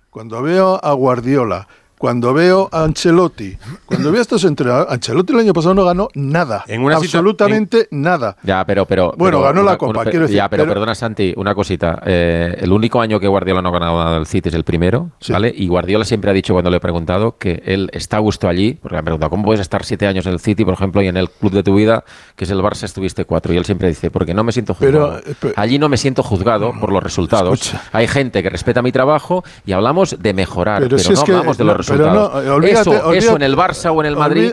cuando 0.10 0.42
veo 0.42 0.80
a 0.84 0.94
Guardiola, 0.94 1.68
cuando 2.00 2.34
veo 2.34 2.70
a 2.72 2.86
Ancelotti, 2.86 3.58
cuando 3.86 4.10
veo 4.12 4.20
a 4.20 4.22
estos 4.22 4.46
entrenadores, 4.46 4.90
Ancelotti 4.92 5.34
el 5.34 5.40
año 5.40 5.54
pasado 5.54 5.76
no 5.76 5.84
ganó 5.84 6.08
nada. 6.16 6.64
En 6.68 6.82
una 6.82 6.96
absolutamente 6.96 7.90
nada. 7.92 8.38
Ya, 8.42 8.66
pero, 8.66 8.86
pero. 8.86 9.14
Bueno, 9.18 9.40
pero 9.40 9.42
ganó 9.42 9.64
la 9.64 9.78
Copa, 9.78 10.00
una- 10.02 10.04
quiero 10.10 10.22
decir, 10.22 10.38
Ya, 10.38 10.50
pero, 10.50 10.64
pero- 10.64 10.74
perdona, 10.76 10.96
Santi, 10.96 11.34
una 11.36 11.54
cosita. 11.54 12.02
Eh, 12.06 12.56
el 12.62 12.72
único 12.72 13.02
año 13.02 13.20
que 13.20 13.28
Guardiola 13.28 13.62
no 13.62 13.68
ha 13.70 13.72
ganado 13.74 13.98
nada 14.02 14.14
del 14.16 14.26
City 14.26 14.48
es 14.48 14.56
el 14.56 14.64
primero, 14.64 15.12
¿vale? 15.30 15.54
Y 15.56 15.68
Guardiola 15.68 16.06
siempre 16.06 16.32
ha 16.32 16.34
dicho 16.34 16.54
cuando 16.54 16.72
le 16.72 16.78
he 16.78 16.80
preguntado 16.80 17.38
que 17.38 17.62
él 17.66 17.90
está 17.92 18.16
a 18.16 18.20
gusto 18.22 18.48
allí, 18.48 18.76
porque 18.82 18.96
le 18.96 19.00
han 19.00 19.06
preguntado, 19.06 19.30
¿cómo 19.30 19.44
puedes 19.44 19.60
estar 19.60 19.84
siete 19.84 20.08
años 20.08 20.26
en 20.26 20.32
el 20.34 20.40
City, 20.40 20.64
por 20.64 20.76
ejemplo, 20.76 21.02
y 21.02 21.08
en 21.10 21.18
el 21.18 21.30
club 21.30 21.52
de 21.52 21.64
tu 21.64 21.76
vida, 21.76 22.06
que 22.38 22.46
es 22.46 22.50
el 22.52 22.60
Barça, 22.62 22.84
estuviste 22.86 23.26
cuatro? 23.26 23.54
Y 23.54 23.58
él 23.58 23.66
siempre 23.66 23.90
dice, 23.90 24.10
porque 24.10 24.34
no 24.34 24.46
me 24.46 24.54
siento 24.54 24.74
juzgado. 24.74 25.20
Pero, 25.22 25.32
eh, 25.34 25.36
pero- 25.38 25.54
allí 25.58 25.78
no 25.80 25.90
me 25.90 25.98
siento 25.98 26.24
juzgado 26.24 26.72
por 26.80 26.94
los 26.94 27.04
resultados. 27.04 27.74
Hay 27.92 28.08
gente 28.08 28.42
que 28.42 28.50
respeta 28.50 28.82
mi 28.82 28.94
trabajo 28.94 29.44
y 29.66 29.74
hablamos 29.74 30.16
de 30.18 30.34
mejorar, 30.34 30.82
Pero 30.84 30.96
es 30.96 31.10
no 31.10 31.24
que- 31.26 31.32
hablamos 31.34 31.58
de 31.58 31.64
los 31.66 31.76
pero 31.98 32.14
no, 32.14 32.42
eh, 32.42 32.50
olvídate- 32.50 32.82
eso, 32.82 32.92
eso 32.92 33.08
olvídate- 33.08 33.36
en 33.36 33.42
el 33.44 33.56
Barça 33.58 33.92
o 33.92 34.00
en 34.02 34.06
el 34.08 34.16
Madrid, 34.16 34.52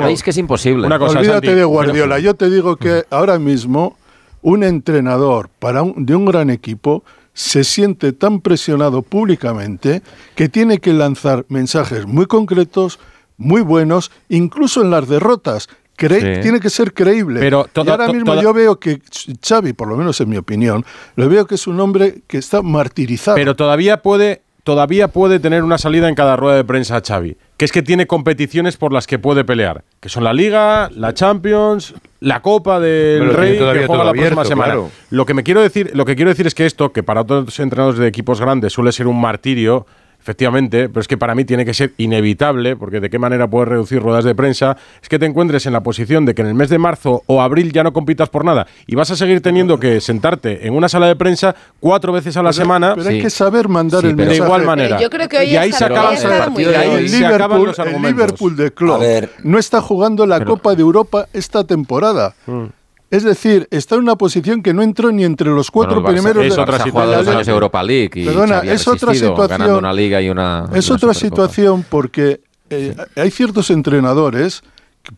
sabéis 0.00 0.22
que 0.22 0.30
es 0.30 0.36
imposible. 0.38 0.88
Olvídate 1.18 1.46
de 1.54 1.64
Guardiola. 1.64 2.18
Yo 2.18 2.34
te 2.34 2.50
digo 2.50 2.76
que 2.76 3.04
ahora 3.10 3.38
mismo 3.38 3.96
un 4.42 4.64
entrenador 4.64 5.48
para 5.58 5.82
un- 5.82 6.06
de 6.06 6.14
un 6.14 6.24
gran 6.24 6.50
equipo 6.50 7.04
se 7.32 7.62
siente 7.64 8.12
tan 8.12 8.40
presionado 8.40 9.02
públicamente 9.02 10.02
que 10.34 10.48
tiene 10.48 10.78
que 10.78 10.92
lanzar 10.92 11.44
mensajes 11.48 12.06
muy 12.06 12.26
concretos, 12.26 12.98
muy 13.36 13.60
buenos, 13.62 14.10
incluso 14.28 14.82
en 14.82 14.90
las 14.90 15.08
derrotas. 15.08 15.68
Cre- 15.96 16.36
Sí. 16.36 16.42
Tiene 16.42 16.60
que 16.60 16.70
ser 16.70 16.94
creíble. 16.94 17.40
Pero 17.40 17.66
y 17.68 17.72
toda- 17.74 17.92
ahora 17.92 18.06
mismo 18.12 18.34
yo 18.42 18.52
veo 18.54 18.80
que 18.80 19.00
Xavi, 19.46 19.74
por 19.74 19.86
lo 19.88 19.96
menos 19.98 20.18
en 20.22 20.30
mi 20.30 20.38
opinión, 20.38 20.84
lo 21.16 21.28
veo 21.28 21.46
que 21.46 21.54
es 21.56 21.66
un 21.66 21.78
hombre 21.78 22.22
que 22.26 22.38
está 22.38 22.62
martirizado. 22.62 23.34
Pero 23.36 23.54
todavía 23.54 24.00
puede, 24.00 24.40
todavía 24.70 25.08
puede 25.08 25.40
tener 25.40 25.64
una 25.64 25.78
salida 25.78 26.08
en 26.08 26.14
cada 26.14 26.36
rueda 26.36 26.54
de 26.54 26.62
prensa 26.62 27.02
Xavi, 27.04 27.36
que 27.56 27.64
es 27.64 27.72
que 27.72 27.82
tiene 27.82 28.06
competiciones 28.06 28.76
por 28.76 28.92
las 28.92 29.08
que 29.08 29.18
puede 29.18 29.42
pelear, 29.42 29.82
que 29.98 30.08
son 30.08 30.22
la 30.22 30.32
Liga, 30.32 30.88
la 30.94 31.12
Champions, 31.12 31.92
la 32.20 32.40
Copa 32.40 32.78
del 32.78 33.18
Pero 33.18 33.32
Rey 33.32 33.58
que 33.58 33.86
juega 33.88 34.04
la 34.04 34.12
próxima 34.12 34.44
semana. 34.44 34.74
claro. 34.74 34.90
Lo 35.10 35.26
que 35.26 35.34
me 35.34 35.42
quiero 35.42 35.60
decir, 35.60 35.90
lo 35.92 36.04
que 36.04 36.14
quiero 36.14 36.28
decir 36.28 36.46
es 36.46 36.54
que 36.54 36.66
esto, 36.66 36.92
que 36.92 37.02
para 37.02 37.22
otros 37.22 37.58
entrenadores 37.58 37.98
de 37.98 38.06
equipos 38.06 38.40
grandes 38.40 38.72
suele 38.72 38.92
ser 38.92 39.08
un 39.08 39.20
martirio, 39.20 39.86
efectivamente, 40.20 40.88
pero 40.88 41.00
es 41.00 41.08
que 41.08 41.16
para 41.16 41.34
mí 41.34 41.44
tiene 41.44 41.64
que 41.64 41.74
ser 41.74 41.92
inevitable, 41.96 42.76
porque 42.76 43.00
de 43.00 43.10
qué 43.10 43.18
manera 43.18 43.48
puedes 43.48 43.68
reducir 43.68 44.00
ruedas 44.02 44.24
de 44.24 44.34
prensa, 44.34 44.76
es 45.02 45.08
que 45.08 45.18
te 45.18 45.26
encuentres 45.26 45.66
en 45.66 45.72
la 45.72 45.82
posición 45.82 46.24
de 46.24 46.34
que 46.34 46.42
en 46.42 46.48
el 46.48 46.54
mes 46.54 46.68
de 46.68 46.78
marzo 46.78 47.22
o 47.26 47.40
abril 47.40 47.72
ya 47.72 47.82
no 47.82 47.92
compitas 47.92 48.28
por 48.28 48.44
nada 48.44 48.66
y 48.86 48.94
vas 48.94 49.10
a 49.10 49.16
seguir 49.16 49.40
teniendo 49.40 49.80
que 49.80 50.00
sentarte 50.00 50.66
en 50.66 50.74
una 50.74 50.88
sala 50.88 51.06
de 51.08 51.16
prensa 51.16 51.54
cuatro 51.80 52.12
veces 52.12 52.36
a 52.36 52.42
la 52.42 52.52
semana. 52.52 52.94
pero 52.96 53.08
hay 53.08 53.22
que 53.22 53.30
saber 53.30 53.68
mandar 53.68 54.04
el 54.04 54.16
de 54.16 54.24
mensaje. 54.24 54.44
igual 54.44 54.64
manera. 54.64 55.00
Yo 55.00 55.10
creo 55.10 55.28
que 55.28 55.38
hoy 55.38 55.46
y 55.46 55.56
ahí 55.56 55.72
se 55.72 55.84
acaban, 55.84 56.14
ahí 56.14 56.50
bien. 56.56 56.70
el 56.74 57.04
Liverpool, 57.10 57.66
los 57.66 57.78
el 57.78 57.86
argumentos. 57.86 58.16
Liverpool 58.16 58.56
de 58.56 58.70
Klopp 58.72 59.02
no 59.42 59.58
está 59.58 59.80
jugando 59.80 60.26
la 60.26 60.44
Copa 60.44 60.74
de 60.74 60.82
Europa 60.82 61.26
esta 61.32 61.64
temporada. 61.64 62.34
Mm. 62.46 62.79
Es 63.10 63.24
decir, 63.24 63.66
está 63.72 63.96
en 63.96 64.02
una 64.02 64.14
posición 64.16 64.62
que 64.62 64.72
no 64.72 64.82
entró 64.82 65.10
ni 65.10 65.24
entre 65.24 65.50
los 65.50 65.70
cuatro 65.70 66.00
Bueno, 66.00 66.08
Barça- 66.08 66.12
primeros 66.22 66.44
es 66.44 66.54
de 66.54 66.62
otra 66.62 66.78
situación. 66.84 67.48
Europa 67.54 67.82
League 67.82 68.10
y 68.14 68.24
Perdona, 68.24 68.60
es 68.60 68.86
otra 68.86 69.12
situación. 69.14 69.48
ganando 69.48 69.78
una 69.78 69.92
liga 69.92 70.22
y 70.22 70.30
una- 70.30 70.66
Es 70.72 70.88
una 70.88 70.96
otra 70.96 71.14
situación 71.14 71.84
porque 71.88 72.40
eh, 72.70 72.94
hay 73.16 73.30
ciertos 73.32 73.70
entrenadores 73.70 74.62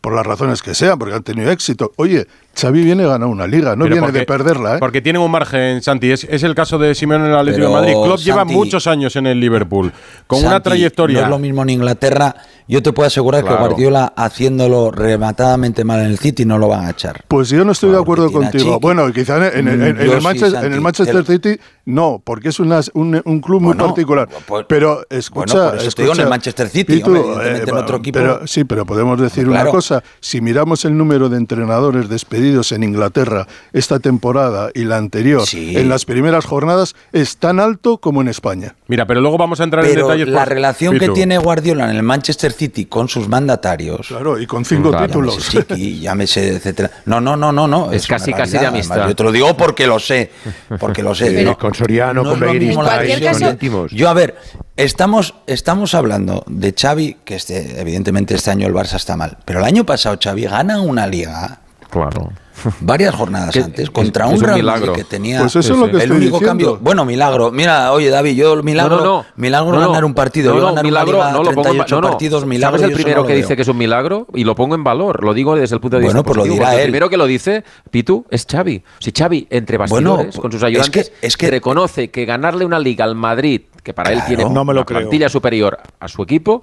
por 0.00 0.14
las 0.14 0.24
razones 0.24 0.62
que 0.62 0.74
sean, 0.74 0.98
porque 0.98 1.14
han 1.14 1.22
tenido 1.22 1.50
éxito. 1.50 1.92
Oye, 1.96 2.26
Xavi 2.56 2.82
viene 2.84 3.02
a 3.04 3.08
ganar 3.08 3.28
una 3.28 3.46
liga, 3.46 3.70
no 3.76 3.84
Pero 3.84 3.96
viene 3.96 4.00
porque- 4.06 4.18
de 4.20 4.26
perderla, 4.26 4.76
¿eh? 4.76 4.78
Porque 4.78 5.00
tienen 5.02 5.20
un 5.22 5.30
margen, 5.30 5.82
Santi. 5.82 6.10
Es, 6.12 6.24
es 6.24 6.42
el 6.44 6.54
caso 6.54 6.78
de 6.78 6.94
Simeone 6.94 7.24
en 7.26 7.32
el 7.32 7.36
Atlético 7.38 7.66
Pero, 7.66 7.68
de 7.68 7.80
Madrid. 7.94 7.94
Klopp 8.04 8.18
lleva 8.20 8.38
Santi, 8.42 8.54
muchos 8.54 8.86
años 8.86 9.16
en 9.16 9.26
el 9.26 9.40
Liverpool, 9.40 9.92
con 10.26 10.44
una 10.44 10.62
trayectoria. 10.62 11.20
No 11.20 11.24
es 11.24 11.30
lo 11.30 11.38
mismo 11.38 11.62
en 11.62 11.70
Inglaterra. 11.70 12.34
Yo 12.68 12.82
te 12.82 12.92
puedo 12.92 13.06
asegurar 13.08 13.42
Claro. 13.42 13.56
que 13.58 13.62
Guardiola 13.64 14.12
haciéndolo 14.16 14.90
rematadamente 14.92 15.84
mal 15.84 16.00
en 16.00 16.06
el 16.06 16.18
City 16.18 16.44
no 16.44 16.58
lo 16.58 16.68
van 16.68 16.86
a 16.86 16.90
echar. 16.90 17.24
Pues 17.28 17.48
yo 17.50 17.64
no 17.64 17.72
estoy 17.72 17.90
de 17.90 17.98
acuerdo 17.98 18.30
contigo. 18.30 18.64
Chiqui. 18.64 18.78
Bueno, 18.80 19.12
quizá 19.12 19.36
en, 19.48 19.68
en- 19.68 19.82
en- 19.82 19.82
en 19.82 19.96
Yo 20.06 20.12
el, 20.14 20.18
sí, 20.20 20.24
Manchester, 20.24 20.50
Santi. 20.52 20.66
en 20.68 20.72
el 20.72 20.80
Manchester 20.80 21.24
no, 21.84 22.22
porque 22.24 22.50
es 22.50 22.60
una, 22.60 22.80
un, 22.94 23.40
club 23.40 23.60
muy 23.60 23.74
particular. 23.74 24.28
Pues, 24.46 24.66
pero 24.68 25.04
escucha, 25.10 25.54
bueno, 25.54 25.70
por 25.70 26.04
eso 26.04 26.12
en 26.12 26.20
el 26.20 26.28
Manchester 26.28 26.68
City, 26.68 27.02
en 27.04 27.16
eh, 27.16 27.64
otro 27.72 27.96
equipo. 27.96 28.18
Pero, 28.18 28.46
sí, 28.46 28.62
pero 28.64 28.86
podemos 28.86 29.20
decir 29.20 29.48
una 29.48 29.64
cosa. 29.66 30.02
Si 30.20 30.40
miramos 30.40 30.84
el 30.84 30.96
número 30.96 31.28
de 31.28 31.38
entrenadores 31.38 32.08
despedidos 32.08 32.70
en 32.70 32.84
Inglaterra 32.84 33.48
esta 33.72 33.98
temporada 33.98 34.70
y 34.74 34.84
la 34.84 34.96
anterior, 34.96 35.42
en 35.52 35.88
las 35.88 36.04
primeras 36.04 36.44
jornadas, 36.44 36.94
es 37.12 37.38
tan 37.38 37.58
alto 37.58 37.98
como 37.98 38.20
en 38.20 38.28
España. 38.28 38.76
Mira, 38.86 39.06
pero 39.06 39.20
luego 39.20 39.36
vamos 39.36 39.60
a 39.60 39.64
entrar 39.64 39.84
en 39.84 39.96
detalles. 39.96 40.28
La 40.28 40.44
relación 40.44 40.98
que 40.98 41.08
tiene 41.08 41.38
Guardiola 41.38 41.90
en 41.90 41.96
el 41.96 42.02
Manchester 42.04 42.52
City 42.52 42.86
con 42.86 43.08
sus 43.08 43.28
mandatarios. 43.28 44.06
Claro, 44.06 44.38
y 44.38 44.46
con 44.46 44.64
cinco 44.64 44.96
títulos. 44.96 45.50
Llámese 45.50 46.40
Chiqui, 46.40 46.56
etcétera. 46.56 46.90
No, 47.06 47.20
no, 47.20 47.36
no, 47.36 47.50
no, 47.50 47.66
no. 47.66 47.90
Es, 47.90 48.06
casi, 48.06 48.32
casi 48.32 48.58
de 48.58 48.66
amistad. 48.66 49.08
Yo 49.08 49.16
te 49.16 49.24
lo 49.24 49.32
digo 49.32 49.56
porque 49.56 49.86
lo 49.86 49.98
sé. 49.98 50.30
Porque 50.78 51.02
lo 51.02 51.14
sé 51.14 51.32
con 51.72 51.78
Soriano, 51.78 52.22
no 52.22 52.30
con 52.30 52.40
Beguín, 52.40 52.78
Yo, 53.90 54.08
a 54.08 54.14
ver, 54.14 54.36
estamos, 54.76 55.34
estamos 55.46 55.94
hablando 55.94 56.44
de 56.46 56.74
Xavi, 56.78 57.18
que 57.24 57.36
este, 57.36 57.80
evidentemente 57.80 58.34
este 58.34 58.50
año 58.50 58.66
el 58.66 58.74
Barça 58.74 58.96
está 58.96 59.16
mal, 59.16 59.38
pero 59.44 59.60
el 59.60 59.64
año 59.64 59.84
pasado 59.84 60.18
Xavi 60.22 60.44
gana 60.44 60.80
una 60.80 61.06
liga. 61.06 61.60
Claro 61.90 62.32
varias 62.80 63.14
jornadas 63.14 63.56
antes 63.56 63.90
contra 63.90 64.26
un, 64.26 64.40
Real 64.40 64.92
que 64.92 65.04
tenía 65.04 65.46
el 66.00 66.12
único 66.12 66.40
cambio. 66.40 66.78
Bueno 66.80 67.04
milagro 67.04 67.50
mira 67.50 67.92
oye 67.92 68.10
David 68.10 68.36
yo 68.36 68.62
milagro 68.62 69.04
no, 69.04 69.24
milagro 69.36 69.78
ganar 69.78 70.04
un 70.04 70.14
partido 70.14 70.56
yo 70.56 70.82
milagro, 70.82 71.30
no, 71.30 71.42
lo 71.42 71.52
pongo 71.52 71.70
en, 71.70 71.78
partidos 71.78 72.46
milagro 72.46 72.78
¿sabes 72.78 72.90
el 72.90 72.94
primero 72.94 73.26
que 73.26 73.34
dice 73.34 73.56
que 73.56 73.62
es 73.62 73.68
un 73.68 73.78
milagro 73.78 74.26
y 74.34 74.44
lo 74.44 74.54
pongo 74.54 74.74
en 74.74 74.84
valor 74.84 75.24
lo 75.24 75.34
digo 75.34 75.56
desde 75.56 75.76
el 75.76 75.80
punto 75.80 75.96
de 75.96 76.04
vista 76.04 76.22
pues 76.22 76.36
bueno, 76.36 76.42
positivo, 76.42 76.70
lo 76.70 76.78
el 76.78 76.82
primero 76.82 77.08
que 77.08 77.16
lo 77.16 77.26
dice 77.26 77.64
Pitu 77.90 78.24
es 78.30 78.46
Xavi. 78.50 78.82
Si 78.98 79.10
sea, 79.10 79.26
Xavi 79.26 79.46
entre 79.50 79.78
bastidores 79.78 80.36
con 80.36 80.52
sus 80.52 80.62
ayudantes 80.62 81.12
es 81.20 81.36
que, 81.36 81.50
reconoce 81.50 82.10
que 82.10 82.24
ganarle 82.24 82.64
una 82.64 82.78
liga 82.78 83.04
al 83.04 83.14
Madrid 83.14 83.62
que 83.82 83.92
para 83.92 84.12
él 84.12 84.20
tiene 84.26 84.44
una 84.44 84.84
plantilla 84.84 85.28
superior 85.28 85.78
a 85.98 86.08
su 86.08 86.22
equipo 86.22 86.62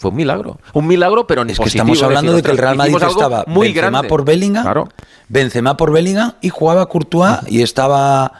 fue 0.00 0.12
un 0.12 0.16
milagro. 0.16 0.58
Un 0.72 0.86
milagro, 0.86 1.26
pero 1.26 1.42
en 1.42 1.50
Es 1.50 1.58
que 1.58 1.68
estamos 1.68 2.02
hablando 2.02 2.32
de 2.32 2.42
que 2.42 2.50
el 2.50 2.56
Real 2.56 2.74
Madrid 2.74 2.96
estaba 3.06 3.44
muy 3.46 3.70
Benzema 3.70 4.02
por 4.04 4.24
Bellingham, 4.24 4.62
claro. 4.62 4.88
Benzema 5.28 5.76
por 5.76 5.92
Bellingham 5.92 6.32
y 6.40 6.48
jugaba 6.48 6.86
Courtois 6.86 7.40
y 7.48 7.60
estaba 7.60 8.32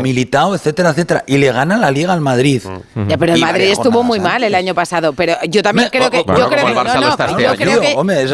militado. 0.00 0.54
Eh, 0.54 0.56
etcétera, 0.56 0.90
etcétera. 0.90 1.22
Y 1.26 1.36
le 1.36 1.52
gana 1.52 1.76
la 1.76 1.90
Liga 1.90 2.14
al 2.14 2.22
Madrid. 2.22 2.62
Mm. 2.94 3.08
Ya, 3.08 3.18
pero 3.18 3.34
el 3.34 3.40
Madrid 3.42 3.64
estuvo 3.64 4.02
muy 4.02 4.18
mal 4.18 4.44
el 4.44 4.54
año 4.54 4.74
pasado, 4.74 5.12
pero 5.12 5.34
yo 5.46 5.62
también 5.62 5.90
creo 5.92 6.10
que... 6.10 6.24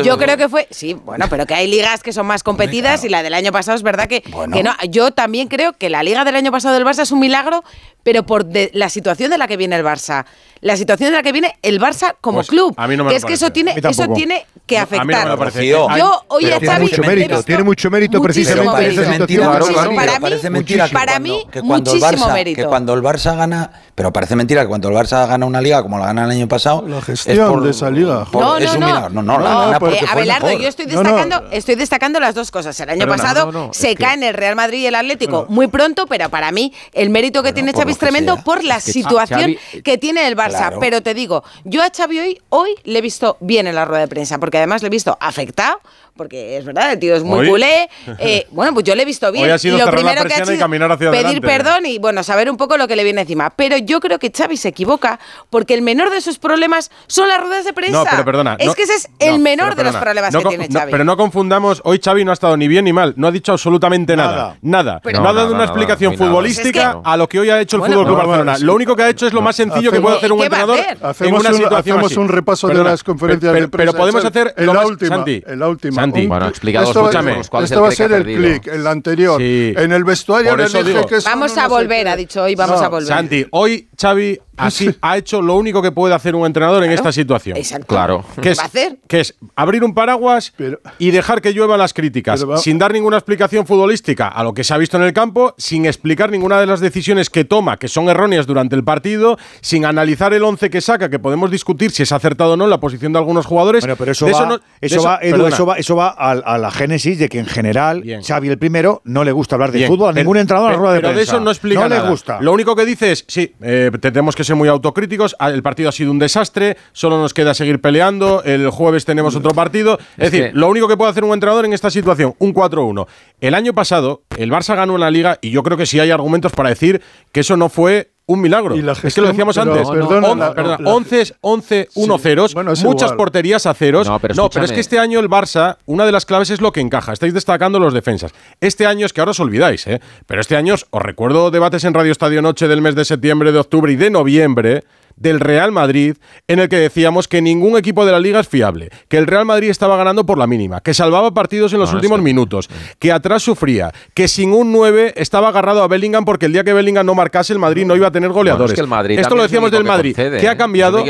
Yo 0.04 0.16
creo 0.16 0.36
que, 0.36 0.48
fue... 0.48 0.68
Sí, 0.70 0.94
bueno, 0.94 1.26
pero 1.28 1.46
que 1.46 1.54
hay 1.54 1.66
ligas 1.66 2.04
que 2.04 2.12
son 2.12 2.26
más 2.26 2.44
competidas 2.44 3.02
y 3.02 3.08
la 3.08 3.24
del 3.24 3.34
año 3.34 3.50
pasado 3.50 3.76
es 3.76 3.82
verdad 3.82 4.06
que, 4.06 4.22
bueno. 4.30 4.56
que 4.56 4.62
no. 4.62 4.74
Yo 4.88 5.10
también 5.10 5.48
creo 5.48 5.72
que 5.72 5.90
la 5.90 6.04
Liga 6.04 6.24
del 6.24 6.36
año 6.36 6.52
pasado 6.52 6.74
del 6.74 6.84
Barça 6.84 7.00
es 7.00 7.10
un 7.10 7.18
milagro, 7.18 7.64
pero 8.04 8.24
por 8.24 8.46
la 8.72 8.88
situación 8.90 9.32
de 9.32 9.38
la 9.38 9.48
que 9.48 9.56
viene 9.56 9.74
el 9.74 9.84
Barça 9.84 10.24
la 10.60 10.76
situación 10.76 11.08
en 11.08 11.14
la 11.14 11.22
que 11.22 11.32
viene 11.32 11.56
el 11.62 11.80
Barça 11.80 12.14
como 12.20 12.38
pues, 12.38 12.48
club. 12.48 12.74
A 12.76 12.86
mí 12.86 12.96
no 12.96 13.04
me 13.04 13.10
que 13.10 13.16
es 13.16 13.24
que 13.24 13.32
eso 13.34 13.50
tiene, 13.50 13.74
eso 13.76 14.08
tiene 14.08 14.46
que 14.66 14.78
afectar. 14.78 15.36
Yo 15.62 16.24
hoy 16.28 16.50
a 16.50 16.58
tiene, 16.58 16.78
mucho 16.80 17.02
mérito, 17.02 17.42
tiene 17.42 17.62
mucho 17.62 17.90
mérito, 17.90 18.22
precisamente 18.22 18.82
mérito. 18.82 19.02
esa 19.02 19.90
para 19.94 20.18
mí, 20.20 20.50
mentira 20.50 20.88
para 20.88 21.18
mí 21.18 21.46
que 21.50 21.60
cuando 21.60 21.92
muchísimo 21.92 22.26
Barça, 22.26 22.34
mérito. 22.34 22.62
Que 22.62 22.68
cuando 22.68 22.94
el 22.94 23.02
Barça 23.02 23.36
gana, 23.36 23.70
pero 23.94 24.12
parece 24.12 24.36
mentira 24.36 24.62
que 24.62 24.68
cuando 24.68 24.88
el 24.88 24.94
Barça 24.94 25.26
gana 25.26 25.46
una 25.46 25.60
liga 25.60 25.82
como 25.82 25.98
la 25.98 26.06
gana 26.06 26.24
el 26.24 26.30
año 26.30 26.48
pasado, 26.48 26.86
la 26.86 27.00
gestión 27.00 27.38
es 27.38 27.48
por, 27.48 27.62
de 27.62 27.70
esa 27.70 27.90
liga. 27.90 28.24
Por, 28.26 28.42
no, 28.42 28.56
es 28.58 28.72
un 28.74 28.80
no, 28.80 29.08
no, 29.08 29.22
no, 29.22 29.38
la 29.38 29.78
gana 29.78 29.78
eh, 29.92 30.00
Abelardo, 30.08 30.52
yo 30.52 30.68
estoy 30.68 30.86
destacando, 30.86 31.44
estoy 31.50 31.74
destacando 31.74 32.20
las 32.20 32.34
dos 32.34 32.50
cosas. 32.50 32.78
El 32.80 32.90
año 32.90 33.06
pasado 33.06 33.70
se 33.72 33.94
caen 33.94 34.22
el 34.22 34.34
Real 34.34 34.56
Madrid 34.56 34.80
y 34.80 34.86
el 34.86 34.94
Atlético 34.94 35.46
muy 35.48 35.68
pronto, 35.68 36.06
pero 36.06 36.28
para 36.28 36.52
mí 36.52 36.72
el 36.92 37.10
mérito 37.10 37.42
que 37.42 37.52
tiene 37.52 37.72
Xavi 37.72 37.92
es 37.92 37.98
tremendo 37.98 38.36
por 38.44 38.62
la 38.62 38.80
situación 38.80 39.56
que 39.82 39.98
tiene 39.98 40.26
el 40.28 40.36
Barça. 40.36 40.49
Pero 40.80 41.02
te 41.02 41.14
digo, 41.14 41.44
yo 41.64 41.82
a 41.82 41.90
Xavi 41.90 42.18
hoy, 42.18 42.40
hoy 42.48 42.74
le 42.84 42.98
he 42.98 43.02
visto 43.02 43.36
bien 43.40 43.66
en 43.66 43.74
la 43.74 43.84
rueda 43.84 44.02
de 44.02 44.08
prensa, 44.08 44.38
porque 44.38 44.58
además 44.58 44.82
le 44.82 44.88
he 44.88 44.90
visto 44.90 45.16
afectado 45.20 45.80
porque 46.20 46.58
es 46.58 46.66
verdad, 46.66 46.92
el 46.92 46.98
tío 46.98 47.16
es 47.16 47.22
muy 47.22 47.38
¿Hoy? 47.38 47.48
culé. 47.48 47.88
Eh, 48.22 48.46
bueno, 48.50 48.74
pues 48.74 48.84
yo 48.84 48.94
le 48.94 49.02
he 49.02 49.06
visto 49.06 49.30
bien. 49.32 49.50
Hoy 49.50 49.58
sido 49.58 49.76
y 49.76 49.80
lo 49.80 49.90
primero 49.90 50.24
que 50.24 50.34
ha 50.34 50.42
hecho 50.42 51.10
pedir 51.10 51.40
perdón 51.40 51.86
y 51.86 51.98
bueno, 51.98 52.22
saber 52.22 52.50
un 52.50 52.58
poco 52.58 52.76
lo 52.76 52.86
que 52.86 52.96
le 52.96 53.04
viene 53.04 53.22
encima. 53.22 53.48
Pero 53.48 53.78
yo 53.78 54.00
creo 54.00 54.18
que 54.18 54.30
Xavi 54.30 54.58
se 54.58 54.68
equivoca 54.68 55.18
porque 55.48 55.72
el 55.72 55.80
menor 55.80 56.10
de 56.10 56.20
sus 56.20 56.38
problemas 56.38 56.90
son 57.06 57.28
las 57.28 57.40
ruedas 57.40 57.64
de 57.64 57.72
prensa. 57.72 58.16
No, 58.18 58.24
perdona. 58.24 58.56
Es 58.58 58.74
que 58.74 58.82
ese 58.82 58.94
es 58.94 59.08
el 59.20 59.38
menor 59.38 59.74
de 59.74 59.84
los 59.84 59.96
problemas 59.96 60.34
que 60.36 60.44
tiene 60.44 60.68
Xavi. 60.70 60.90
pero 60.90 61.04
no 61.04 61.16
confundamos, 61.16 61.80
hoy 61.84 62.00
Xavi 62.04 62.24
no 62.24 62.32
ha 62.32 62.34
estado 62.34 62.56
ni 62.58 62.68
bien 62.68 62.84
ni 62.84 62.92
mal, 62.92 63.14
no 63.16 63.28
ha 63.28 63.30
dicho 63.30 63.52
absolutamente 63.52 64.14
nada. 64.16 64.58
Nada. 64.60 65.00
Pero, 65.02 65.22
no, 65.22 65.28
ha 65.30 65.32
dado 65.32 65.54
una 65.54 65.64
explicación 65.64 66.18
futbolística 66.18 67.00
a 67.02 67.16
lo 67.16 67.28
que 67.28 67.40
hoy 67.40 67.48
ha 67.48 67.60
hecho 67.60 67.76
el 67.76 67.80
bueno, 67.80 67.94
Fútbol 67.94 68.06
Club 68.06 68.18
Barcelona. 68.18 68.58
Lo 68.58 68.74
único 68.74 68.94
que 68.94 69.04
ha 69.04 69.08
hecho 69.08 69.26
es 69.26 69.32
lo 69.32 69.40
más 69.40 69.56
sencillo 69.56 69.90
que 69.90 70.00
puede 70.00 70.16
hacer 70.16 70.32
un 70.32 70.42
entrenador 70.42 70.78
en 71.20 71.34
una 71.34 71.52
situación 71.52 71.80
Hacemos 71.80 72.16
un 72.16 72.28
repaso 72.28 72.68
de 72.68 72.84
las 72.84 73.02
conferencias 73.02 73.54
de 73.54 73.68
prensa. 73.68 73.76
Pero 73.76 73.94
podemos 73.94 74.24
hacer 74.24 74.52
en 74.56 74.66
la 74.66 75.68
última. 75.68 76.09
Santi. 76.12 76.26
bueno, 76.26 76.48
explicados 76.48 76.88
esto, 76.88 77.00
escúchame, 77.00 77.40
esto 77.40 77.82
va 77.82 77.88
a 77.88 77.92
ser 77.92 78.12
el 78.12 78.24
clic, 78.24 78.66
el 78.66 78.86
anterior. 78.86 79.40
Sí. 79.40 79.74
En 79.76 79.92
el 79.92 80.04
vestuario 80.04 80.56
le 80.56 80.68
dije 80.68 81.06
que 81.08 81.18
Vamos 81.24 81.56
a 81.56 81.68
volver, 81.68 82.08
ha 82.08 82.16
dicho 82.16 82.42
hoy, 82.42 82.54
vamos 82.54 82.80
no. 82.80 82.86
a 82.86 82.88
volver. 82.88 83.08
Santi, 83.08 83.46
hoy 83.50 83.88
Xavi 84.00 84.38
Así 84.60 84.94
ha 85.00 85.16
hecho 85.16 85.42
lo 85.42 85.56
único 85.56 85.82
que 85.82 85.92
puede 85.92 86.14
hacer 86.14 86.34
un 86.34 86.46
entrenador 86.46 86.84
en 86.84 86.92
esta 86.92 87.12
situación. 87.12 87.56
Exacto. 87.56 87.86
Claro. 87.86 88.24
¿Qué, 88.40 88.54
va 88.54 88.62
a 88.62 88.66
hacer? 88.66 88.98
Que 89.06 89.20
es 89.20 89.34
abrir 89.56 89.84
un 89.84 89.94
paraguas 89.94 90.52
y 90.98 91.10
dejar 91.10 91.40
que 91.40 91.52
llueva 91.52 91.76
las 91.76 91.94
críticas, 91.94 92.44
sin 92.62 92.78
dar 92.78 92.92
ninguna 92.92 93.16
explicación 93.16 93.66
futbolística 93.66 94.28
a 94.28 94.44
lo 94.44 94.54
que 94.54 94.64
se 94.64 94.74
ha 94.74 94.78
visto 94.78 94.96
en 94.96 95.04
el 95.04 95.12
campo, 95.12 95.54
sin 95.58 95.86
explicar 95.86 96.30
ninguna 96.30 96.60
de 96.60 96.66
las 96.66 96.80
decisiones 96.80 97.30
que 97.30 97.44
toma, 97.44 97.76
que 97.76 97.88
son 97.88 98.08
erróneas 98.08 98.46
durante 98.46 98.76
el 98.76 98.84
partido, 98.84 99.38
sin 99.60 99.84
analizar 99.84 100.32
el 100.34 100.42
once 100.42 100.70
que 100.70 100.80
saca, 100.80 101.10
que 101.10 101.18
podemos 101.18 101.50
discutir 101.50 101.90
si 101.90 102.02
es 102.02 102.12
acertado 102.12 102.52
o 102.52 102.56
no 102.56 102.66
la 102.66 102.80
posición 102.80 103.12
de 103.12 103.18
algunos 103.18 103.46
jugadores. 103.46 103.84
Pero 103.84 104.12
eso, 104.12 104.26
va, 104.26 104.30
eso, 104.30 104.46
no, 104.46 104.60
eso, 104.80 105.02
va, 105.02 105.18
Edu, 105.22 105.46
eso, 105.76 105.96
va, 105.96 106.08
a, 106.08 106.58
la 106.58 106.70
génesis 106.70 107.18
de 107.18 107.28
que 107.28 107.38
en 107.38 107.46
general 107.46 108.02
Xavi 108.26 108.48
el 108.48 108.58
primero 108.58 109.02
no 109.04 109.24
le 109.24 109.32
gusta 109.32 109.56
hablar 109.56 109.72
de 109.72 109.86
fútbol 109.86 110.10
a 110.10 110.12
ningún 110.12 110.36
entrenador 110.36 110.72
la 110.72 110.76
rueda 110.76 110.94
de 110.94 111.00
pero 111.00 111.14
de 111.14 111.22
eso 111.22 111.40
no 111.40 111.50
explica 111.50 111.80
no 111.82 111.88
nada. 111.88 112.04
le 112.04 112.10
gusta. 112.10 112.40
Lo 112.40 112.52
único 112.52 112.76
que 112.76 112.84
dice 112.84 113.12
es, 113.12 113.24
sí, 113.26 113.54
eh, 113.60 113.90
tenemos 114.00 114.34
que 114.36 114.44
muy 114.54 114.68
autocríticos. 114.68 115.36
Ah, 115.38 115.50
el 115.50 115.62
partido 115.62 115.88
ha 115.88 115.92
sido 115.92 116.10
un 116.10 116.18
desastre, 116.18 116.76
solo 116.92 117.20
nos 117.20 117.34
queda 117.34 117.54
seguir 117.54 117.80
peleando. 117.80 118.42
El 118.44 118.70
jueves 118.70 119.04
tenemos 119.04 119.36
otro 119.36 119.52
partido. 119.52 119.98
Es, 120.16 120.32
decir, 120.32 120.50
lo 120.54 120.68
único 120.68 120.88
que 120.88 120.96
puede 120.96 121.10
hacer 121.10 121.24
un 121.24 121.32
entrenador 121.32 121.64
en 121.64 121.72
esta 121.72 121.90
situación, 121.90 122.34
un 122.38 122.54
4-1. 122.54 123.06
El 123.40 123.54
año 123.54 123.72
pasado, 123.72 124.22
el 124.36 124.50
Barça 124.50 124.76
ganó 124.76 124.98
la 124.98 125.10
liga 125.10 125.38
y 125.40 125.50
yo 125.50 125.62
creo 125.62 125.76
que 125.76 125.86
sí 125.86 126.00
hay 126.00 126.10
argumentos 126.10 126.52
para 126.52 126.68
decir 126.68 127.02
que 127.32 127.40
eso 127.40 127.56
no 127.56 127.68
fue 127.68 128.09
un 128.30 128.40
milagro. 128.40 128.76
Es 129.02 129.14
que 129.14 129.20
lo 129.20 129.28
decíamos 129.28 129.58
antes. 129.58 129.88
Perdona, 129.88 130.54
perdona, 130.54 130.78
11, 130.84 131.34
11 131.40 131.88
1 131.94 132.16
sí. 132.16 132.22
ceros, 132.22 132.54
muchas 132.84 133.12
porterías 133.12 133.66
a 133.66 133.74
ceros. 133.74 134.06
No 134.06 134.18
pero, 134.20 134.34
no 134.34 134.48
pero, 134.48 134.64
es 134.64 134.72
que 134.72 134.80
este 134.80 134.98
año 134.98 135.18
el 135.18 135.28
Barça, 135.28 135.78
una 135.86 136.06
de 136.06 136.12
las 136.12 136.26
claves 136.26 136.50
es 136.50 136.60
lo 136.60 136.72
que 136.72 136.80
encaja. 136.80 137.12
Estáis 137.12 137.34
destacando 137.34 137.80
los 137.80 137.92
defensas. 137.92 138.32
Este 138.60 138.86
año 138.86 139.04
es 139.06 139.12
que 139.12 139.20
ahora 139.20 139.32
os 139.32 139.40
olvidáis, 139.40 139.86
¿eh? 139.86 140.00
pero 140.26 140.40
este 140.40 140.56
año 140.56 140.74
os 140.74 141.02
recuerdo 141.02 141.50
debates 141.50 141.82
en 141.84 141.92
Radio 141.92 142.12
Estadio 142.12 142.40
Noche 142.40 142.68
del 142.68 142.80
mes 142.80 142.94
de 142.94 143.04
septiembre, 143.04 143.50
de 143.50 143.58
octubre 143.58 143.92
y 143.92 143.96
de 143.96 144.10
noviembre 144.10 144.84
del 145.20 145.38
Real 145.38 145.70
Madrid 145.70 146.16
en 146.48 146.58
el 146.58 146.68
que 146.68 146.76
decíamos 146.76 147.28
que 147.28 147.40
ningún 147.40 147.76
equipo 147.76 148.04
de 148.04 148.10
la 148.10 148.18
liga 148.18 148.40
es 148.40 148.48
fiable, 148.48 148.90
que 149.08 149.18
el 149.18 149.26
Real 149.26 149.44
Madrid 149.44 149.70
estaba 149.70 149.96
ganando 149.96 150.26
por 150.26 150.38
la 150.38 150.48
mínima, 150.48 150.80
que 150.80 150.94
salvaba 150.94 151.32
partidos 151.32 151.72
en 151.72 151.78
los 151.78 151.92
últimos 151.94 152.20
minutos, 152.20 152.68
que 152.98 153.12
atrás 153.12 153.42
sufría, 153.42 153.92
que 154.14 154.26
sin 154.26 154.52
un 154.52 154.72
9 154.72 155.12
estaba 155.16 155.48
agarrado 155.48 155.82
a 155.82 155.88
Bellingham 155.88 156.24
porque 156.24 156.46
el 156.46 156.52
día 156.52 156.64
que 156.64 156.72
Bellingham 156.72 157.06
no 157.06 157.14
marcase 157.14 157.52
el 157.52 157.58
Madrid 157.58 157.86
no 157.86 157.94
iba 157.94 158.08
a 158.08 158.10
tener 158.10 158.30
goleadores. 158.30 158.74
Que 158.74 158.80
el 158.80 158.86
Madrid 158.86 159.18
Esto 159.18 159.36
lo 159.36 159.42
decíamos 159.42 159.70
del 159.70 159.84
Madrid. 159.84 160.16
Que 160.16 160.38
¿Qué 160.40 160.48
ha 160.48 160.56
cambiado? 160.56 161.04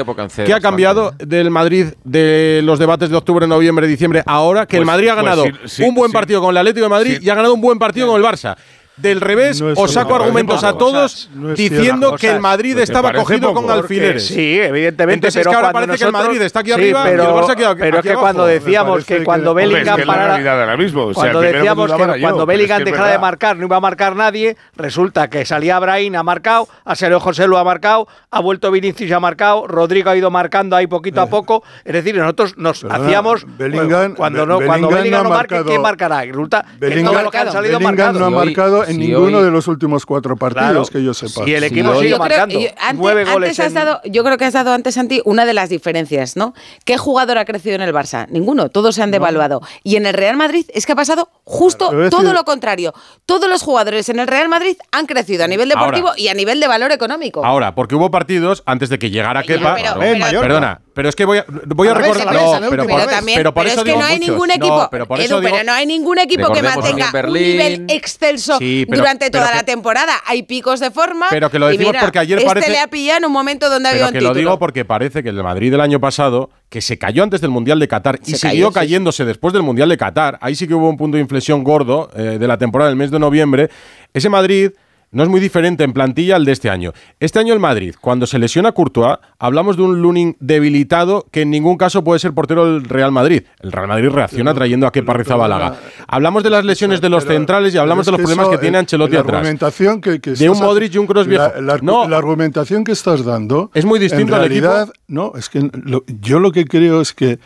¿Qué 0.45 0.53
ha 0.53 0.61
cambiado 0.61 1.13
del 1.19 1.51
Madrid 1.51 1.87
de 2.05 2.61
los 2.65 2.79
debates 2.79 3.11
de 3.11 3.17
octubre, 3.17 3.47
noviembre, 3.47 3.87
diciembre 3.87 4.23
ahora 4.27 4.67
que 4.67 4.77
el 4.77 4.85
Madrid 4.85 5.09
ha 5.09 5.15
ganado 5.15 5.45
un 5.45 5.95
buen 5.95 6.11
partido 6.11 6.41
con 6.41 6.51
el 6.51 6.57
Atlético 6.57 6.85
de 6.85 6.91
Madrid 6.91 7.19
y 7.23 7.31
ha 7.31 7.35
ganado 7.35 7.55
un 7.55 7.61
buen 7.61 7.79
partido 7.79 8.09
con 8.09 8.21
el 8.21 8.27
Barça? 8.27 8.57
del 9.01 9.20
revés, 9.20 9.61
os 9.61 9.92
saco 9.92 10.14
argumentos 10.14 10.64
a 10.64 10.74
todos 10.74 11.28
diciendo 11.57 12.16
que 12.16 12.30
el 12.30 12.40
Madrid 12.40 12.78
estaba 12.78 13.12
cogido 13.12 13.55
con 13.55 13.70
alfileres. 13.70 14.26
Sí, 14.26 14.61
evidentemente. 14.61 15.28
Entonces, 15.28 15.42
pero 15.42 15.51
es 15.51 15.57
que 15.57 15.57
ahora 15.57 15.72
parece 15.72 15.98
que 15.98 16.05
el 16.05 16.12
Madrid 16.12 16.42
está 16.42 16.61
aquí 16.61 16.72
arriba 16.72 17.05
pero, 17.05 17.46
Pero 17.78 17.98
es 17.98 18.05
que 18.05 18.14
cuando 18.14 18.46
decíamos 18.46 19.05
que, 19.05 19.24
cuando 19.24 19.55
Bellingham 19.55 19.98
es 19.98 20.05
que 20.05 20.07
parara, 20.07 20.61
ahora 20.61 20.76
mismo. 20.76 21.12
Cuando 21.12 21.40
decíamos 21.40 21.92
que 21.92 22.20
cuando 22.20 22.46
Bellingham 22.46 22.84
dejara 22.84 23.11
de 23.12 23.18
marcar 23.18 23.57
no 23.57 23.66
iba 23.66 23.76
a 23.76 23.80
marcar 23.80 24.16
nadie, 24.16 24.57
resulta 24.76 25.28
que 25.28 25.44
salía 25.44 25.78
Brahim 25.78 26.14
ha 26.16 26.22
marcado, 26.22 26.68
a 26.84 26.94
Sergio 26.94 27.20
José 27.20 27.46
lo 27.46 27.59
ha 27.59 27.64
marcado, 27.64 28.09
ha 28.30 28.40
vuelto 28.40 28.70
Vinicius 28.70 29.11
y 29.11 29.12
ha 29.12 29.20
marcado, 29.20 29.66
Rodrigo 29.66 30.11
ha 30.11 30.16
ido 30.16 30.30
marcando 30.30 30.76
ahí 30.76 30.86
poquito 30.86 31.20
a 31.20 31.24
eh. 31.24 31.28
poco. 31.28 31.62
Es 31.84 31.92
decir, 31.92 32.16
nosotros 32.16 32.57
nos 32.57 32.80
Perdona, 32.80 33.05
hacíamos 33.05 33.46
Bellingham, 33.59 34.14
cuando 34.14 34.46
no 34.46 34.61
cuando 34.61 34.88
Bellingham 34.88 35.24
no 35.24 35.30
marque, 35.30 35.62
¿quién 35.66 35.82
marcará? 35.82 36.22
Resulta 36.22 36.64
que 36.80 37.03
todos 37.03 37.22
los 37.22 37.30
que 37.32 37.38
han 37.38 37.53
salido 37.53 37.80
marcados. 37.80 38.20
no 38.20 38.26
ha 38.26 38.30
marcado 38.30 38.84
en 38.91 38.97
si 38.97 38.99
ninguno 39.09 39.38
hoy- 39.38 39.45
de 39.45 39.51
los 39.51 39.66
últimos 39.68 40.05
cuatro 40.07 40.36
partidos 40.36 40.91
que 40.91 41.03
yo 41.03 41.14
sepa. 41.14 41.45
Si 41.45 41.55
el 41.55 41.64
equipo 41.64 41.95
sigue 41.95 42.09
creo- 42.09 42.18
marcando 42.18 42.59
yo- 42.61 42.68
antes- 42.78 42.95
nueve 43.01 43.20
antes 43.22 43.32
goles 43.34 43.61
has 43.61 43.66
en- 43.68 43.74
dado- 43.74 44.01
yo 44.05 44.24
creo 44.24 44.36
que 44.38 44.45
has 44.45 44.53
dado 44.53 44.72
antes, 44.72 44.95
Santi, 44.95 45.22
una 45.24 45.45
de 45.47 45.55
las 45.55 45.68
diferencias, 45.68 46.36
¿no? 46.36 46.55
¿Qué 46.84 46.97
jugador 46.99 47.38
ha 47.38 47.45
crecido 47.45 47.74
en 47.76 47.82
el 47.82 47.93
Barça? 47.95 48.26
Ninguno, 48.28 48.68
todos 48.68 48.95
se 48.95 49.03
han 49.03 49.11
devaluado. 49.11 49.61
Y 49.82 49.97
en 49.97 50.07
el 50.07 50.14
Real 50.14 50.36
Madrid 50.36 50.66
es 50.74 50.86
que 50.86 50.93
ha 50.93 50.97
pasado 50.97 51.28
justo 51.45 51.88
todo 51.91 52.22
decir- 52.22 52.32
lo 52.34 52.45
contrario. 52.45 52.93
Todos 53.26 53.49
los 53.49 53.62
jugadores 53.62 54.09
en 54.09 54.18
el 54.20 54.26
Real 54.26 54.49
Madrid 54.49 54.76
han 54.93 55.07
crecido 55.07 55.45
a 55.45 55.49
nivel 55.49 55.68
deportivo 55.68 56.09
Ahora. 56.09 56.20
y 56.20 56.28
a 56.28 56.34
nivel 56.34 56.61
de 56.61 56.66
valor 56.68 56.93
económico. 56.93 57.45
Ahora, 57.45 57.74
porque 57.74 57.95
hubo 57.95 58.11
partidos 58.11 58.62
antes 58.66 58.88
de 58.88 58.99
que 58.99 59.11
llegara 59.11 59.43
Kepa. 59.43 59.74
pero- 59.76 59.95
No, 59.95 60.01
pero- 60.01 60.18
Mallorca. 60.18 60.47
perdona, 60.47 60.80
pero 60.95 61.09
es 61.09 61.16
que 61.16 61.24
voy 61.24 61.38
a, 61.38 61.45
voy 61.49 61.88
a 61.88 61.93
A 61.93 61.95
la 61.95 62.01
vez, 62.01 62.16
recordar. 62.16 62.61
no, 62.61 62.70
pero, 62.70 62.86
por, 62.86 63.07
también, 63.07 63.36
pero 63.36 63.55
por 63.55 63.62
pero 63.64 63.72
eso 63.72 63.80
es 63.80 63.84
que 63.84 63.91
digo 63.91 64.01
no 64.01 64.07
hay 64.07 64.14
muchos. 64.18 64.28
ningún 64.28 64.49
No, 64.49 64.55
equipo, 64.55 64.88
pero 64.91 65.07
por 65.07 65.18
Edu, 65.18 65.24
eso 65.26 65.41
digo- 65.41 65.53
pero 65.53 65.64
no 65.64 65.72
hay 65.72 65.86
ningún 65.86 66.18
equipo 66.18 66.53
que 66.53 66.62
mantenga 66.62 67.11
un 67.26 67.32
nivel 67.32 67.84
excelso 67.88 68.59
Sí, 68.59 68.80
pero- 68.87 68.99
durante 69.03 69.31
pero 69.31 69.43
toda 69.43 69.53
que- 69.53 69.57
la 69.59 69.62
temporada. 69.64 70.12
Hay 70.26 70.43
picos 70.45 70.81
de 70.81 70.91
forma. 70.91 71.26
Pero 71.31 71.51
que 71.51 71.59
lo 71.59 71.68
decimos 71.68 71.89
mira, 71.93 72.01
porque 72.01 72.18
ayer 72.18 72.39
este 72.39 72.49
parece- 72.49 72.70
le 72.70 72.78
ha 72.81 72.87
pillado 72.89 73.18
en 73.18 73.24
un 73.26 73.33
momento 73.33 73.68
donde 73.70 73.89
había 73.89 74.07
un 74.07 74.12
que 74.12 74.20
lo 74.20 74.35
digo 74.35 74.59
porque 74.59 74.85
parece 74.85 75.22
que 75.22 75.28
el 75.31 75.43
Madrid 75.43 75.70
del 75.70 75.81
año 75.81 76.01
pasado, 76.01 76.51
que 76.68 76.81
se 76.81 76.99
cayó 76.99 77.22
antes 77.22 77.41
del 77.41 77.51
Mundial 77.51 77.78
de 77.81 77.89
Qatar 77.89 78.18
y 78.26 78.35
siguió 78.35 78.68
sí, 78.68 78.74
cayéndose 78.74 79.24
después 79.24 79.53
del 79.53 79.62
Mundial 79.62 79.89
de 79.89 79.97
Qatar, 79.97 80.39
ahí 80.41 80.55
sí 80.55 80.66
que 80.68 80.74
hubo 80.74 80.89
un 80.89 80.97
punto 80.97 81.16
de 81.16 81.22
inflexión 81.22 81.64
gordo 81.64 82.11
eh, 82.16 82.39
de 82.39 82.47
la 82.49 82.59
temporada 82.59 82.89
del 82.91 82.97
mes 82.97 83.11
de 83.11 83.18
noviembre. 83.18 83.70
Ese 84.14 84.28
Madrid 84.28 84.70
no 85.13 85.23
es 85.25 85.29
muy 85.29 85.41
diferente 85.41 85.83
en 85.85 85.93
plantilla 85.93 86.37
al 86.37 86.45
de 86.45 86.53
este 86.53 86.71
año. 86.71 86.93
Este 87.19 87.39
año 87.39 87.53
el 87.53 87.59
Madrid, 87.61 87.95
cuando 88.01 88.27
se 88.27 88.39
lesiona 88.39 88.73
Courtois, 88.73 89.19
hablamos 89.39 89.77
de 89.77 89.83
un 89.83 90.01
Lunin 90.01 90.37
debilitado 90.39 91.27
que 91.33 91.43
en 91.43 91.51
ningún 91.51 91.77
caso 91.77 92.05
puede 92.05 92.21
ser 92.21 92.33
portero 92.33 92.65
del 92.67 92.85
Real 92.85 93.11
Madrid. 93.11 93.43
El 93.61 93.73
Real 93.73 93.89
Madrid 93.89 94.09
reacciona 94.11 94.55
trayendo 94.55 94.87
a 94.87 94.93
Kepa 94.93 95.13
Rizabalaga. 95.15 95.77
Hablamos 96.07 96.43
de 96.45 96.51
las 96.51 96.65
lesiones 96.65 97.01
de 97.01 97.09
los 97.09 97.25
centrales 97.25 97.75
y 97.75 97.79
hablamos 97.79 98.07
de 98.07 98.13
los 98.13 98.21
problemas 98.21 98.49
que 98.49 98.59
tiene 98.59 98.79
Ancelotti 98.79 99.15
la 99.15 99.21
atrás. 99.21 99.39
argumentación 99.39 100.01
que, 100.01 100.21
que 100.21 100.33
De 100.33 100.49
un 100.49 100.59
Modric 100.59 100.95
y 100.95 100.99
un 100.99 101.07
Kroos 101.07 101.27
viejo. 101.27 101.45
La, 101.57 101.61
la- 101.61 101.79
No. 101.83 102.09
la 102.09 102.17
argumentación 102.19 102.85
que 102.85 102.93
estás 102.93 103.25
dando 103.25 103.71
Es 103.75 103.85
muy 103.85 103.99
distinto 103.99 104.35
en 104.37 104.41
al 104.43 104.47
equipo. 104.47 104.67
realidad, 104.69 104.93
No, 105.09 105.33
es 105.37 105.49
que 105.49 105.69
lo- 105.85 106.05
yo 106.21 106.39
lo 106.39 106.53
que 106.53 106.65
creo 106.67 107.01
es 107.01 107.13
que 107.15 107.39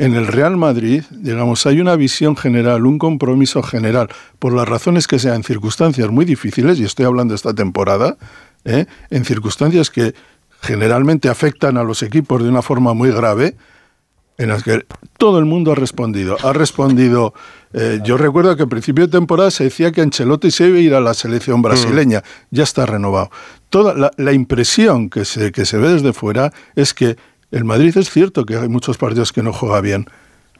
en 0.00 0.14
el 0.14 0.26
Real 0.26 0.56
Madrid, 0.56 1.04
digamos, 1.10 1.66
hay 1.66 1.78
una 1.78 1.94
visión 1.94 2.34
general, 2.34 2.86
un 2.86 2.98
compromiso 2.98 3.62
general, 3.62 4.08
por 4.38 4.54
las 4.54 4.66
razones 4.66 5.06
que 5.06 5.18
sean, 5.18 5.44
circunstancias 5.44 6.08
muy 6.08 6.24
difíciles, 6.24 6.80
y 6.80 6.84
estoy 6.84 7.04
hablando 7.04 7.32
de 7.32 7.36
esta 7.36 7.52
temporada, 7.52 8.16
¿eh? 8.64 8.86
en 9.10 9.26
circunstancias 9.26 9.90
que 9.90 10.14
generalmente 10.62 11.28
afectan 11.28 11.76
a 11.76 11.84
los 11.84 12.02
equipos 12.02 12.42
de 12.42 12.48
una 12.48 12.62
forma 12.62 12.94
muy 12.94 13.10
grave, 13.10 13.56
en 14.38 14.48
las 14.48 14.62
que 14.62 14.86
todo 15.18 15.38
el 15.38 15.44
mundo 15.44 15.72
ha 15.72 15.74
respondido. 15.74 16.38
Ha 16.42 16.54
respondido. 16.54 17.34
eh, 17.74 18.00
yo 18.02 18.16
recuerdo 18.16 18.56
que 18.56 18.62
al 18.62 18.70
principio 18.70 19.04
de 19.06 19.12
temporada 19.12 19.50
se 19.50 19.64
decía 19.64 19.92
que 19.92 20.00
Ancelotti 20.00 20.50
se 20.50 20.66
iba 20.66 20.78
a 20.78 20.80
ir 20.80 20.94
a 20.94 21.00
la 21.02 21.12
selección 21.12 21.60
brasileña. 21.60 22.22
Ya 22.50 22.62
está 22.62 22.86
renovado. 22.86 23.30
Toda 23.68 23.92
la, 23.92 24.10
la 24.16 24.32
impresión 24.32 25.10
que 25.10 25.26
se, 25.26 25.52
que 25.52 25.66
se 25.66 25.76
ve 25.76 25.90
desde 25.90 26.14
fuera 26.14 26.54
es 26.74 26.94
que 26.94 27.18
el 27.50 27.64
Madrid 27.64 27.96
es 27.96 28.10
cierto 28.10 28.44
que 28.44 28.56
hay 28.56 28.68
muchos 28.68 28.96
partidos 28.96 29.32
que 29.32 29.42
no 29.42 29.52
juega 29.52 29.80
bien, 29.80 30.06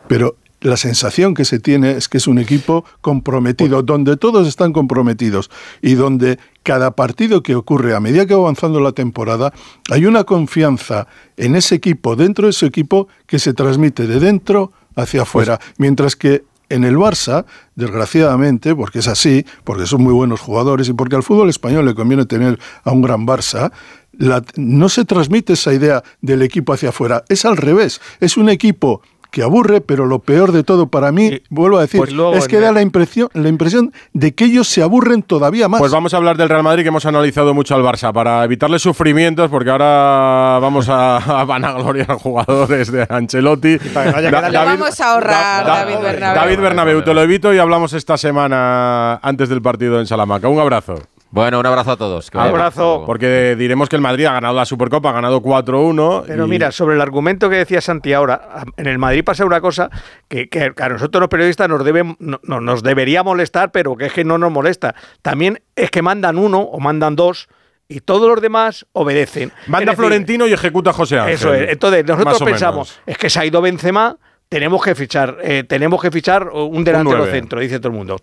pero 0.08 0.36
la 0.60 0.76
sensación 0.76 1.34
que 1.34 1.44
se 1.44 1.58
tiene 1.58 1.92
es 1.92 2.08
que 2.08 2.18
es 2.18 2.26
un 2.26 2.38
equipo 2.38 2.84
comprometido, 3.00 3.82
donde 3.82 4.16
todos 4.16 4.46
están 4.46 4.72
comprometidos 4.72 5.50
y 5.80 5.94
donde 5.94 6.38
cada 6.62 6.90
partido 6.90 7.42
que 7.42 7.54
ocurre 7.54 7.94
a 7.94 8.00
medida 8.00 8.26
que 8.26 8.34
va 8.34 8.40
avanzando 8.40 8.80
la 8.80 8.92
temporada, 8.92 9.52
hay 9.90 10.04
una 10.04 10.24
confianza 10.24 11.06
en 11.36 11.56
ese 11.56 11.76
equipo, 11.76 12.14
dentro 12.14 12.46
de 12.46 12.50
ese 12.50 12.66
equipo, 12.66 13.08
que 13.26 13.38
se 13.38 13.54
transmite 13.54 14.06
de 14.06 14.20
dentro 14.20 14.72
hacia 14.96 15.22
afuera, 15.22 15.58
mientras 15.78 16.14
que 16.14 16.44
en 16.68 16.84
el 16.84 16.96
Barça, 16.96 17.46
desgraciadamente, 17.74 18.76
porque 18.76 19.00
es 19.00 19.08
así, 19.08 19.44
porque 19.64 19.86
son 19.86 20.02
muy 20.02 20.12
buenos 20.12 20.40
jugadores 20.40 20.88
y 20.88 20.92
porque 20.92 21.16
al 21.16 21.22
fútbol 21.22 21.50
español 21.50 21.84
le 21.84 21.94
conviene 21.94 22.26
tener 22.26 22.58
a 22.84 22.92
un 22.92 23.02
gran 23.02 23.26
Barça, 23.26 23.72
la- 24.20 24.42
no 24.56 24.88
se 24.88 25.04
transmite 25.04 25.54
esa 25.54 25.72
idea 25.72 26.02
del 26.20 26.42
equipo 26.42 26.72
hacia 26.72 26.90
afuera, 26.90 27.24
es 27.28 27.44
al 27.44 27.56
revés, 27.56 28.00
es 28.20 28.36
un 28.36 28.48
equipo 28.48 29.02
que 29.32 29.44
aburre, 29.44 29.80
pero 29.80 30.06
lo 30.06 30.18
peor 30.18 30.50
de 30.50 30.64
todo 30.64 30.88
para 30.88 31.12
mí, 31.12 31.40
vuelvo 31.50 31.78
a 31.78 31.82
decir, 31.82 31.98
pues 32.00 32.12
luego 32.12 32.34
es 32.34 32.48
que 32.48 32.58
da 32.58 32.72
la 32.72 32.82
impresión, 32.82 33.28
la 33.32 33.48
impresión 33.48 33.92
de 34.12 34.34
que 34.34 34.44
ellos 34.46 34.66
se 34.66 34.82
aburren 34.82 35.22
todavía 35.22 35.68
más. 35.68 35.78
Pues 35.78 35.92
vamos 35.92 36.12
a 36.12 36.16
hablar 36.16 36.36
del 36.36 36.48
Real 36.48 36.64
Madrid 36.64 36.82
que 36.82 36.88
hemos 36.88 37.06
analizado 37.06 37.54
mucho 37.54 37.76
al 37.76 37.82
Barça 37.84 38.12
para 38.12 38.42
evitarle 38.42 38.80
sufrimientos 38.80 39.48
porque 39.48 39.70
ahora 39.70 40.58
vamos 40.60 40.88
a, 40.88 41.18
a 41.40 41.44
vanagloriar 41.44 42.08
jugadores 42.14 42.90
de 42.90 43.06
Ancelotti. 43.08 43.76
Da- 43.78 44.50
Lo 44.50 44.64
vamos 44.64 45.00
a 45.00 45.12
ahorrar, 45.14 45.64
David 45.64 45.98
Bernabéu. 46.02 46.42
David 46.42 46.58
Bernabéu, 46.60 47.02
te 47.04 47.14
lo 47.14 47.22
evito 47.22 47.54
y 47.54 47.58
hablamos 47.58 47.92
esta 47.92 48.18
semana 48.18 49.14
antes 49.22 49.48
del 49.48 49.62
partido 49.62 50.00
en 50.00 50.08
Salamanca. 50.08 50.48
Un 50.48 50.58
abrazo. 50.58 50.96
Bueno, 51.32 51.60
un 51.60 51.66
abrazo 51.66 51.92
a 51.92 51.96
todos. 51.96 52.30
que. 52.30 52.38
Abrazo. 52.38 53.04
Porque 53.06 53.54
diremos 53.56 53.88
que 53.88 53.96
el 53.96 54.02
Madrid 54.02 54.24
ha 54.26 54.32
ganado 54.32 54.54
la 54.54 54.64
Supercopa, 54.64 55.10
ha 55.10 55.12
ganado 55.12 55.40
4-1. 55.42 56.24
Pero 56.26 56.46
y- 56.46 56.48
mira, 56.50 56.72
sobre 56.72 56.96
el 56.96 57.00
argumento 57.00 57.48
que 57.48 57.56
decía 57.56 57.80
Santi 57.80 58.12
ahora, 58.12 58.64
en 58.76 58.86
el 58.86 58.98
Madrid 58.98 59.22
pasa 59.24 59.44
una 59.44 59.60
cosa 59.60 59.90
que, 60.28 60.48
que 60.48 60.72
a 60.76 60.88
nosotros 60.88 61.20
los 61.20 61.28
periodistas 61.28 61.68
nos 61.68 61.84
debe, 61.84 62.16
no- 62.18 62.40
no- 62.42 62.60
nos 62.60 62.82
debería 62.82 63.22
molestar, 63.22 63.70
pero 63.70 63.96
que 63.96 64.06
es 64.06 64.12
que 64.12 64.24
no 64.24 64.38
nos 64.38 64.50
molesta. 64.50 64.94
También 65.22 65.62
es 65.76 65.90
que 65.90 66.02
mandan 66.02 66.36
uno 66.36 66.60
o 66.60 66.80
mandan 66.80 67.14
dos 67.14 67.48
y 67.88 68.00
todos 68.00 68.28
los 68.28 68.40
demás 68.40 68.86
obedecen. 68.92 69.52
Manda 69.66 69.92
decir, 69.92 69.96
Florentino 69.96 70.46
y 70.48 70.52
ejecuta 70.52 70.92
José 70.92 71.18
Ángel. 71.18 71.34
Eso 71.34 71.54
es. 71.54 71.70
Entonces, 71.70 72.04
nosotros 72.06 72.38
pensamos, 72.42 72.88
menos. 72.96 73.02
es 73.06 73.18
que 73.18 73.30
se 73.30 73.38
ha 73.40 73.44
ido 73.44 73.60
Benzema, 73.60 74.16
tenemos 74.48 74.82
que 74.82 74.96
fichar, 74.96 75.38
eh, 75.42 75.62
tenemos 75.62 76.02
que 76.02 76.10
fichar 76.10 76.48
un 76.48 76.82
delantero 76.82 77.24
centro, 77.26 77.60
dice 77.60 77.78
todo 77.78 77.92
el 77.92 77.98
mundo. 77.98 78.16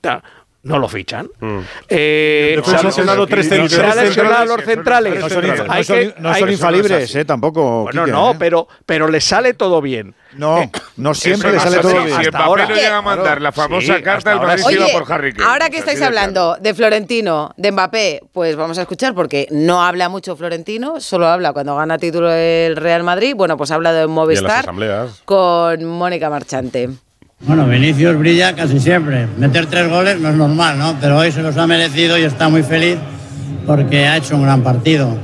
No 0.68 0.80
lo 0.80 0.88
fichan. 0.88 1.28
Eh, 1.90 2.54
El 2.58 2.64
se 2.64 2.72
defensa 2.72 2.80
ha 2.80 2.84
lesionado 2.84 3.24
es- 3.24 3.30
tres 3.30 3.50
centrales. 3.50 4.16
los 4.54 4.64
centrales. 4.64 5.20
No 5.20 5.30
son, 5.30 5.48
no 5.48 5.84
son- 5.84 5.96
que- 5.98 6.14
no 6.20 6.30
hay 6.30 6.40
son 6.40 6.48
que- 6.48 6.54
infalibles, 6.54 7.16
eh, 7.16 7.26
tampoco. 7.26 7.84
Bueno, 7.84 8.04
Quique, 8.04 8.12
no, 8.12 8.32
eh. 8.32 8.36
pero, 8.38 8.68
pero 8.86 9.08
le 9.08 9.22
sale 9.22 9.54
todo 9.54 9.82
bien. 9.82 10.14
No, 10.34 10.70
no 10.98 11.14
siempre 11.16 11.52
le 11.52 11.60
sale 11.60 11.78
todo 11.80 11.92
sí, 11.92 11.98
bien. 11.98 12.12
hasta 12.14 12.30
Mbappé 12.30 12.44
ahora. 12.44 12.68
no 12.68 12.76
llega 12.76 12.98
a 12.98 13.02
mandar 13.02 13.42
la 13.42 13.52
famosa 13.52 13.96
Sí, 13.98 14.04
carta 14.04 14.18
hasta 14.18 14.30
del 14.32 14.40
ahora 14.40 14.58
Madrid 14.58 14.66
Oye, 14.84 14.92
por 14.94 15.12
Harry 15.12 15.34
Kane. 15.34 15.50
ahora 15.50 15.70
que 15.70 15.78
estáis 15.78 16.00
de 16.00 16.06
hablando 16.06 16.58
de 16.60 16.74
Florentino, 16.76 17.54
de 17.58 17.72
Mbappé, 17.72 18.22
pues 18.34 18.56
vamos 18.56 18.78
a 18.78 18.82
escuchar 18.82 19.16
porque 19.16 19.48
no 19.52 19.84
habla 19.84 20.10
mucho 20.10 20.36
Florentino, 20.36 21.00
solo 21.00 21.28
habla 21.28 21.54
cuando 21.54 21.76
gana 21.76 21.98
título 21.98 22.32
el 22.32 22.76
Real 22.76 23.04
Madrid. 23.04 23.34
Bueno, 23.36 23.58
pues 23.58 23.72
ha 23.72 23.76
hablado 23.76 23.98
en 23.98 24.02
Y 24.02 24.04
en 24.04 24.10
las 24.10 24.16
Movistar 24.16 24.66
con 25.26 25.86
Mónica 25.86 26.30
Marchante. 26.30 26.90
Bueno, 27.42 27.68
Vinicius 27.68 28.18
brilla 28.18 28.56
casi 28.56 28.80
siempre. 28.80 29.28
Meter 29.38 29.68
tres 29.68 29.88
goles 29.90 30.20
no 30.20 30.30
es 30.30 30.36
normal, 30.36 30.80
¿no? 30.80 30.96
Pero 31.00 31.20
hoy 31.20 31.32
se 31.32 31.44
los 31.44 31.56
ha 31.58 31.68
merecido 31.68 32.18
y 32.18 32.24
está 32.24 32.50
muy 32.50 32.64
feliz 32.64 32.98
porque 33.66 34.08
ha 34.08 34.18
hecho 34.18 34.36
un 34.36 34.44
gran 34.44 34.64
partido. 34.64 35.16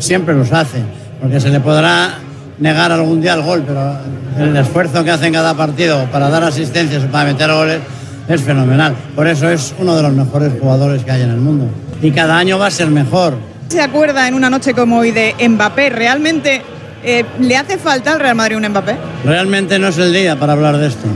Siempre 0.00 0.34
los 0.34 0.52
hace, 0.52 0.82
porque 1.20 1.38
se 1.38 1.50
le 1.50 1.60
podrá 1.60 2.18
negar 2.58 2.90
algún 2.90 3.20
día 3.20 3.34
el 3.34 3.42
gol, 3.42 3.62
pero 3.64 3.96
el 4.38 4.56
esfuerzo 4.56 5.04
que 5.04 5.12
hace 5.12 5.28
en 5.28 5.34
cada 5.34 5.54
partido 5.54 6.04
para 6.10 6.28
dar 6.28 6.42
asistencias 6.42 7.04
o 7.04 7.06
para 7.06 7.32
meter 7.32 7.50
goles 7.52 7.80
es 8.28 8.42
fenomenal. 8.42 8.94
Por 9.14 9.28
eso 9.28 9.48
es 9.48 9.74
uno 9.78 9.94
de 9.94 10.02
los 10.02 10.12
mejores 10.12 10.52
jugadores 10.60 11.04
que 11.04 11.12
hay 11.12 11.22
en 11.22 11.30
el 11.30 11.38
mundo. 11.38 11.68
Y 12.02 12.10
cada 12.10 12.36
año 12.36 12.58
va 12.58 12.66
a 12.66 12.70
ser 12.72 12.88
mejor. 12.88 13.38
¿Se 13.68 13.80
acuerda 13.80 14.26
en 14.26 14.34
una 14.34 14.50
noche 14.50 14.74
como 14.74 14.98
hoy 14.98 15.12
de 15.12 15.34
Mbappé? 15.48 15.90
¿Realmente 15.90 16.62
eh, 17.04 17.24
le 17.40 17.56
hace 17.56 17.78
falta 17.78 18.12
al 18.12 18.20
Real 18.20 18.34
Madrid 18.34 18.56
un 18.56 18.68
Mbappé? 18.68 18.96
Realmente 19.24 19.78
no 19.78 19.88
es 19.88 19.98
el 19.98 20.12
día 20.12 20.36
para 20.36 20.54
hablar 20.54 20.76
de 20.78 20.88
esto. 20.88 21.06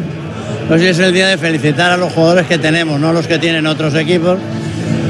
Hoy 0.70 0.84
es 0.84 0.98
el 0.98 1.12
día 1.12 1.28
de 1.28 1.38
felicitar 1.38 1.92
a 1.92 1.96
los 1.96 2.12
jugadores 2.12 2.46
que 2.46 2.58
tenemos, 2.58 3.00
no 3.00 3.12
los 3.12 3.26
que 3.26 3.38
tienen 3.38 3.66
otros 3.66 3.94
equipos. 3.94 4.38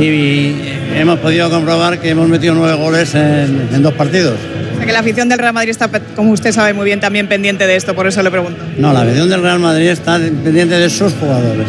Y 0.00 0.54
hemos 0.94 1.18
podido 1.18 1.50
comprobar 1.50 1.98
que 1.98 2.10
hemos 2.10 2.28
metido 2.28 2.54
nueve 2.54 2.76
goles 2.76 3.14
en, 3.14 3.68
en 3.72 3.82
dos 3.82 3.94
partidos. 3.94 4.34
O 4.72 4.76
sea 4.76 4.86
que 4.86 4.92
la 4.92 5.00
afición 5.00 5.28
del 5.28 5.40
Real 5.40 5.52
Madrid 5.52 5.70
está, 5.70 5.88
como 6.14 6.30
usted 6.30 6.52
sabe 6.52 6.72
muy 6.72 6.84
bien, 6.84 7.00
también 7.00 7.26
pendiente 7.26 7.66
de 7.66 7.74
esto, 7.74 7.94
por 7.94 8.06
eso 8.06 8.22
le 8.22 8.30
pregunto. 8.30 8.62
No, 8.76 8.92
la 8.92 9.00
afición 9.02 9.28
del 9.28 9.42
Real 9.42 9.58
Madrid 9.58 9.88
está 9.88 10.18
pendiente 10.18 10.78
de 10.78 10.88
sus 10.88 11.12
jugadores, 11.14 11.66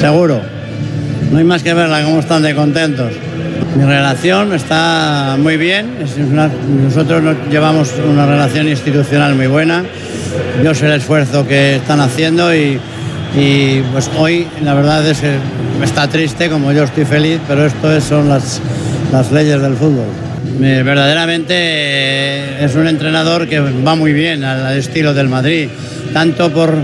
seguro. 0.00 0.40
No 1.30 1.38
hay 1.38 1.44
más 1.44 1.62
que 1.62 1.74
verla 1.74 2.02
cómo 2.02 2.20
están 2.20 2.42
de 2.42 2.54
contentos. 2.54 3.12
Mi 3.76 3.84
relación 3.84 4.54
está 4.54 5.36
muy 5.38 5.56
bien. 5.56 5.96
nosotros 6.84 7.22
nos 7.22 7.36
llevamos 7.50 7.92
una 8.08 8.26
relación 8.26 8.68
institucional 8.68 9.34
muy 9.34 9.48
buena. 9.48 9.84
Yo 10.64 10.74
sé 10.74 10.86
el 10.86 10.92
esfuerzo 10.92 11.46
que 11.46 11.76
están 11.76 12.00
haciendo 12.00 12.54
y, 12.54 12.80
pues 13.92 14.10
hoy 14.16 14.46
la 14.62 14.72
verdad 14.72 15.06
es 15.06 15.20
que 15.20 15.36
está 15.82 16.08
triste 16.08 16.48
como 16.48 16.72
yo 16.72 16.84
estoy 16.84 17.04
feliz, 17.04 17.38
pero 17.46 17.66
esto 17.66 17.94
es- 17.94 18.04
son 18.04 18.28
las, 18.28 18.60
leyes 19.30 19.60
del 19.60 19.74
fútbol. 19.74 20.06
Verdaderamente 20.58 21.54
eh, 21.54 22.64
es 22.64 22.74
un 22.76 22.88
entrenador 22.88 23.46
que 23.46 23.60
va 23.60 23.94
muy 23.94 24.12
bien 24.14 24.42
al 24.42 24.74
estilo 24.76 25.12
del 25.12 25.28
Madrid, 25.28 25.68
tanto 26.14 26.50
por, 26.50 26.74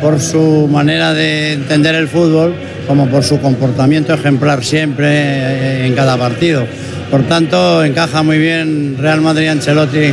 por 0.00 0.20
su 0.20 0.68
manera 0.70 1.14
de 1.14 1.52
entender 1.52 1.94
el 1.94 2.08
fútbol 2.08 2.54
como 2.90 3.06
por 3.06 3.22
su 3.22 3.40
comportamiento 3.40 4.12
ejemplar 4.12 4.64
siempre 4.64 5.06
eh, 5.06 5.86
en 5.86 5.94
cada 5.94 6.16
partido. 6.16 6.66
Por 7.08 7.22
tanto, 7.22 7.84
encaja 7.84 8.24
muy 8.24 8.36
bien 8.36 8.96
Real 8.98 9.20
Madrid 9.20 9.44
y 9.44 9.46
Ancelotti, 9.46 10.12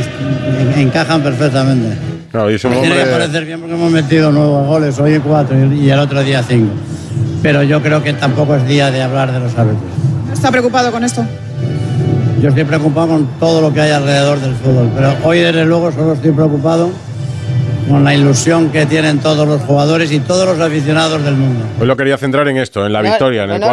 encajan 0.76 1.20
perfectamente. 1.20 1.96
Claro, 2.30 2.48
y 2.52 2.54
hombre... 2.54 2.80
Tiene 2.80 2.94
que 2.94 3.06
parecer 3.06 3.46
bien 3.46 3.58
porque 3.58 3.74
hemos 3.74 3.90
metido 3.90 4.30
nuevos 4.30 4.64
goles, 4.64 4.96
hoy 5.00 5.18
cuatro 5.18 5.56
y 5.74 5.90
el 5.90 5.98
otro 5.98 6.22
día 6.22 6.40
cinco. 6.44 6.70
Pero 7.42 7.64
yo 7.64 7.82
creo 7.82 8.00
que 8.00 8.12
tampoco 8.12 8.54
es 8.54 8.64
día 8.68 8.92
de 8.92 9.02
hablar 9.02 9.32
de 9.32 9.40
los 9.40 9.58
árbitros. 9.58 9.82
¿Está 10.32 10.52
preocupado 10.52 10.92
con 10.92 11.02
esto? 11.02 11.24
Yo 12.40 12.50
estoy 12.50 12.62
preocupado 12.62 13.08
con 13.08 13.26
todo 13.40 13.60
lo 13.60 13.74
que 13.74 13.80
hay 13.80 13.90
alrededor 13.90 14.38
del 14.38 14.54
fútbol, 14.54 14.88
pero 14.94 15.16
hoy 15.24 15.40
desde 15.40 15.64
luego 15.64 15.90
solo 15.90 16.12
estoy 16.12 16.30
preocupado 16.30 16.90
con 17.88 18.04
la 18.04 18.14
ilusión 18.14 18.70
que 18.70 18.86
tienen 18.86 19.18
todos 19.18 19.46
los 19.46 19.62
jugadores 19.62 20.12
y 20.12 20.20
todos 20.20 20.46
los 20.46 20.60
aficionados 20.60 21.24
del 21.24 21.34
mundo. 21.34 21.64
Pues 21.76 21.88
lo 21.88 21.96
quería 21.96 22.18
centrar 22.18 22.46
en 22.48 22.58
esto, 22.58 22.84
en 22.84 22.92
la 22.92 23.02
victoria, 23.02 23.44
en 23.44 23.50
el 23.50 23.60
no, 23.60 23.68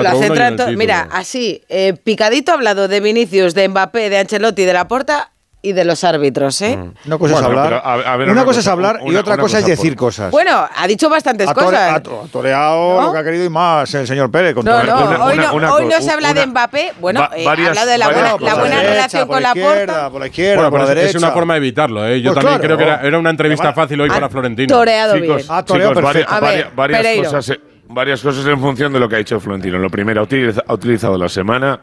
Mira, 0.77 1.07
así, 1.11 1.61
eh, 1.69 1.93
picadito 2.03 2.51
hablado 2.51 2.87
de 2.87 2.99
Vinicius, 2.99 3.53
de 3.53 3.67
Mbappé, 3.67 4.09
de 4.09 4.19
Ancelotti, 4.19 4.63
de 4.63 4.73
la 4.73 4.79
Laporta, 4.79 5.31
y 5.65 5.73
de 5.73 5.83
los 5.83 6.03
árbitros, 6.03 6.61
¿eh? 6.61 6.77
Mm. 6.77 6.93
Una 7.07 7.17
cosa 7.17 7.35
es 7.35 7.41
hablar, 7.41 7.83
una, 8.29 8.45
cosa, 8.45 8.59
es 8.59 8.67
hablar 8.67 8.99
y 9.03 9.15
otra 9.15 9.37
cosa, 9.37 9.59
es 9.59 9.65
decir 9.65 9.95
cosas. 9.95 10.29
Bueno, 10.29 10.67
ha 10.73 10.87
dicho 10.87 11.09
bastantes 11.09 11.51
cosas. 11.51 11.95
Ha 11.95 12.01
toreado 12.31 13.01
lo 13.01 13.11
que 13.11 13.17
ha 13.17 13.23
querido 13.23 13.45
y 13.45 13.49
más 13.49 13.93
el 13.95 14.05
señor 14.05 14.29
Pérez. 14.29 14.53
Con 14.53 14.63
no, 14.63 14.83
no, 14.83 15.05
una, 15.05 15.25
hoy, 15.25 15.37
no 15.37 15.73
hoy 15.73 15.85
no, 15.85 16.01
se 16.01 16.11
habla 16.11 16.33
de 16.33 16.45
Mbappé. 16.45 16.93
Bueno, 16.99 17.27
eh, 17.35 17.47
ha 17.47 17.51
hablado 17.51 17.89
de 17.89 17.97
la 17.97 18.35
buena, 18.35 18.81
relación 18.81 19.27
con 19.27 19.41
la 19.41 19.53
puerta. 19.53 20.09
Por 20.11 20.21
la 20.21 20.27
izquierda, 20.27 20.69
por 20.69 20.79
la 20.79 20.85
pues 20.85 20.95
derecha. 20.95 21.17
Es 21.17 21.23
una 21.23 21.31
forma 21.31 21.55
de 21.55 21.57
evitarlo, 21.57 22.07
¿eh? 22.07 22.21
Yo 22.21 22.33
pues 22.33 22.45
también 22.45 22.61
creo 22.61 22.77
que 22.77 22.83
era, 22.83 23.01
era 23.01 23.17
una 23.17 23.31
entrevista 23.31 23.73
fácil 23.73 23.99
hoy 24.01 24.09
para 24.09 24.29
Florentino. 24.29 24.67
Toreado 24.67 25.19
bien. 25.19 25.39
Ha 25.49 25.57
ah, 25.57 25.65
toreado 25.65 25.93
perfecto. 25.93 26.33
Varias 26.75 27.31
cosas 27.31 27.59
varias 27.87 28.21
cosas 28.21 28.45
en 28.47 28.59
función 28.59 28.91
de 28.93 28.99
lo 28.99 29.07
que 29.07 29.15
ha 29.15 29.19
dicho 29.19 29.39
Florentino. 29.39 29.77
Lo 29.77 29.89
primero, 29.89 30.27
ha 30.67 30.73
utilizado 30.73 31.17
la 31.17 31.29
semana 31.29 31.79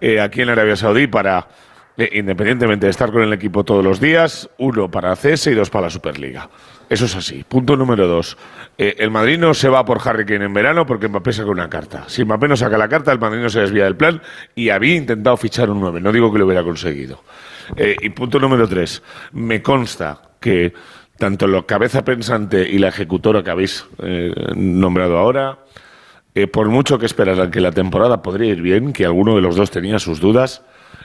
eh, 0.00 0.20
aquí 0.20 0.42
en 0.42 0.50
Arabia 0.50 0.76
Saudí 0.76 1.06
para 1.06 1.46
eh, 2.00 2.08
independientemente 2.14 2.86
de 2.86 2.90
estar 2.90 3.12
con 3.12 3.22
el 3.22 3.30
equipo 3.34 3.62
todos 3.62 3.84
los 3.84 4.00
días, 4.00 4.48
uno 4.56 4.90
para 4.90 5.14
CS 5.14 5.48
y 5.48 5.54
dos 5.54 5.68
para 5.68 5.88
la 5.88 5.90
Superliga. 5.90 6.48
Eso 6.88 7.04
es 7.04 7.14
así. 7.14 7.44
Punto 7.46 7.76
número 7.76 8.08
dos. 8.08 8.38
Eh, 8.78 8.96
el 9.00 9.10
Madrid 9.10 9.38
no 9.38 9.52
se 9.52 9.68
va 9.68 9.84
por 9.84 10.00
Harry 10.08 10.24
Kane 10.24 10.46
en 10.46 10.54
verano 10.54 10.86
porque 10.86 11.08
Mbappé 11.08 11.34
saca 11.34 11.50
una 11.50 11.68
carta. 11.68 12.04
Si 12.06 12.24
Mbappé 12.24 12.48
no 12.48 12.56
saca 12.56 12.78
la 12.78 12.88
carta, 12.88 13.12
el 13.12 13.18
Madrid 13.18 13.42
no 13.42 13.50
se 13.50 13.60
desvía 13.60 13.84
del 13.84 13.96
plan 13.96 14.22
y 14.54 14.70
había 14.70 14.94
intentado 14.94 15.36
fichar 15.36 15.68
un 15.68 15.78
9. 15.78 16.00
No 16.00 16.10
digo 16.10 16.32
que 16.32 16.38
lo 16.38 16.46
hubiera 16.46 16.64
conseguido. 16.64 17.22
Eh, 17.76 17.96
y 18.00 18.08
punto 18.08 18.38
número 18.38 18.66
tres. 18.66 19.02
Me 19.32 19.60
consta 19.60 20.22
que 20.40 20.72
tanto 21.18 21.46
la 21.46 21.64
cabeza 21.64 22.02
pensante 22.02 22.66
y 22.66 22.78
la 22.78 22.88
ejecutora 22.88 23.42
que 23.42 23.50
habéis 23.50 23.84
nombrado 24.56 25.18
ahora, 25.18 25.58
por 26.50 26.70
mucho 26.70 26.98
que 26.98 27.04
esperaran 27.04 27.50
que 27.50 27.60
la 27.60 27.72
temporada 27.72 28.22
podría 28.22 28.52
ir 28.52 28.62
bien, 28.62 28.94
que 28.94 29.04
alguno 29.04 29.36
de 29.36 29.42
los 29.42 29.54
dos 29.54 29.70
tenía 29.70 29.98
sus 29.98 30.18
dudas, 30.18 30.62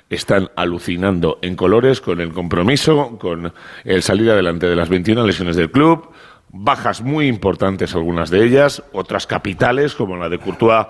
están 0.09 0.49
alucinando 0.55 1.39
en 1.41 1.55
colores 1.55 2.01
con 2.01 2.21
el 2.21 2.31
compromiso, 2.31 3.17
con 3.19 3.53
el 3.83 4.03
salir 4.03 4.29
adelante 4.31 4.67
de 4.67 4.75
las 4.75 4.89
21 4.89 5.25
lesiones 5.25 5.55
del 5.55 5.71
club, 5.71 6.09
bajas 6.49 7.01
muy 7.01 7.27
importantes 7.27 7.95
algunas 7.95 8.29
de 8.29 8.45
ellas, 8.45 8.83
otras 8.93 9.27
capitales 9.27 9.95
como 9.95 10.15
la 10.15 10.29
de 10.29 10.37
Courtois 10.37 10.87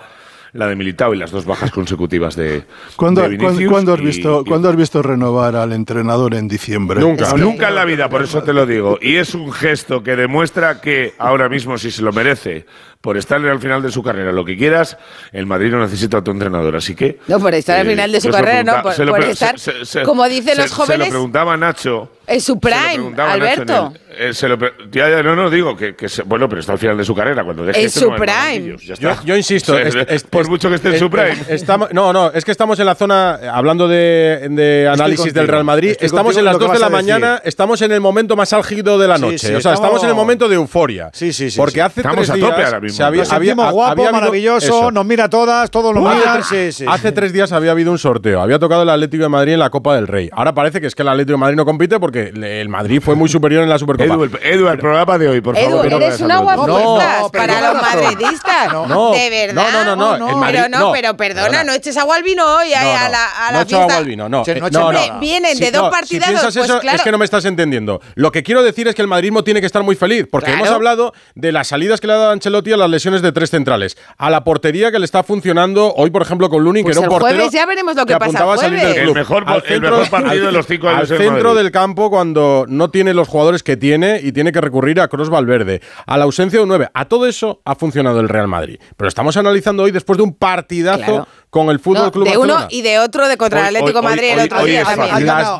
la 0.55 0.67
de 0.67 0.75
Militao 0.75 1.13
y 1.13 1.17
las 1.17 1.31
dos 1.31 1.45
bajas 1.45 1.69
consecutivas 1.69 2.35
de, 2.35 2.63
¿Cuándo, 2.95 3.27
de 3.27 3.37
¿cuándo 3.67 3.93
has 3.93 4.01
visto, 4.01 4.39
y, 4.39 4.47
y... 4.47 4.49
¿Cuándo 4.49 4.69
has 4.69 4.75
visto 4.77 5.01
renovar 5.01 5.55
al 5.57 5.73
entrenador 5.73 6.33
en 6.33 6.47
diciembre? 6.47 7.01
Nunca, 7.01 7.33
nunca 7.33 7.67
en 7.67 7.75
la 7.75 7.83
vida, 7.83 8.07
por 8.07 8.23
eso 8.23 8.41
te 8.41 8.53
lo 8.53 8.65
digo. 8.65 8.97
Y 9.01 9.17
es 9.17 9.35
un 9.35 9.51
gesto 9.51 10.01
que 10.01 10.15
demuestra 10.15 10.79
que 10.79 11.13
ahora 11.17 11.49
mismo, 11.49 11.77
si 11.77 11.91
se 11.91 12.01
lo 12.01 12.13
merece, 12.13 12.65
por 13.05 13.17
estar 13.17 13.39
al 13.45 13.59
final 13.59 13.83
de 13.83 13.91
su 13.91 14.01
carrera, 14.01 14.31
lo 14.31 14.43
que 14.43 14.57
quieras, 14.57 14.97
el 15.31 15.45
Madrid 15.45 15.69
no 15.69 15.79
necesita 15.79 16.17
a 16.17 16.23
tu 16.23 16.31
entrenador. 16.31 16.75
Así 16.75 16.95
que. 16.95 17.19
No, 17.27 17.39
por 17.39 17.53
estar 17.53 17.77
eh, 17.77 17.81
al 17.81 17.87
final 17.87 18.11
de 18.11 18.19
su 18.19 18.31
carrera, 18.31 18.63
no, 18.63 18.81
por, 18.81 18.95
por 18.95 19.23
estar. 19.23 19.59
Se, 19.59 19.85
se, 19.85 20.01
como 20.01 20.27
dicen 20.27 20.55
se, 20.55 20.61
los 20.63 20.71
jóvenes. 20.71 21.05
Se 21.05 21.11
lo 21.11 21.17
preguntaba 21.19 21.55
Nacho. 21.55 22.09
Es 22.27 22.43
su 22.43 22.59
prime, 22.59 23.13
se 23.15 23.21
Alberto. 23.21 23.93
El, 24.09 24.29
eh, 24.29 24.33
se 24.33 24.47
lo, 24.47 24.57
ya, 24.91 25.09
ya, 25.09 25.21
no, 25.21 25.35
no, 25.35 25.49
digo 25.49 25.75
que, 25.75 25.95
que 25.95 26.07
bueno, 26.25 26.47
pero 26.49 26.61
está 26.61 26.73
al 26.73 26.79
final 26.79 26.97
de 26.97 27.05
su 27.05 27.13
carrera. 27.13 27.43
cuando 27.43 27.65
deje 27.65 27.79
Es 27.79 27.87
este 27.87 27.99
su 27.99 28.11
no 28.11 28.17
prime. 28.17 28.77
Ya. 28.83 28.95
Yo, 28.95 29.15
yo, 29.23 29.37
insisto. 29.37 29.77
Es, 29.85 29.93
es, 29.93 30.23
por 30.23 30.41
es, 30.41 30.49
mucho 30.49 30.69
que 30.69 30.75
esté 30.75 30.89
en 30.89 30.99
su 30.99 31.09
prime. 31.09 31.37
Estamos, 31.49 31.93
no, 31.93 32.11
no, 32.11 32.31
es 32.31 32.43
que 32.43 32.51
estamos 32.51 32.79
en 32.79 32.85
la 32.87 32.95
zona, 32.95 33.35
hablando 33.51 33.87
de, 33.87 34.47
de 34.49 34.87
análisis 34.87 35.25
contigo, 35.25 35.41
del 35.41 35.47
Real 35.47 35.63
Madrid, 35.63 35.95
estamos 35.99 36.35
en 36.37 36.45
las 36.45 36.57
2 36.57 36.73
de 36.73 36.79
la 36.79 36.89
mañana, 36.89 37.41
estamos 37.43 37.81
en 37.81 37.91
el 37.91 38.01
momento 38.01 38.35
más 38.35 38.53
álgido 38.53 38.97
de 38.97 39.07
la 39.07 39.17
noche. 39.17 39.37
Sí, 39.37 39.47
sí, 39.47 39.53
o 39.53 39.61
sea, 39.61 39.73
estamos, 39.73 39.97
estamos, 39.97 40.03
en 40.03 40.09
el 40.09 40.15
momento 40.15 40.49
de 40.49 40.55
euforia. 40.55 41.09
Sí, 41.13 41.33
sí, 41.33 41.51
sí. 41.51 41.57
Porque 41.57 41.81
hace 41.81 41.99
estamos 41.99 42.25
tres 42.25 42.35
días, 42.35 42.47
a 42.47 42.51
tope 42.51 42.65
ahora 42.65 42.79
mismo. 42.79 42.94
Se 42.95 43.03
había, 43.03 43.23
nos 43.23 43.33
había, 43.33 43.51
sentimos 43.51 43.73
guapo, 43.73 44.11
maravilloso, 44.11 44.91
nos 44.91 45.05
mira 45.05 45.29
todas, 45.29 45.69
todos 45.69 45.93
nos 45.93 46.03
miran. 46.03 46.43
Sí, 46.43 46.71
sí. 46.71 46.85
Hace 46.87 47.11
tres 47.11 47.33
días 47.33 47.51
había 47.51 47.71
habido 47.71 47.91
un 47.91 47.97
sorteo, 47.97 48.41
había 48.41 48.59
tocado 48.59 48.83
el 48.83 48.89
Atlético 48.89 49.23
de 49.23 49.29
Madrid 49.29 49.53
en 49.53 49.59
la 49.59 49.69
Copa 49.69 49.95
del 49.95 50.07
Rey. 50.07 50.29
Ahora 50.31 50.53
parece 50.53 50.79
que 50.79 50.87
es 50.87 50.95
que 50.95 51.01
el 51.01 51.09
Atlético 51.09 51.33
de 51.33 51.39
Madrid 51.39 51.57
no 51.57 51.65
compite 51.65 51.99
porque 51.99 52.31
el 52.33 52.69
Madrid 52.69 53.01
fue 53.01 53.15
muy 53.15 53.27
superior 53.29 53.63
en 53.63 53.69
la 53.69 53.77
Supercopa. 53.77 54.13
Edu, 54.13 54.23
el, 54.23 54.39
Edu, 54.41 54.67
el 54.67 54.77
programa 54.77 55.17
de 55.17 55.27
hoy, 55.27 55.41
por 55.41 55.55
favor. 55.55 55.85
Edu, 55.85 55.95
eres 55.97 56.21
un 56.21 56.31
aguapuestas 56.31 57.21
no, 57.21 57.31
para 57.31 57.73
los 57.73 57.81
madridistas. 57.81 58.71
No, 58.71 59.11
de 59.11 59.29
verdad. 59.29 59.65
No, 59.71 59.95
no, 59.95 60.17
no. 60.17 60.41
pero 60.41 60.69
no, 60.69 60.91
pero 60.91 61.17
perdona, 61.17 61.63
no 61.63 61.73
eches 61.73 61.97
agua 61.97 62.15
al 62.15 62.23
vino 62.23 62.45
hoy 62.45 62.73
a 62.73 63.09
la, 63.09 63.47
a 63.47 63.51
la 63.51 63.65
fiesta. 63.65 64.01
Vino, 64.01 64.29
no, 64.29 64.43
eh, 64.45 64.61
no, 64.71 64.91
no. 64.91 65.19
Vienen 65.19 65.57
de 65.57 65.71
dos 65.71 65.89
partidas. 65.89 66.29
Si 66.29 66.35
pues 66.35 66.55
eso, 66.55 66.81
es 66.81 67.01
que 67.01 67.11
no 67.11 67.17
me 67.17 67.25
estás 67.25 67.45
entendiendo. 67.45 68.01
Lo 68.15 68.31
que 68.31 68.43
quiero 68.43 68.63
decir 68.63 68.87
es 68.87 68.95
que 68.95 69.01
el 69.01 69.07
madridismo 69.07 69.43
tiene 69.43 69.59
que 69.59 69.65
estar 69.65 69.83
muy 69.83 69.95
feliz, 69.95 70.27
porque 70.29 70.51
hemos 70.51 70.69
hablado 70.69 71.13
de 71.33 71.51
las 71.51 71.67
salidas 71.67 71.99
que 71.99 72.07
le 72.07 72.13
ha 72.13 72.17
dado 72.17 72.31
Ancelotti 72.31 72.71
a 72.71 72.77
la 72.77 72.84
las 72.85 72.91
lesiones 72.91 73.21
de 73.21 73.31
tres 73.31 73.49
centrales. 73.49 73.97
A 74.17 74.29
la 74.29 74.43
portería 74.43 74.91
que 74.91 74.99
le 74.99 75.05
está 75.05 75.23
funcionando 75.23 75.93
hoy, 75.95 76.09
por 76.09 76.21
ejemplo, 76.21 76.49
con 76.49 76.63
Lunin, 76.63 76.83
que 76.83 76.93
pues 76.93 76.97
era 76.97 77.07
un 77.07 77.19
portero. 77.19 77.49
ya 77.51 77.65
veremos 77.65 77.95
lo 77.95 78.05
que, 78.05 78.15
pasa 78.17 78.65
el 78.65 79.13
mejor, 79.13 79.43
al 79.47 79.61
centro, 79.61 79.89
el 79.89 79.99
mejor 80.01 80.09
partido 80.09 80.45
de 80.45 80.51
los 80.51 80.67
cinco 80.67 80.87
años 80.89 81.11
Al 81.11 81.17
centro 81.17 81.55
del 81.55 81.71
campo, 81.71 82.09
cuando 82.09 82.65
no 82.67 82.89
tiene 82.89 83.13
los 83.13 83.27
jugadores 83.27 83.63
que 83.63 83.77
tiene 83.77 84.19
y 84.21 84.31
tiene 84.31 84.51
que 84.51 84.61
recurrir 84.61 85.01
a 85.01 85.07
Cross 85.07 85.29
Valverde, 85.29 85.81
a 86.05 86.17
la 86.17 86.25
ausencia 86.25 86.59
de 86.59 86.63
un 86.63 86.69
9. 86.69 86.89
A 86.93 87.05
todo 87.05 87.27
eso 87.27 87.61
ha 87.65 87.75
funcionado 87.75 88.19
el 88.19 88.29
Real 88.29 88.47
Madrid. 88.47 88.79
Pero 88.97 89.07
estamos 89.07 89.37
analizando 89.37 89.83
hoy, 89.83 89.91
después 89.91 90.17
de 90.17 90.23
un 90.23 90.33
partidazo 90.33 91.27
con 91.55 91.69
el 91.69 91.79
Fútbol 91.79 92.11
Club 92.11 92.27
de 92.27 92.37
uno 92.37 92.67
y 92.69 92.81
de 92.81 92.99
otro 92.99 93.29
de 93.29 93.37
contra 93.37 93.69
el 93.69 93.77
Atlético 93.77 94.01
Madrid 94.01 94.31
el 94.31 94.39
otro 94.41 94.65
día. 94.65 94.83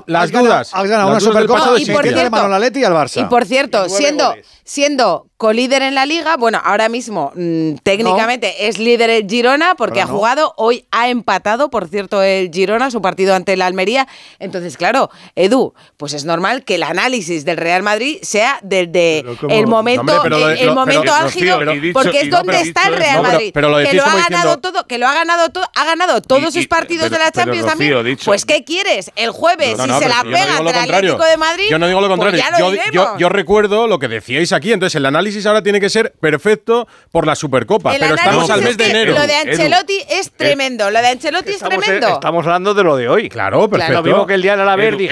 Las, 0.08 0.30
dudas. 0.30 0.72
Has 0.74 0.90
ganado 0.90 1.10
una 1.10 1.22
Supercopa 1.22 1.68
no, 1.68 1.78
y, 1.78 1.86
por 1.86 2.04
cierto, 2.04 2.36
y 2.36 2.84
al 2.84 2.94
Barça. 2.94 3.22
Y 3.22 3.24
por 3.30 3.46
cierto, 3.46 3.88
siendo 3.88 4.36
siendo 4.66 5.28
colíder 5.38 5.84
en 5.84 5.94
la 5.94 6.08
liga, 6.08 6.38
bueno, 6.38 6.60
ahora 6.64 6.90
mismo 6.90 7.32
mm, 7.36 7.76
técnicamente 7.84 8.68
es 8.68 8.80
líder 8.80 9.12
el 9.12 9.30
Girona 9.30 9.76
porque 9.76 10.02
ha 10.02 10.08
jugado, 10.08 10.54
hoy 10.58 10.88
ha 10.90 11.10
empatado, 11.10 11.70
por 11.70 11.88
cierto, 11.88 12.24
el 12.24 12.50
Girona 12.52 12.90
su 12.90 13.00
partido 13.00 13.36
ante 13.36 13.54
el 13.54 13.62
Almería. 13.62 14.08
Entonces, 14.40 14.76
claro, 14.76 15.12
Edu, 15.36 15.76
pues 15.98 16.14
es 16.14 16.26
normal 16.26 16.64
que 16.64 16.76
el 16.76 16.84
análisis 16.84 17.46
del 17.46 17.58
Real 17.58 17.84
Madrid 17.84 18.18
sea 18.24 18.60
desde 18.64 19.24
el 19.50 19.68
momento 19.68 20.24
el 20.26 20.74
momento 20.74 21.14
álgido 21.14 21.60
porque 21.94 22.22
es 22.22 22.32
donde 22.32 22.62
está 22.62 22.88
el 22.88 22.96
Real 22.96 23.22
Madrid, 23.22 23.54
que 23.54 23.62
lo 23.62 24.04
ha 24.04 24.16
ganado 24.16 24.58
todo, 24.58 24.88
que 24.88 24.98
lo 24.98 25.08
ha 25.08 25.14
ganado 25.14 25.50
todo 25.50 25.66
ganado 25.86 26.22
todos 26.22 26.54
sus 26.54 26.68
partidos 26.68 27.10
de 27.10 27.18
la 27.18 27.32
Champions 27.32 27.66
también. 27.66 28.18
Pues 28.26 28.46
¿qué 28.46 28.64
quieres? 28.64 29.12
El 29.16 29.32
jueves, 29.32 29.78
si 29.80 29.90
se 29.90 30.10
la 30.10 30.24
pega 30.24 30.60
no 30.62 30.70
el 30.70 30.76
Atlético 30.76 31.24
de 31.26 31.38
Madrid. 31.38 31.66
Yo 31.70 31.80
no 31.80 31.88
digo 31.88 32.02
lo 32.02 32.08
pues 32.08 32.20
contrario. 32.20 32.44
Pues 32.58 32.86
yo, 32.92 32.92
yo, 32.92 33.18
yo, 33.18 33.30
recuerdo 33.30 33.88
lo 33.88 34.00
que 34.00 34.08
decíais 34.08 34.52
aquí. 34.54 34.74
Entonces, 34.74 34.96
el 34.96 35.06
análisis 35.06 35.46
ahora 35.46 35.62
tiene 35.62 35.80
que 35.80 35.90
ser 35.90 36.14
perfecto 36.20 36.88
por 37.12 37.26
la 37.26 37.36
Supercopa. 37.36 37.94
El 37.94 38.02
pero 38.02 38.16
estamos 38.16 38.50
al 38.50 38.62
mes 38.62 38.78
de 38.78 38.90
enero. 38.90 39.14
Lo 39.14 39.28
de 39.28 39.36
Ancelotti 39.36 40.00
es 40.10 40.28
eh, 40.28 40.32
tremendo. 40.36 40.90
Lo 40.92 41.02
de 41.02 41.08
Ancelotti 41.08 41.52
es 41.52 41.62
eh, 41.62 41.66
tremendo. 41.66 42.08
Estamos 42.08 42.46
hablando 42.46 42.74
de 42.74 42.84
lo 42.84 42.96
de 42.96 43.10
hoy. 43.10 43.30
Claro, 43.30 43.70
perfecto. 43.70 43.94
Lo 43.94 44.04
mismo 44.04 44.26
que 44.26 44.34
el 44.36 44.42
día 44.42 44.56
de 44.56 44.66
la 44.66 44.76
Verdi. 44.76 45.08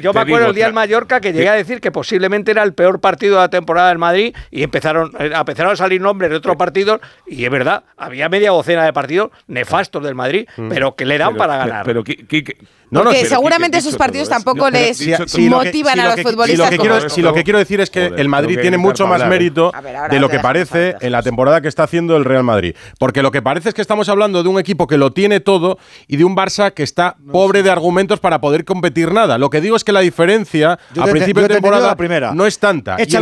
Yo 0.00 0.12
me 0.12 0.20
acuerdo 0.20 0.48
el 0.48 0.54
día 0.54 0.64
del 0.66 0.74
Mallorca 0.74 1.20
que 1.20 1.32
llegué 1.32 1.48
a 1.48 1.54
decir 1.54 1.80
que 1.80 1.90
posiblemente 1.90 2.50
era 2.50 2.62
el 2.62 2.74
peor 2.74 3.00
partido 3.00 3.36
de 3.36 3.42
la 3.42 3.50
temporada 3.50 3.88
del 3.88 3.98
Madrid 3.98 4.34
y 4.50 4.62
empezaron, 4.62 5.12
eh, 5.18 5.30
empezaron 5.34 5.72
a 5.72 5.76
salir 5.76 6.00
nombres 6.00 6.30
de 6.30 6.36
otros 6.36 6.56
partidos 6.56 7.00
y 7.26 7.44
es 7.44 7.50
verdad, 7.50 7.84
había 7.96 8.28
media 8.28 8.50
docena 8.50 8.84
de 8.84 8.92
partidos 8.92 9.07
nefastos 9.46 10.02
del 10.02 10.14
Madrid, 10.14 10.46
mm. 10.56 10.68
pero 10.68 10.94
que 10.94 11.04
le 11.04 11.18
dan 11.18 11.36
para 11.36 11.56
ganar. 11.56 11.86
Que, 12.04 12.56
Porque 12.90 13.26
seguramente 13.26 13.78
esos 13.78 13.96
partidos 13.96 14.28
tampoco 14.28 14.70
les 14.70 15.00
motivan 15.48 16.00
a 16.00 16.16
los 16.16 16.22
futbolistas. 16.22 16.70
Quiero, 16.70 17.08
si 17.08 17.22
lo 17.22 17.32
que, 17.32 17.44
quiero, 17.44 17.58
decir 17.58 17.80
es 17.80 17.90
que 17.90 18.06
el 18.06 18.28
Madrid 18.28 18.58
tiene 18.60 18.78
mucho 18.78 19.06
más 19.06 19.26
mérito 19.26 19.72
de 20.10 20.18
lo 20.18 20.28
que 20.28 20.40
parece 20.40 20.96
en 21.00 21.12
la 21.12 21.22
temporada 21.22 21.60
que 21.60 21.68
está 21.68 21.84
haciendo 21.84 22.16
el 22.16 22.24
Real 22.24 22.44
Madrid. 22.44 22.74
Porque 22.98 23.22
lo 23.22 23.30
que 23.30 23.42
parece 23.42 23.70
es 23.70 23.74
que 23.74 23.82
estamos 23.82 24.08
hablando 24.08 24.42
de 24.42 24.48
un 24.48 24.58
equipo 24.58 24.86
que 24.86 24.98
lo 24.98 25.12
tiene 25.12 25.40
todo 25.40 25.78
y 26.06 26.16
de 26.16 26.24
un 26.24 26.36
Barça 26.36 26.72
que 26.72 26.82
está 26.82 27.16
pobre 27.32 27.62
de 27.62 27.70
argumentos 27.70 28.20
para 28.20 28.40
poder 28.40 28.64
competir 28.64 29.12
nada. 29.12 29.38
Lo 29.38 29.50
que 29.50 29.60
digo 29.60 29.76
es 29.76 29.84
que 29.84 29.92
la 29.92 30.00
diferencia 30.00 30.78
a 30.98 31.06
principio 31.06 31.42
de 31.42 31.48
temporada 31.48 31.94
primera. 31.96 32.32
no 32.32 32.46
es 32.46 32.58
tanta. 32.58 32.96
Y 32.98 33.16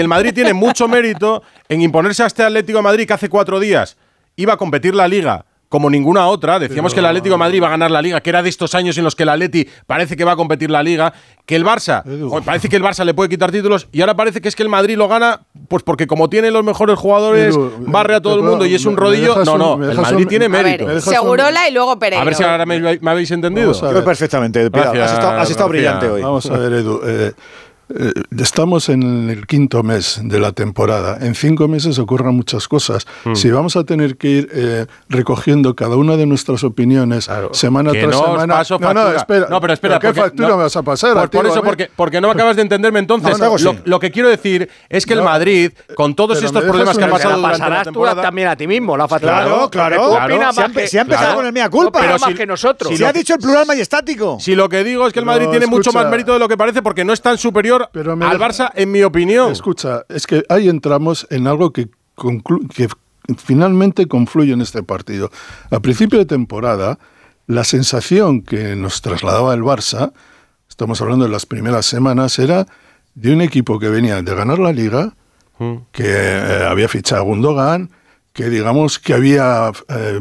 el, 0.00 0.08
Madrid 0.08 0.34
tiene, 0.34 0.52
mucho 0.52 0.88
mérito 0.88 1.42
en 1.68 1.82
imponerse 1.82 2.22
a 2.22 2.26
este 2.26 2.42
Atlético 2.42 2.82
Madrid 2.82 3.06
que 3.06 3.12
hace 3.12 3.28
cuatro 3.28 3.60
días 3.60 3.96
iba 4.36 4.54
a 4.54 4.56
competir 4.56 4.94
la 4.94 5.08
liga 5.08 5.44
como 5.74 5.90
ninguna 5.90 6.28
otra. 6.28 6.60
Decíamos 6.60 6.94
que 6.94 7.00
el 7.00 7.06
Atlético 7.06 7.34
de 7.34 7.38
Madrid 7.38 7.56
iba 7.56 7.66
a 7.66 7.70
ganar 7.70 7.90
la 7.90 8.00
liga, 8.00 8.20
que 8.20 8.30
era 8.30 8.44
de 8.44 8.48
estos 8.48 8.76
años 8.76 8.96
en 8.96 9.02
los 9.02 9.16
que 9.16 9.24
el 9.24 9.28
Atleti 9.28 9.68
parece 9.88 10.16
que 10.16 10.22
va 10.22 10.30
a 10.30 10.36
competir 10.36 10.70
la 10.70 10.84
liga, 10.84 11.12
que 11.46 11.56
el 11.56 11.64
Barça, 11.64 12.04
parece 12.44 12.68
que 12.68 12.76
el 12.76 12.82
Barça 12.84 13.04
le 13.04 13.12
puede 13.12 13.28
quitar 13.28 13.50
títulos 13.50 13.88
y 13.90 14.00
ahora 14.00 14.14
parece 14.14 14.40
que 14.40 14.46
es 14.46 14.54
que 14.54 14.62
el 14.62 14.68
Madrid 14.68 14.96
lo 14.96 15.08
gana 15.08 15.40
pues 15.66 15.82
porque 15.82 16.06
como 16.06 16.30
tiene 16.30 16.52
los 16.52 16.62
mejores 16.62 16.96
jugadores, 16.96 17.56
barre 17.80 18.14
a 18.14 18.20
todo 18.20 18.36
el 18.36 18.42
mundo 18.42 18.64
y 18.66 18.74
es 18.76 18.86
un 18.86 18.96
rodillo. 18.96 19.44
No, 19.44 19.58
no, 19.58 19.90
el 19.90 19.98
Madrid 19.98 20.28
tiene 20.28 20.48
mérito. 20.48 20.86
Ver, 20.86 21.02
Segurola 21.02 21.68
y 21.68 21.72
luego 21.72 21.98
Pereiro. 21.98 22.22
A 22.22 22.24
ver 22.24 22.36
si 22.36 22.44
ahora 22.44 22.64
me, 22.66 23.00
habéis 23.04 23.32
entendido. 23.32 23.72
Perfectamente, 24.04 24.70
has 24.72 25.50
estado, 25.50 25.68
brillante 25.68 26.08
hoy. 26.08 26.22
Vamos 26.22 26.48
a 26.48 26.56
ver, 26.56 26.72
Edu 26.72 27.00
estamos 28.38 28.88
en 28.88 29.30
el 29.30 29.46
quinto 29.46 29.82
mes 29.82 30.20
de 30.22 30.38
la 30.38 30.52
temporada. 30.52 31.18
En 31.20 31.34
cinco 31.34 31.68
meses 31.68 31.98
ocurren 31.98 32.34
muchas 32.34 32.68
cosas. 32.68 33.06
Mm. 33.24 33.34
Si 33.34 33.50
vamos 33.50 33.76
a 33.76 33.84
tener 33.84 34.16
que 34.16 34.28
ir 34.28 34.48
eh, 34.52 34.86
recogiendo 35.08 35.74
cada 35.76 35.96
una 35.96 36.16
de 36.16 36.26
nuestras 36.26 36.64
opiniones 36.64 37.28
semana 37.52 37.92
Que 37.92 38.00
tras 38.02 38.12
no 38.12 38.20
os 38.20 38.26
semana. 38.32 38.54
paso 38.54 38.78
no, 38.78 38.94
no, 38.94 39.12
espera. 39.12 39.46
No, 39.48 39.60
pero 39.60 39.72
espera, 39.72 39.98
¿Qué 39.98 40.08
porque- 40.08 40.20
factura 40.20 40.48
no, 40.48 40.56
me 40.56 40.62
vas 40.64 40.76
a 40.76 40.82
pasar? 40.82 41.12
Por, 41.14 41.22
a 41.22 41.28
ti 41.28 41.36
por 41.36 41.46
eso, 41.46 41.62
porque, 41.62 41.90
porque 41.94 42.20
no 42.20 42.30
acabas 42.30 42.56
de 42.56 42.62
entenderme 42.62 42.98
entonces. 42.98 43.38
No, 43.38 43.44
no, 43.46 43.52
lo, 43.52 43.58
sí. 43.58 43.78
lo 43.84 44.00
que 44.00 44.10
quiero 44.10 44.28
decir 44.28 44.68
es 44.88 45.06
que 45.06 45.14
el 45.14 45.22
Madrid, 45.22 45.72
con 45.94 46.14
todos 46.14 46.38
pero 46.38 46.46
estos 46.48 46.62
problemas 46.64 46.96
que 46.98 47.04
ha 47.04 47.10
pasado 47.10 47.30
la 47.32 47.36
durante 47.36 47.58
la 47.58 47.64
pasarás 47.64 47.82
tú 47.84 47.90
temporada. 47.92 48.22
también 48.22 48.48
a 48.48 48.56
ti 48.56 48.66
mismo, 48.66 48.96
la 48.96 49.08
factura. 49.08 49.44
Claro, 49.44 49.70
claro. 49.70 50.10
Opinas 50.12 50.54
Si 50.56 50.88
si 50.88 50.98
ha 50.98 51.02
empezado 51.02 51.24
claro. 51.26 51.36
con 51.36 51.46
el 51.46 51.52
mea 51.52 51.68
culpa. 51.70 52.00
Pero 52.00 52.18
más 52.18 52.30
si- 52.30 52.34
que 52.34 52.46
nosotros. 52.46 52.96
Se 52.96 53.06
ha 53.06 53.12
dicho 53.12 53.34
el 53.34 53.40
plural 53.40 53.66
majestático. 53.66 54.38
Si 54.40 54.54
lo 54.54 54.68
que 54.68 54.82
digo 54.84 55.06
es 55.06 55.12
que 55.12 55.20
el 55.20 55.24
Madrid 55.26 55.48
tiene 55.50 55.66
mucho 55.66 55.92
más 55.92 56.08
mérito 56.10 56.32
de 56.32 56.38
lo 56.38 56.48
que 56.48 56.56
parece 56.56 56.82
porque 56.82 57.04
no 57.04 57.12
es 57.12 57.20
tan 57.20 57.38
superior 57.38 57.83
Pero 57.92 58.16
me 58.16 58.26
al 58.26 58.38
Barça, 58.38 58.70
en 58.74 58.90
mi 58.90 59.02
opinión. 59.02 59.52
Escucha, 59.52 60.04
es 60.08 60.26
que 60.26 60.44
ahí 60.48 60.68
entramos 60.68 61.26
en 61.30 61.46
algo 61.46 61.72
que, 61.72 61.88
finalmente 63.38 64.06
confluye 64.06 64.52
en 64.52 64.60
este 64.60 64.82
partido. 64.82 65.30
A 65.70 65.80
principio 65.80 66.18
de 66.18 66.26
temporada, 66.26 66.98
la 67.46 67.64
sensación 67.64 68.42
que 68.42 68.76
nos 68.76 69.02
trasladaba 69.02 69.54
el 69.54 69.62
Barça, 69.62 70.12
estamos 70.68 71.00
hablando 71.00 71.24
de 71.24 71.30
las 71.30 71.46
primeras 71.46 71.86
semanas, 71.86 72.38
era 72.38 72.66
de 73.14 73.32
un 73.32 73.40
equipo 73.40 73.78
que 73.78 73.88
venía 73.88 74.20
de 74.22 74.34
ganar 74.34 74.58
la 74.58 74.72
liga, 74.72 75.14
que 75.92 76.04
eh, 76.04 76.66
había 76.68 76.88
fichado 76.88 77.22
a 77.22 77.24
Gundogan, 77.24 77.90
que 78.34 78.50
digamos 78.50 78.98
que 78.98 79.14
había 79.14 79.70
eh, 79.88 80.20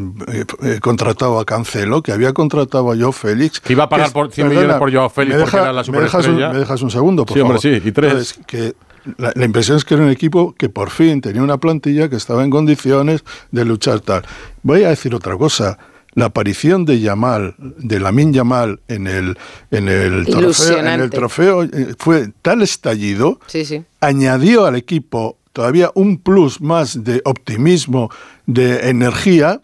eh, 0.61 0.80
contratado 0.81 1.40
a 1.40 1.45
Cancelo, 1.45 2.03
que 2.03 2.11
había 2.11 2.31
contratado 2.31 2.91
a 2.91 2.95
Joe 2.95 3.11
Félix. 3.11 3.60
Que 3.60 3.73
iba 3.73 3.85
a 3.85 3.90
pagar 3.90 4.07
es- 4.07 4.14
por 4.14 4.31
100 4.31 4.49
millones 4.49 4.77
por 4.77 4.94
Joao 4.94 5.10
Félix 5.10 5.35
me 5.35 5.41
porque 5.41 5.57
deja- 5.57 5.64
era 5.64 5.73
la 5.73 5.81
me 5.84 5.98
dejas, 5.99 6.14
un, 6.14 6.22
superestrella. 6.22 6.49
me 6.53 6.60
dejas 6.60 6.81
un 6.84 6.91
segundo, 6.91 7.26
por 7.26 7.35
Sí, 7.35 7.41
hombre, 7.41 7.57
favor. 7.60 7.81
sí, 7.81 7.88
y 7.88 7.91
tres. 7.91 8.11
Entonces, 8.11 8.40
que 8.45 8.76
la, 9.18 9.34
la 9.35 9.45
impresión 9.45 9.77
es 9.77 9.84
que 9.84 9.95
era 9.95 10.03
un 10.03 10.11
equipo 10.11 10.53
que 10.53 10.69
por 10.69 10.91
fin 10.91 11.22
tenía 11.22 11.41
una 11.41 11.57
plantilla 11.57 12.07
que 12.07 12.15
estaba 12.15 12.44
en 12.44 12.52
condiciones 12.52 13.23
de 13.52 13.65
luchar 13.65 13.99
tal. 14.02 14.23
Voy 14.61 14.84
a 14.84 14.90
decir 14.90 15.14
otra 15.15 15.35
cosa. 15.35 15.80
La 16.14 16.26
aparición 16.26 16.85
de 16.85 16.99
Yamal, 16.99 17.56
de 17.57 17.99
Lamin 17.99 18.31
Yamal 18.31 18.80
en 18.88 19.07
el, 19.07 19.35
en 19.72 19.90
el 19.90 20.27
trofeo, 20.27 20.77
en 20.77 20.88
el 21.02 21.10
trofeo 21.10 21.64
eh, 21.64 21.95
fue 21.98 22.30
tal 22.44 22.61
estallido, 22.61 23.40
Sí, 23.48 23.65
sí. 23.65 23.84
añadió 23.99 24.68
al 24.68 24.76
equipo 24.76 25.40
todavía 25.54 25.92
un 25.96 26.18
plus 26.18 26.60
más 26.62 27.04
de 27.04 27.22
optimismo, 27.26 28.10
de 28.46 28.90
energía. 28.90 29.62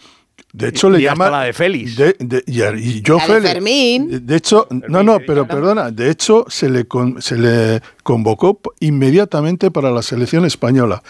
De 0.54 0.70
hecho, 0.70 0.88
Y- 0.90 0.94
le 0.94 1.02
y 1.02 1.08
hasta 1.08 1.26
llama. 1.26 1.38
la 1.38 1.44
de 1.46 1.54
Félix. 1.54 1.96
de- 1.96 2.16
de- 2.20 2.44
y, 2.48 3.02
yo 3.02 3.18
La 3.18 3.24
de 3.28 3.34
Félix. 3.34 3.52
Fermín. 3.54 4.08
De- 4.10 4.20
De 4.20 4.36
hecho, 4.36 4.68
no, 4.88 5.04
no, 5.04 5.20
pero 5.28 5.48
perdona, 5.48 5.92
de 5.92 6.10
hecho 6.10 6.46
se 6.48 6.70
le, 6.70 6.86
con- 6.86 7.22
se 7.22 7.38
le 7.38 7.82
convocó 8.04 8.60
inmediatamente 8.80 9.70
para 9.70 9.92
la 9.92 10.02
selección 10.02 10.46
española. 10.46 11.04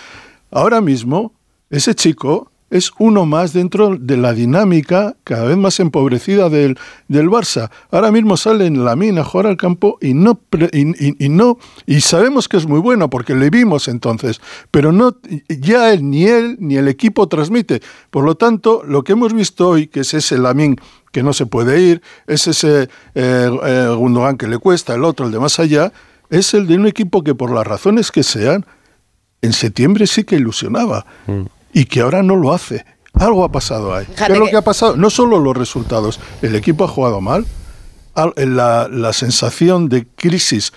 Ahora 0.52 0.82
mismo, 0.82 1.34
ese 1.70 1.96
chico 1.96 2.52
es 2.70 2.92
uno 3.00 3.26
más 3.26 3.54
dentro 3.54 3.96
de 3.98 4.18
la 4.18 4.34
dinámica 4.34 5.16
cada 5.24 5.46
vez 5.46 5.58
más 5.58 5.80
empobrecida 5.80 6.50
del, 6.50 6.78
del 7.08 7.28
Barça. 7.30 7.70
Ahora 7.92 8.12
mismo 8.12 8.38
sale 8.38 8.66
en 8.66 8.84
la 8.86 8.96
mina 8.96 9.22
a 9.22 9.24
jugar 9.24 9.48
al 9.48 9.58
campo 9.58 9.98
y 10.02 10.14
no, 10.14 10.40
y, 10.72 11.26
y- 11.26 11.30
no 11.30 11.58
y 11.86 12.02
sabemos 12.02 12.48
que 12.48 12.58
es 12.58 12.68
muy 12.68 12.80
bueno 12.80 13.10
porque 13.10 13.34
le 13.36 13.50
vimos 13.50 13.88
entonces, 13.88 14.40
pero 14.72 14.92
no 14.92 15.18
ya 15.48 15.92
él 15.94 16.10
ni 16.10 16.26
él 16.26 16.58
ni 16.60 16.76
el 16.78 16.88
equipo 16.88 17.28
transmite. 17.28 17.82
Por 18.10 18.24
lo 18.24 18.36
tanto, 18.36 18.84
lo 18.86 19.04
que 19.04 19.14
hemos 19.14 19.34
visto 19.34 19.70
hoy, 19.70 19.88
que 19.88 20.02
es 20.02 20.14
ese 20.14 20.38
Lamin 20.38 20.76
que 21.12 21.24
no 21.24 21.34
se 21.34 21.48
puede 21.48 21.82
ir, 21.82 22.02
es 22.28 22.48
ese 22.48 22.84
eh, 23.16 23.50
eh, 23.64 23.94
Gundogan 23.98 24.38
que 24.38 24.48
le 24.48 24.60
cuesta, 24.60 24.94
el 24.94 25.04
otro, 25.04 25.26
el 25.26 25.32
de 25.32 25.40
más 25.40 25.60
allá, 25.60 25.92
es 26.30 26.54
el 26.54 26.68
de 26.68 26.76
un 26.76 26.86
equipo 26.86 27.24
que 27.24 27.34
por 27.34 27.52
las 27.52 27.66
razones 27.66 28.12
que 28.12 28.22
sean, 28.22 28.64
en 29.42 29.54
septiembre 29.54 30.06
sí 30.06 30.24
que 30.24 30.36
ilusionaba 30.36 31.06
y 31.74 31.86
que 31.86 32.02
ahora 32.02 32.24
no 32.24 32.36
lo 32.36 32.54
hace. 32.54 32.86
Algo 33.14 33.44
ha 33.44 33.52
pasado 33.52 33.94
ahí. 33.94 34.06
¿Qué 34.16 34.24
es 34.24 34.40
lo 34.40 34.46
que- 34.46 34.52
que 34.52 34.58
ha 34.58 34.62
pasado? 34.64 34.96
No 34.96 35.10
solo 35.10 35.40
los 35.40 35.56
resultados, 35.58 36.20
el 36.42 36.56
equipo 36.56 36.84
ha 36.84 36.88
jugado 36.88 37.22
mal, 37.22 37.46
al- 38.16 38.34
la, 38.38 38.88
la 38.90 39.14
sensación 39.14 39.90
de 39.90 40.06
crisis 40.08 40.74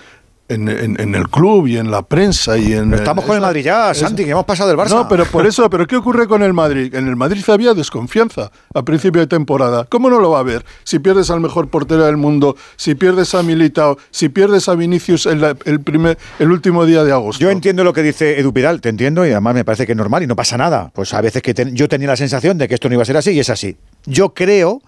en, 0.53 0.69
en- 0.69 0.99
en 0.99 1.15
el 1.15 1.27
club 1.29 1.67
y 1.67 1.77
en 1.77 1.91
la 1.91 2.01
prensa 2.03 2.57
y 2.57 2.73
en... 2.73 2.89
Pero 2.89 3.01
estamos 3.01 3.23
en- 3.23 3.27
con 3.27 3.35
el 3.35 3.41
Madrid 3.41 3.63
ya, 3.63 3.91
es- 3.91 3.97
Santi, 3.99 4.23
que 4.25 4.31
hemos 4.31 4.45
pasado 4.45 4.69
del 4.69 4.77
Barça. 4.77 4.89
No, 4.91 5.07
pero 5.07 5.25
por 5.25 5.45
eso, 5.45 5.69
¿pero 5.69 5.85
qué 5.87 5.95
ocurre 5.97 6.27
con 6.27 6.41
el 6.43 6.53
Madrid? 6.53 6.93
En 6.95 7.07
el 7.07 7.15
Madrid 7.15 7.43
había 7.49 7.73
desconfianza 7.73 8.51
a 8.73 8.83
principio 8.83 9.21
de 9.21 9.27
temporada. 9.27 9.85
¿Cómo 9.89 10.09
no 10.09 10.19
lo 10.19 10.31
va 10.31 10.37
a 10.37 10.41
haber? 10.41 10.65
Si 10.83 10.99
pierdes 10.99 11.29
al 11.29 11.39
mejor 11.39 11.67
portero 11.67 12.05
del 12.05 12.17
mundo, 12.17 12.55
si 12.75 12.95
pierdes 12.95 13.33
a 13.35 13.43
Militao, 13.43 13.97
si 14.11 14.29
pierdes 14.29 14.69
a 14.69 14.75
Vinicius 14.75 15.25
en 15.25 15.41
la- 15.41 15.55
el, 15.65 15.79
primer, 15.81 16.17
el 16.39 16.51
último 16.51 16.85
día 16.85 17.03
de 17.03 17.11
agosto. 17.11 17.41
Yo 17.43 17.49
entiendo 17.49 17.83
lo 17.83 17.93
que 17.93 18.03
dice 18.03 18.39
Edu 18.39 18.53
Pidal, 18.53 18.81
te 18.81 18.89
entiendo 18.89 19.25
y 19.25 19.31
además 19.31 19.53
me 19.55 19.65
parece 19.65 19.85
que 19.85 19.91
es 19.93 19.97
normal 19.97 20.23
y 20.23 20.27
no 20.27 20.35
pasa 20.35 20.57
nada. 20.57 20.91
Pues 20.93 21.13
a 21.13 21.21
veces 21.21 21.41
que 21.41 21.53
ten- 21.53 21.75
yo 21.75 21.87
tenía 21.87 22.07
la 22.07 22.15
sensación 22.15 22.57
de 22.57 22.67
que 22.67 22.75
esto 22.75 22.89
no 22.89 22.93
iba 22.95 23.03
a 23.03 23.05
ser 23.05 23.17
así 23.17 23.31
y 23.31 23.39
es 23.39 23.49
así. 23.49 23.75
Yo 24.05 24.33
creo 24.33 24.81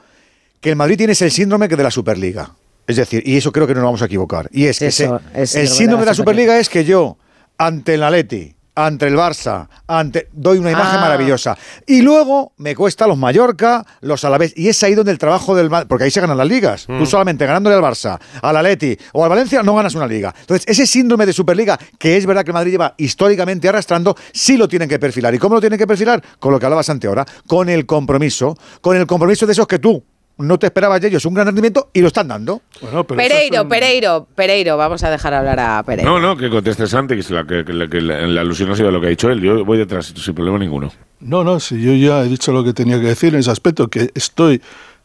que 0.61 0.69
el 0.69 0.75
Madrid 0.75 0.97
tiene 0.97 1.13
ese 1.13 1.29
síndrome 1.29 1.67
que 1.69 1.75
de 1.75 1.83
la 1.83 1.91
Superliga. 1.91 2.51
Es 2.87 2.95
decir, 2.97 3.23
y 3.25 3.37
eso 3.37 3.51
creo 3.51 3.65
que 3.67 3.73
no 3.73 3.81
nos 3.81 3.87
vamos 3.87 4.01
a 4.01 4.05
equivocar. 4.05 4.47
Y 4.51 4.65
es 4.65 4.79
que 4.79 4.87
Eso, 4.87 5.19
se- 5.33 5.41
es 5.41 5.55
el 5.55 5.67
síndrome 5.67 6.01
de 6.03 6.07
la 6.07 6.13
Superliga 6.13 6.57
es 6.59 6.69
que 6.69 6.85
yo, 6.85 7.17
ante 7.57 7.95
el 7.95 8.03
Atleti, 8.03 8.53
ante 8.77 9.07
el 9.07 9.15
Barça, 9.15 9.69
ante 9.87 10.27
doy 10.33 10.57
una 10.57 10.69
imagen 10.69 10.97
Ah. 10.97 11.01
maravillosa. 11.01 11.57
Y 11.87 12.01
luego 12.01 12.51
me 12.57 12.75
cuesta 12.75 13.07
los 13.07 13.17
Mallorca, 13.17 13.85
los 14.01 14.25
Alavés. 14.25 14.51
Y 14.57 14.67
es 14.67 14.83
ahí 14.83 14.93
donde 14.95 15.13
el 15.13 15.17
trabajo 15.17 15.55
del 15.55 15.69
Madrid, 15.69 15.87
porque 15.87 16.03
ahí 16.03 16.11
se 16.11 16.19
ganan 16.19 16.37
las 16.37 16.47
ligas. 16.47 16.85
Mm. 16.89 16.99
Tú 16.99 17.05
solamente 17.05 17.45
ganándole 17.45 17.75
al 17.77 17.81
Barça, 17.81 18.19
al 18.41 18.57
Atleti 18.57 18.97
o 19.13 19.23
al 19.23 19.29
Valencia 19.29 19.63
no 19.63 19.75
ganas 19.75 19.95
una 19.95 20.05
liga. 20.07 20.35
Entonces, 20.41 20.67
ese 20.67 20.85
síndrome 20.85 21.25
de 21.25 21.31
Superliga, 21.31 21.79
que 21.97 22.17
es 22.17 22.25
verdad 22.25 22.43
que 22.43 22.49
el 22.51 22.53
Madrid 22.55 22.71
lleva 22.71 22.93
históricamente 22.97 23.69
arrastrando, 23.69 24.13
sí 24.33 24.57
lo 24.57 24.67
tienen 24.67 24.89
que 24.89 24.99
perfilar. 24.99 25.33
¿Y 25.33 25.39
cómo 25.39 25.55
lo 25.55 25.61
tienen 25.61 25.79
que 25.79 25.87
perfilar? 25.87 26.21
Con 26.37 26.51
lo 26.51 26.59
que 26.59 26.65
hablabas 26.65 26.89
ante 26.89 27.07
ahora, 27.07 27.25
con 27.47 27.69
el 27.69 27.85
compromiso, 27.85 28.57
con 28.81 28.97
el 28.97 29.07
compromiso 29.07 29.45
de 29.45 29.53
esos 29.53 29.67
que 29.67 29.79
tú 29.79 30.03
no 30.37 30.59
te 30.59 30.67
esperabas 30.67 30.99
de 31.01 31.07
ellos 31.07 31.25
un 31.25 31.33
gran 31.33 31.45
rendimiento 31.47 31.89
y 31.93 32.01
lo 32.01 32.07
están 32.07 32.27
dando. 32.27 32.61
Pereiro, 33.07 33.67
Pereiro, 33.67 34.27
Pereiro. 34.35 34.77
Vamos 34.77 35.03
a 35.03 35.09
dejar 35.09 35.33
hablar 35.33 35.59
a 35.59 35.81
Pereiro. 35.83 36.11
No, 36.11 36.19
no, 36.19 36.35
que 36.37 36.49
conteste 36.49 36.87
Santi, 36.87 37.13
que, 37.15 37.21
es 37.21 37.29
la, 37.31 37.45
que, 37.45 37.63
que 37.63 37.73
la- 37.73 37.87
que 37.87 38.01
la, 38.01 38.27
la 38.27 38.41
alusión 38.41 38.69
ha 38.71 38.75
sido 38.75 38.91
lo 38.91 38.99
que 38.99 39.07
ha 39.07 39.09
dicho 39.09 39.29
él. 39.29 39.41
Yo 39.41 39.63
voy 39.63 39.77
detrás, 39.77 40.07
sin 40.15 40.33
problema 40.35 40.57
ninguno. 40.59 40.91
No, 41.21 41.43
no, 41.43 41.59
si 41.59 41.81
yo 41.81 41.93
ya 41.93 42.23
he 42.23 42.27
dicho 42.27 42.51
lo 42.51 42.63
que 42.63 42.73
tenía 42.73 42.99
que 42.99 43.07
decir 43.07 43.33
en 43.33 43.39
ese 43.39 43.51
aspecto, 43.51 43.87
que 43.87 44.11
estoy 44.13 44.61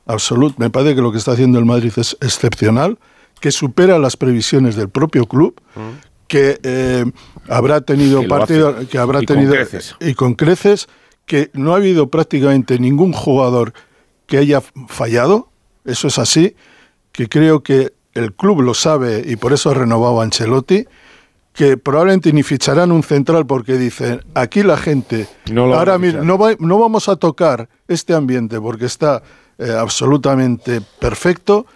absoluto, 0.06 0.56
me 0.58 0.70
parece 0.70 0.94
que 0.96 1.00
lo 1.02 1.12
que 1.12 1.18
está 1.18 1.32
haciendo 1.32 1.58
el 1.58 1.64
Madrid 1.64 1.92
es 1.96 2.16
excepcional, 2.20 2.98
que 3.40 3.52
supera 3.52 3.98
las 3.98 4.16
previsiones 4.16 4.74
del 4.76 4.88
propio 4.88 5.26
club, 5.26 5.54
que 6.26 6.58
eh, 6.62 7.04
habrá 7.48 7.80
tenido 7.80 8.20
Que 8.22 8.28
partido, 8.28 8.76
que 8.90 8.98
habrá 8.98 9.22
Y 9.22 9.26
con 9.26 9.36
tenido 9.36 9.52
creces. 9.54 9.94
y 10.00 10.14
con 10.14 10.34
creces, 10.34 10.88
que 11.26 11.50
no 11.54 11.72
ha 11.72 11.76
habido 11.76 12.08
prácticamente 12.08 12.78
ningún 12.80 13.12
jugador 13.12 13.72
que 14.30 14.38
haya 14.38 14.62
fallado, 14.88 15.48
eso 15.84 16.06
es 16.08 16.18
así, 16.18 16.54
que 17.12 17.28
creo 17.28 17.62
que 17.64 17.92
el 18.14 18.32
club 18.32 18.62
lo 18.62 18.74
sabe 18.74 19.24
y 19.26 19.34
por 19.36 19.52
eso 19.52 19.70
ha 19.70 19.74
renovado 19.74 20.20
a 20.20 20.24
Ancelotti, 20.24 20.84
que 21.52 21.76
probablemente 21.76 22.32
ni 22.32 22.44
ficharán 22.44 22.92
un 22.92 23.02
central 23.02 23.44
porque 23.44 23.76
dicen, 23.76 24.22
aquí 24.34 24.62
la 24.62 24.76
gente, 24.76 25.26
No 25.50 25.64
ahora 25.74 25.98
mismo, 25.98 26.22
no, 26.22 26.38
va- 26.38 26.54
no 26.60 26.78
vamos 26.78 27.08
a 27.08 27.16
tocar 27.16 27.68
este 27.88 28.14
ambiente 28.14 28.60
porque 28.60 28.84
está 28.86 29.22
eh, 29.58 29.72
absolutamente 29.76 30.80
perfecto. 31.00 31.66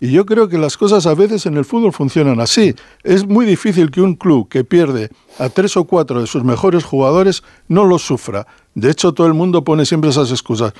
Y 0.00 0.10
yo 0.12 0.26
creo 0.26 0.48
que 0.48 0.58
las 0.58 0.76
cosas 0.76 1.06
a 1.06 1.14
veces 1.14 1.46
en 1.46 1.56
el 1.56 1.64
fútbol 1.64 1.92
funcionan 1.92 2.38
así. 2.40 2.74
Es 3.04 3.26
muy 3.26 3.46
difícil 3.46 3.90
que 3.90 4.02
un 4.02 4.14
club 4.16 4.48
que 4.48 4.62
pierde 4.62 5.08
a 5.38 5.48
tres 5.48 5.76
o 5.76 5.84
cuatro 5.84 6.20
de 6.20 6.26
sus 6.26 6.44
mejores 6.44 6.84
jugadores 6.84 7.42
no 7.68 7.84
lo 7.84 7.98
sufra. 7.98 8.46
De 8.74 8.90
hecho, 8.90 9.14
todo 9.14 9.26
el 9.28 9.34
mundo 9.34 9.64
pone 9.64 9.86
siempre 9.86 10.10
esas 10.10 10.30
excusas. 10.30 10.74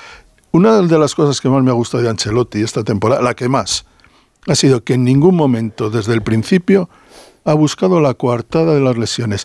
Una 0.54 0.80
de 0.82 0.98
las 1.00 1.16
cosas 1.16 1.40
que 1.40 1.48
más 1.48 1.64
me 1.64 1.72
ha 1.72 1.74
gustado 1.74 2.04
de 2.04 2.08
Ancelotti 2.08 2.62
esta 2.62 2.84
temporada, 2.84 3.20
la 3.20 3.34
que 3.34 3.48
más, 3.48 3.86
ha 4.46 4.54
sido 4.54 4.84
que 4.84 4.94
en 4.94 5.02
ningún 5.02 5.34
momento, 5.34 5.90
desde 5.90 6.14
el 6.14 6.22
principio, 6.22 6.88
ha 7.44 7.54
buscado 7.54 8.00
la 8.00 8.14
coartada 8.14 8.72
de 8.72 8.80
las 8.80 8.96
lesiones. 8.96 9.44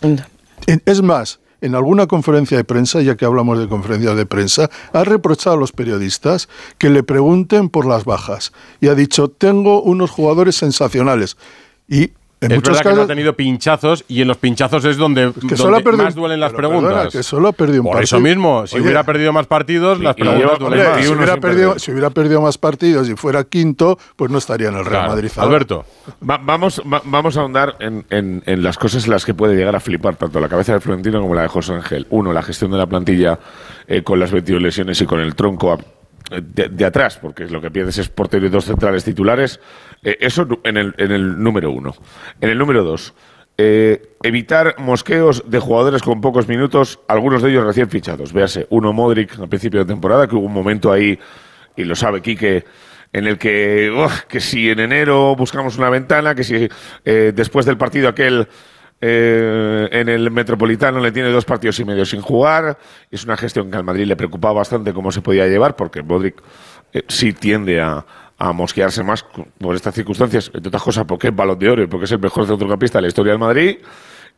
Es 0.66 1.02
más, 1.02 1.40
en 1.62 1.74
alguna 1.74 2.06
conferencia 2.06 2.56
de 2.56 2.62
prensa, 2.62 3.02
ya 3.02 3.16
que 3.16 3.24
hablamos 3.24 3.58
de 3.58 3.66
conferencias 3.66 4.14
de 4.16 4.24
prensa, 4.24 4.70
ha 4.92 5.02
reprochado 5.02 5.56
a 5.56 5.58
los 5.58 5.72
periodistas 5.72 6.48
que 6.78 6.90
le 6.90 7.02
pregunten 7.02 7.70
por 7.70 7.86
las 7.86 8.04
bajas. 8.04 8.52
Y 8.80 8.86
ha 8.86 8.94
dicho, 8.94 9.26
tengo 9.26 9.82
unos 9.82 10.12
jugadores 10.12 10.54
sensacionales. 10.54 11.36
Y 11.88 12.12
en 12.42 12.52
es 12.52 12.56
muchos 12.58 12.78
verdad 12.78 12.90
que 12.90 12.96
no 12.96 13.02
ha 13.02 13.06
tenido 13.06 13.34
pinchazos 13.34 14.04
y 14.08 14.22
en 14.22 14.28
los 14.28 14.38
pinchazos 14.38 14.84
es 14.86 14.96
donde, 14.96 15.32
que 15.48 15.56
solo 15.56 15.72
donde 15.72 15.78
ha 15.80 15.84
perdido- 15.84 16.04
más 16.04 16.14
duelen 16.14 16.40
las 16.40 16.52
preguntas. 16.52 16.90
perdona, 16.92 17.10
que 17.10 17.22
solo 17.22 17.48
ha 17.48 17.52
perdido 17.52 17.82
un 17.82 17.86
Por 17.88 17.96
partido. 17.98 18.04
eso 18.04 18.20
mismo, 18.20 18.66
si 18.66 18.76
Oye, 18.76 18.84
hubiera 18.84 19.04
perdido 19.04 19.32
más 19.32 19.46
partidos, 19.46 20.00
las 20.00 20.14
preguntas 20.14 20.58
duelen 20.58 20.78
Hombre, 20.80 20.94
más. 20.96 21.04
si, 21.06 21.12
hubiera 21.12 21.36
perdido, 21.36 21.78
si 21.78 21.90
hubiera 21.92 22.10
perdido 22.10 22.40
más 22.40 22.56
partidos 22.56 23.08
y 23.10 23.14
fuera 23.16 23.44
quinto, 23.44 23.98
pues 24.16 24.30
no 24.30 24.38
estaría 24.38 24.68
en 24.68 24.76
el 24.76 24.84
Real 24.86 25.02
Claro. 25.04 25.08
Madrid. 25.10 25.30
ahora. 25.36 25.46
Alberto, 25.48 25.84
Va- 26.28 26.40
vamos, 26.42 26.80
va- 26.90 27.02
vamos 27.04 27.36
a 27.36 27.40
ahondar 27.40 27.76
en, 27.80 28.04
en- 28.10 28.42
en 28.46 28.62
las 28.62 28.78
cosas 28.78 29.04
en 29.04 29.10
las 29.10 29.24
que 29.24 29.34
puede 29.34 29.54
llegar 29.54 29.76
a 29.76 29.80
flipar 29.80 30.16
tanto 30.16 30.40
la 30.40 30.48
cabeza 30.48 30.72
de 30.72 30.80
Florentino 30.80 31.20
como 31.20 31.34
la 31.34 31.42
de 31.42 31.48
José 31.48 31.74
Ángel. 31.74 32.06
Uno, 32.10 32.32
la 32.32 32.42
gestión 32.42 32.70
de 32.70 32.78
la 32.78 32.86
plantilla 32.86 33.38
eh, 33.86 34.02
con 34.02 34.18
las 34.18 34.30
22 34.30 34.62
lesiones 34.62 35.00
y 35.00 35.04
con 35.06 35.20
el 35.20 35.34
tronco 35.34 35.72
a- 35.72 35.78
de, 36.30 36.68
de 36.68 36.84
atrás, 36.84 37.18
porque 37.20 37.46
lo 37.46 37.60
que 37.60 37.70
pierdes 37.70 37.98
es 37.98 38.08
portero 38.08 38.46
y 38.46 38.48
dos 38.48 38.64
centrales 38.64 39.04
titulares. 39.04 39.60
Eh, 40.02 40.16
eso 40.20 40.46
en 40.64 40.76
el, 40.76 40.94
en 40.96 41.12
el 41.12 41.42
número 41.42 41.70
uno. 41.70 41.94
En 42.40 42.50
el 42.50 42.58
número 42.58 42.84
dos, 42.84 43.14
eh, 43.58 44.16
evitar 44.22 44.76
mosqueos 44.78 45.42
de 45.46 45.58
jugadores 45.58 46.02
con 46.02 46.20
pocos 46.20 46.48
minutos, 46.48 47.00
algunos 47.08 47.42
de 47.42 47.50
ellos 47.50 47.64
recién 47.64 47.90
fichados. 47.90 48.32
Véase, 48.32 48.66
uno 48.70 48.92
Modric 48.92 49.38
al 49.38 49.48
principio 49.48 49.80
de 49.80 49.86
temporada, 49.86 50.26
que 50.26 50.34
hubo 50.34 50.46
un 50.46 50.54
momento 50.54 50.90
ahí, 50.90 51.18
y 51.76 51.84
lo 51.84 51.94
sabe 51.94 52.22
Quique, 52.22 52.64
en 53.12 53.26
el 53.26 53.38
que, 53.38 53.90
uf, 53.90 54.22
que 54.22 54.40
si 54.40 54.70
en 54.70 54.80
enero 54.80 55.34
buscamos 55.36 55.76
una 55.76 55.90
ventana, 55.90 56.34
que 56.34 56.44
si 56.44 56.68
eh, 57.04 57.32
después 57.34 57.66
del 57.66 57.76
partido 57.76 58.08
aquel 58.08 58.48
eh, 59.00 59.88
en 59.92 60.08
el 60.10 60.30
Metropolitano 60.30 61.00
le 61.00 61.10
tiene 61.10 61.30
dos 61.30 61.44
partidos 61.44 61.78
y 61.80 61.84
medio 61.84 62.04
sin 62.04 62.20
jugar. 62.20 62.78
Es 63.10 63.24
una 63.24 63.36
gestión 63.36 63.70
que 63.70 63.76
al 63.76 63.84
Madrid 63.84 64.06
le 64.06 64.16
preocupaba 64.16 64.54
bastante 64.54 64.92
cómo 64.92 65.10
se 65.10 65.22
podía 65.22 65.46
llevar, 65.46 65.74
porque 65.74 66.02
Modric 66.02 66.40
eh, 66.92 67.02
sí 67.08 67.32
tiende 67.32 67.80
a, 67.80 68.04
mosquearse 68.54 69.02
más 69.02 69.22
por 69.58 69.76
estas 69.76 69.94
circunstancias, 69.94 70.50
entre 70.54 70.68
otras 70.68 70.82
cosas 70.82 71.04
porque 71.04 71.28
es 71.28 71.36
balón 71.36 71.58
de 71.58 71.68
oro 71.68 71.82
y 71.82 71.86
porque 71.86 72.06
es 72.06 72.12
el 72.12 72.20
mejor 72.20 72.46
centrocampista 72.46 72.96
de 72.96 73.02
la 73.02 73.08
historia 73.08 73.32
del 73.32 73.38
Madrid. 73.38 73.78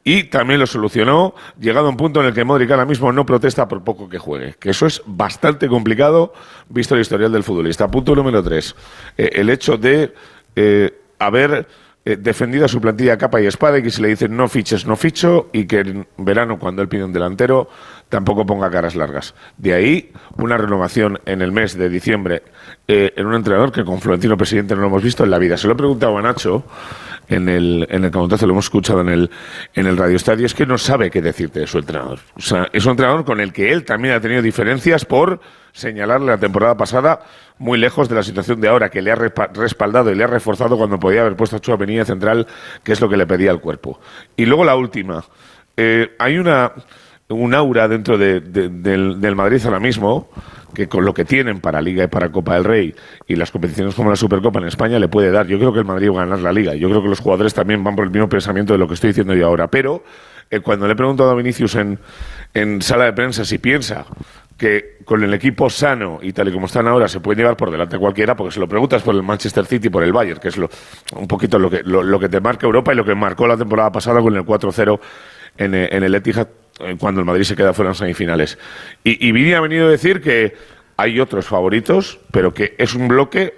Y 0.03 0.25
también 0.25 0.59
lo 0.59 0.67
solucionó, 0.67 1.37
llegado 1.61 1.87
a 1.87 1.91
un 1.91 1.97
punto 1.97 2.19
en 2.19 2.27
el 2.27 2.35
que 2.35 2.43
Modric 2.43 2.69
ahora 2.73 2.85
mismo 2.85 3.13
no 3.13 3.25
protesta 3.25 3.69
por 3.69 3.85
poco 3.85 4.09
que 4.09 4.19
juegue. 4.19 4.57
Que 4.59 4.71
eso 4.71 4.87
es 4.87 5.03
bastante 5.07 5.69
complicado, 5.69 6.33
visto 6.69 6.97
el 6.97 7.03
historial 7.03 7.31
del 7.31 7.45
futbolista. 7.45 7.89
Punto 7.89 8.17
número 8.17 8.43
tres. 8.43 8.75
Eh, 9.17 9.31
el 9.35 9.49
hecho 9.51 9.77
de 9.77 10.13
haber 11.21 11.69
eh, 12.05 12.17
defendido 12.17 12.65
a 12.65 12.69
su 12.69 12.81
plantilla 12.81 13.17
capa 13.17 13.41
y 13.41 13.47
espada 13.47 13.79
y 13.79 13.83
que 13.83 13.91
se 13.91 14.03
le 14.03 14.09
dicen 14.09 14.37
no 14.37 14.49
fiches, 14.49 14.87
no 14.87 14.97
ficho 14.97 15.51
y 15.53 15.67
que 15.67 15.81
en 15.81 16.07
verano, 16.19 16.59
cuando 16.59 16.83
él 16.83 16.89
pide 16.89 17.05
un 17.05 17.13
delantero, 17.13 17.69
tampoco 18.09 18.45
ponga 18.45 18.71
caras 18.71 18.97
largas. 18.97 19.35
De 19.57 19.73
ahí 19.73 20.11
una 20.37 20.57
renovación 20.57 21.21
en 21.27 21.43
el 21.43 21.53
mes 21.53 21.79
de 21.79 21.89
diciembre 21.89 22.43
eh, 22.89 23.13
en 23.17 23.27
un 23.27 23.35
entrenador 23.35 23.71
que 23.71 23.85
con 23.85 24.01
Florentino 24.01 24.37
Presidente 24.37 24.75
no 24.75 24.81
lo 24.81 24.89
hemos 24.89 25.03
visto 25.03 25.23
en 25.23 25.31
la 25.31 25.39
vida. 25.39 25.57
Se 25.57 25.69
lo 25.69 25.75
he 25.75 25.77
preguntado 25.77 26.19
a 26.19 26.23
Nacho 26.23 26.65
en 27.29 27.49
el, 27.49 27.87
en 27.89 28.05
el 28.05 28.11
lo 28.13 28.51
hemos 28.51 28.65
escuchado 28.65 29.01
en 29.01 29.09
el, 29.09 29.31
en 29.75 29.87
el 29.87 29.97
Radio 29.97 30.17
Estadio, 30.17 30.47
es 30.47 30.55
que 30.55 30.67
no 30.67 30.79
sabe 30.79 31.11
qué 31.11 31.23
decirte 31.23 31.61
de 31.61 31.67
su 31.67 31.79
entrenador. 31.79 32.19
O 32.37 32.41
sea, 32.41 32.69
es 32.73 32.85
un 32.85 32.93
entrenador 32.93 33.25
con 33.25 33.41
el 33.41 33.53
que 33.53 33.73
él 33.73 33.85
también 33.85 34.15
ha 34.15 34.21
tenido 34.21 34.43
diferencias 34.43 35.05
por 35.05 35.41
señalarle 35.73 36.27
la 36.27 36.39
temporada 36.39 36.77
pasada 36.77 37.21
muy 37.63 37.79
lejos 37.79 38.09
de 38.09 38.15
la 38.17 38.23
situación 38.23 38.61
de 38.61 38.69
ahora, 38.69 38.91
que 38.91 39.01
le 39.01 39.13
ha 39.13 39.17
respa- 39.17 39.51
respaldado 39.55 40.11
y 40.11 40.15
le 40.15 40.25
ha 40.25 40.27
reforzado 40.27 40.77
cuando 40.77 40.99
podía 40.99 41.21
haber 41.23 41.37
puesto 41.37 41.57
a 41.57 41.61
Chouameni 41.61 42.05
central, 42.05 42.47
que 42.83 42.93
es 42.93 43.01
lo 43.01 43.09
que 43.09 43.17
le 43.17 43.27
pedía 43.27 43.51
el 43.53 43.61
cuerpo. 43.61 44.01
Y 44.37 44.45
luego 44.47 44.65
la 44.65 44.75
última. 44.77 45.25
Eh, 45.77 46.15
hay 46.19 46.39
una 46.39 46.73
un 47.29 47.55
aura 47.55 47.89
dentro 47.89 48.19
de- 48.19 48.41
de- 48.41 48.69
del, 48.69 49.19
del 49.19 49.35
Madrid 49.35 49.59
ahora 49.65 49.81
mismo 49.81 50.29
que 50.75 50.87
con 50.87 51.05
lo 51.07 51.15
que 51.15 51.25
tienen 51.25 51.61
para 51.61 51.81
Liga 51.81 52.05
y 52.05 52.07
para 52.09 52.31
Copa 52.31 52.55
del 52.55 52.65
Rey 52.65 52.95
y 53.27 53.37
las 53.37 53.51
competiciones 53.51 53.95
como 53.95 54.11
la 54.11 54.17
Supercopa 54.17 54.59
en 54.59 54.67
España 54.67 54.99
le 54.99 55.09
puede 55.09 55.31
dar. 55.31 55.47
Yo 55.47 55.59
creo 55.59 55.73
que 55.73 55.79
el 55.79 55.85
Madrid 55.87 56.11
va 56.11 56.23
a 56.23 56.25
ganar 56.27 56.41
la 56.41 56.53
Liga. 56.53 56.75
Yo 56.75 56.91
creo 56.91 57.03
que 57.03 57.09
los 57.09 57.21
jugadores 57.21 57.55
también 57.55 57.83
van 57.85 57.97
por 57.97 58.05
el 58.05 58.11
mismo 58.11 58.29
pensamiento 58.29 58.75
de 58.75 58.79
lo 58.79 58.87
que 58.87 58.95
estoy 58.95 59.09
diciendo 59.09 59.35
yo 59.35 59.47
ahora. 59.47 59.69
Pero 59.69 60.03
eh, 60.51 60.61
cuando 60.61 60.87
le 60.87 60.93
he 60.93 60.97
preguntado 60.97 61.31
a 61.31 61.35
Vinicius 61.35 61.75
en, 61.77 61.99
en 62.53 62.83
sala 62.83 63.05
de 63.05 63.13
prensa 63.15 63.47
si 63.47 63.57
piensa 63.59 64.05
que 64.63 64.99
con 65.05 65.25
el 65.25 65.35
equipo 65.35 65.69
sano 65.69 66.21
y 66.23 66.33
tal 66.33 66.47
y 66.47 66.53
como 66.53 66.67
están 66.67 66.87
ahora 66.87 67.09
se 67.09 67.19
puede 67.19 67.39
llevar 67.39 67.57
por 67.57 67.73
delante 67.73 67.99
cualquiera, 67.99 68.37
porque 68.37 68.55
se 68.55 68.61
lo 68.61 68.69
preguntas 68.69 69.03
por 69.03 69.13
el 69.13 69.25
Manchester 69.25 69.67
City 69.67 69.89
y 69.89 69.91
por 69.91 70.05
el 70.05 70.13
Bayern, 70.13 70.39
que 70.39 70.47
es 70.47 70.57
lo, 70.57 70.71
un 71.17 71.27
poquito 71.27 71.59
lo 71.59 71.69
que, 71.69 71.83
lo, 71.83 72.05
lo 72.05 72.21
que 72.21 72.29
te 72.29 72.41
marca 72.41 72.65
Europa 72.65 72.93
y 72.93 72.97
lo 72.97 73.05
que 73.05 73.13
marcó 73.17 73.49
la 73.49 73.57
temporada 73.57 73.91
pasada 73.91 74.21
con 74.21 74.37
el 74.37 74.45
4-0 74.45 75.01
en, 75.57 75.75
eh, 75.75 75.89
en 75.91 76.05
el 76.05 76.15
Etihad 76.15 76.47
eh, 76.79 76.97
cuando 76.97 77.21
el 77.21 77.27
Madrid 77.27 77.43
se 77.43 77.57
queda 77.57 77.73
fuera 77.73 77.91
en 77.91 77.97
semifinales. 77.97 78.57
Y, 79.03 79.27
y 79.27 79.33
Vini 79.33 79.53
ha 79.55 79.61
venido 79.61 79.89
a 79.89 79.91
decir 79.91 80.21
que 80.21 80.55
hay 80.97 81.19
otros 81.19 81.47
favoritos, 81.47 82.21
pero 82.31 82.55
que 82.55 82.77
es 82.79 82.95
un 82.95 83.09
bloque 83.09 83.55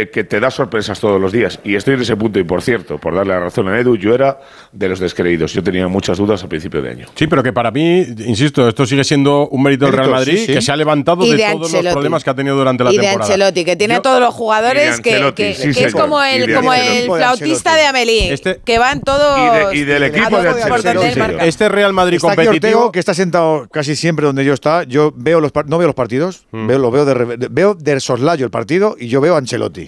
eh, 0.00 0.10
que 0.10 0.24
te 0.24 0.40
da 0.40 0.50
sorpresas 0.50 0.98
todos 1.00 1.20
los 1.20 1.32
días. 1.32 1.58
Y 1.64 1.74
estoy 1.76 1.94
en 1.94 2.00
ese 2.02 2.16
punto. 2.16 2.38
Y 2.38 2.44
por 2.44 2.62
cierto, 2.62 2.98
por 2.98 3.14
darle 3.14 3.34
la 3.34 3.40
razón 3.40 3.68
a 3.68 3.78
Edu, 3.78 3.96
yo 3.96 4.14
era 4.14 4.38
de 4.72 4.88
los 4.88 5.00
descreídos. 5.00 5.52
Yo 5.52 5.62
tenía 5.62 5.88
muchas 5.88 6.18
dudas 6.18 6.42
a 6.44 6.48
principio 6.48 6.82
de 6.82 6.90
año. 6.90 7.06
Sí, 7.14 7.26
pero 7.26 7.42
que 7.42 7.52
para 7.52 7.70
mí, 7.70 8.00
insisto, 8.26 8.68
esto 8.68 8.84
sigue 8.86 9.04
siendo 9.04 9.48
un 9.48 9.62
mérito 9.62 9.86
del 9.86 9.94
Real 9.94 10.10
Madrid 10.10 10.36
sí, 10.38 10.46
sí. 10.46 10.52
que 10.54 10.60
se 10.62 10.72
ha 10.72 10.76
levantado 10.76 11.24
de, 11.24 11.36
de 11.36 11.44
todos 11.52 11.72
los 11.72 11.92
problemas 11.92 12.22
que 12.24 12.30
ha 12.30 12.34
tenido 12.34 12.56
durante 12.56 12.84
la 12.84 12.92
y 12.92 12.96
de 12.96 13.02
temporada. 13.02 13.32
Ancelotti, 13.32 13.64
que 13.64 13.76
tiene 13.76 13.94
a 13.94 14.02
todos 14.02 14.20
los 14.20 14.34
jugadores 14.34 15.00
que, 15.00 15.10
Ancelotti, 15.12 15.42
que- 15.42 15.54
sí, 15.54 15.72
que 15.72 15.84
es 15.86 15.92
como 15.94 16.22
el, 16.22 16.54
como 16.54 16.72
flautista 17.16 17.74
de 17.76 17.86
Amelie, 17.86 18.32
Este- 18.32 18.60
que 18.64 18.78
van 18.78 19.00
todos 19.00 19.38
Y 19.38 19.58
de- 19.76 19.76
y 19.76 19.84
del 19.84 20.02
equipo 20.04 20.38
de 20.40 20.48
Ancelotti. 20.50 21.20
Este 21.46 21.68
Real 21.68 21.92
Madrid 21.92 22.16
Está 22.16 22.28
competitivo. 22.28 22.56
Ortego, 22.78 22.92
que 22.92 22.98
está 22.98 23.14
sentado 23.14 23.68
casi 23.70 23.96
siempre 23.96 24.26
donde 24.26 24.44
yo 24.44 24.52
está. 24.52 24.84
Yo 24.84 25.12
veo 25.16 25.40
los 25.40 25.52
par- 25.52 25.68
no 25.68 25.78
veo 25.78 25.86
los 25.86 25.94
partidos, 25.94 26.46
Mm. 26.52 26.66
veo, 26.66 26.78
lo 26.78 26.90
veo 26.90 27.04
de, 27.04 27.48
veo 27.50 27.74
de 27.74 28.00
soslayo 28.00 28.44
el 28.44 28.50
partido 28.50 28.96
y 28.98 29.08
yo 29.08 29.20
veo 29.20 29.34
a 29.34 29.38
Ancelotti. 29.38 29.85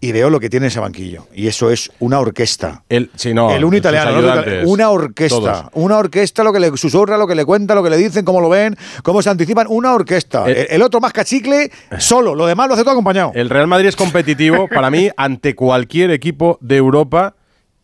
Y 0.00 0.12
veo 0.12 0.28
lo 0.28 0.38
que 0.38 0.50
tiene 0.50 0.66
ese 0.66 0.80
banquillo. 0.80 1.28
Y 1.34 1.46
eso 1.46 1.70
es 1.70 1.90
una 1.98 2.18
orquesta. 2.20 2.82
El, 2.90 3.10
sí, 3.14 3.32
no, 3.32 3.50
el 3.50 3.64
uno 3.64 3.74
italiano, 3.74 4.10
el 4.44 4.66
una 4.66 4.90
orquesta. 4.90 5.34
todos. 5.38 5.64
Una 5.72 5.96
orquesta, 5.96 6.44
lo 6.44 6.52
que 6.52 6.60
le 6.60 6.76
susurra, 6.76 7.16
lo 7.16 7.26
que 7.26 7.34
le 7.34 7.46
cuenta, 7.46 7.74
lo 7.74 7.82
que 7.82 7.88
le 7.88 7.96
dicen, 7.96 8.22
cómo 8.22 8.42
lo 8.42 8.50
ven, 8.50 8.76
cómo 9.02 9.22
se 9.22 9.30
anticipan. 9.30 9.66
Una 9.70 9.94
orquesta. 9.94 10.44
El- 10.46 10.56
El, 10.58 10.66
el 10.72 10.82
otro 10.82 11.00
más 11.00 11.12
cachicle, 11.14 11.70
solo. 11.98 12.34
Lo 12.34 12.44
demás 12.46 12.68
lo 12.68 12.74
hace 12.74 12.82
todo 12.82 12.92
acompañado. 12.92 13.32
El 13.34 13.48
Real 13.48 13.66
Madrid 13.66 13.88
es 13.88 13.96
competitivo 13.96 14.68
para 14.74 14.90
mí 14.90 15.08
ante 15.16 15.54
cualquier 15.54 16.10
equipo 16.10 16.58
de 16.60 16.76
Europa 16.76 17.34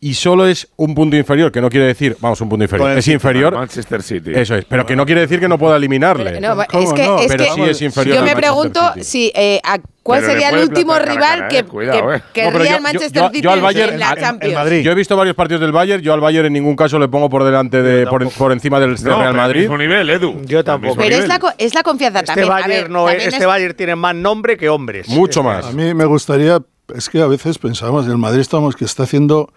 y 0.03 0.15
solo 0.15 0.47
es 0.47 0.69
un 0.77 0.95
punto 0.95 1.15
inferior, 1.17 1.53
que 1.53 1.61
no 1.61 1.69
quiere 1.71 1.87
decir, 1.87 2.17
vamos, 2.21 2.41
un 2.41 2.49
punto 2.49 2.65
inferior, 2.65 2.91
es 2.99 3.05
City, 3.05 3.15
inferior. 3.15 3.55
Manchester 3.55 4.03
City. 4.03 4.33
Eso 4.35 4.55
es, 4.57 4.65
pero 4.67 4.85
que 4.87 4.97
no 4.97 5.05
quiere 5.07 5.21
decir 5.23 5.41
que 5.41 5.49
no 5.49 5.59
pueda 5.59 5.77
eliminarle. 5.77 6.41
No, 6.41 6.57
¿Cómo 6.71 6.83
es 6.85 6.93
que, 6.95 7.07
no? 7.07 7.19
es 7.19 7.27
pero 7.29 7.45
que 7.45 7.51
sí 7.53 7.61
es 7.63 7.83
inferior 7.83 8.17
yo 8.17 8.23
me 8.25 8.35
pregunto 8.35 8.81
City. 8.95 9.05
si 9.05 9.33
eh, 9.35 9.61
a- 9.63 9.79
cuál 10.03 10.21
Pero 10.21 10.33
sería 10.33 10.51
el 10.51 10.69
último 10.69 10.99
rival 10.99 11.39
cara, 11.39 11.49
que, 11.49 11.59
eh, 11.59 11.65
cuidado, 11.65 12.09
que 12.09 12.17
eh. 12.17 12.23
querría 12.51 12.71
yo- 12.71 12.77
el 12.77 12.83
Manchester 12.83 13.13
yo- 13.13 13.21
yo- 13.23 13.29
City 13.29 13.43
yo 13.43 13.55
en 13.85 13.99
la 14.01 14.17
Champions. 14.17 14.83
Yo 14.85 14.93
he 14.93 14.95
visto 14.95 15.17
varios 15.17 15.37
partidos 15.37 15.61
del 15.61 15.73
Bayern, 15.73 16.03
yo 16.03 16.15
al 16.15 16.21
Bayern 16.21 16.47
en 16.47 16.53
ningún 16.55 16.77
caso 16.77 16.99
le 16.99 17.09
pongo 17.09 17.29
por 17.29 17.45
delante 17.45 17.83
de 17.83 18.07
por, 18.07 18.29
por 18.33 18.53
encima 18.53 18.81
del, 18.81 18.95
No, 19.03 19.19
Real 19.21 19.35
Madrid. 19.35 19.61
mismo 19.63 19.79
nivel, 19.79 20.09
Edu. 20.11 20.41
Yo 20.45 20.65
tampoco. 20.65 20.97
Pero 20.97 21.17
es 21.17 21.29
la, 21.29 21.39
co- 21.39 21.53
es 21.59 21.75
la 21.75 21.83
confianza 21.83 22.21
Este 22.21 22.33
también. 22.35 22.49
Ver, 22.49 22.63
Bayern, 22.63 22.93
no, 22.93 23.05
también 23.07 23.29
este 23.29 23.41
es- 23.41 23.47
Bayern 23.47 23.75
tiene 23.75 23.97
más 23.97 24.15
nombre 24.15 24.57
que 24.57 24.69
hombres. 24.69 25.09
Mucho 25.09 25.43
más. 25.43 25.67
A 25.67 25.73
mí 25.73 25.93
me 25.95 26.05
gustaría, 26.07 26.59
es 26.95 27.09
que 27.09 27.21
a 27.21 27.27
veces 27.27 27.59
pensamos, 27.59 28.07
el 28.07 28.17
Madrid 28.19 28.41
estamos 28.41 28.77
que 28.77 28.85
está 28.85 29.03
haciendo, 29.05 29.53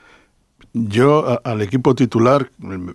yo 0.73 1.29
a- 1.29 1.41
al 1.51 1.61
equipo 1.61 1.93
titular, 1.93 2.49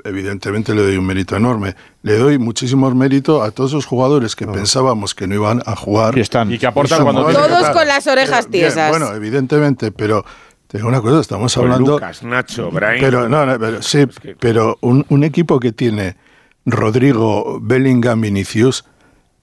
evidentemente 0.05 0.75
le 0.75 0.83
doy 0.83 0.97
un 0.97 1.07
mérito 1.07 1.37
enorme, 1.37 1.77
le 2.03 2.19
doy 2.19 2.39
muchísimo 2.39 2.91
mérito 2.91 3.43
a 3.43 3.51
todos 3.53 3.71
esos 3.71 3.87
jugadores 3.87 4.35
que 4.35 4.47
pensábamos 4.47 5.15
que 5.15 5.27
no 5.27 5.35
iban 5.37 5.63
a 5.65 5.77
jugar. 5.77 6.17
Y 6.19 6.21
están. 6.21 6.51
Y 6.53 6.59
que 6.59 6.67
aportan 6.67 7.03
cuando 7.05 7.27
Todos 7.31 7.71
con 7.71 7.87
las 7.87 8.07
orejas 8.07 8.49
tiesas. 8.49 8.91
bueno, 8.91 9.13
evidentemente, 9.15 9.93
pero 9.93 10.25
te 10.67 10.79
digo 10.79 10.89
una 10.89 11.01
cosa, 11.01 11.21
estamos 11.21 11.57
hablando... 11.57 11.93
Lucas, 11.93 12.23
Nacho, 12.23 12.71
Brahim. 12.71 13.01
Pero, 13.01 13.29
no, 13.29 13.47
no, 13.47 13.59
pero, 13.59 13.81
sí, 13.81 14.07
pero 14.41 14.77
un, 14.81 15.07
un 15.09 15.25
equipo 15.25 15.61
que 15.61 15.73
tiene 15.73 16.17
Rodrigo, 16.67 17.59
Bellingham, 17.63 18.21
Vinicius, 18.21 18.85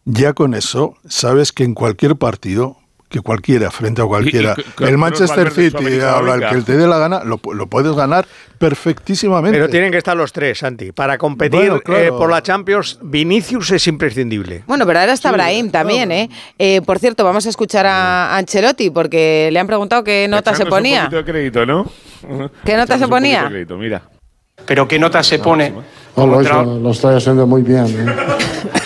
ya 0.05 0.33
con 0.33 0.53
eso 0.53 0.93
sabes 1.07 1.51
que 1.51 1.63
en 1.63 1.73
cualquier 1.73 2.15
partido, 2.15 2.77
que 3.09 3.21
cualquiera, 3.21 3.69
frente 3.71 4.01
a 4.01 4.05
cualquiera, 4.05 4.55
Y- 4.57 4.61
y 4.61 4.63
con- 4.63 4.87
el 4.87 4.97
Manchester 4.97 5.51
City, 5.51 5.99
habla 6.01 6.35
el 6.35 6.49
que 6.49 6.61
te 6.63 6.75
dé 6.77 6.87
la 6.87 6.97
gana, 6.97 7.23
lo, 7.23 7.39
lo 7.53 7.67
puedes 7.67 7.93
ganar 7.93 8.25
perfectísimamente. 8.57 9.57
Pero 9.57 9.69
tienen 9.69 9.91
que 9.91 9.97
estar 9.97 10.17
los 10.17 10.33
tres, 10.33 10.59
Santi. 10.59 10.91
Para 10.91 11.17
competir 11.17 11.59
Bueno, 11.59 11.79
claro. 11.81 12.01
eh, 12.03 12.09
por 12.09 12.29
la 12.29 12.41
Champions, 12.41 12.99
Vinicius 13.01 13.71
es 13.71 13.87
imprescindible. 13.87 14.63
Bueno, 14.67 14.85
pero 14.85 14.99
ahora 14.99 15.13
está 15.13 15.31
Brahim 15.31 15.69
también, 15.71 16.11
¿eh? 16.11 16.29
Eh, 16.59 16.81
Por 16.81 16.99
cierto, 16.99 17.23
vamos 17.23 17.45
a 17.45 17.49
escuchar 17.49 17.85
a 17.85 18.35
Ancelotti 18.37 18.89
porque 18.89 19.49
le 19.51 19.59
han 19.59 19.67
preguntado 19.67 20.03
qué 20.03 20.27
nota 20.27 20.53
se 20.55 20.65
ponía. 20.65 21.01
Un 21.01 21.05
poquito 21.05 21.17
de 21.23 21.31
crédito, 21.31 21.65
¿no? 21.65 21.85
¿Qué 22.65 22.75
nota 22.75 22.97
se 22.97 23.07
ponía? 23.07 23.43
de 23.43 23.49
crédito, 23.49 23.77
mira. 23.77 24.01
Pero 24.65 24.87
¿qué 24.87 24.97
nota 24.97 25.21
se 25.21 25.37
pone? 25.39 25.73
No, 26.17 26.25
lo, 26.27 26.41
hizo- 26.41 26.79
lo 26.79 26.91
estoy 26.91 27.15
haciendo 27.15 27.45
muy 27.45 27.61
bien. 27.61 27.85
¿eh? 27.85 28.05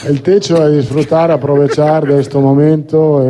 El 0.08 0.22
techo 0.22 0.68
es 0.68 0.78
disfrutar, 0.78 1.32
aprovechar 1.32 2.06
de 2.06 2.20
este 2.22 2.38
momento. 2.38 3.24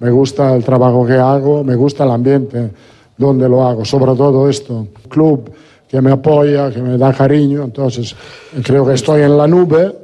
Me 0.00 0.10
gusta 0.10 0.54
el 0.54 0.64
trabajo 0.64 1.06
que 1.06 1.14
hago, 1.14 1.64
me 1.64 1.74
gusta 1.74 2.04
el 2.04 2.10
ambiente 2.10 2.70
donde 3.16 3.48
lo 3.48 3.64
hago, 3.64 3.84
sobre 3.84 4.14
todo 4.14 4.48
esto. 4.48 4.86
Club 5.08 5.50
que 5.88 6.00
me 6.00 6.12
apoya, 6.12 6.70
que 6.70 6.82
me 6.82 6.98
da 6.98 7.12
cariño, 7.12 7.64
entonces 7.64 8.14
creo 8.62 8.86
que 8.86 8.92
estoy 8.92 9.22
en 9.22 9.36
la 9.36 9.46
nube, 9.46 9.94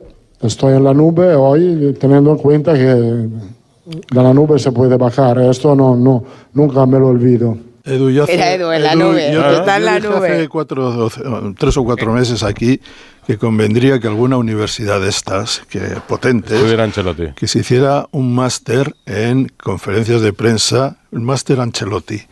estoy 0.40 0.74
en 0.74 0.84
la 0.84 0.94
nube 0.94 1.34
hoy 1.34 1.94
teniendo 2.00 2.30
en 2.30 2.38
cuenta 2.38 2.72
que 2.72 2.84
de 2.84 3.28
la 4.10 4.32
nube 4.32 4.58
se 4.58 4.72
puede 4.72 4.96
bajar. 4.96 5.38
Esto 5.40 5.74
no, 5.74 5.94
no, 5.94 6.24
nunca 6.54 6.86
me 6.86 6.98
lo 6.98 7.08
olvido. 7.08 7.56
Edu, 7.84 8.08
yo 8.10 8.24
Mira, 8.26 8.52
Edu, 8.54 8.72
en 8.72 8.82
la 8.82 8.94
nube, 8.94 9.30
yo 9.32 9.42
está 9.50 9.76
en 9.76 9.82
yo 9.82 9.86
la 9.86 9.94
dije 9.96 10.08
nube. 10.08 10.32
hace 10.32 10.48
cuatro, 10.48 10.90
doce- 10.92 11.54
tres 11.58 11.76
o 11.76 11.84
cuatro 11.84 12.12
meses 12.12 12.42
aquí 12.42 12.80
que 13.26 13.36
convendría 13.36 14.00
que 14.00 14.06
alguna 14.08 14.36
universidad 14.38 15.00
de 15.00 15.08
estas, 15.10 15.62
que 15.68 15.80
potentes, 16.08 16.58
que 17.36 17.46
se 17.46 17.58
hiciera 17.60 18.06
un 18.10 18.34
máster 18.34 18.94
en 19.06 19.50
conferencias 19.62 20.20
de 20.22 20.32
prensa, 20.32 20.96
el 21.12 21.20
máster 21.20 21.60
Ancelotti, 21.60 22.22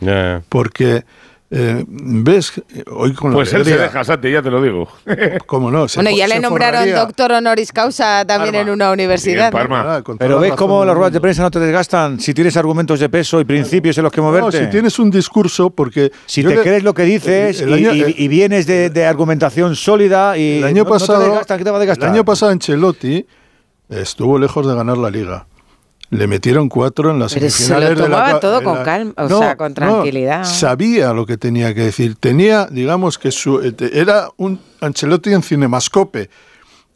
porque 0.49 1.03
eh, 1.55 1.85
ves, 1.87 2.51
hoy 2.91 3.13
con 3.13 3.29
la 3.29 3.35
Pues 3.35 3.53
él 3.53 3.63
se 3.63 3.77
deja, 3.77 4.03
Santi, 4.03 4.31
ya 4.31 4.41
te 4.41 4.49
lo 4.49 4.59
digo. 4.61 4.87
¿Cómo 5.45 5.69
no? 5.69 5.87
Se 5.87 5.99
Bueno, 6.01 6.09
ya 6.17 6.27
le 6.27 6.39
nombraron 6.39 6.79
forraría. 6.81 6.99
doctor 6.99 7.31
honoris 7.33 7.71
causa 7.71 8.25
también 8.25 8.55
en 8.55 8.69
una 8.69 8.91
universidad. 8.91 9.51
¿no? 9.53 10.17
Pero 10.17 10.39
ves 10.39 10.53
cómo 10.53 10.83
las 10.83 10.95
ruedas 10.95 11.13
de 11.13 11.21
prensa 11.21 11.43
no 11.43 11.51
te 11.51 11.59
desgastan 11.59 12.19
si 12.19 12.33
tienes 12.33 12.57
argumentos 12.57 12.99
de 12.99 13.07
peso 13.09 13.39
y 13.39 13.45
principios 13.45 13.95
en 13.99 14.03
los 14.03 14.11
que 14.11 14.21
moverte. 14.21 14.59
No, 14.61 14.65
si 14.65 14.71
tienes 14.71 14.97
un 14.97 15.11
discurso, 15.11 15.69
porque. 15.69 16.11
Si 16.25 16.41
te 16.43 16.55
le- 16.55 16.61
crees 16.61 16.83
lo 16.83 16.93
que 16.95 17.03
dices 17.03 17.61
el 17.61 17.69
y, 17.69 17.73
año- 17.85 17.93
y- 17.93 18.15
y 18.17 18.27
vienes 18.27 18.65
de, 18.65 18.89
de 18.89 19.05
argumentación 19.05 19.75
sólida 19.75 20.35
y 20.37 20.57
El 20.57 20.63
año 20.63 20.83
no- 20.83 20.89
no 20.89 20.95
te 20.95 20.99
pasado, 21.05 21.21
desgastan, 21.23 21.57
¿qué 21.59 21.63
te 21.65 21.69
va 21.69 21.77
a 21.77 21.79
desgastar? 21.79 22.09
el 22.09 22.13
año 22.15 22.25
pasado 22.25 22.51
Ancelotti 22.51 23.25
estuvo 23.89 24.39
lejos 24.39 24.65
de 24.67 24.73
ganar 24.73 24.97
la 24.97 25.11
liga. 25.11 25.45
Le 26.17 26.27
metieron 26.27 26.69
cuatro 26.69 27.11
en 27.11 27.19
las 27.19 27.33
Pero 27.33 27.49
se 27.49 27.51
semifinales 27.51 27.89
lo 27.97 28.03
de 28.03 28.09
la 28.09 28.15
tomaba 28.17 28.39
todo 28.39 28.59
de 28.59 28.63
con 28.65 28.75
la- 28.77 28.83
calma, 28.83 29.13
o 29.17 29.27
No, 29.27 29.39
sea, 29.39 29.57
con 29.57 29.69
no, 29.69 29.75
tranquilidad. 29.75 30.43
sabía 30.43 31.13
lo 31.13 31.25
que 31.25 31.37
tenía 31.37 31.73
que 31.73 31.81
decir. 31.81 32.15
Tenía, 32.19 32.67
digamos 32.69 33.17
que 33.17 33.31
su 33.31 33.59
eh, 33.61 33.73
era 33.93 34.29
un 34.37 34.59
Ancelotti 34.81 35.31
en 35.33 35.43
cinemascope. 35.43 36.29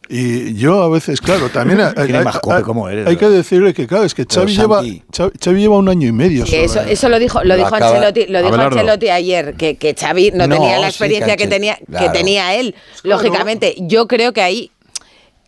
Y 0.10 0.54
yo 0.54 0.84
a 0.84 0.90
veces, 0.90 1.20
claro, 1.20 1.50
también 1.50 1.82
hay, 1.82 1.92
hay- 1.98 2.06
Cinemascope, 2.08 2.56
hay- 2.56 2.64
¿cómo 2.64 2.88
eres? 2.88 3.08
hay 3.08 3.18
que 3.18 3.28
decirle 3.28 3.74
que, 3.74 3.88
claro, 3.88 4.06
es 4.06 4.14
que 4.14 4.26
Xavi 4.26 4.56
lleva. 4.56 4.78
Xavi, 4.78 5.04
Xavi 5.44 5.60
lleva 5.60 5.78
un 5.78 5.90
año 5.90 6.08
y 6.08 6.14
medio. 6.14 6.46
Sí, 6.46 6.56
eso, 6.56 6.80
eso 6.80 7.10
lo 7.10 7.20
dijo, 7.20 7.40
lo 7.44 7.50
Lo 7.50 7.56
dijo 7.58 7.68
acaba- 7.76 7.88
Ancelotti, 7.98 8.26
lo 8.32 8.42
dijo. 8.42 8.56
Ancelotti 8.56 9.10
ayer, 9.10 9.56
que, 9.56 9.76
que 9.76 9.94
Xavi 10.00 10.32
no, 10.34 10.48
No, 10.48 10.56
tenía 10.56 10.78
la 10.80 10.84
sí, 10.88 10.90
experiencia 10.92 11.36
que 11.36 11.44
que, 11.44 11.50
tenía, 11.50 11.78
que 11.78 12.10
tenía 12.14 12.56
él. 12.56 12.76
Lógicamente, 13.04 13.76
yo 13.80 14.08
creo 14.08 14.32
que 14.32 14.42
ahí 14.42 14.72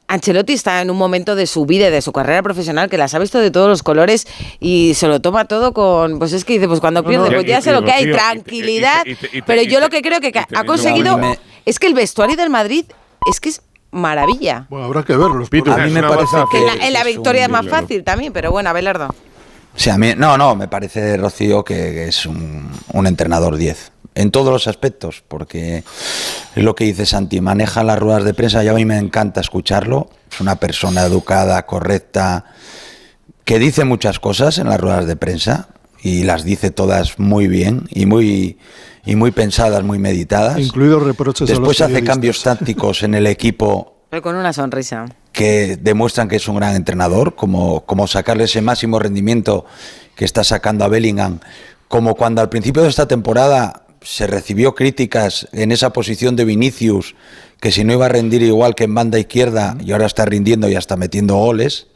Ancelotti 0.10 0.54
está 0.54 0.82
en 0.82 0.90
un 0.90 0.98
momento 0.98 1.36
de 1.36 1.46
su 1.48 1.66
vida 1.66 1.88
y 1.88 1.92
de 1.92 2.02
su 2.02 2.12
carrera 2.12 2.42
profesional 2.44 2.90
que 2.90 2.98
las 2.98 3.14
ha 3.14 3.20
visto 3.20 3.40
de 3.40 3.52
todos 3.52 3.70
los 3.70 3.84
colores 3.84 4.28
y 4.60 4.94
se 4.96 5.08
lo 5.08 5.22
toma 5.22 5.46
todo 5.46 5.72
con, 5.74 6.18
pues 6.20 6.34
es 6.34 6.44
que 6.44 6.54
dice, 6.54 6.68
pues 6.68 6.80
cuando 6.80 7.04
pierde, 7.04 7.30
no, 7.30 7.36
pues 7.36 7.46
ya 7.46 7.62
sé 7.62 7.72
lo 7.72 7.84
que 7.84 7.92
hay, 7.92 8.06
Rocío, 8.06 8.14
y 8.14 8.18
te- 8.18 8.20
tranquilidad. 8.20 9.06
y 9.06 9.16
te- 9.16 9.28
y 9.28 9.30
te- 9.30 9.44
Pero 9.44 9.62
yo 9.62 9.78
te- 9.78 9.82
lo 9.86 9.90
que 9.90 10.02
creo 10.02 10.20
que 10.20 10.32
ha 10.40 10.64
conseguido 10.66 11.18
me- 11.18 11.40
es 11.66 11.78
que 11.80 11.88
el 11.88 11.94
vestuario 11.94 12.36
del 12.36 12.50
Madrid 12.50 12.86
es 13.32 13.40
que 13.40 13.50
es 13.50 13.62
maravilla. 13.92 14.66
Bueno, 14.70 14.86
habrá 14.86 15.04
que 15.04 15.14
porque- 15.16 15.82
A 15.82 15.86
mí 15.86 15.92
me 15.92 16.02
parece 16.04 16.38
Que 16.52 16.58
en 16.58 16.66
la, 16.66 16.74
en 16.88 16.94
victoria 17.04 17.44
es 17.46 17.50
más 17.50 17.66
fácil 17.68 18.04
también, 18.04 18.34
pero 18.34 18.52
bueno, 18.52 18.70
Abelardo. 18.72 19.14
Sí, 19.76 19.90
a 19.92 19.98
mí, 19.98 20.14
no, 20.18 20.38
no, 20.38 20.56
me 20.56 20.68
parece, 20.68 21.16
Rocío, 21.18 21.64
que, 21.64 21.76
que 21.76 22.08
es 22.08 22.26
un, 22.26 22.70
un 22.94 23.08
entrenador 23.08 23.56
10. 23.58 23.92
En 24.20 24.32
todos 24.32 24.52
los 24.52 24.68
aspectos, 24.68 25.24
porque 25.26 25.86
es 26.54 26.62
lo 26.62 26.76
que 26.76 26.84
dice 26.84 27.06
Santi, 27.06 27.40
maneja 27.40 27.86
las 27.86 27.98
ruedas 27.98 28.26
de 28.26 28.34
prensa 28.34 28.62
y 28.62 28.68
a 28.68 28.74
mí 28.74 28.84
me 28.84 28.98
encanta 28.98 29.40
escucharlo. 29.40 30.10
Es 30.30 30.42
una 30.42 30.58
persona 30.58 31.04
educada, 31.04 31.66
correcta, 31.66 32.44
que 33.46 33.60
dice 33.60 33.86
muchas 33.86 34.20
cosas 34.20 34.58
en 34.58 34.68
las 34.68 34.78
ruedas 34.78 35.08
de 35.08 35.16
prensa 35.16 35.70
y 36.04 36.24
las 36.24 36.44
dice 36.44 36.70
todas 36.70 37.18
muy 37.18 37.48
bien 37.48 37.88
y 37.92 38.08
muy, 38.08 38.58
y 39.06 39.16
muy 39.16 39.32
pensadas, 39.32 39.86
muy 39.86 40.00
meditadas. 40.00 40.60
Incluidos 40.60 41.02
reproches 41.04 41.50
a 41.50 41.54
los 41.54 41.60
Después 41.60 41.80
hace 41.80 42.04
cambios 42.04 42.44
tácticos 42.44 43.04
en 43.04 43.16
el 43.16 43.26
equipo 43.26 44.04
Pero 44.10 44.22
con 44.22 44.36
una 44.36 44.52
sonrisa. 44.52 45.06
que 45.32 45.78
demuestran 45.80 46.28
que 46.28 46.36
es 46.36 46.48
un 46.50 46.58
gran 46.58 46.76
entrenador, 46.76 47.36
como, 47.36 47.86
como 47.86 48.06
sacarle 48.06 48.44
ese 48.44 48.62
máximo 48.62 49.00
rendimiento 49.00 49.66
que 50.16 50.26
está 50.26 50.44
sacando 50.44 50.84
a 50.84 50.90
Bellingham, 50.90 51.40
como 51.88 52.16
cuando 52.16 52.42
al 52.42 52.50
principio 52.50 52.84
de 52.84 52.90
esta 52.90 53.08
temporada 53.08 53.86
se 54.02 54.28
recibió 54.28 54.76
críticas 54.76 55.48
en 55.52 55.72
esa 55.72 55.92
posición 55.92 56.36
de 56.36 56.46
Vinicius, 56.46 57.16
que 57.60 57.72
si 57.72 57.84
no 57.84 57.94
iba 57.94 58.06
a 58.06 58.10
rendir 58.10 58.42
igual 58.42 58.76
que 58.76 58.86
en 58.86 58.96
banda 58.96 59.20
izquierda, 59.20 59.78
y 59.84 59.92
ahora 59.92 60.06
está 60.06 60.26
rindiendo 60.26 60.70
y 60.70 60.76
hasta 60.76 60.96
metiendo 60.96 61.36
goles. 61.36 61.88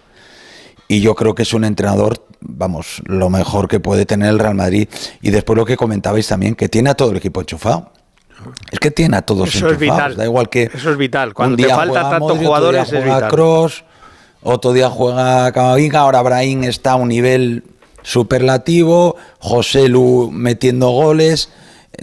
Y 0.88 1.02
yo 1.02 1.16
creo 1.16 1.34
que 1.34 1.44
es 1.44 1.54
un 1.54 1.64
entrenador, 1.64 2.26
vamos, 2.42 3.02
lo 3.06 3.30
mejor 3.30 3.68
que 3.68 3.80
puede 3.80 4.06
tener 4.06 4.30
el 4.30 4.40
Real 4.40 4.56
Madrid. 4.56 4.88
Y 5.22 5.32
después 5.32 5.58
lo 5.58 5.66
que 5.66 5.78
comentabais 5.78 6.28
también, 6.28 6.56
que 6.56 6.70
tiene 6.70 6.90
a 6.90 6.94
todo 6.96 7.12
el 7.12 7.18
equipo 7.18 7.40
enchufado. 7.40 7.92
Es 8.70 8.80
que 8.80 8.92
tiene 8.92 9.18
a 9.18 9.22
todos 9.22 9.56
Eso 9.56 9.68
es 9.68 9.74
enchufados. 9.74 10.10
vital. 10.10 10.16
Da 10.18 10.26
igual 10.26 10.50
que 10.50 10.64
Eso 10.74 10.92
es 10.92 10.98
vital. 10.98 11.34
Cuando 11.34 11.56
te 11.56 11.72
juega 11.74 12.10
tantos 12.10 12.38
jugadores, 12.38 12.82
otro 12.82 12.92
día 12.92 13.00
es 13.00 13.04
juega 13.04 13.16
vital. 13.16 13.32
Kroos, 13.32 13.86
otro 14.42 14.74
día 14.74 14.90
juega 14.90 15.52
Camavinga, 15.54 16.00
ahora 16.02 16.22
Brahim 16.22 16.66
está 16.66 16.92
a 16.92 16.96
un 16.96 17.08
nivel 17.08 17.64
superlativo, 18.02 19.16
José 19.40 19.88
Lu 19.88 20.30
metiendo 20.32 20.90
goles, 20.90 21.50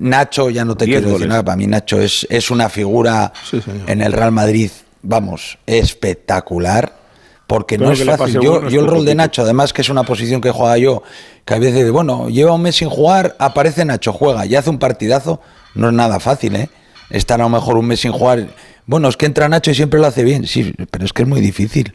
Nacho, 0.01 0.51
ya 0.51 0.65
no 0.65 0.77
te 0.77 0.87
quiero 0.87 1.03
decir 1.03 1.13
goles. 1.13 1.29
nada, 1.29 1.45
para 1.45 1.57
mí 1.57 1.67
Nacho 1.67 2.01
es, 2.01 2.27
es 2.31 2.51
una 2.51 2.69
figura 2.69 3.33
Sí, 3.49 3.63
en 3.87 4.01
el 4.01 4.13
Real 4.13 4.33
Madrid, 4.33 4.71
vamos, 5.03 5.59
espectacular. 5.67 6.99
Porque 7.47 7.79
no 7.79 7.91
es 7.91 8.05
fácil. 8.05 8.41
Yo, 8.41 8.53
bueno 8.53 8.69
es 8.69 8.73
yo 8.73 8.81
el 8.81 8.87
rol 8.87 9.05
de. 9.05 9.15
Nacho, 9.15 9.43
además 9.43 9.73
que 9.73 9.83
es 9.83 9.89
una 9.89 10.05
posición 10.05 10.41
que 10.41 10.53
juega 10.53 10.79
yo, 10.79 11.03
que 11.45 11.55
a 11.55 11.59
veces, 11.59 11.91
bueno, 11.91 12.29
lleva 12.29 12.53
un 12.53 12.63
mes 12.63 12.77
sin 12.77 12.89
jugar, 12.89 13.35
aparece 13.41 13.85
Nacho, 13.85 14.13
juega 14.13 14.47
y 14.47 14.55
hace 14.55 14.71
un 14.71 14.79
partidazo, 14.79 15.41
no 15.75 15.89
es 15.89 15.95
nada 15.95 16.21
fácil, 16.21 16.55
¿eh? 16.55 16.71
Estar 17.11 17.41
a 17.41 17.45
lo 17.45 17.49
mejor 17.49 17.77
un 17.77 17.87
mes 17.87 18.01
sin 18.01 18.13
jugar. 18.13 18.49
Bueno, 18.87 19.09
es 19.09 19.17
que 19.17 19.27
entra 19.27 19.49
Nacho 19.49 19.73
y 19.73 19.75
siempre 19.75 19.99
lo 19.99 20.07
hace 20.07 20.23
bien, 20.23 20.47
sí, 20.47 20.73
pero 20.93 21.05
es 21.05 21.13
que 21.13 21.23
es 21.23 21.29
muy 21.29 21.41
difícil 21.41 21.93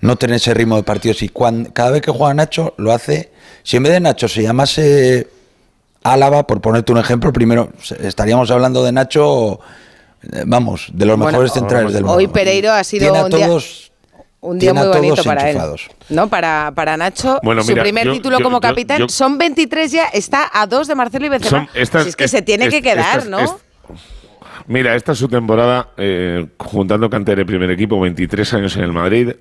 no 0.00 0.16
tener 0.16 0.36
ese 0.36 0.52
ritmo 0.54 0.76
de 0.76 0.82
partidos. 0.82 1.22
Y 1.22 1.28
cuando, 1.28 1.72
cada 1.72 1.90
vez 1.90 2.02
que 2.02 2.10
juega 2.10 2.34
Nacho, 2.34 2.74
lo 2.76 2.92
hace. 2.92 3.30
Si 3.62 3.76
en 3.76 3.82
vez 3.84 3.92
de 3.92 4.00
Nacho 4.00 4.28
se 4.28 4.42
llamase 4.42 5.28
Álava, 6.04 6.46
por 6.46 6.60
ponerte 6.60 6.92
un 6.92 6.98
ejemplo, 6.98 7.32
primero 7.32 7.70
estaríamos 8.00 8.50
hablando 8.50 8.84
de 8.84 8.92
Nacho, 8.92 9.58
eh, 10.22 10.44
vamos, 10.46 10.88
de 10.92 11.06
los 11.06 11.16
Bueno, 11.16 11.32
mejores 11.32 11.52
centrales 11.52 11.94
del 11.94 12.02
mundo. 12.04 12.18
Hoy 12.18 12.28
Pereiro 12.28 12.72
ha 12.72 12.84
sido 12.84 13.06
Tiene 13.06 13.18
a 13.18 13.24
un 13.24 13.30
día, 13.30 13.46
todos 13.46 13.90
un 14.42 14.58
día 14.58 14.72
tiene 14.72 14.80
a 14.80 14.88
muy 14.88 14.96
bonito 14.96 15.14
todos 15.14 15.26
para 15.26 15.48
enchufados. 15.50 15.86
él. 15.88 16.14
¿No? 16.16 16.28
Para, 16.28 16.72
para 16.74 16.98
Nacho, 16.98 17.40
Bueno, 17.42 17.62
su 17.62 17.70
mira, 17.70 17.82
primer 17.82 18.04
yo- 18.06 18.12
título 18.12 18.38
yo- 18.38 18.44
como 18.44 18.58
yo- 18.58 18.60
capitán, 18.60 18.98
yo- 18.98 19.08
son 19.08 19.38
23 19.38 19.90
ya, 19.90 20.04
está 20.12 20.50
a 20.52 20.66
dos 20.66 20.86
de 20.88 20.94
Marcelo 20.94 21.24
y 21.24 21.28
Benzema. 21.30 21.60
Son 21.60 21.68
estas- 21.74 22.02
Si 22.02 22.08
es 22.10 22.16
que 22.16 22.24
es- 22.24 22.30
se 22.30 22.42
tiene 22.42 22.68
que 22.68 22.82
quedar, 22.82 23.20
estas- 23.20 23.28
¿no? 23.30 23.38
es- 23.40 23.54
Mira, 24.66 24.94
esta 24.94 25.12
es 25.12 25.18
su 25.18 25.28
temporada, 25.28 25.88
eh, 25.96 26.46
juntando 26.58 27.08
cantera 27.08 27.40
y 27.40 27.44
primer 27.46 27.70
equipo, 27.70 27.98
23 28.00 28.52
años 28.54 28.76
en 28.76 28.82
el 28.84 28.92
Madrid. 28.92 29.32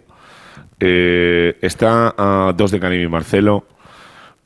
Eh, 0.80 1.58
está 1.62 2.14
a 2.18 2.54
dos 2.56 2.72
de 2.72 2.80
Canimi 2.80 3.04
y 3.04 3.08
Marcelo. 3.08 3.66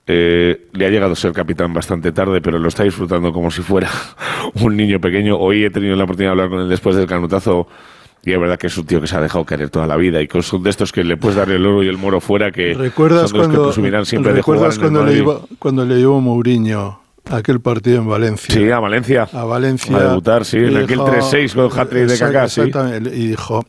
Eh, 0.09 0.67
le 0.71 0.85
ha 0.85 0.89
llegado 0.89 1.11
a 1.11 1.15
ser 1.17 1.33
capitán 1.33 1.73
bastante 1.73 2.13
tarde, 2.13 2.39
pero 2.39 2.57
lo 2.59 2.69
está 2.69 2.83
disfrutando 2.83 3.33
como 3.33 3.51
si 3.51 3.61
fuera 3.61 3.89
un 4.61 4.77
niño 4.77 5.01
pequeño. 5.01 5.35
Hoy 5.37 5.65
he 5.65 5.69
tenido 5.69 5.95
la 5.97 6.05
oportunidad 6.05 6.29
de 6.29 6.31
hablar 6.31 6.49
con 6.49 6.61
él 6.61 6.69
después 6.69 6.95
del 6.95 7.07
canutazo. 7.07 7.67
Y 8.23 8.33
es 8.33 8.39
verdad 8.39 8.57
que 8.57 8.67
es 8.67 8.77
un 8.77 8.85
tío 8.85 8.99
que 8.99 9.07
se 9.07 9.15
ha 9.15 9.21
dejado 9.21 9.45
querer 9.45 9.69
toda 9.69 9.85
la 9.87 9.95
vida 9.95 10.21
y 10.21 10.27
que 10.27 10.41
son 10.41 10.61
de 10.63 10.69
estos 10.69 10.91
que 10.91 11.03
le 11.03 11.15
puedes 11.17 11.37
dar 11.37 11.49
el 11.49 11.65
oro 11.65 11.83
y 11.83 11.87
el 11.87 11.97
moro 11.97 12.19
fuera 12.19 12.51
que 12.51 12.73
¿Recuerdas 12.73 13.29
son 13.29 13.33
de 13.33 13.37
los 13.37 13.47
que 13.47 13.53
cuando, 13.53 13.63
presumirán 13.69 14.05
siempre 14.05 14.33
de 14.33 14.41
jugar 14.41 14.59
¿recuerdas 14.71 14.77
en 14.79 14.83
el 14.83 14.91
cuando, 14.91 15.05
le, 15.11 15.17
iba- 15.19 15.39
cuando 15.59 15.85
le 15.85 15.95
llevó 15.95 16.19
Mourinho 16.19 16.99
aquel 17.29 17.61
partido 17.61 17.99
en 17.99 18.07
Valencia? 18.09 18.53
Sí, 18.53 18.69
a 18.69 18.79
Valencia. 18.79 19.29
A 19.31 19.43
Valencia. 19.45 19.95
A 19.95 20.03
debutar, 20.09 20.43
sí, 20.43 20.57
en 20.57 20.75
aquel 20.77 20.99
3-6 20.99 21.53
con 21.69 21.79
hat-trick 21.79 22.07
de 22.07 22.17
Kaká, 22.19 22.49
sí. 22.49 22.61
Y 23.13 23.27
dijo, 23.27 23.65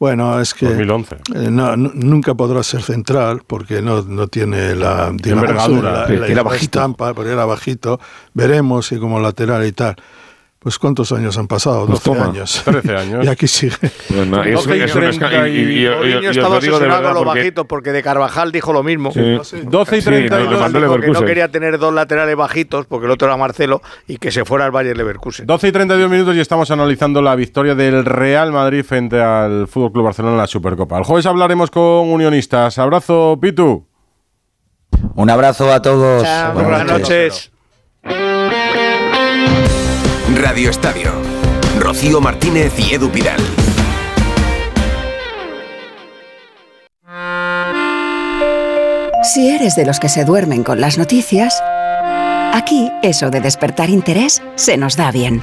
bueno, 0.00 0.40
es 0.40 0.54
que 0.54 0.66
2011. 0.66 1.16
eh, 1.34 1.48
no, 1.50 1.76
nu- 1.76 1.90
nunca 1.94 2.34
podrá 2.34 2.62
ser 2.62 2.82
central 2.82 3.42
porque 3.46 3.82
no, 3.82 4.02
no 4.02 4.28
tiene 4.28 4.74
la, 4.74 5.08
Envergadura. 5.08 5.92
la- 5.92 6.08
la- 6.08 6.26
era 6.26 6.34
la 6.36 6.42
bajito. 6.42 6.78
estampa, 6.78 7.14
porque 7.14 7.32
era 7.32 7.44
bajito. 7.44 7.98
Veremos 8.34 8.86
si 8.86 8.98
como 8.98 9.18
lateral 9.20 9.66
y 9.66 9.72
tal. 9.72 9.96
Pues 10.60 10.76
¿cuántos 10.76 11.12
años 11.12 11.38
han 11.38 11.46
pasado? 11.46 11.86
Pues 11.86 12.02
12 12.02 12.18
toma, 12.18 12.30
años. 12.32 12.62
13 12.64 12.96
años. 12.96 13.24
y 13.26 13.28
aquí 13.28 13.46
sigue. 13.46 13.76
Pues 13.80 14.26
no, 14.26 14.42
es, 14.42 14.54
Doce 14.54 14.76
y 14.76 14.80
es 14.80 14.92
un 14.94 15.02
esca- 15.04 15.28
treinta 15.28 15.48
y- 15.48 15.52
y- 15.52 15.56
y- 15.56 15.62
y- 15.62 15.84
y- 15.84 15.84
y 15.84 16.26
os 16.26 16.36
estaba 16.36 16.56
lo 16.56 16.60
digo 16.60 16.80
de 16.80 16.86
verdad 16.88 17.02
los 17.14 17.22
porque- 17.22 17.38
bajitos 17.40 17.66
porque 17.66 17.92
de 17.92 18.02
Carvajal 18.02 18.50
dijo 18.50 18.72
lo 18.72 18.82
mismo. 18.82 19.12
Sí. 19.12 19.20
12 19.62 19.96
y 19.98 20.00
Sí, 20.00 20.06
30 20.06 20.36
no, 20.36 20.50
lo 20.50 20.58
mandó 20.58 20.80
Dijo 20.80 20.98
que 21.00 21.06
no 21.12 21.24
quería 21.24 21.48
tener 21.48 21.78
dos 21.78 21.94
laterales 21.94 22.34
bajitos 22.34 22.86
porque 22.86 23.06
el 23.06 23.12
otro 23.12 23.28
era 23.28 23.36
Marcelo 23.36 23.82
y 24.08 24.16
que 24.16 24.32
se 24.32 24.44
fuera 24.44 24.64
al 24.64 24.72
Bayern 24.72 24.98
Leverkusen. 24.98 25.46
12 25.46 25.68
y 25.68 25.72
32 25.72 26.10
minutos 26.10 26.34
y 26.34 26.40
estamos 26.40 26.68
analizando 26.72 27.22
la 27.22 27.36
victoria 27.36 27.76
del 27.76 28.04
Real 28.04 28.50
Madrid 28.50 28.82
frente 28.84 29.22
al 29.22 29.68
Fútbol 29.68 29.92
Club 29.92 30.04
Barcelona 30.06 30.34
en 30.34 30.38
la 30.38 30.46
Supercopa. 30.48 30.98
El 30.98 31.04
jueves 31.04 31.24
hablaremos 31.26 31.70
con 31.70 31.82
unionistas. 32.10 32.78
Abrazo, 32.78 33.38
Pitu. 33.40 33.86
Un 35.14 35.30
abrazo 35.30 35.72
a 35.72 35.80
todos. 35.80 36.24
Chao. 36.24 36.54
Buenas 36.54 36.84
noches. 36.84 37.52
Radio 40.34 40.70
Estadio. 40.70 41.12
Rocío 41.78 42.20
Martínez 42.20 42.72
y 42.78 42.94
Edu 42.94 43.10
Pidal. 43.10 43.40
Si 49.24 49.50
eres 49.50 49.74
de 49.74 49.84
los 49.84 49.98
que 49.98 50.08
se 50.08 50.24
duermen 50.24 50.64
con 50.64 50.80
las 50.80 50.98
noticias, 50.98 51.62
aquí 52.52 52.90
eso 53.02 53.30
de 53.30 53.40
despertar 53.40 53.90
interés 53.90 54.42
se 54.54 54.76
nos 54.76 54.96
da 54.96 55.10
bien. 55.10 55.42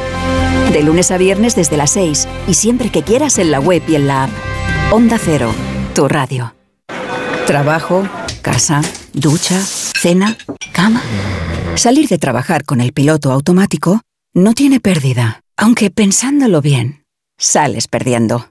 De 0.71 0.83
lunes 0.83 1.11
a 1.11 1.17
viernes 1.17 1.55
desde 1.55 1.75
las 1.75 1.91
6 1.91 2.27
y 2.47 2.53
siempre 2.53 2.89
que 2.89 3.03
quieras 3.03 3.39
en 3.39 3.51
la 3.51 3.59
web 3.59 3.83
y 3.89 3.95
en 3.95 4.07
la 4.07 4.23
app. 4.23 4.31
Onda 4.91 5.17
Cero, 5.19 5.53
tu 5.93 6.07
radio. 6.07 6.53
Trabajo, 7.45 8.07
casa, 8.41 8.81
ducha, 9.13 9.59
cena, 9.59 10.37
cama. 10.71 11.01
Salir 11.75 12.07
de 12.07 12.17
trabajar 12.17 12.63
con 12.63 12.79
el 12.79 12.93
piloto 12.93 13.31
automático 13.31 14.01
no 14.33 14.53
tiene 14.53 14.79
pérdida, 14.79 15.41
aunque 15.57 15.91
pensándolo 15.91 16.61
bien, 16.61 17.03
sales 17.37 17.87
perdiendo. 17.87 18.50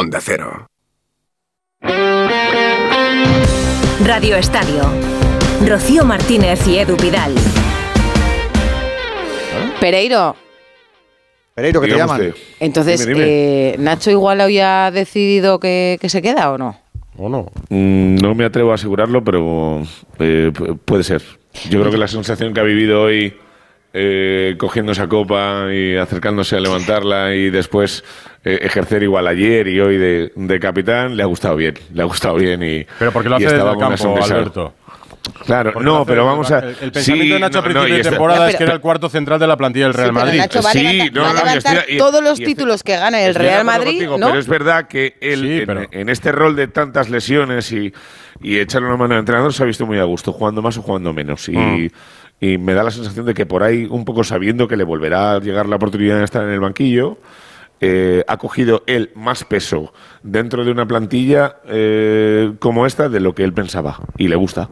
Onda 0.00 0.20
Cero. 0.20 0.66
Radio 4.04 4.36
Estadio. 4.36 4.82
Rocío 5.66 6.04
Martínez 6.04 6.66
y 6.68 6.78
Edu 6.78 6.96
Vidal. 6.96 7.34
Pereiro. 9.80 10.36
Pereiro, 11.54 11.80
que 11.80 11.88
te 11.88 11.96
llaman. 11.96 12.20
usted. 12.20 12.34
Entonces, 12.60 13.00
Dime, 13.06 13.14
dime. 13.14 13.26
eh, 13.28 13.76
¿Nacho 13.78 14.10
igual 14.10 14.40
hoy 14.40 14.58
ha 14.60 14.90
decidido 14.92 15.58
que, 15.58 15.98
que 16.00 16.08
se 16.08 16.22
queda 16.22 16.52
o 16.52 16.58
no? 16.58 16.78
¿O 17.16 17.28
no? 17.28 17.50
Mm, 17.68 18.16
No 18.16 18.34
me 18.34 18.44
atrevo 18.44 18.70
a 18.72 18.74
asegurarlo, 18.76 19.24
pero 19.24 19.82
eh, 20.20 20.50
pu- 20.54 20.78
puede 20.84 21.02
ser. 21.02 21.22
Yo 21.68 21.80
creo 21.80 21.90
que 21.90 21.98
la 21.98 22.06
sensación 22.08 22.54
que 22.54 22.60
ha 22.60 22.64
vivido 22.64 23.02
hoy, 23.02 23.34
eh, 23.92 24.54
cogiendo 24.58 24.92
esa 24.92 25.08
copa 25.08 25.66
y 25.74 25.96
acercándose 25.96 26.56
a 26.56 26.60
levantarla 26.60 27.34
y 27.34 27.50
después 27.50 28.04
eh, 28.50 28.58
ejercer 28.62 29.02
igual 29.02 29.26
ayer 29.26 29.66
y 29.68 29.80
hoy 29.80 29.96
de, 29.98 30.32
de 30.34 30.60
capitán, 30.60 31.16
le 31.16 31.22
ha 31.22 31.26
gustado 31.26 31.56
bien. 31.56 31.74
Le 31.92 32.02
ha 32.02 32.06
gustado 32.06 32.36
bien 32.36 32.62
y. 32.62 32.86
Pero 32.98 33.12
porque 33.12 33.28
lo 33.28 33.36
hace 33.36 33.44
desde 33.46 33.56
el 33.70 33.78
campo. 33.78 34.18
Alberto. 34.22 34.74
Claro, 35.44 35.72
Porque 35.74 35.84
no, 35.86 36.06
pero 36.06 36.24
vamos 36.24 36.48
el- 36.50 36.56
a. 36.56 36.58
El, 36.60 36.76
el 36.80 36.92
pensamiento 36.92 37.34
de 37.34 37.40
Nacho 37.40 37.58
a 37.58 37.62
no, 37.62 37.68
no, 37.68 37.72
principio 37.74 37.88
y 37.88 37.92
de 37.92 37.98
está- 38.00 38.10
temporada 38.10 38.46
es 38.46 38.46
pero- 38.52 38.58
que 38.58 38.64
era 38.64 38.72
el 38.72 38.80
cuarto 38.80 39.08
central 39.10 39.38
de 39.38 39.46
la 39.46 39.56
plantilla 39.58 39.84
del 39.86 39.94
Real 39.94 40.08
Sí, 40.08 40.14
pero 40.14 40.24
Madrid. 40.26 40.38
Nacho 40.38 40.62
va 40.62 40.70
a 40.70 40.72
Sí, 40.72 40.82
levantar, 40.82 41.12
no, 41.14 41.20
va 41.22 41.28
a 41.28 41.32
no, 41.32 41.38
levantar 41.44 41.76
estoy- 41.76 41.98
todos 41.98 42.22
los 42.24 42.38
títulos 42.38 42.82
que 42.82 42.96
gana 42.96 43.20
el 43.20 43.34
Real 43.34 43.64
Madrid, 43.64 43.90
contigo, 43.90 44.18
¿no? 44.18 44.26
Pero 44.28 44.38
es 44.38 44.48
verdad 44.48 44.88
que 44.88 45.16
él, 45.20 45.40
Sí, 45.42 45.58
en- 45.60 45.66
pero- 45.66 45.86
en, 45.90 46.08
este 46.08 46.32
rol 46.32 46.56
de 46.56 46.68
tantas 46.68 47.10
lesiones 47.10 47.70
y, 47.72 47.92
y 48.40 48.58
echarle 48.58 48.88
una 48.88 48.96
mano 48.96 49.14
al 49.14 49.20
entrenador, 49.20 49.52
se 49.52 49.62
ha 49.62 49.66
visto 49.66 49.84
muy 49.84 49.98
a 49.98 50.04
gusto, 50.04 50.32
jugando 50.32 50.62
más 50.62 50.78
o 50.78 50.82
jugando 50.82 51.12
menos. 51.12 51.46
Y, 51.48 51.56
Mm. 51.56 51.88
y 52.40 52.56
me 52.58 52.72
da 52.72 52.82
la 52.84 52.90
sensación 52.90 53.26
de 53.26 53.34
que 53.34 53.44
por 53.44 53.62
ahí, 53.62 53.86
un 53.90 54.04
poco 54.06 54.24
sabiendo 54.24 54.66
que 54.66 54.76
le 54.76 54.84
volverá 54.84 55.32
a 55.34 55.40
llegar 55.40 55.66
la 55.68 55.76
oportunidad 55.76 56.16
de 56.18 56.24
estar 56.24 56.42
en 56.42 56.50
el 56.50 56.60
banquillo, 56.60 57.18
eh, 57.80 58.24
ha 58.26 58.36
cogido 58.36 58.82
él 58.86 59.10
más 59.14 59.44
peso 59.44 59.92
dentro 60.22 60.64
de 60.64 60.70
una 60.72 60.86
plantilla 60.86 61.56
eh, 61.66 62.52
como 62.58 62.86
esta 62.86 63.08
de 63.08 63.20
lo 63.20 63.34
que 63.34 63.44
él 63.44 63.52
pensaba. 63.52 64.00
Y 64.16 64.28
le 64.28 64.36
gusta. 64.36 64.68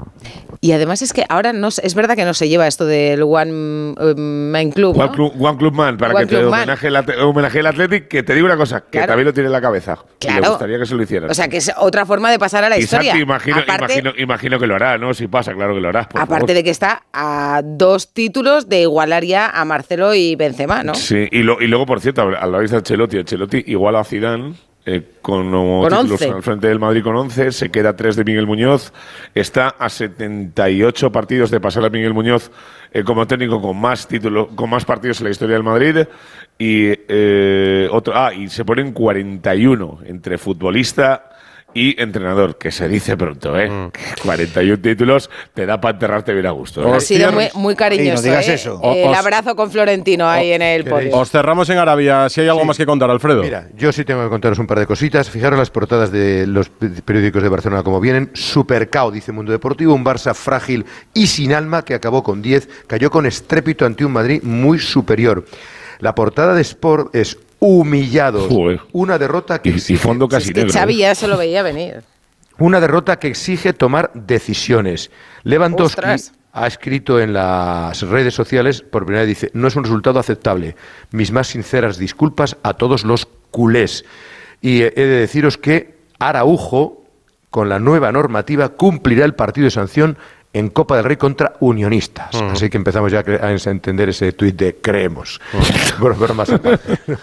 Y 0.60 0.72
además 0.72 1.02
es 1.02 1.12
que 1.12 1.24
ahora 1.28 1.52
no 1.52 1.68
es 1.68 1.94
verdad 1.94 2.16
que 2.16 2.24
no 2.24 2.34
se 2.34 2.48
lleva 2.48 2.66
esto 2.66 2.84
del 2.86 3.22
One 3.22 3.94
eh, 4.00 4.14
Man 4.16 4.70
Club, 4.72 4.96
¿no? 4.96 5.04
One, 5.04 5.12
Club, 5.14 5.32
One 5.38 5.58
Club 5.58 5.74
Man, 5.74 5.96
para 5.96 6.14
One 6.14 6.26
que 6.26 6.34
te 6.34 6.40
Club 6.40 6.52
homenaje 6.52 6.88
el, 6.88 6.96
homenaje 7.20 7.58
el 7.60 7.66
Athletic, 7.66 8.08
que 8.08 8.22
te 8.22 8.34
digo 8.34 8.46
una 8.46 8.56
cosa, 8.56 8.80
que 8.80 8.90
Claro. 8.98 9.08
también 9.08 9.26
lo 9.26 9.32
tiene 9.34 9.46
en 9.48 9.52
la 9.52 9.60
cabeza. 9.60 9.98
Y 10.20 10.26
le 10.26 10.32
Claro. 10.32 10.48
gustaría 10.50 10.78
que 10.78 10.86
se 10.86 10.94
lo 10.94 11.02
hicieran. 11.02 11.30
O 11.30 11.34
sea, 11.34 11.48
que 11.48 11.58
es 11.58 11.70
otra 11.78 12.06
forma 12.06 12.30
de 12.30 12.38
pasar 12.38 12.64
a 12.64 12.68
la 12.68 12.78
y 12.78 12.82
historia. 12.82 13.12
Santi, 13.12 13.22
imagino, 13.22 13.58
aparte, 13.58 13.98
imagino, 13.98 14.12
imagino 14.18 14.58
que 14.58 14.66
lo 14.66 14.74
hará, 14.74 14.98
¿no? 14.98 15.14
Si 15.14 15.28
pasa, 15.28 15.52
claro 15.54 15.74
que 15.74 15.80
lo 15.80 15.88
hará. 15.88 16.00
aparte 16.00 16.26
favor. 16.26 16.46
de 16.54 16.64
que 16.64 16.70
está 16.70 17.04
a 17.12 17.60
dos 17.64 18.12
títulos 18.12 18.68
de 18.68 18.82
igualar 18.82 19.24
ya 19.24 19.48
a 19.50 19.64
Marcelo 19.64 20.14
y 20.14 20.34
Benzema, 20.36 20.82
¿no? 20.82 20.94
Sí, 20.94 21.28
y, 21.30 21.42
lo- 21.42 21.60
y 21.60 21.66
luego, 21.68 21.86
por 21.86 22.00
cierto, 22.00 22.22
habláis 22.22 22.70
de 22.70 22.76
Ancelotti. 22.96 23.18
Ancelotti 23.18 23.64
igual 23.66 23.96
a 23.96 24.04
Zidane 24.04 24.54
eh, 24.84 25.02
con, 25.20 25.50
Con 25.50 25.88
títulos 25.88 26.22
11. 26.22 26.30
al 26.30 26.42
frente 26.42 26.68
del 26.68 26.78
Madrid 26.78 27.02
con 27.02 27.16
11, 27.16 27.52
se 27.52 27.70
queda 27.70 27.90
a 27.90 27.96
3 27.96 28.16
de 28.16 28.24
Miguel 28.24 28.46
Muñoz, 28.46 28.92
está 29.34 29.68
a 29.68 29.88
78 29.88 31.10
partidos 31.10 31.50
de 31.50 31.60
pasar 31.60 31.84
a 31.84 31.90
Miguel 31.90 32.14
Muñoz 32.14 32.52
eh, 32.92 33.02
como 33.02 33.26
técnico 33.26 33.60
con 33.60 33.76
más 33.80 34.06
títulos, 34.06 34.48
con 34.54 34.70
más 34.70 34.84
partidos 34.84 35.20
en 35.20 35.24
la 35.24 35.30
historia 35.30 35.54
del 35.54 35.64
Madrid 35.64 36.06
y 36.56 36.92
eh, 37.08 37.88
otro, 37.90 38.14
ah, 38.16 38.32
y 38.32 38.48
se 38.48 38.64
ponen 38.64 38.92
41 38.92 39.98
entre 40.06 40.38
futbolista 40.38 41.35
y 41.76 41.94
entrenador, 42.00 42.56
que 42.56 42.70
se 42.72 42.88
dice 42.88 43.16
pronto, 43.16 43.58
¿eh? 43.58 43.68
Mm. 43.68 43.90
41 44.22 44.78
títulos 44.80 45.28
te 45.52 45.66
da 45.66 45.80
para 45.80 45.92
enterrarte 45.94 46.32
bien 46.32 46.46
a 46.46 46.50
gusto. 46.52 46.82
¿eh? 46.88 46.96
Ha 46.96 47.00
sido 47.00 47.30
muy, 47.32 47.48
muy 47.54 47.74
cariñoso. 47.76 48.22
Sí, 48.22 48.28
no 48.28 48.32
digas 48.32 48.48
¿eh? 48.48 48.54
eso. 48.54 48.80
Eh, 48.82 49.02
El 49.04 49.10
Os- 49.10 49.18
abrazo 49.18 49.54
con 49.54 49.70
Florentino 49.70 50.26
ahí 50.28 50.52
en 50.52 50.62
el 50.62 50.84
podio. 50.84 51.14
Os 51.16 51.30
cerramos 51.30 51.68
en 51.68 51.78
Arabia. 51.78 52.28
Si 52.30 52.40
hay 52.40 52.48
algo 52.48 52.64
más 52.64 52.78
que 52.78 52.86
contar, 52.86 53.10
Alfredo. 53.10 53.42
Mira, 53.42 53.68
yo 53.76 53.92
sí 53.92 54.04
tengo 54.04 54.22
que 54.24 54.30
contaros 54.30 54.58
un 54.58 54.66
par 54.66 54.78
de 54.78 54.86
cositas. 54.86 55.28
Fijaros 55.28 55.58
las 55.58 55.70
portadas 55.70 56.10
de 56.10 56.46
los 56.46 56.68
pe- 56.70 56.88
periódicos 57.04 57.42
de 57.42 57.48
Barcelona 57.50 57.82
como 57.82 58.00
vienen. 58.00 58.30
Supercao, 58.32 59.10
dice 59.10 59.32
Mundo 59.32 59.52
Deportivo, 59.52 59.92
un 59.94 60.04
Barça 60.04 60.34
frágil 60.34 60.86
y 61.12 61.26
sin 61.26 61.52
alma 61.52 61.84
que 61.84 61.94
acabó 61.94 62.22
con 62.22 62.40
10, 62.40 62.68
cayó 62.86 63.10
con 63.10 63.26
estrépito 63.26 63.84
ante 63.84 64.04
un 64.04 64.12
Madrid 64.12 64.42
muy 64.42 64.78
superior. 64.78 65.44
La 65.98 66.14
portada 66.14 66.54
de 66.54 66.62
Sport 66.62 67.14
es 67.14 67.38
humillados. 67.58 68.48
Joder. 68.52 68.80
Una 68.92 69.18
derrota 69.18 69.60
que 69.60 69.70
Y, 69.70 69.72
y 69.72 69.76
exige- 69.76 69.98
fondo 69.98 70.28
casi 70.28 70.48
Es 70.48 70.54
que 70.54 70.60
negro. 70.64 70.72
Xavi 70.72 70.96
ya 70.96 71.14
se 71.14 71.28
lo 71.28 71.36
veía 71.36 71.62
venir. 71.62 72.02
una 72.58 72.80
derrota 72.80 73.18
que 73.18 73.28
exige 73.28 73.72
tomar 73.72 74.10
decisiones. 74.14 75.10
Lewandowski 75.44 76.00
Ostras. 76.00 76.32
ha 76.52 76.66
escrito 76.66 77.20
en 77.20 77.32
las 77.34 78.00
redes 78.02 78.32
sociales, 78.34 78.80
por 78.82 79.04
primera 79.04 79.22
vez 79.26 79.28
dice, 79.28 79.50
no 79.52 79.68
es 79.68 79.76
un 79.76 79.84
resultado 79.84 80.18
aceptable. 80.18 80.74
Mis 81.10 81.32
más 81.32 81.48
sinceras 81.48 81.98
disculpas 81.98 82.56
a 82.62 82.74
todos 82.74 83.04
los 83.04 83.28
culés. 83.50 84.04
Y 84.62 84.80
he 84.82 84.90
de 84.90 85.06
deciros 85.06 85.58
que 85.58 85.96
Araujo, 86.18 87.04
con 87.50 87.68
la 87.68 87.78
nueva 87.78 88.10
normativa, 88.10 88.70
cumplirá 88.70 89.24
el 89.26 89.34
partido 89.34 89.66
de 89.66 89.70
sanción 89.70 90.16
en 90.58 90.70
Copa 90.70 90.96
del 90.96 91.04
Rey 91.04 91.16
contra 91.16 91.54
Unionistas. 91.60 92.34
Así 92.34 92.70
que 92.70 92.76
empezamos 92.76 93.12
ya 93.12 93.20
a 93.20 93.70
entender 93.70 94.08
ese 94.08 94.32
tuit 94.32 94.56
de 94.56 94.76
creemos. 94.76 95.40
Bromas 95.98 96.50
aparte. 96.50 96.98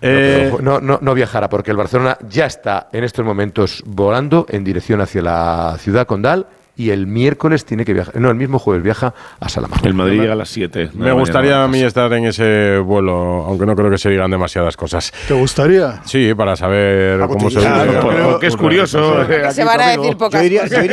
Eh, 0.00 0.54
No, 0.60 0.80
no, 0.80 1.00
no 1.02 1.12
viajará 1.12 1.48
porque 1.48 1.72
el 1.72 1.76
Barcelona 1.76 2.16
ya 2.28 2.46
está 2.46 2.88
en 2.92 3.02
estos 3.02 3.24
momentos 3.24 3.82
volando 3.84 4.46
en 4.48 4.62
dirección 4.62 5.00
hacia 5.00 5.22
la 5.22 5.76
ciudad 5.80 6.06
condal 6.06 6.46
y 6.78 6.90
el 6.90 7.06
miércoles 7.06 7.64
tiene 7.66 7.84
que 7.84 7.92
viajar, 7.92 8.16
no, 8.18 8.30
el 8.30 8.36
mismo 8.36 8.58
jueves 8.58 8.82
viaja 8.82 9.12
a 9.40 9.48
Salamanca. 9.50 9.86
El 9.86 9.94
Madrid 9.94 10.20
llega 10.20 10.32
a 10.32 10.36
las 10.36 10.48
7. 10.48 10.92
Me 10.94 11.12
gustaría 11.12 11.62
a 11.62 11.68
mí 11.68 11.82
estar 11.82 12.10
en 12.14 12.24
ese 12.26 12.78
vuelo, 12.78 13.44
aunque 13.46 13.66
no 13.66 13.74
creo 13.76 13.90
que 13.90 13.98
se 13.98 14.08
digan 14.08 14.30
demasiadas 14.30 14.76
cosas. 14.76 15.12
¿Te 15.26 15.34
gustaría? 15.34 16.00
Sí, 16.06 16.32
para 16.34 16.56
saber 16.56 17.20
cómo 17.26 17.50
se 17.50 17.58
Claro, 17.60 18.08
vive. 18.08 18.22
Porque 18.22 18.46
es 18.46 18.56
curioso. 18.56 19.22
eh, 19.28 19.50
se 19.52 19.64
van 19.64 19.80
a 19.80 19.88
decir 19.88 20.16
pocas 20.16 20.40
Yo 20.40 20.46
iría, 20.46 20.62
cosas. 20.62 20.86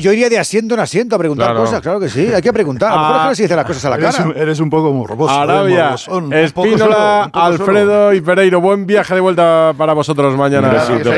yo, 0.00 0.12
iría 0.12 0.28
de, 0.28 0.38
asiento 0.38 0.74
en 0.74 0.80
asiento 0.80 1.14
a 1.14 1.18
preguntar 1.18 1.54
cosas, 1.54 1.80
claro 1.80 2.00
que 2.00 2.08
sí, 2.08 2.26
hay 2.34 2.42
que 2.42 2.52
preguntar. 2.52 2.90
A 2.92 2.96
lo 2.96 3.02
mejor 3.08 3.26
no 3.26 3.34
se 3.36 3.42
dicen 3.44 3.56
las 3.56 3.66
cosas 3.66 3.84
a 3.84 3.90
la 3.90 3.96
Eres 3.96 4.16
cara. 4.16 4.28
un, 4.28 4.36
eres 4.36 4.60
un 4.60 4.68
poco 4.70 4.92
morboso. 4.92 5.32
eh, 5.32 5.38
Arabia, 5.42 5.84
morbosón, 5.84 6.24
un 6.24 6.30
poco 6.52 6.66
Espínola, 6.68 7.30
Alfredo 7.32 8.12
y 8.14 8.20
Pereiro. 8.20 8.60
Buen 8.60 8.86
viaje 8.86 9.14
de 9.14 9.20
vuelta 9.20 9.72
para 9.78 9.92
vosotros 9.92 10.36
mañana. 10.36 10.70
¿Queréis 10.70 11.02
todos. 11.02 11.16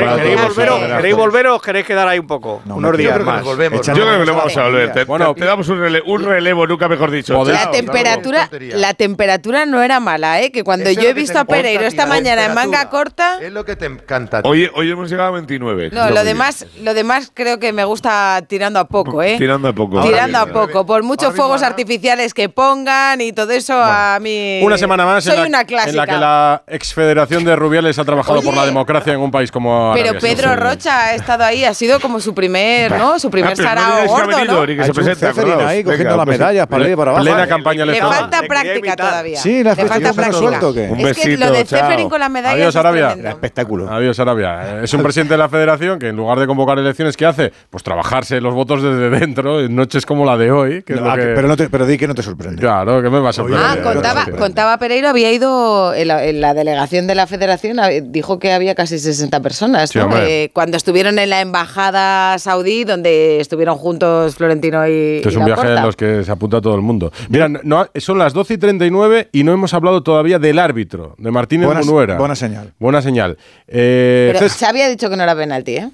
volver, 0.55 0.69
o, 0.69 0.77
Gracias. 0.77 1.61
¿Queréis 1.63 1.85
quedar 1.85 2.07
ahí 2.07 2.19
un 2.19 2.27
poco? 2.27 2.61
No, 2.65 2.75
Unos 2.75 2.91
me 2.91 2.97
días 2.97 3.19
más. 3.23 3.43
volvemos. 3.43 3.81
Creo 4.05 4.19
que 4.19 4.25
no 4.31 4.35
vamos 4.37 4.57
a 4.57 4.63
volver. 4.63 4.91
Te, 4.93 5.03
bueno, 5.05 5.33
te 5.33 5.45
damos 5.45 5.67
un 5.69 5.79
relevo, 5.79 6.11
un 6.11 6.23
relevo, 6.23 6.67
nunca 6.67 6.87
mejor 6.87 7.11
dicho. 7.11 7.43
La 7.45 7.71
temperatura, 7.71 8.49
la 8.73 8.93
temperatura 8.93 9.65
no 9.65 9.81
era 9.81 9.99
mala, 9.99 10.41
¿eh? 10.41 10.51
Que 10.51 10.63
cuando 10.63 10.89
yo 10.91 11.01
he 11.09 11.13
visto 11.13 11.39
a 11.39 11.45
Pereiro 11.45 11.83
esta 11.85 12.05
mañana 12.05 12.45
en 12.45 12.53
manga 12.53 12.89
corta. 12.89 13.39
Es 13.41 13.51
lo 13.51 13.65
que 13.65 13.75
te 13.75 13.85
encanta. 13.85 14.41
Hoy, 14.43 14.69
hoy 14.75 14.91
hemos 14.91 15.09
llegado 15.09 15.29
a 15.29 15.31
29. 15.33 15.89
No, 15.91 16.09
lo 16.09 16.23
demás, 16.23 16.65
lo 16.81 16.93
demás 16.93 17.31
creo 17.33 17.59
que 17.59 17.73
me 17.73 17.83
gusta 17.85 18.43
tirando 18.47 18.79
a 18.79 18.87
poco, 18.87 19.21
¿eh? 19.23 19.35
Tirando 19.37 19.67
a 19.67 19.73
poco. 19.73 20.01
Tirando 20.01 20.37
a 20.39 20.45
poco. 20.47 20.85
Por 20.85 21.03
muchos 21.03 21.35
fuegos 21.35 21.63
artificiales 21.63 22.33
que 22.33 22.49
pongan 22.49 23.21
y 23.21 23.31
todo 23.33 23.51
eso, 23.51 23.73
a 23.81 24.17
mí. 24.21 24.61
Una 24.63 24.77
semana 24.77 25.05
más 25.05 25.23
Soy 25.23 25.33
en, 25.35 25.41
la, 25.41 25.47
una 25.47 25.63
clásica. 25.65 25.89
en 25.91 25.95
la 25.97 26.05
que 26.07 26.17
la 26.17 26.63
exfederación 26.67 27.43
de 27.43 27.55
Rubiales 27.55 27.97
ha 27.99 28.05
trabajado 28.05 28.41
por 28.41 28.53
la 28.55 28.65
democracia 28.65 29.13
en 29.13 29.19
un 29.19 29.31
país 29.31 29.51
como 29.51 29.91
Pero 29.93 30.09
Arabia 30.11 30.19
Pedro. 30.21 30.55
Rocha 30.55 31.05
ha 31.07 31.15
estado 31.15 31.43
ahí, 31.43 31.63
ha 31.65 31.73
sido 31.73 31.99
como 31.99 32.19
su 32.19 32.33
primer, 32.33 32.91
¿no? 32.97 33.19
Su 33.19 33.29
primer 33.29 33.53
Ah, 33.53 33.55
sarao 33.55 33.92
gordo, 34.07 34.27
venido, 34.27 34.53
¿no? 34.55 34.65
ni 34.65 34.75
que 34.75 34.81
Ha 34.81 34.85
se 34.85 34.93
Ceferin 34.93 35.29
acordaos. 35.29 35.63
ahí, 35.63 35.83
cogiendo 35.83 36.03
Venga, 36.05 36.17
las 36.17 36.25
pues, 36.25 36.39
medallas 36.39 36.67
para 36.67 36.81
arriba 36.83 36.93
y 36.93 36.97
para 36.97 37.11
abajo. 37.11 37.23
Plena 37.25 37.47
campaña 37.47 37.85
Le 37.85 37.95
falta 38.01 38.41
práctica 38.43 38.95
todavía. 38.95 39.39
Sí, 39.39 39.63
la 39.63 39.73
le 39.75 39.85
falta 39.85 40.13
práctica. 40.13 40.31
suelto, 40.37 40.69
¿o 40.69 40.73
qué? 40.73 40.87
Un 40.89 40.99
es 40.99 41.17
que 41.17 41.27
besito, 41.29 41.45
lo 41.45 41.51
de 41.51 41.65
chao. 41.65 41.79
Ceferin 41.79 42.09
con 42.09 42.19
las 42.19 42.29
medallas 42.29 42.55
Adiós, 42.55 42.69
es 42.69 42.75
Arabia. 42.75 43.07
tremendo. 43.07 43.29
Espectáculo. 43.29 43.91
Adiós, 43.91 44.19
Arabia. 44.19 44.81
Es 44.83 44.93
un 44.93 45.03
presidente 45.03 45.33
de 45.33 45.37
la 45.37 45.49
federación 45.49 45.99
que 45.99 46.07
en 46.09 46.15
lugar 46.15 46.39
de 46.39 46.47
convocar 46.47 46.77
elecciones, 46.79 47.17
¿qué 47.17 47.25
hace? 47.25 47.51
Pues 47.69 47.83
trabajarse 47.83 48.39
los 48.41 48.53
votos 48.53 48.81
desde 48.81 49.09
dentro 49.09 49.59
en 49.61 49.75
noches 49.75 50.05
como 50.05 50.25
la 50.25 50.37
de 50.37 50.51
hoy. 50.51 50.83
Que 50.83 50.93
es 50.93 50.99
No, 50.99 51.05
lo 51.05 51.11
ah, 51.11 51.15
que- 51.17 51.25
pero, 51.35 51.47
no 51.47 51.55
te, 51.57 51.69
pero 51.69 51.85
di 51.85 51.97
que 51.97 52.07
no 52.07 52.15
te 52.15 52.23
sorprende. 52.23 52.59
Claro, 52.61 53.01
que 53.01 53.09
me 53.09 53.19
va 53.19 53.29
a 53.29 53.33
sorprender. 53.33 53.65
Ah, 53.67 53.77
contaba, 53.83 54.25
contaba 54.37 54.77
Pereiro, 54.77 55.09
había 55.09 55.31
ido 55.31 55.93
en 55.93 56.07
la, 56.07 56.23
en 56.25 56.41
la 56.41 56.53
delegación 56.53 57.07
de 57.07 57.15
la 57.15 57.27
federación, 57.27 57.77
dijo 58.11 58.39
que 58.39 58.51
había 58.53 58.75
casi 58.75 58.99
60 58.99 59.39
personas, 59.41 59.89
Sí, 59.89 59.99
¿no? 59.99 60.09
Eh, 60.17 60.49
cuando 60.53 60.77
estuvieron 60.77 61.19
en 61.19 61.29
la 61.29 61.41
embajada 61.41 62.37
saudí, 62.39 62.83
donde 62.83 63.39
estuvieron 63.39 63.75
juntos 63.83 64.35
Florentino 64.35 64.87
y, 64.87 65.17
Esto 65.17 65.29
es 65.29 65.35
y 65.35 65.37
un 65.37 65.45
viaje 65.45 65.67
en 65.67 65.83
los 65.83 65.95
que 65.95 66.23
se 66.23 66.31
apunta 66.31 66.59
todo 66.61 66.73
el 66.75 66.81
mundo. 66.81 67.11
Mira, 67.29 67.47
no, 67.47 67.87
son 67.97 68.17
las 68.17 68.33
12 68.33 68.55
y 68.55 68.57
39 68.57 69.29
y 69.31 69.43
no 69.43 69.51
hemos 69.51 69.73
hablado 69.75 70.01
todavía 70.01 70.39
del 70.39 70.57
árbitro, 70.57 71.13
de 71.19 71.29
Martínez 71.29 71.67
Buena- 71.67 71.81
Munuera. 71.81 72.17
buena 72.17 72.35
señal. 72.35 72.73
Buena 72.79 73.01
señal. 73.01 73.37
Eh, 73.67 74.31
Pero 74.33 74.49
se 74.49 74.65
había 74.65 74.89
dicho 74.89 75.09
que 75.09 75.15
no 75.17 75.23
era 75.23 75.35
penalti, 75.35 75.75
¿eh? 75.75 75.89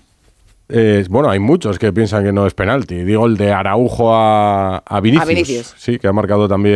eh, 0.71 1.03
bueno, 1.09 1.29
hay 1.31 1.39
muchos 1.39 1.79
que 1.79 1.91
piensan 1.91 2.23
que 2.23 2.31
no 2.31 2.45
es 2.45 2.53
penalti. 2.53 2.95
Digo 3.03 3.25
el 3.25 3.35
de 3.37 3.51
Araujo 3.51 4.13
a, 4.13 4.77
a 4.77 5.01
Vinicius. 5.01 5.23
A 5.23 5.27
Vinicius. 5.27 5.73
Sí, 5.77 5.97
que 5.97 6.07
ha 6.07 6.13
marcado 6.13 6.47
también 6.47 6.75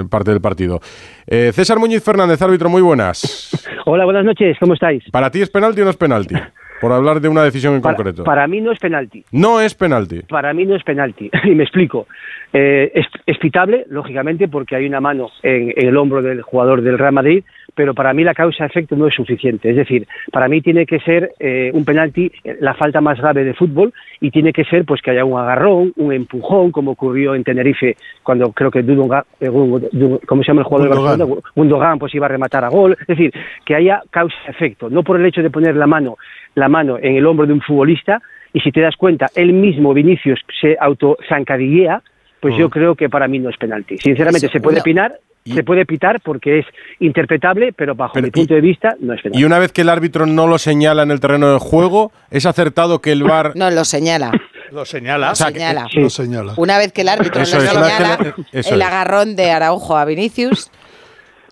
eh, 0.00 0.04
parte 0.10 0.30
del 0.30 0.40
partido. 0.42 0.80
Eh, 1.26 1.50
César 1.54 1.78
Muñiz 1.78 2.02
Fernández, 2.02 2.40
árbitro, 2.42 2.68
muy 2.68 2.82
buenas. 2.82 3.48
Hola, 3.86 4.04
buenas 4.04 4.24
noches, 4.24 4.56
¿cómo 4.60 4.74
estáis? 4.74 5.04
¿Para 5.10 5.30
ti 5.30 5.40
es 5.40 5.50
penalti 5.50 5.80
o 5.80 5.84
no 5.84 5.90
es 5.90 5.96
penalti? 5.96 6.34
Por 6.80 6.92
hablar 6.92 7.20
de 7.20 7.28
una 7.28 7.42
decisión 7.44 7.74
en 7.74 7.82
Para, 7.82 7.94
concreto. 7.96 8.24
para 8.24 8.46
mí 8.46 8.60
no 8.60 8.72
es 8.72 8.78
penalti. 8.78 9.22
No 9.32 9.60
es 9.60 9.74
penalti. 9.74 10.20
Para 10.22 10.54
mí 10.54 10.64
no 10.64 10.74
es 10.76 10.82
penalti. 10.82 11.30
y 11.44 11.54
me 11.54 11.64
explico. 11.64 12.06
Eh, 12.52 12.90
es, 12.94 13.06
es 13.26 13.38
pitable, 13.38 13.84
lógicamente, 13.90 14.48
porque 14.48 14.76
hay 14.76 14.86
una 14.86 15.00
mano 15.00 15.28
en, 15.42 15.72
en 15.76 15.88
el 15.88 15.96
hombro 15.96 16.22
del 16.22 16.40
jugador 16.42 16.80
del 16.80 16.98
Real 16.98 17.12
Madrid, 17.12 17.44
pero 17.74 17.94
para 17.94 18.14
mí 18.14 18.24
la 18.24 18.34
causa-efecto 18.34 18.96
no 18.96 19.06
es 19.06 19.14
suficiente. 19.14 19.70
Es 19.70 19.76
decir, 19.76 20.06
para 20.32 20.48
mí 20.48 20.62
tiene 20.62 20.86
que 20.86 21.00
ser 21.00 21.32
eh, 21.38 21.70
un 21.74 21.84
penalti 21.84 22.32
eh, 22.44 22.56
la 22.60 22.74
falta 22.74 23.00
más 23.02 23.18
grave 23.18 23.44
de 23.44 23.54
fútbol 23.54 23.92
y 24.20 24.30
tiene 24.30 24.52
que 24.52 24.64
ser 24.64 24.84
pues 24.84 25.00
que 25.02 25.10
haya 25.10 25.24
un 25.24 25.38
agarrón, 25.38 25.92
un 25.96 26.12
empujón, 26.12 26.70
como 26.70 26.92
ocurrió 26.92 27.34
en 27.34 27.44
Tenerife 27.44 27.96
cuando 28.22 28.52
creo 28.52 28.70
que 28.70 28.82
Dudonga, 28.82 29.24
eh, 29.40 29.48
¿cómo 29.48 30.42
se 30.42 30.48
llama 30.48 30.60
el 30.60 30.66
jugador 30.66 30.88
de 30.88 30.94
Gundogan. 30.94 31.18
Barcelona? 31.18 31.42
Gundogan 31.54 31.98
pues 31.98 32.14
iba 32.14 32.26
a 32.26 32.28
rematar 32.28 32.64
a 32.64 32.68
gol. 32.68 32.96
Es 33.00 33.06
decir, 33.06 33.32
que 33.64 33.74
haya 33.74 34.02
causa-efecto, 34.10 34.90
no 34.90 35.02
por 35.02 35.18
el 35.18 35.26
hecho 35.26 35.42
de 35.42 35.50
poner 35.50 35.74
la 35.76 35.86
mano, 35.86 36.16
la 36.54 36.68
mano 36.68 36.98
en 36.98 37.16
el 37.16 37.26
hombro 37.26 37.46
de 37.46 37.54
un 37.54 37.60
futbolista 37.60 38.20
y 38.52 38.60
si 38.60 38.72
te 38.72 38.80
das 38.80 38.96
cuenta, 38.96 39.26
él 39.34 39.52
mismo, 39.52 39.94
Vinicius, 39.94 40.40
se 40.60 40.76
autozancadillea, 40.78 42.02
pues 42.40 42.56
yo 42.56 42.68
creo 42.68 42.94
que 42.94 43.08
para 43.08 43.28
mí 43.28 43.38
no 43.38 43.50
es 43.50 43.56
penalti. 43.56 43.98
Sinceramente, 43.98 44.46
Eso, 44.46 44.54
se 44.54 44.60
puede 44.60 44.78
no. 44.78 45.12
Se 45.44 45.64
puede 45.64 45.86
pitar 45.86 46.20
porque 46.20 46.60
es 46.60 46.66
interpretable, 46.98 47.72
pero 47.72 47.94
bajo 47.94 48.14
Pero 48.14 48.26
mi 48.26 48.30
punto 48.30 48.54
de 48.54 48.60
vista 48.60 48.94
no 49.00 49.14
es 49.14 49.22
penalti. 49.22 49.40
Y 49.40 49.44
una 49.44 49.58
vez 49.58 49.72
que 49.72 49.82
el 49.82 49.88
árbitro 49.88 50.26
no 50.26 50.46
lo 50.46 50.58
señala 50.58 51.02
en 51.02 51.10
el 51.10 51.20
terreno 51.20 51.52
de 51.52 51.58
juego, 51.58 52.12
¿es 52.30 52.46
acertado 52.46 53.00
que 53.00 53.12
el 53.12 53.22
VAR... 53.22 53.52
No, 53.56 53.70
lo 53.70 53.84
señala. 53.84 54.32
Lo 54.70 54.84
señala. 54.84 55.30
Lo 55.30 55.34
señala. 55.34 55.86
Lo 55.92 56.10
señala. 56.10 56.54
Una 56.56 56.78
vez 56.78 56.92
que 56.92 57.00
el 57.00 57.08
árbitro 57.08 57.42
Eso 57.42 57.56
lo 57.56 57.64
es, 57.64 57.70
señala, 57.70 58.34
que 58.52 58.60
el 58.60 58.82
agarrón 58.82 59.34
de 59.34 59.50
Araujo 59.50 59.96
a 59.96 60.04
Vinicius, 60.04 60.70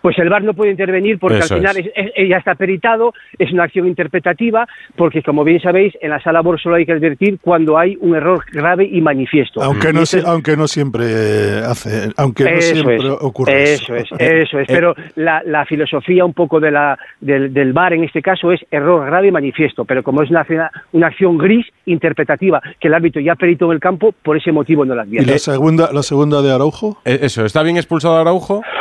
Pues 0.01 0.17
el 0.19 0.29
VAR 0.29 0.43
no 0.43 0.53
puede 0.53 0.71
intervenir 0.71 1.19
porque 1.19 1.39
Eso 1.39 1.55
al 1.55 1.59
final 1.61 1.77
es. 1.77 1.87
es- 1.95 2.11
es- 2.15 2.29
ya 2.29 2.37
está 2.37 2.55
peritado, 2.55 3.13
es 3.37 3.51
una 3.51 3.63
acción 3.63 3.87
interpretativa, 3.87 4.67
porque 4.95 5.21
como 5.23 5.43
bien 5.43 5.59
sabéis, 5.61 5.93
en 6.01 6.09
la 6.11 6.21
sala 6.21 6.41
BOR 6.41 6.59
solo 6.59 6.75
hay 6.75 6.85
que 6.85 6.93
advertir 6.93 7.37
cuando 7.41 7.77
hay 7.77 7.97
un 7.99 8.15
error 8.15 8.43
grave 8.51 8.85
y 8.89 9.01
manifiesto. 9.01 9.61
Aunque 9.61 9.91
no, 9.91 10.01
Y 10.03 10.05
si- 10.05 10.21
aunque 10.25 10.55
no 10.55 10.67
siempre 10.67 11.03
eh, 11.07 11.61
hace, 11.65 12.09
aunque 12.17 12.43
no 12.45 12.49
Eso 12.51 12.73
siempre 12.73 12.95
es, 12.97 13.03
ocurre 13.05 13.63
eso 13.73 13.95
es, 13.95 14.07
eso 14.17 14.59
es. 14.59 14.67
Pero 14.67 14.95
la, 15.15 15.41
la 15.45 15.65
filosofía 15.65 16.23
un 16.25 16.33
poco 16.33 16.59
de 16.59 16.71
la, 16.71 16.97
del, 17.19 17.53
del 17.53 17.73
VAR 17.73 17.93
en 17.93 18.03
este 18.03 18.21
caso 18.21 18.51
es 18.51 18.61
error 18.71 19.05
grave 19.05 19.27
y 19.27 19.31
manifiesto. 19.31 19.85
Pero 19.85 20.03
como 20.03 20.21
es 20.23 20.29
una, 20.29 20.41
acción- 20.41 20.69
una 20.93 21.07
acción 21.07 21.37
gris 21.37 21.65
interpretativa 21.85 22.61
que 22.79 22.87
el 22.87 22.93
árbitro 22.93 23.21
ya 23.21 23.33
ha 23.33 23.35
perito 23.35 23.65
en 23.65 23.71
el 23.73 23.79
campo, 23.79 24.13
por 24.23 24.37
ese 24.37 24.51
motivo 24.51 24.85
no 24.85 24.95
la 24.95 25.03
¿Y 25.03 25.07
advierte. 25.07 25.31
la 25.31 25.37
segunda, 25.39 25.89
la 25.91 26.03
segunda 26.03 26.41
de 26.41 26.51
Araujo? 26.53 26.97
Eh, 27.05 27.19
Eso, 27.23 27.43
¿está 27.45 27.63
bien 27.63 27.77
expulsado 27.77 28.17
Araujo? 28.17 28.61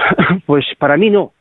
Pues 0.46 0.64
para 0.78 0.96
mí 0.96 1.07
no. 1.10 1.32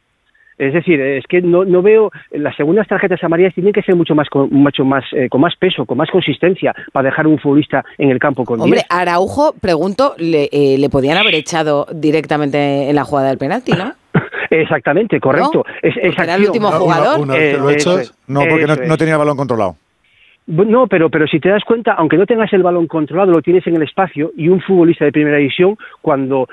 Es 0.57 0.73
decir, 0.73 0.99
es 0.99 1.25
que 1.27 1.39
no, 1.39 1.65
no 1.65 1.83
veo 1.83 2.11
las 2.31 2.55
segundas 2.55 2.87
tarjetas 2.87 3.23
amarillas 3.23 3.53
tienen 3.53 3.73
que 3.73 3.83
ser 3.83 3.95
mucho 3.95 4.15
más 4.15 4.27
con, 4.27 4.49
mucho 4.49 4.83
más 4.83 5.03
eh, 5.11 5.29
con 5.29 5.39
más 5.39 5.55
peso, 5.55 5.85
con 5.85 5.97
más 5.99 6.09
consistencia 6.09 6.73
para 6.91 7.09
dejar 7.09 7.27
un 7.27 7.37
futbolista 7.37 7.85
en 7.99 8.09
el 8.09 8.17
campo 8.17 8.43
con 8.43 8.59
Hombre, 8.59 8.79
10. 8.79 8.85
Araujo, 8.89 9.53
pregunto, 9.61 10.15
le, 10.17 10.49
eh, 10.51 10.77
le 10.79 10.89
podían 10.89 11.17
haber 11.17 11.35
echado 11.35 11.85
directamente 11.93 12.89
en 12.89 12.95
la 12.95 13.03
jugada 13.03 13.29
del 13.29 13.37
penalti, 13.37 13.73
¿no? 13.73 13.93
Exactamente, 14.49 15.19
correcto. 15.19 15.63
Es, 15.81 15.95
es 15.95 16.07
Porque 16.07 16.23
era 16.23 16.35
el 16.35 16.45
último 16.45 16.71
jugador. 16.71 17.19
Una 17.19 17.35
vez 17.35 17.55
que 17.55 17.61
lo 17.61 17.69
eso 17.69 17.91
echas, 17.93 18.09
es, 18.09 18.17
No, 18.27 18.41
porque 18.49 18.65
no, 18.65 18.75
no 18.75 18.97
tenía 18.97 19.13
el 19.13 19.19
balón 19.19 19.37
controlado. 19.37 19.75
No, 20.47 20.87
pero, 20.87 21.09
pero 21.09 21.27
si 21.27 21.39
te 21.39 21.49
das 21.49 21.63
cuenta, 21.65 21.91
aunque 21.91 22.17
no 22.17 22.25
tengas 22.25 22.51
el 22.53 22.63
balón 22.63 22.87
controlado, 22.87 23.31
lo 23.31 23.41
tienes 23.41 23.67
en 23.67 23.75
el 23.75 23.83
espacio 23.83 24.31
y 24.35 24.47
un 24.47 24.61
futbolista 24.61 25.03
de 25.03 25.11
primera 25.11 25.37
división, 25.37 25.77
cuando, 26.01 26.47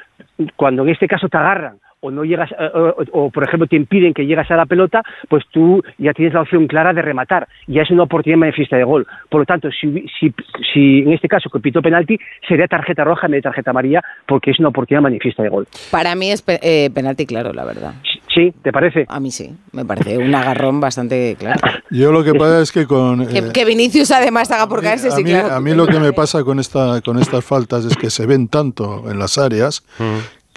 cuando 0.56 0.82
en 0.82 0.88
este 0.90 1.06
caso 1.06 1.28
te 1.28 1.38
agarran 1.38 1.78
o 2.04 2.10
no 2.10 2.22
llegas, 2.24 2.50
eh, 2.52 2.70
o, 2.74 2.94
o, 3.12 3.30
por 3.30 3.44
ejemplo 3.44 3.66
te 3.66 3.76
impiden 3.76 4.12
que 4.12 4.26
llegas 4.26 4.50
a 4.50 4.56
la 4.56 4.66
pelota, 4.66 5.02
pues 5.28 5.44
tú 5.50 5.82
ya 5.98 6.12
tienes 6.12 6.34
la 6.34 6.42
opción 6.42 6.66
clara 6.66 6.92
de 6.92 7.00
rematar. 7.02 7.48
Ya 7.66 7.82
es 7.82 7.90
una 7.90 8.02
oportunidad 8.02 8.38
manifiesta 8.38 8.76
de 8.76 8.84
gol. 8.84 9.06
Por 9.30 9.40
lo 9.40 9.46
tanto, 9.46 9.68
si, 9.70 10.04
si, 10.20 10.32
si 10.72 10.98
en 10.98 11.12
este 11.12 11.28
caso 11.28 11.48
que 11.50 11.60
pito 11.60 11.80
penalti, 11.80 12.18
sería 12.46 12.66
tarjeta 12.66 13.04
roja 13.04 13.26
en 13.26 13.32
vez 13.32 13.38
de 13.38 13.48
tarjeta 13.48 13.70
amarilla, 13.70 14.02
porque 14.26 14.50
es 14.50 14.58
una 14.58 14.68
oportunidad 14.68 15.02
manifiesta 15.02 15.42
de 15.42 15.48
gol. 15.48 15.66
Para 15.90 16.14
mí 16.14 16.30
es 16.30 16.42
pe- 16.42 16.60
eh, 16.62 16.90
penalti 16.90 17.24
claro, 17.26 17.52
la 17.52 17.64
verdad. 17.64 17.94
Sí, 18.34 18.52
¿te 18.62 18.72
parece? 18.72 19.06
A 19.08 19.20
mí 19.20 19.30
sí, 19.30 19.54
me 19.72 19.84
parece 19.84 20.18
un 20.18 20.34
agarrón 20.34 20.80
bastante 20.80 21.36
claro. 21.38 21.60
Yo 21.90 22.10
lo 22.10 22.24
que 22.24 22.34
pasa 22.34 22.60
es 22.60 22.72
que 22.72 22.84
con... 22.86 23.26
Que, 23.28 23.38
eh, 23.38 23.42
que 23.54 23.64
Vinicius 23.64 24.10
además 24.10 24.50
haga 24.50 24.68
por 24.68 24.82
caerse, 24.82 25.08
a, 25.08 25.10
sí, 25.12 25.22
claro. 25.22 25.54
a 25.54 25.60
mí 25.60 25.72
lo 25.72 25.86
que 25.86 26.00
me 26.00 26.12
pasa 26.12 26.42
con, 26.42 26.58
esta, 26.58 27.00
con 27.02 27.18
estas 27.18 27.44
faltas 27.44 27.84
es 27.84 27.96
que 27.96 28.10
se 28.10 28.26
ven 28.26 28.48
tanto 28.48 29.08
en 29.08 29.18
las 29.20 29.38
áreas, 29.38 29.86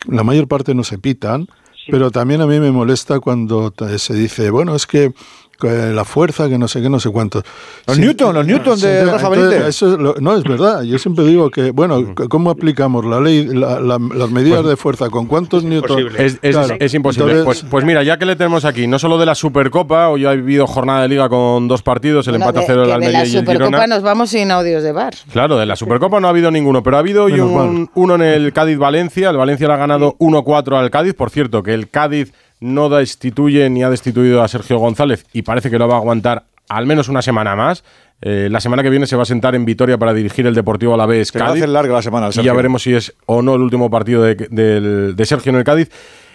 la 0.06 0.24
mayor 0.24 0.48
parte 0.48 0.74
no 0.76 0.84
se 0.84 0.98
pitan, 0.98 1.48
pero 1.90 2.12
también 2.12 2.42
a 2.42 2.48
mí 2.48 2.60
me 2.60 2.72
molesta 2.72 3.20
cuando 3.20 3.74
se 3.98 4.14
dice, 4.14 4.50
bueno, 4.50 4.76
es 4.76 4.86
que 4.86 5.14
la 5.62 6.06
fuerza, 6.06 6.48
que 6.50 6.58
no 6.58 6.68
sé 6.68 6.82
qué, 6.82 6.90
no 6.90 7.00
sé 7.00 7.10
cuánto. 7.10 7.42
Los 7.88 7.98
Newton, 7.98 8.36
los 8.36 8.46
Newton 8.46 8.80
de 8.80 9.00
entonces- 9.00 9.12
Rafa 9.12 9.30
Benítez. 9.30 9.66
eso 9.68 9.94
es 9.94 10.00
lo- 10.00 10.16
no, 10.20 10.36
es 10.38 10.44
verdad. 10.44 10.84
Yo 10.84 11.00
siempre 11.00 11.26
digo 11.26 11.50
que, 11.50 11.72
bueno, 11.72 12.00
c- 12.18 12.28
¿cómo 12.30 12.50
aplicamos 12.52 13.06
la 13.06 13.20
ley, 13.20 13.46
la- 13.48 13.80
la- 13.80 13.98
las 14.16 14.30
medidas 14.30 14.64
de 14.66 14.76
fuerza? 14.78 15.10
¿Con 15.10 15.26
cuántos 15.26 15.64
Newton? 15.64 16.10
Es, 16.18 16.38
es- 16.42 16.56
Claro. 16.56 16.76
es 16.80 16.94
imposible. 16.94 17.32
Entonces- 17.40 17.62
pues, 17.64 17.72
pues 17.72 17.86
mira, 17.86 18.04
ya 18.04 18.18
que 18.18 18.26
le 18.26 18.36
tenemos 18.36 18.66
aquí, 18.66 18.88
no 18.88 19.00
solo 19.00 19.18
de 19.18 19.26
la 19.26 19.36
Supercopa, 19.36 20.10
hoy 20.10 20.26
ha 20.26 20.30
habido 20.32 20.68
jornada 20.68 21.02
de 21.02 21.08
liga 21.10 21.30
con 21.30 21.68
dos 21.68 21.82
partidos, 21.82 22.28
el 22.28 22.34
Bueno, 22.34 22.46
empate 22.46 22.60
a 22.60 22.62
de- 22.62 22.68
cero 22.68 22.88
de 22.88 22.94
Almería 22.94 23.20
la 23.20 23.26
y 23.26 23.32
el 23.36 23.40
Supercopa 23.40 23.66
Girona. 23.68 23.88
nos 23.88 24.04
vamos 24.04 24.30
sin 24.30 24.52
audios 24.52 24.84
de 24.84 24.92
bar. 24.92 25.14
Claro, 25.32 25.58
de 25.58 25.66
la 25.66 25.76
Supercopa 25.76 26.20
no 26.20 26.28
ha 26.28 26.30
habido 26.30 26.52
ninguno, 26.52 26.84
pero 26.84 26.98
ha 26.98 27.00
habido 27.00 27.24
hoy 27.26 27.40
un- 27.40 27.90
uno 27.96 28.16
en 28.16 28.22
el 28.22 28.54
Cádiz-Valencia. 28.54 29.32
El 29.32 29.38
Valencia 29.38 29.68
le 29.68 29.74
ha 29.74 29.78
ganado 29.78 30.16
1-4 30.20 30.78
al 30.78 30.90
Cádiz. 30.92 31.14
Por 31.14 31.30
cierto, 31.30 31.64
que 31.64 31.74
el 31.74 31.90
Cádiz 31.90 32.32
no 32.60 32.90
destituye 32.90 33.70
ni 33.70 33.84
ha 33.84 33.90
destituido 33.90 34.42
a 34.42 34.48
Sergio 34.48 34.78
González 34.80 35.26
y 35.34 35.42
parece 35.44 35.70
que 35.70 35.78
lo 35.80 35.88
va 35.88 35.96
a 35.96 35.98
aguantar 36.00 36.46
al 36.70 36.86
menos 36.86 37.08
una 37.10 37.22
semana 37.22 37.56
más. 37.56 37.84
Eh, 38.22 38.50
la 38.52 38.60
semana 38.60 38.82
que 38.84 38.90
viene 38.90 39.06
se 39.08 39.16
va 39.16 39.22
a 39.24 39.26
sentar 39.26 39.54
en 39.56 39.64
Vitoria 39.64 39.98
para 39.98 40.14
dirigir 40.14 40.48
el 40.48 40.56
Deportivo 40.56 40.94
Alavés 40.96 41.28
Se 41.30 41.38
va 41.40 41.46
a 41.46 41.48
Cádiz. 41.50 41.62
hacer 41.64 41.70
larga 41.70 41.94
la 41.94 42.02
semana. 42.02 42.28
y 42.30 42.34
Sergio. 42.34 42.52
ya 42.52 42.56
veremos 42.56 42.82
si 42.82 42.94
es 42.96 43.14
o 43.28 43.42
no 43.42 43.56
el 43.56 43.62
último 43.62 43.90
partido 43.92 44.24
de, 44.24 44.36
de 44.36 45.26
Sergio 45.26 45.52
en 45.52 45.56
el 45.58 45.64
Cádiz. 45.64 45.90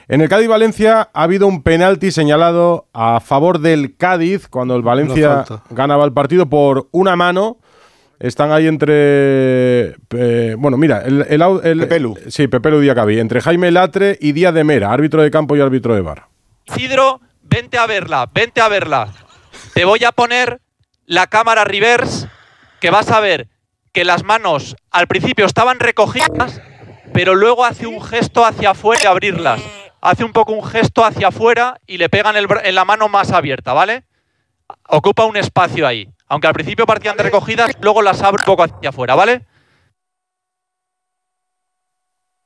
En 0.09 0.20
el 0.20 0.28
Cádiz-Valencia 0.28 1.11
ha 1.12 1.23
habido 1.23 1.47
un 1.47 1.62
penalti 1.62 2.11
señalado 2.11 2.86
a 2.93 3.20
favor 3.20 3.59
del 3.61 3.97
Cádiz 3.97 4.49
cuando 4.49 4.77
el 4.77 4.82
Valencia 4.82 5.44
ganaba 5.70 6.05
el 6.05 6.12
partido 6.12 6.47
por 6.47 6.89
una 6.93 7.16
mano. 7.16 7.59
Están 8.23 8.53
ahí 8.53 8.69
entre. 8.69 9.97
eh, 10.11 10.55
bueno, 10.57 10.77
mira, 10.77 11.03
el, 11.05 11.27
el, 11.28 11.43
el- 11.65 11.81
Pepelu. 11.81 12.16
Sí, 12.28 12.47
Pepelu 12.47 12.78
Diacabí. 12.81 13.19
Entre 13.19 13.40
Jaime 13.40 13.70
Latre 13.73 14.16
y 14.20 14.31
Díaz 14.32 14.55
de 14.55 14.62
Mera, 14.65 14.93
árbitro 14.93 15.23
de 15.23 15.31
campo 15.31 15.57
y 15.57 15.61
árbitro 15.61 15.94
de 15.94 16.03
bar. 16.03 16.27
Isidro, 16.66 17.20
vente 17.43 17.78
a 17.78 17.86
verla, 17.86 18.28
vente 18.32 18.61
a 18.61 18.69
verla. 18.69 19.09
Te 19.74 19.85
voy 19.85 20.05
a 20.05 20.12
poner 20.12 20.61
la 21.07 21.27
cámara 21.27 21.65
reverse 21.65 22.28
que 22.81 22.90
vas 22.90 23.11
a 23.11 23.19
ver 23.20 23.49
que 23.93 24.05
las 24.05 24.23
manos 24.24 24.77
al 24.93 25.09
principio 25.09 25.44
estaban 25.44 25.81
recogidas, 25.81 26.62
pero 27.12 27.35
luego 27.35 27.65
hace 27.65 27.86
un 27.89 28.01
gesto 28.03 28.47
hacia 28.47 28.70
afuera 28.70 29.03
y 29.03 29.07
abrirlas. 29.07 29.61
Hace 30.01 30.23
un 30.24 30.32
poco 30.32 30.53
un 30.53 30.65
gesto 30.65 31.05
hacia 31.05 31.28
afuera 31.28 31.78
y 31.89 31.99
le 31.99 32.09
pegan 32.09 32.36
el 32.36 32.47
bra- 32.49 32.62
en 32.65 32.74
la 32.77 32.85
mano 32.85 33.09
más 33.09 33.32
abierta, 33.32 33.73
¿vale? 33.73 34.05
Ocupa 34.89 35.24
un 35.27 35.36
espacio 35.36 35.86
ahí. 35.86 36.09
Aunque 36.33 36.47
al 36.47 36.55
principio 36.55 36.87
partían 36.87 37.15
de 37.15 37.25
recogidas, 37.25 37.73
luego 37.83 38.01
las 38.01 38.23
abre 38.23 38.41
un 38.41 38.47
poco 38.47 38.63
hacia 38.63 38.89
afuera, 38.89 39.15
¿vale? 39.15 39.45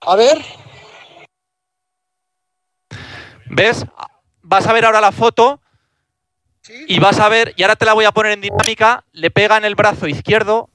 A 0.00 0.16
ver. 0.16 0.44
¿Ves? 3.44 3.86
Vas 4.42 4.66
a 4.66 4.72
ver 4.72 4.86
ahora 4.86 5.00
la 5.00 5.12
foto 5.12 5.60
y 6.88 6.98
vas 6.98 7.20
a 7.20 7.28
ver, 7.28 7.54
y 7.56 7.62
ahora 7.62 7.76
te 7.76 7.84
la 7.84 7.92
voy 7.92 8.06
a 8.06 8.10
poner 8.10 8.32
en 8.32 8.40
dinámica, 8.40 9.04
le 9.12 9.30
pega 9.30 9.56
en 9.56 9.64
el 9.64 9.76
brazo 9.76 10.08
izquierdo, 10.08 10.68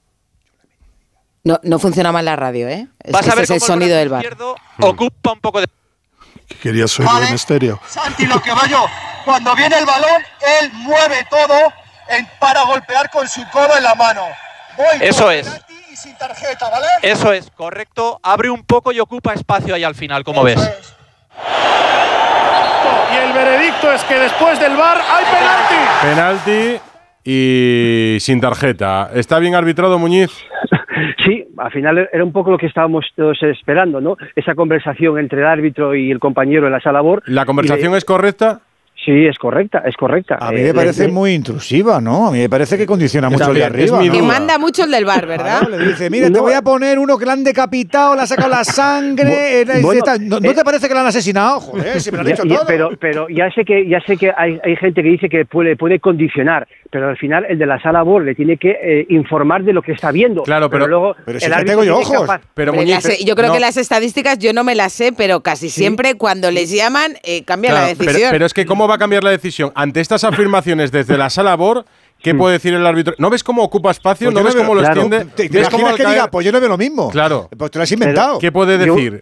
No, 1.44 1.60
no 1.64 1.78
funciona 1.78 2.12
mal 2.12 2.24
la 2.24 2.36
radio, 2.36 2.66
¿eh? 2.68 2.88
Es 2.98 3.12
vas 3.12 3.28
a 3.28 3.34
ver 3.34 3.44
ese 3.44 3.56
es 3.56 3.62
el 3.62 3.66
sonido 3.66 3.90
brazo 3.90 3.98
del 3.98 4.08
bar. 4.08 4.22
izquierdo 4.22 4.56
ocupa 4.80 5.32
un 5.32 5.40
poco 5.40 5.60
de... 5.60 5.66
Querías 6.62 6.98
oírlo 6.98 7.24
en 7.24 7.34
estéreo. 7.34 7.78
Santi, 7.86 8.24
lo 8.24 8.40
que 8.40 8.52
va 8.52 8.66
yo. 8.68 8.86
Cuando 9.26 9.54
viene 9.54 9.76
el 9.76 9.84
balón, 9.84 10.22
él 10.62 10.72
mueve 10.72 11.26
todo 11.28 11.81
en- 12.10 12.26
para 12.38 12.62
golpear 12.64 13.10
con 13.10 13.26
su 13.28 13.42
codo 13.50 13.76
en 13.76 13.82
la 13.82 13.94
mano. 13.94 14.22
Voy 14.76 14.86
Eso 15.00 15.30
es. 15.30 15.46
penalti 15.48 15.74
Y 15.92 15.96
sin 15.96 16.16
tarjeta, 16.16 16.70
¿vale? 16.70 16.86
Eso 17.02 17.32
es, 17.32 17.50
correcto. 17.50 18.18
Abre 18.22 18.48
un 18.50 18.64
poco 18.64 18.92
y 18.92 19.00
ocupa 19.00 19.34
espacio 19.34 19.74
ahí 19.74 19.84
al 19.84 19.94
final, 19.94 20.24
como 20.24 20.42
ves. 20.42 20.58
Y 23.12 23.16
el 23.16 23.32
veredicto 23.32 23.92
es 23.92 24.02
que 24.04 24.14
después 24.18 24.58
del 24.58 24.76
VAR 24.76 24.98
hay 24.98 25.24
penalti. 25.24 25.74
Penalti 26.02 26.80
y 27.24 28.16
sin 28.20 28.40
tarjeta. 28.40 29.10
¿Está 29.14 29.38
bien 29.38 29.54
arbitrado 29.54 29.98
Muñiz? 29.98 30.30
Sí, 31.24 31.46
al 31.58 31.70
final 31.70 32.08
era 32.12 32.24
un 32.24 32.32
poco 32.32 32.50
lo 32.50 32.58
que 32.58 32.66
estábamos 32.66 33.04
todos 33.16 33.40
esperando, 33.42 34.00
¿no? 34.00 34.16
Esa 34.34 34.54
conversación 34.54 35.18
entre 35.18 35.40
el 35.40 35.46
árbitro 35.46 35.94
y 35.94 36.10
el 36.10 36.18
compañero 36.18 36.66
en 36.66 36.72
la 36.72 36.80
sala 36.80 36.94
labor. 36.98 37.22
¿La 37.26 37.44
conversación 37.44 37.94
es 37.94 38.04
correcta? 38.04 38.60
Sí, 39.04 39.26
es 39.26 39.36
correcta, 39.36 39.82
es 39.84 39.96
correcta. 39.96 40.36
A 40.40 40.52
mí 40.52 40.60
Eh, 40.60 40.64
me 40.66 40.74
parece 40.74 41.06
le- 41.08 41.12
muy 41.12 41.32
intrusiva, 41.32 42.00
¿no? 42.00 42.28
A 42.28 42.30
mí 42.30 42.38
me 42.38 42.48
parece 42.48 42.78
que 42.78 42.86
condiciona 42.86 43.28
mucho 43.28 43.50
el 43.50 43.56
de 43.56 43.64
arriba. 43.64 44.00
Que 44.00 44.22
manda 44.22 44.58
mucho 44.58 44.84
el 44.84 44.92
del 44.92 45.04
bar, 45.04 45.26
¿verdad? 45.26 45.66
Le 45.68 45.88
dice, 45.88 46.08
mira, 46.08 46.30
te 46.30 46.38
voy 46.38 46.52
a 46.52 46.62
poner 46.62 47.00
uno 47.00 47.18
que 47.18 47.24
le 47.26 47.32
han 47.32 47.42
decapitado, 47.42 48.14
le 48.14 48.22
ha 48.22 48.26
sacado 48.28 48.48
la 48.50 48.62
sangre. 48.62 49.62
eh, 49.62 49.66
Bueno, 49.82 50.04
¿No, 50.20 50.38
no 50.38 50.50
eh, 50.52 50.54
te 50.54 50.62
parece 50.64 50.86
que 50.86 50.94
le 50.94 51.00
han 51.00 51.06
asesinado? 51.06 51.58
Joder, 51.60 52.00
si 52.00 52.12
me 52.12 52.18
lo 52.18 52.20
han 52.20 52.26
Ya- 52.28 52.32
dicho 52.34 52.44
ya- 52.46 52.56
todo. 52.58 52.66
pero, 52.68 52.90
pero 53.00 53.28
ya 53.28 53.50
sé 53.50 53.64
que 53.64 53.88
ya 53.88 54.00
sé 54.06 54.16
que 54.16 54.30
hay, 54.36 54.60
hay 54.64 54.76
gente 54.76 55.02
que 55.02 55.08
dice 55.08 55.28
que 55.28 55.46
puede, 55.46 55.74
puede 55.76 55.98
condicionar, 55.98 56.68
pero 56.90 57.08
al 57.08 57.16
final 57.16 57.44
el 57.48 57.58
de 57.58 57.66
la 57.66 57.82
sala 57.82 58.02
BOR 58.02 58.22
le 58.22 58.36
tiene 58.36 58.56
que 58.56 58.70
eh, 58.70 59.06
informar 59.08 59.64
de 59.64 59.72
lo 59.72 59.82
que 59.82 59.92
está 59.92 60.12
viendo. 60.12 60.44
Claro, 60.44 60.70
pero- 60.70 60.86
luego 60.86 61.16
pero 61.24 61.40
si 61.40 61.46
el 61.46 61.50
ya 61.50 61.64
tengo 61.64 61.82
yo 61.82 61.98
tiene 61.98 62.16
ojos. 62.18 62.28
capaz- 62.28 62.42
Pero 62.54 62.72
las- 62.72 63.18
yo 63.24 63.34
creo 63.34 63.48
no. 63.48 63.54
que 63.54 63.60
las 63.60 63.76
estadísticas 63.76 64.38
yo 64.38 64.52
no 64.52 64.62
me 64.62 64.76
las 64.76 64.92
sé, 64.92 65.12
pero 65.12 65.40
casi 65.40 65.70
siempre 65.70 66.14
cuando 66.14 66.52
les 66.52 66.70
llaman 66.70 67.14
eh, 67.24 67.42
cambia 67.44 67.70
Claro, 67.70 67.86
la 67.88 67.94
pero, 67.96 68.04
decisión. 68.06 68.30
pero 68.30 68.46
es 68.46 68.54
que 68.54 68.64
¿cómo 68.64 68.81
va 68.88 68.94
a 68.96 68.98
cambiar 68.98 69.24
la 69.24 69.30
decisión? 69.30 69.72
Ante 69.74 70.00
estas 70.00 70.24
afirmaciones 70.24 70.90
desde 70.92 71.16
la 71.18 71.30
sala 71.30 71.54
BOR, 71.56 71.84
¿qué 72.22 72.34
puede 72.34 72.54
decir 72.54 72.74
el 72.74 72.86
árbitro? 72.86 73.14
¿No 73.18 73.30
ves 73.30 73.42
cómo 73.44 73.62
ocupa 73.62 73.90
espacio? 73.90 74.28
Pues 74.30 74.34
¿No 74.34 74.40
yo 74.40 74.46
ves 74.46 74.56
cómo 74.56 74.74
lo 74.74 74.80
claro. 74.80 75.00
extiende? 75.02 75.32
¿Te, 75.34 75.48
te 75.48 75.58
¿Ves 75.58 75.68
cómo 75.68 75.86
que 75.94 76.02
caer- 76.04 76.10
diga, 76.10 76.30
pues 76.30 76.44
yo 76.46 76.52
no 76.52 76.60
veo 76.60 76.68
lo 76.68 76.78
mismo? 76.78 77.10
Claro. 77.10 77.48
Pues 77.56 77.70
te 77.70 77.78
lo 77.78 77.82
has 77.84 77.92
inventado. 77.92 78.38
¿Qué 78.38 78.52
puede 78.52 78.84
Yo- 78.86 78.94
decir? 78.94 79.20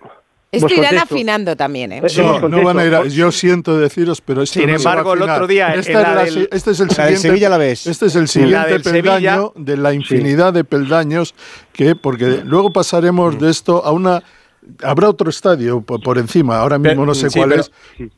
Esto 0.53 0.67
Pues 0.67 0.79
irán 0.79 0.91
contesto. 0.97 1.15
afinando 1.15 1.57
también, 1.57 1.93
¿eh? 1.93 2.03
Sí, 2.09 2.21
No, 2.21 2.65
van 2.65 2.77
a 2.81 2.85
ir 2.85 2.93
a- 2.93 3.05
yo 3.07 3.31
siento 3.31 3.79
deciros, 3.79 4.21
pero 4.21 4.43
esto 4.43 4.59
Sin 4.59 4.69
no 4.69 4.79
se 4.81 4.85
va 4.85 4.91
a 4.91 4.95
embargo, 4.99 5.15
el 5.15 5.23
otro 5.23 5.47
día, 5.47 5.75
Esta 5.75 5.93
en 5.93 5.99
es 5.99 6.03
la 6.03 6.25
del- 6.25 6.49
este 6.51 6.71
es 6.73 6.81
el 6.81 6.91
siguiente, 6.91 7.17
Sevilla 7.19 7.49
la 7.51 7.57
ves. 7.57 7.87
Este 7.87 8.07
es 8.07 8.17
el 8.17 8.27
siguiente 8.27 8.81
peldaño 8.81 9.53
de 9.55 9.77
la 9.77 9.95
infinidad 9.95 10.53
de 10.53 10.65
peldaños 10.65 11.37
que, 11.73 11.95
porque 11.95 12.41
luego 12.45 12.73
pasaremos 12.73 13.39
de 13.39 13.49
esto 13.49 13.85
a 13.85 13.93
una 13.93 14.25
Habrá 14.83 15.09
otro 15.09 15.31
estadio 15.31 15.81
por, 15.83 16.19
encima, 16.19 16.59
ahora 16.59 16.79
mismo 16.79 17.05
no 17.07 17.15
sé 17.15 17.31
sí, 17.31 17.39
cuál 17.39 17.51
pero- 17.51 17.61
es, 17.63 17.71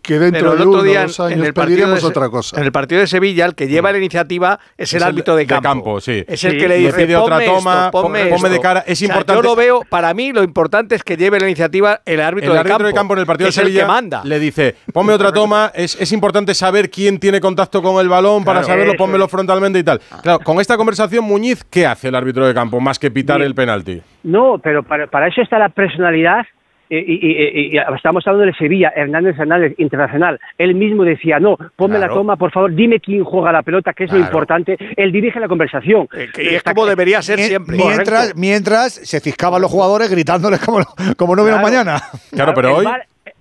que 0.03 0.19
dentro 0.19 0.51
de 0.55 0.57
otro 0.63 0.71
uno 0.71 0.83
día 0.83 1.03
años 1.03 1.19
el 1.21 1.53
partido 1.55 1.65
pediremos 1.67 2.01
de 2.03 2.07
otra 2.09 2.29
cosa. 2.29 2.57
En 2.59 2.65
el 2.65 2.73
partido 2.73 3.01
de 3.01 3.07
Sevilla, 3.07 3.45
el 3.47 3.55
que 3.55 3.69
lleva 3.69 3.93
la 3.93 3.99
iniciativa 3.99 4.59
es, 4.77 4.93
el 4.93 4.99
el 4.99 5.03
árbitro 5.05 5.35
de 5.37 5.43
de 5.43 5.47
campo. 5.47 5.63
campo, 5.69 6.01
sí. 6.01 6.25
Es 6.27 6.45
el 6.45 6.53
Sí. 6.53 6.59
que 6.59 6.69
le 6.69 6.79
Le 6.79 6.87
dice, 6.87 6.97
pide 7.07 7.17
otra 7.17 7.37
"Ponme 7.37 7.47
toma, 7.47 7.79
esto, 7.87 7.91
ponme, 7.93 8.27
ponme 8.27 8.49
de 8.49 8.55
esto". 8.57 8.63
cara. 8.63 8.81
Es 8.87 8.93
O 8.93 8.97
sea, 8.99 9.09
importante- 9.09 9.43
Yo 9.43 9.49
lo 9.49 9.57
veo, 9.57 9.83
para 9.89 10.13
mí 10.15 10.33
lo 10.33 10.43
importante 10.43 10.95
es 10.95 11.03
que 11.03 11.17
lleve 11.17 11.39
la 11.41 11.47
iniciativa 11.47 12.01
el 12.05 12.21
árbitro, 12.21 12.51
el 12.51 12.55
de, 12.55 12.59
árbitro 12.61 12.77
campo, 12.79 12.87
de 12.89 12.95
campo 12.95 13.15
en 13.15 13.21
el 13.21 13.27
partido 13.27 13.47
de 13.47 13.49
el 13.51 13.55
Sevilla 13.55 13.81
que 13.81 13.87
manda. 13.87 14.23
le 14.25 14.39
dice, 14.39 14.77
ponme 14.93 15.13
otra 15.13 15.33
toma, 15.33 15.73
es, 15.75 15.97
es 16.01 16.13
importante 16.13 16.55
saber 16.55 16.91
quién 16.91 17.19
tiene 17.19 17.41
contacto 17.41 17.83
con 17.83 18.01
el 18.01 18.09
balón 18.09 18.45
para 18.45 18.63
saberlo, 18.63 18.95
pónmelo 18.97 19.29
frontalmente 19.29 19.79
y 19.79 19.83
tal. 19.83 20.01
Claro, 20.23 20.39
con 20.41 20.61
esta 20.61 20.77
conversación, 20.77 21.25
Muñiz, 21.25 21.65
¿qué 21.69 21.87
hace 21.87 22.09
el 22.09 22.15
árbitro 22.15 22.47
de 22.47 22.55
campo 22.55 22.81
más 22.81 22.99
que 22.99 23.11
pitar 23.11 23.39
Bien. 23.39 23.49
el 23.49 23.55
penalti? 23.55 24.01
No, 24.25 24.59
pero 24.59 24.83
para, 24.83 25.07
para 25.09 25.29
eso 25.29 25.41
está 25.43 25.59
la 25.59 25.69
personalidad. 25.69 26.41
eh, 26.91 27.03
Y, 27.07 27.15
y- 27.15 27.33
y- 27.33 27.77
y 27.77 27.79
estamos 27.97 28.27
hablando 28.27 28.47
de 28.47 28.53
Sevilla, 28.59 28.93
Hernández 28.95 29.39
Hernández, 29.39 29.75
internacional. 29.79 30.39
Él 30.59 30.75
mismo 30.75 31.05
decía, 31.05 31.41
no, 31.41 31.57
ponme 31.75 31.97
Claro. 31.97 32.13
la 32.13 32.19
toma, 32.19 32.37
por 32.37 32.51
favor, 32.53 32.75
dime 32.75 33.01
quién 33.01 33.25
juega 33.25 33.51
la 33.51 33.63
pelota, 33.63 33.95
que 33.95 34.05
es 34.05 34.13
lo 34.13 34.19
importante. 34.19 34.77
Él 34.97 35.11
dirige 35.11 35.41
la 35.41 35.49
conversación. 35.49 36.07
Eh, 36.15 36.29
que- 36.35 36.57
es 36.57 36.63
como 36.63 36.85
debería 36.85 37.23
ser 37.23 37.39
siempre. 37.39 37.77
Mientras, 37.79 38.09
Correcto. 38.09 38.35
mientras 38.41 38.93
se 38.93 39.21
fiscaban 39.21 39.63
los 39.63 39.71
jugadores 39.71 40.11
gritándoles 40.11 40.61
como, 40.61 40.81
como 41.17 41.35
no 41.35 41.45
vieron 41.45 41.61
Claro. 41.63 41.77
mañana. 41.85 42.03
Claro, 42.31 42.53
pero 42.55 42.77
hoy... 42.77 42.87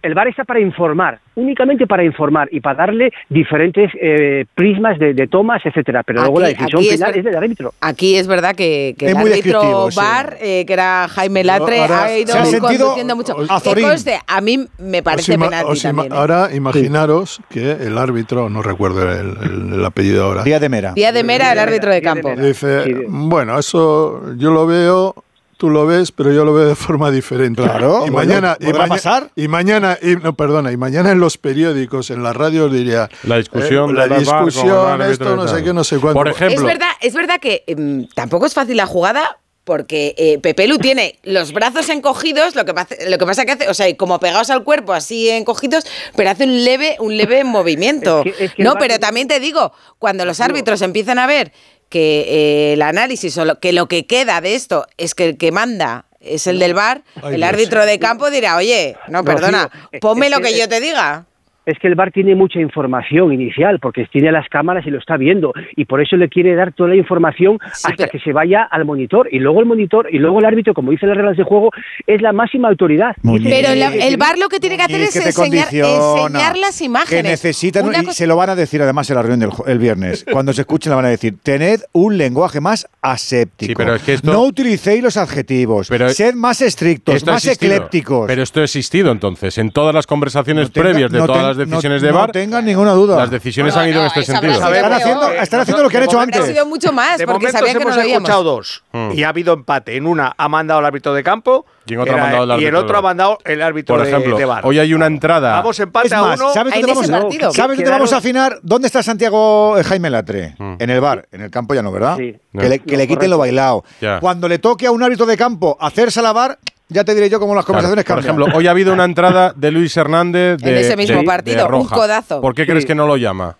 el 0.04 0.14
VAR 0.14 0.28
está 0.28 0.44
para 0.44 0.60
informar, 0.60 1.20
únicamente 1.36 1.88
para 1.88 2.04
informar 2.04 2.48
y 2.52 2.60
para 2.60 2.76
darle 2.76 3.12
diferentes 3.30 3.92
eh, 4.00 4.46
prismas 4.56 4.98
de, 5.00 5.14
de 5.14 5.28
tomas, 5.28 5.62
etcétera. 5.66 6.04
Pero 6.04 6.22
luego 6.22 6.40
la 6.40 6.48
decisión 6.50 6.82
es 6.84 6.92
final 6.92 7.16
es 7.16 7.24
del 7.24 7.36
árbitro. 7.36 7.74
Aquí 7.82 8.16
es 8.16 8.28
verdad 8.28 8.56
que, 8.56 8.96
que 8.98 9.06
Es 9.06 9.12
el 9.12 9.18
muy 9.18 9.32
árbitro 9.32 9.90
sí. 9.92 9.98
VAR, 9.98 10.38
eh, 10.42 10.66
que 10.66 10.74
era 10.74 11.08
Jaime 11.10 11.44
Latre, 11.44 11.80
Ahora 11.82 12.04
ha 12.06 12.18
ido 12.18 12.46
se 12.46 12.60
conduciendo 12.60 13.16
mucho. 13.16 13.36
Que 13.64 13.82
conste, 13.82 14.20
a 14.28 14.42
mí 14.42 14.66
me 14.80 15.02
parece 15.04 15.34
ima- 15.36 15.50
penalti 15.50 15.88
ima-. 15.88 16.06
¿eh? 16.06 16.10
Ahora 16.12 16.50
imaginaros 16.54 17.42
que 17.50 17.72
el 17.72 17.98
árbitro, 17.98 18.50
no 18.50 18.62
recuerdo 18.62 19.12
el, 19.12 19.38
el- 19.44 19.74
el 19.74 19.86
apellido 19.86 20.26
ahora, 20.26 20.44
Día 20.44 20.60
de 20.60 20.70
Mera. 20.70 20.94
Día 20.94 21.12
de 21.12 21.24
Mera, 21.24 21.52
el 21.52 21.60
árbitro 21.60 21.92
de 21.92 22.02
campo. 22.02 22.36
Dice, 22.36 22.84
Sí. 22.84 22.94
bueno, 23.08 23.58
eso 23.58 24.36
yo 24.38 24.52
lo 24.52 24.66
veo, 24.66 25.16
tú 25.62 25.70
lo 25.70 25.86
ves, 25.86 26.12
pero 26.12 26.34
yo 26.34 26.44
lo 26.44 26.56
veo 26.56 26.66
de 26.70 26.74
forma 26.76 27.12
diferente. 27.12 27.62
Claro, 27.62 28.04
y 28.08 28.10
mañana, 28.10 28.58
y, 28.60 28.66
¿podrá 28.66 28.80
maña- 28.80 28.90
pasar? 28.96 29.30
y 29.36 29.48
mañana, 29.48 29.96
y, 30.02 30.16
no, 30.16 30.34
perdona, 30.36 30.72
y 30.72 30.78
mañana 30.78 31.12
en 31.12 31.20
los 31.20 31.38
periódicos, 31.38 32.10
en 32.10 32.24
la 32.24 32.34
radio 32.34 32.68
diría 32.68 33.10
La 33.22 33.38
discusión 33.38 33.92
eh, 33.92 33.94
la 33.94 34.08
con 34.08 34.14
el 34.14 34.20
discusión, 34.24 35.02
esto 35.04 35.36
no 35.36 35.48
sé 35.48 35.64
qué, 35.64 35.72
no 35.72 35.84
sé 35.84 36.00
cuánto. 36.00 36.16
Por 36.16 36.30
ejemplo, 36.30 36.58
Es 36.58 36.64
verdad, 36.66 36.90
es 37.00 37.14
verdad 37.14 37.40
que 37.40 37.64
em, 37.68 38.08
tampoco 38.16 38.48
es 38.48 38.56
fácil 38.56 38.76
la 38.76 38.88
jugada 38.88 39.38
porque 39.64 40.16
eh, 40.18 40.40
Pepe 40.42 40.68
Lu 40.68 40.80
tiene 40.80 41.20
los 41.22 41.54
brazos 41.54 41.88
encogidos, 41.90 42.56
lo 42.56 42.66
que, 42.66 42.74
pasa, 42.74 42.96
lo 43.08 43.20
que 43.20 43.26
pasa 43.28 43.46
que 43.46 43.52
hace, 43.52 43.70
o 43.70 43.76
sea, 43.76 43.96
como 43.96 44.20
pegados 44.20 44.50
al 44.50 44.64
cuerpo, 44.64 44.94
así 44.94 45.30
encogidos, 45.30 45.86
pero 46.16 46.32
hace 46.32 46.46
un 46.46 46.64
leve, 46.66 46.96
un 47.00 47.16
leve 47.16 47.44
movimiento. 47.44 48.24
Es 48.26 48.36
que- 48.36 48.46
es 48.46 48.54
que 48.56 48.64
no, 48.64 48.74
pero 48.80 48.98
también 49.00 49.28
te 49.28 49.40
digo, 49.40 49.72
cuando 50.00 50.26
los 50.26 50.40
árbitros 50.42 50.82
empiezan 50.82 51.20
a 51.20 51.28
ver 51.28 51.54
que 51.92 52.26
eh, 52.28 52.74
el 52.74 52.82
análisis 52.82 53.38
o 53.38 53.46
lo, 53.46 53.60
que 53.60 53.72
lo 53.74 53.88
que 53.88 54.08
queda 54.08 54.42
de 54.42 54.56
esto 54.56 54.88
es 54.98 55.14
que 55.14 55.26
el 55.30 55.38
que 55.38 55.52
manda 55.52 56.06
es 56.20 56.48
el 56.48 56.58
del 56.58 56.74
bar, 56.74 57.04
Ay, 57.22 57.34
el 57.36 57.42
Dios. 57.42 57.50
árbitro 57.50 57.86
de 57.86 58.00
campo 58.00 58.32
dirá, 58.32 58.56
oye, 58.56 58.96
no, 59.10 59.24
perdona, 59.24 59.70
es- 59.92 60.00
ponme 60.00 60.30
lo 60.30 60.40
que 60.40 60.58
yo 60.58 60.68
te 60.70 60.80
diga. 60.80 61.26
Es 61.66 61.78
que 61.80 61.88
el 61.88 61.96
VAR 61.96 62.12
tiene 62.12 62.36
mucha 62.36 62.60
información 62.60 63.32
inicial, 63.34 63.80
porque 63.80 64.06
tiene 64.12 64.32
las 64.32 64.48
cámaras 64.50 64.86
y 64.88 64.90
lo 64.90 64.98
está 65.00 65.18
viendo, 65.18 65.54
y 65.76 65.86
por 65.86 66.02
eso 66.02 66.16
le 66.18 66.28
quiere 66.30 66.56
dar 66.56 66.74
toda 66.74 66.90
la 66.90 66.96
información 66.96 67.58
Sí, 67.74 67.84
hasta 67.86 67.96
pero- 67.96 68.10
que 68.12 68.20
se 68.20 68.34
vaya 68.34 68.64
al 68.64 68.86
monitor, 68.86 69.28
y 69.32 69.40
luego 69.40 69.60
el 69.60 69.66
monitor, 69.66 70.08
y 70.12 70.18
luego 70.18 70.40
el 70.40 70.46
árbitro, 70.46 70.74
como 70.74 70.92
dicen 70.92 71.10
las 71.10 71.18
reglas 71.18 71.38
de 71.38 71.44
juego, 71.44 71.70
es 72.08 72.22
la 72.22 72.34
máxima 72.34 72.68
autoridad. 72.70 73.16
Muñiz. 73.22 73.48
Pero 73.50 73.76
la- 73.76 73.94
eh, 73.96 74.08
el 74.08 74.18
VAR 74.18 74.38
lo 74.40 74.50
que 74.50 74.60
tiene 74.60 74.76
que 74.78 74.84
hacer 74.84 75.02
es 75.02 75.14
que 75.14 75.20
enseñar, 75.28 75.68
enseñar 75.72 76.58
las 76.58 76.82
imágenes. 76.82 77.24
Que 77.24 77.30
necesitan, 77.30 77.86
Una 77.88 78.00
y 78.00 78.06
cosa- 78.06 78.14
se 78.18 78.28
lo 78.28 78.36
van 78.36 78.50
a 78.50 78.56
decir 78.56 78.82
además 78.82 79.10
en 79.10 79.16
la 79.16 79.22
reunión 79.22 79.50
del 79.50 79.72
el 79.72 79.78
viernes. 79.80 80.26
Cuando 80.32 80.54
se 80.54 80.62
escuchen, 80.62 80.90
le 80.92 80.96
van 80.96 81.06
a 81.06 81.10
decir: 81.10 81.36
tened 81.44 81.82
un 81.94 82.18
lenguaje 82.18 82.60
más 82.62 82.88
aséptico. 83.02 83.70
Sí, 83.70 83.76
pero 83.76 83.96
es 83.96 84.04
que 84.04 84.14
esto- 84.14 84.32
No 84.32 84.42
utilicéis 84.44 85.04
los 85.04 85.18
adjetivos. 85.18 85.88
Pero- 85.90 86.10
sed 86.10 86.34
más 86.36 86.62
estrictos, 86.62 87.26
más 87.26 87.46
existido. 87.46 87.74
eclépticos. 87.76 88.28
Pero 88.28 88.44
esto 88.44 88.62
ha 88.62 88.64
existido 88.64 89.12
entonces, 89.12 89.58
en 89.58 89.72
todas 89.72 89.94
las 89.94 90.08
conversaciones 90.08 90.68
No 90.68 90.72
tenga- 90.74 90.90
previas 90.90 91.12
de 91.12 91.18
no 91.20 91.28
todas 91.28 91.51
las 91.58 91.70
decisiones 91.70 92.02
no- 92.02 92.08
de 92.08 92.12
no 92.14 92.20
VAR, 92.20 92.32
tengan 92.32 92.66
ninguna 92.66 92.92
duda. 92.94 93.18
las 93.18 93.30
decisiones 93.32 93.76
No, 93.76 93.82
han 93.82 93.88
ido 93.90 93.96
no, 93.98 94.02
en 94.02 94.08
este 94.08 94.24
sentido. 94.24 94.54
Están 94.54 94.94
haciendo, 94.94 95.32
están 95.32 95.60
haciendo 95.62 95.84
lo 95.84 95.90
que 95.90 95.98
han 95.98 96.04
hecho 96.04 96.20
antes. 96.20 96.46
sido 96.46 96.66
mucho 96.66 96.92
más, 96.92 97.18
De 97.18 97.26
porque 97.26 97.52
sabían 97.52 97.74
que 97.74 97.80
no 97.80 97.82
hemos 97.82 97.96
lo 97.96 98.02
veíamos. 98.02 98.30
escuchado 98.30 98.44
dos 98.44 98.84
Mm. 98.92 99.12
y 99.14 99.24
ha 99.24 99.30
habido 99.30 99.54
empate. 99.54 99.96
En 99.98 100.08
una 100.08 100.34
ha 100.38 100.48
mandado 100.50 100.80
el 100.80 100.86
árbitro 100.86 101.14
de 101.14 101.24
campo 101.24 101.66
Y 101.86 101.94
en 101.94 102.00
otra 102.00 102.14
ha 102.14 102.18
mandado 102.18 102.44
el 102.44 102.50
y 102.50 102.54
árbitro 102.54 102.70
el 102.70 102.76
otro 102.76 102.98
ha 102.98 103.02
VAR. 103.02 103.10
mandado 103.10 103.38
el 103.46 103.62
árbitro 103.62 103.96
Por 103.96 104.04
de- 104.06 104.12
ejemplo, 104.12 104.38
de 104.38 104.46
VAR. 104.46 104.66
hoy 104.66 104.80
hay 104.80 104.94
una 104.94 105.06
entrada. 105.08 105.52
Vamos 105.54 105.80
empate 105.80 106.08
Es 106.08 106.14
a 106.14 106.22
más, 106.22 106.40
uno. 106.40 106.54
¿sabes 106.54 106.74
dónde, 106.74 106.88
vamos, 106.88 107.08
partido. 107.10 107.52
¿sabes 107.52 107.56
dónde 107.70 107.84
Quedaron- 107.84 108.00
vamos 108.00 108.14
a 108.14 108.18
afinar? 108.18 108.60
¿Dónde 108.64 108.88
está 108.88 109.04
Santiago 109.04 109.78
eh, 109.78 109.84
Jaime 109.84 110.10
Latre? 110.10 110.56
Mm. 110.58 110.74
En 110.80 110.90
el 110.90 111.02
bar, 111.02 111.28
en 111.32 111.42
el 111.42 111.50
campo 111.52 111.74
ya 111.74 111.82
no, 111.82 111.92
¿verdad? 111.92 112.18
Sí. 112.18 112.36
Que 112.58 112.70
le, 112.98 113.08
quiten 113.08 113.30
lo 113.30 113.38
bailado. 113.38 113.84
Cuando 114.20 114.48
le 114.48 114.60
toque 114.60 114.88
a 114.88 114.92
un 114.92 115.02
árbitro 115.04 115.26
de 115.26 115.38
campo 115.38 115.78
hacerse 115.80 116.22
la 116.22 116.34
bar, 116.34 116.60
ya 116.92 117.04
te 117.04 117.14
diré 117.16 117.30
yo 117.30 117.40
cómo 117.40 117.56
las 117.56 117.66
Claro, 117.66 117.82
conversaciones 117.82 118.06
por 118.06 118.16
cambian. 118.16 118.36
ejemplo, 118.36 118.58
hoy 118.60 118.68
ha 118.68 118.72
habido 118.72 118.94
una 118.94 119.06
entrada 119.06 119.54
de 119.56 119.72
Luis 119.72 119.96
Hernández 119.98 120.58
de, 120.62 120.72
En 120.72 120.78
ese 120.78 120.96
mismo 120.98 121.20
de- 121.20 121.26
partido, 121.26 121.68
de 121.68 121.74
un 121.76 121.88
codazo. 121.88 122.42
¿Por 122.42 122.54
qué 122.54 122.64
Sí. 122.64 122.70
crees 122.70 122.86
que 122.86 122.96
no 122.96 123.08
lo 123.08 123.18
llama? 123.18 123.56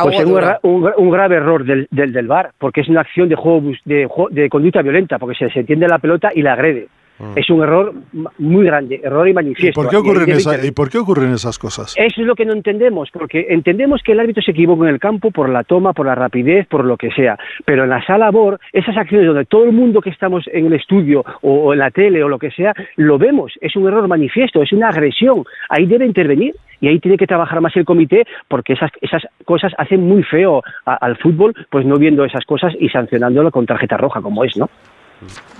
Pues 0.00 0.20
es 0.20 0.24
un, 0.26 0.40
un, 0.62 0.90
un, 0.96 1.10
grave 1.10 1.36
error 1.36 1.64
del, 1.64 1.88
del, 1.90 2.12
del 2.12 2.28
VAR, 2.28 2.52
porque 2.58 2.82
es 2.82 2.88
una 2.88 3.00
acción 3.00 3.28
de 3.28 3.34
juego 3.34 3.60
de, 3.84 4.06
de 4.30 4.48
conducta 4.48 4.80
violenta, 4.80 5.18
porque 5.18 5.36
se, 5.36 5.50
se 5.52 5.60
entiende 5.60 5.88
la 5.88 5.98
pelota 5.98 6.30
y 6.32 6.42
la 6.42 6.52
agrede. 6.52 6.86
Mm. 7.18 7.32
Es 7.36 7.50
un 7.50 7.62
error 7.62 7.92
muy 8.38 8.64
grande, 8.64 9.00
error 9.02 9.28
y 9.28 9.34
manifiesto. 9.34 9.80
¿Y 9.80 9.84
por, 9.84 9.90
qué 9.90 9.96
ocurren 9.96 10.30
esa, 10.30 10.64
¿Y 10.64 10.70
por 10.70 10.90
qué 10.90 10.98
ocurren 10.98 11.32
esas 11.32 11.58
cosas? 11.58 11.94
Eso 11.96 12.20
es 12.20 12.26
lo 12.26 12.34
que 12.34 12.44
no 12.44 12.52
entendemos, 12.52 13.10
porque 13.10 13.46
entendemos 13.50 14.02
que 14.02 14.12
el 14.12 14.20
árbitro 14.20 14.42
se 14.42 14.52
equivoca 14.52 14.84
en 14.84 14.94
el 14.94 15.00
campo 15.00 15.30
por 15.30 15.48
la 15.48 15.64
toma, 15.64 15.92
por 15.92 16.06
la 16.06 16.14
rapidez, 16.14 16.66
por 16.68 16.84
lo 16.84 16.96
que 16.96 17.10
sea. 17.10 17.38
Pero 17.64 17.84
en 17.84 17.90
la 17.90 18.04
sala 18.04 18.30
BOR, 18.30 18.60
esas 18.72 18.96
acciones 18.96 19.26
donde 19.26 19.44
todo 19.46 19.64
el 19.64 19.72
mundo 19.72 20.00
que 20.00 20.10
estamos 20.10 20.44
en 20.52 20.66
el 20.66 20.74
estudio 20.74 21.24
o, 21.42 21.72
en 21.72 21.80
la 21.80 21.90
tele 21.90 22.22
o 22.22 22.28
lo 22.28 22.38
que 22.38 22.50
sea, 22.50 22.72
lo 22.96 23.18
vemos. 23.18 23.52
Es 23.60 23.74
un 23.76 23.86
error 23.86 24.06
manifiesto, 24.06 24.62
es 24.62 24.72
una 24.72 24.88
agresión. 24.88 25.44
Ahí 25.68 25.86
debe 25.86 26.06
intervenir 26.06 26.54
y 26.80 26.88
ahí 26.88 27.00
tiene 27.00 27.16
que 27.16 27.26
trabajar 27.26 27.60
más 27.60 27.76
el 27.76 27.84
comité 27.84 28.24
porque 28.46 28.74
esas, 28.74 28.92
esas 29.00 29.22
cosas 29.44 29.72
hacen 29.78 30.06
muy 30.06 30.22
feo 30.22 30.62
a, 30.86 30.94
al 30.94 31.16
fútbol, 31.16 31.54
pues 31.70 31.84
no 31.84 31.96
viendo 31.96 32.24
esas 32.24 32.44
cosas 32.44 32.72
y 32.78 32.88
sancionándolo 32.88 33.50
con 33.50 33.66
tarjeta 33.66 33.96
roja, 33.96 34.20
como 34.20 34.44
es, 34.44 34.56
¿no? 34.56 34.68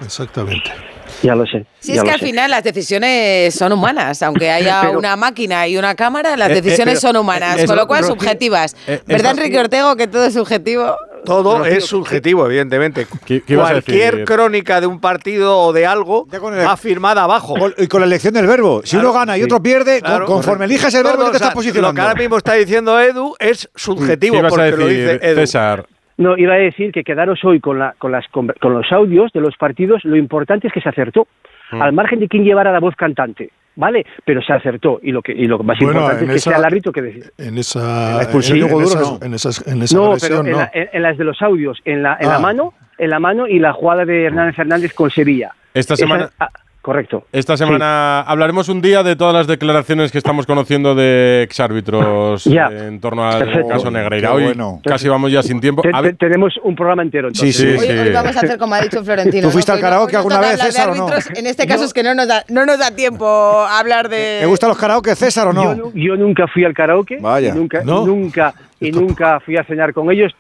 Exactamente. 0.05 0.71
Ya 1.23 1.35
lo 1.35 1.47
sé. 1.47 1.67
Si 1.81 1.97
es 1.97 2.03
que 2.03 2.11
al 2.11 2.21
final 2.21 2.51
las 2.51 2.63
decisiones 2.63 3.55
son 3.55 3.73
humanas, 3.73 4.23
aunque 4.23 4.51
haya 4.51 4.83
pero, 4.83 4.99
una 4.99 5.17
máquina 5.17 5.67
y 5.67 5.77
una 5.77 5.95
cámara, 5.95 6.37
las 6.37 6.49
decisiones 6.49 6.95
eh, 6.95 6.99
eh, 6.99 7.01
son 7.01 7.17
humanas, 7.17 7.61
eh, 7.61 7.67
con 7.67 7.77
lo 7.77 7.87
cual 7.87 8.03
Rocío, 8.03 8.15
subjetivas. 8.15 8.77
Eh, 8.87 9.01
¿Verdad, 9.07 9.33
Enrique 9.33 9.59
Ortego, 9.59 9.97
que 9.97 10.07
todo 10.07 10.25
es 10.25 10.35
subjetivo? 10.35 10.95
Todo 11.25 11.59
Rocío, 11.59 11.73
es 11.73 11.85
subjetivo, 11.85 12.47
evidentemente. 12.47 13.07
¿Qué, 13.27 13.43
qué 13.43 13.57
Cualquier 13.57 14.25
crónica 14.25 14.81
de 14.81 14.87
un 14.87 15.01
partido 15.01 15.59
o 15.59 15.73
de 15.73 15.87
algo 15.87 16.29
va 16.31 16.77
firmada 16.77 17.25
abajo. 17.25 17.55
Y 17.77 17.87
con 17.89 18.01
la 18.01 18.07
elección 18.07 18.35
del 18.35 18.47
verbo. 18.47 18.83
Si 18.85 18.91
claro, 18.93 19.11
uno 19.11 19.19
gana 19.19 19.39
y 19.39 19.43
otro 19.43 19.63
pierde, 19.63 20.01
claro, 20.01 20.27
conforme 20.27 20.67
elijas 20.67 20.95
el 20.95 21.03
verbo, 21.03 21.23
todo, 21.23 21.31
te 21.31 21.37
estás 21.39 21.55
posicionando. 21.55 21.93
Lo 21.93 21.95
que 21.95 22.01
ahora 22.01 22.15
mismo 22.15 22.37
está 22.37 22.55
diciendo 22.55 23.01
Edu 23.01 23.35
es 23.39 23.69
subjetivo, 23.75 24.41
porque 24.49 24.65
decir, 24.65 24.79
lo 24.79 24.87
dice 24.87 25.19
Edu. 25.23 25.41
César? 25.41 25.87
No, 26.19 26.37
iba 26.37 26.55
a 26.55 26.59
decir 26.59 26.93
que 26.93 27.05
quedaros 27.05 27.45
hoy 27.45 27.61
con, 27.61 27.79
la, 27.79 27.95
con, 27.99 28.13
las, 28.13 28.27
con, 28.29 28.49
con 28.61 28.75
los 28.75 28.91
audios 28.93 29.33
de 29.33 29.41
los 29.41 29.57
partidos, 29.57 30.05
lo 30.05 30.17
importante 30.17 30.67
es 30.67 30.73
que 30.73 30.81
se 30.81 30.89
acertó, 30.89 31.27
mm. 31.71 31.81
al 31.81 31.93
margen 31.93 32.21
de 32.21 32.29
quién 32.29 32.45
llevara 32.45 32.73
la 32.73 32.81
voz 32.81 32.97
cantante. 32.97 33.51
¿vale? 33.79 34.05
Pero 34.25 34.43
se 34.43 34.53
acertó 34.53 34.99
y 35.03 35.13
lo 35.13 35.23
que 35.23 35.33
y 35.33 35.47
lo 35.47 35.59
más 35.61 35.79
bueno, 35.79 36.01
importante 36.01 36.25
es 36.25 36.31
que 36.31 36.37
esa, 36.37 36.51
sea 36.51 36.59
el 36.59 36.65
árbitro 36.65 36.93
que 36.93 37.01
decide. 37.01 37.31
En 37.39 37.57
esa 37.57 38.11
en 38.11 38.17
la 38.17 38.23
expulsión 38.25 38.59
en, 38.59 38.65
en, 38.65 38.83
esas, 38.83 39.01
no. 39.01 39.27
en 39.27 39.35
esas 39.35 39.67
en 39.67 39.83
esa 39.83 39.97
no, 39.97 40.05
agresión, 40.07 40.31
pero 40.31 40.43
no. 40.43 40.49
en, 40.49 40.57
la, 40.59 40.91
en, 40.93 41.03
las 41.03 41.17
de 41.17 41.25
los 41.25 41.41
audios, 41.41 41.79
en 41.85 42.03
la, 42.03 42.19
en 42.21 42.29
ah. 42.29 42.33
la 42.33 42.39
mano, 42.41 42.75
en 42.99 43.11
la 43.11 43.21
mano 43.21 43.47
y 43.47 43.61
la 43.61 43.73
jugada 43.73 44.05
de 44.05 44.25
Hernández 44.25 44.57
Fernández 44.57 44.93
con 44.93 45.11
Sevilla. 45.11 45.53
Esta 45.73 45.95
semana 45.95 46.25
Esa, 46.25 46.35
ah, 46.41 46.49
correcto. 46.89 47.25
Esta 47.33 47.55
semana 47.59 48.23
sí. 48.25 48.33
hablaremos 48.33 48.71
un 48.71 48.81
día 48.81 49.03
de 49.03 49.15
todas 49.15 49.35
las 49.35 49.47
declaraciones 49.47 50.11
que 50.11 50.17
estamos 50.17 50.47
conociendo 50.47 50.95
de 50.95 51.43
exárbitros 51.43 52.47
en 52.47 52.99
torno 52.99 53.29
al 53.29 53.41
Perfecto. 53.41 53.69
caso 53.69 53.91
Negreira. 53.91 54.33
Hoy 54.33 54.45
bueno. 54.45 54.81
casi 54.83 55.07
vamos 55.07 55.31
ya 55.31 55.43
sin 55.43 55.61
tiempo. 55.61 55.83
Te, 55.83 55.91
te, 55.91 56.15
tenemos 56.15 56.59
un 56.63 56.75
programa 56.75 57.03
entero. 57.03 57.29
Entonces. 57.29 57.55
Sí, 57.55 57.63
sí, 57.63 57.77
hoy, 57.79 57.87
sí. 57.87 57.93
hoy, 57.93 58.11
vamos 58.11 58.35
a 58.35 58.41
hacer 58.41 58.57
como 58.57 58.75
ha 58.75 58.81
dicho 58.81 59.05
Florentino. 59.05 59.43
¿Tú 59.43 59.51
fuiste 59.51 59.71
¿no? 59.71 59.77
al 59.77 59.83
karaoke 59.83 60.17
alguna 60.17 60.41
vez, 60.41 60.59
César, 60.63 60.89
o 60.89 60.95
no? 60.95 61.09
En 61.37 61.47
este 61.47 61.67
caso 61.67 61.81
no. 61.81 61.87
es 61.89 61.93
que 61.93 62.03
no 62.03 62.15
nos, 62.15 62.27
da, 62.27 62.43
no 62.49 62.65
nos 62.65 62.79
da 62.79 62.91
tiempo 62.91 63.27
a 63.27 63.79
hablar 63.79 64.09
de... 64.09 64.39
¿Te 64.41 64.47
gustan 64.47 64.71
los 64.71 64.79
karaoke, 64.79 65.15
César, 65.15 65.47
o 65.49 65.53
no? 65.53 65.77
Yo, 65.77 65.93
yo 65.95 66.17
nunca 66.17 66.47
fui 66.47 66.65
al 66.65 66.73
karaoke. 66.73 67.19
Vaya. 67.21 67.55
Nunca, 67.55 67.83
¿No? 67.85 68.07
nunca, 68.07 68.55
y 68.81 68.93
nunca 68.93 69.41
fui 69.41 69.59
a 69.59 69.65
cenar 69.65 69.93
con 69.93 70.11
ellos. 70.11 70.33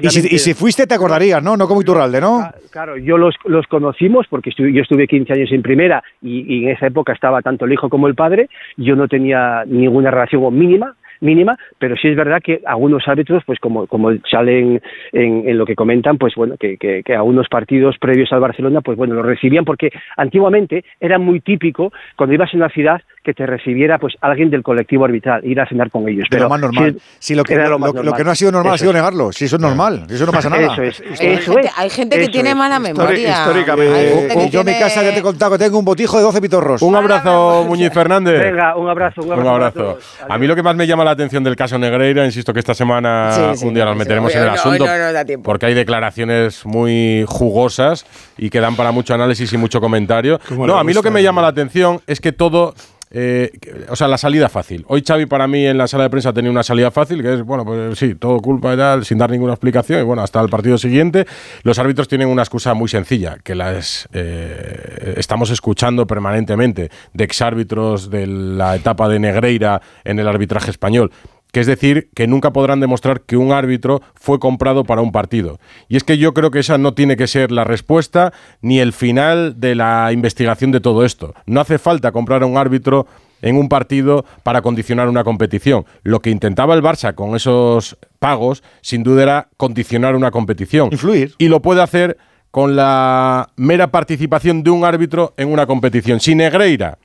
Y 0.00 0.08
si, 0.10 0.34
y 0.34 0.38
si, 0.38 0.52
fuiste 0.52 0.86
te 0.86 0.94
acordarías, 0.94 1.42
¿no? 1.42 1.56
No 1.56 1.66
como 1.66 1.80
Iturralde, 1.80 2.20
¿no? 2.20 2.50
Claro, 2.70 2.98
yo 2.98 3.16
los, 3.16 3.34
los 3.46 3.66
conocimos 3.66 4.26
porque 4.28 4.50
estuve, 4.50 4.72
yo 4.72 4.82
estuve 4.82 5.08
15 5.08 5.32
años 5.32 5.50
en 5.50 5.62
primera 5.62 6.02
y, 6.20 6.44
y, 6.46 6.64
en 6.64 6.70
esa 6.70 6.86
época 6.88 7.12
estaba 7.12 7.40
tanto 7.40 7.64
el 7.64 7.72
hijo 7.72 7.88
como 7.88 8.06
el 8.06 8.14
padre. 8.14 8.48
Yo 8.76 8.96
no 8.96 9.08
tenía 9.08 9.64
ninguna 9.66 10.10
relación 10.10 10.42
mínima, 10.56 10.94
mínima, 11.22 11.56
pero 11.78 11.96
sí 11.96 12.08
es 12.08 12.16
verdad 12.16 12.42
que 12.42 12.60
algunos 12.66 13.06
árbitros, 13.06 13.42
pues 13.46 13.58
como, 13.60 13.86
como 13.86 14.10
salen 14.30 14.82
en, 15.12 15.48
en 15.48 15.56
lo 15.56 15.64
que 15.64 15.74
comentan, 15.74 16.18
pues 16.18 16.34
bueno, 16.34 16.56
que, 16.58 16.76
que, 16.76 17.02
que 17.02 17.14
algunos 17.14 17.48
partidos 17.48 17.96
previos 17.98 18.30
al 18.32 18.40
Barcelona, 18.40 18.80
pues 18.82 18.98
bueno, 18.98 19.14
lo 19.14 19.22
recibían 19.22 19.64
porque 19.64 19.90
antiguamente 20.16 20.84
era 21.00 21.18
muy 21.18 21.40
típico 21.40 21.92
cuando 22.16 22.34
ibas 22.34 22.52
a 22.52 22.56
una 22.56 22.68
ciudad 22.68 23.00
que 23.22 23.34
te 23.34 23.46
recibiera 23.46 23.98
pues 23.98 24.14
alguien 24.20 24.50
del 24.50 24.62
colectivo 24.62 25.04
arbitral, 25.04 25.44
ir 25.44 25.60
a 25.60 25.66
cenar 25.68 25.90
con 25.90 26.08
ellos. 26.08 26.26
Pero, 26.28 26.44
lo 26.44 26.48
más 26.48 26.60
normal. 26.60 26.96
Si, 27.18 27.28
si 27.28 27.34
lo, 27.34 27.44
que, 27.44 27.54
lo, 27.54 27.62
lo, 27.62 27.78
normal. 27.78 28.04
lo, 28.04 28.12
que 28.14 28.24
no 28.24 28.30
ha 28.32 28.34
sido 28.34 28.50
normal 28.50 28.74
eso 28.74 28.82
ha 28.82 28.86
sido 28.86 28.92
negarlo. 28.92 29.32
Si 29.32 29.44
eso 29.44 29.56
es 29.56 29.62
normal, 29.62 30.04
si 30.08 30.14
eso 30.14 30.26
no 30.26 30.32
pasa 30.32 30.50
nada. 30.50 30.72
Eso 30.72 30.82
es. 30.82 31.00
Eso 31.00 31.22
hay, 31.22 31.36
gente, 31.36 31.70
hay 31.76 31.90
gente 31.90 32.18
que 32.18 32.28
tiene 32.28 32.50
es. 32.50 32.56
mala 32.56 32.80
memoria. 32.80 33.30
Históricamente. 33.30 34.44
Eh, 34.44 34.50
yo 34.50 34.60
en 34.60 34.66
mi 34.66 34.72
casa 34.72 35.02
ya 35.02 35.12
te 35.12 35.20
he 35.20 35.22
contado 35.22 35.52
que 35.52 35.58
tengo 35.58 35.78
un 35.78 35.84
botijo 35.84 36.16
de 36.16 36.24
12 36.24 36.40
pitorros. 36.40 36.82
Un 36.82 36.96
abrazo, 36.96 37.64
Muñiz 37.68 37.92
Fernández. 37.92 38.40
Venga, 38.40 38.76
un 38.76 38.88
abrazo. 38.88 39.22
Un 39.22 39.32
abrazo. 39.32 39.48
Un 39.48 39.54
abrazo. 39.54 39.98
A, 40.28 40.34
a, 40.34 40.38
mí 40.38 40.46
lo 40.48 40.56
que 40.56 40.62
más 40.62 40.74
me 40.74 40.86
llama 40.86 41.04
la 41.04 41.12
atención 41.12 41.44
del 41.44 41.54
caso 41.54 41.78
Negreira, 41.78 42.24
insisto 42.24 42.52
que 42.52 42.58
esta 42.58 42.74
semana 42.74 43.30
sí, 43.32 43.60
sí, 43.60 43.66
un 43.66 43.74
día 43.74 43.84
nos 43.84 43.96
meteremos 43.96 44.34
en 44.34 44.42
el 44.42 44.48
no, 44.48 44.54
asunto, 44.54 44.84
no, 44.84 45.42
porque 45.42 45.66
hay 45.66 45.74
declaraciones 45.74 46.66
muy 46.66 47.24
jugosas 47.28 48.04
y 48.36 48.50
que 48.50 48.60
dan 48.60 48.74
para 48.74 48.90
mucho 48.90 49.14
análisis 49.14 49.52
y 49.52 49.56
mucho 49.56 49.80
comentario. 49.80 50.40
No, 50.50 50.76
a 50.76 50.84
mí 50.84 50.92
lo 50.92 51.02
que 51.02 51.10
me 51.10 51.22
llama 51.22 51.42
la 51.42 51.48
atención 51.48 52.00
es 52.06 52.20
que 52.20 52.32
todo 52.32 52.74
eh, 53.14 53.50
o 53.88 53.96
sea, 53.96 54.08
la 54.08 54.16
salida 54.16 54.48
fácil. 54.48 54.84
Hoy 54.88 55.02
Xavi 55.06 55.26
para 55.26 55.46
mí 55.46 55.66
en 55.66 55.76
la 55.76 55.86
sala 55.86 56.04
de 56.04 56.10
prensa 56.10 56.32
tenía 56.32 56.50
una 56.50 56.62
salida 56.62 56.90
fácil, 56.90 57.22
que 57.22 57.34
es, 57.34 57.42
bueno, 57.42 57.64
pues 57.64 57.98
sí, 57.98 58.14
todo 58.14 58.38
culpa 58.40 58.70
de 58.70 58.78
tal, 58.78 59.04
sin 59.04 59.18
dar 59.18 59.30
ninguna 59.30 59.52
explicación, 59.52 60.00
y 60.00 60.02
bueno, 60.02 60.22
hasta 60.22 60.40
el 60.40 60.48
partido 60.48 60.78
siguiente. 60.78 61.26
Los 61.62 61.78
árbitros 61.78 62.08
tienen 62.08 62.28
una 62.28 62.42
excusa 62.42 62.72
muy 62.72 62.88
sencilla, 62.88 63.36
que 63.44 63.54
las 63.54 64.08
eh, 64.14 65.14
estamos 65.18 65.50
escuchando 65.50 66.06
permanentemente 66.06 66.90
de 67.12 67.24
exárbitros 67.24 68.08
de 68.08 68.26
la 68.26 68.76
etapa 68.76 69.08
de 69.08 69.18
Negreira 69.18 69.82
en 70.04 70.18
el 70.18 70.26
arbitraje 70.26 70.70
español 70.70 71.12
que 71.52 71.60
es 71.60 71.66
decir, 71.66 72.08
que 72.14 72.26
nunca 72.26 72.52
podrán 72.52 72.80
demostrar 72.80 73.20
que 73.20 73.36
un 73.36 73.52
árbitro 73.52 74.00
fue 74.14 74.38
comprado 74.38 74.84
para 74.84 75.02
un 75.02 75.12
partido. 75.12 75.60
Y 75.88 75.96
es 75.96 76.02
que 76.02 76.18
yo 76.18 76.32
creo 76.34 76.50
que 76.50 76.58
esa 76.58 76.78
no 76.78 76.94
tiene 76.94 77.16
que 77.16 77.26
ser 77.26 77.52
la 77.52 77.64
respuesta 77.64 78.32
ni 78.62 78.80
el 78.80 78.92
final 78.92 79.60
de 79.60 79.74
la 79.74 80.10
investigación 80.12 80.72
de 80.72 80.80
todo 80.80 81.04
esto. 81.04 81.34
No 81.46 81.60
hace 81.60 81.78
falta 81.78 82.10
comprar 82.10 82.42
a 82.42 82.46
un 82.46 82.56
árbitro 82.56 83.06
en 83.42 83.56
un 83.56 83.68
partido 83.68 84.24
para 84.42 84.62
condicionar 84.62 85.08
una 85.08 85.24
competición. 85.24 85.84
Lo 86.02 86.20
que 86.20 86.30
intentaba 86.30 86.74
el 86.74 86.82
Barça 86.82 87.14
con 87.14 87.36
esos 87.36 87.98
pagos, 88.18 88.62
sin 88.80 89.02
duda, 89.02 89.22
era 89.22 89.48
condicionar 89.58 90.16
una 90.16 90.30
competición. 90.30 90.88
Influir. 90.90 91.34
Y 91.38 91.48
lo 91.48 91.60
puede 91.60 91.82
hacer 91.82 92.16
con 92.50 92.76
la 92.76 93.50
mera 93.56 93.90
participación 93.90 94.62
de 94.62 94.70
un 94.70 94.84
árbitro 94.84 95.34
en 95.36 95.48
una 95.48 95.66
competición. 95.66 96.20
Si 96.20 96.34
Negreira 96.34 96.98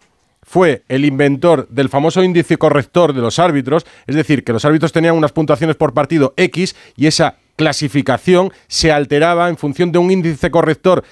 fue 0.47 0.83
el 0.87 1.03
inventor 1.03 1.67
del 1.67 1.89
famoso 1.89 2.23
índice 2.23 2.55
corrector 2.57 3.11
de 3.11 3.19
los 3.19 3.37
árbitros, 3.37 3.85
es 4.07 4.15
decir, 4.15 4.45
que 4.45 4.53
los 4.53 4.63
árbitros 4.63 4.93
tenían 4.93 5.15
unas 5.15 5.33
puntuaciones 5.33 5.75
por 5.75 5.93
partido 5.93 6.33
X 6.37 6.73
y 6.95 7.07
esa 7.07 7.35
clasificación 7.57 8.53
se 8.67 8.93
alteraba 8.93 9.49
en 9.49 9.57
función 9.57 9.91
de 9.91 9.99
un 9.99 10.09
índice 10.09 10.49
corrector 10.49 11.03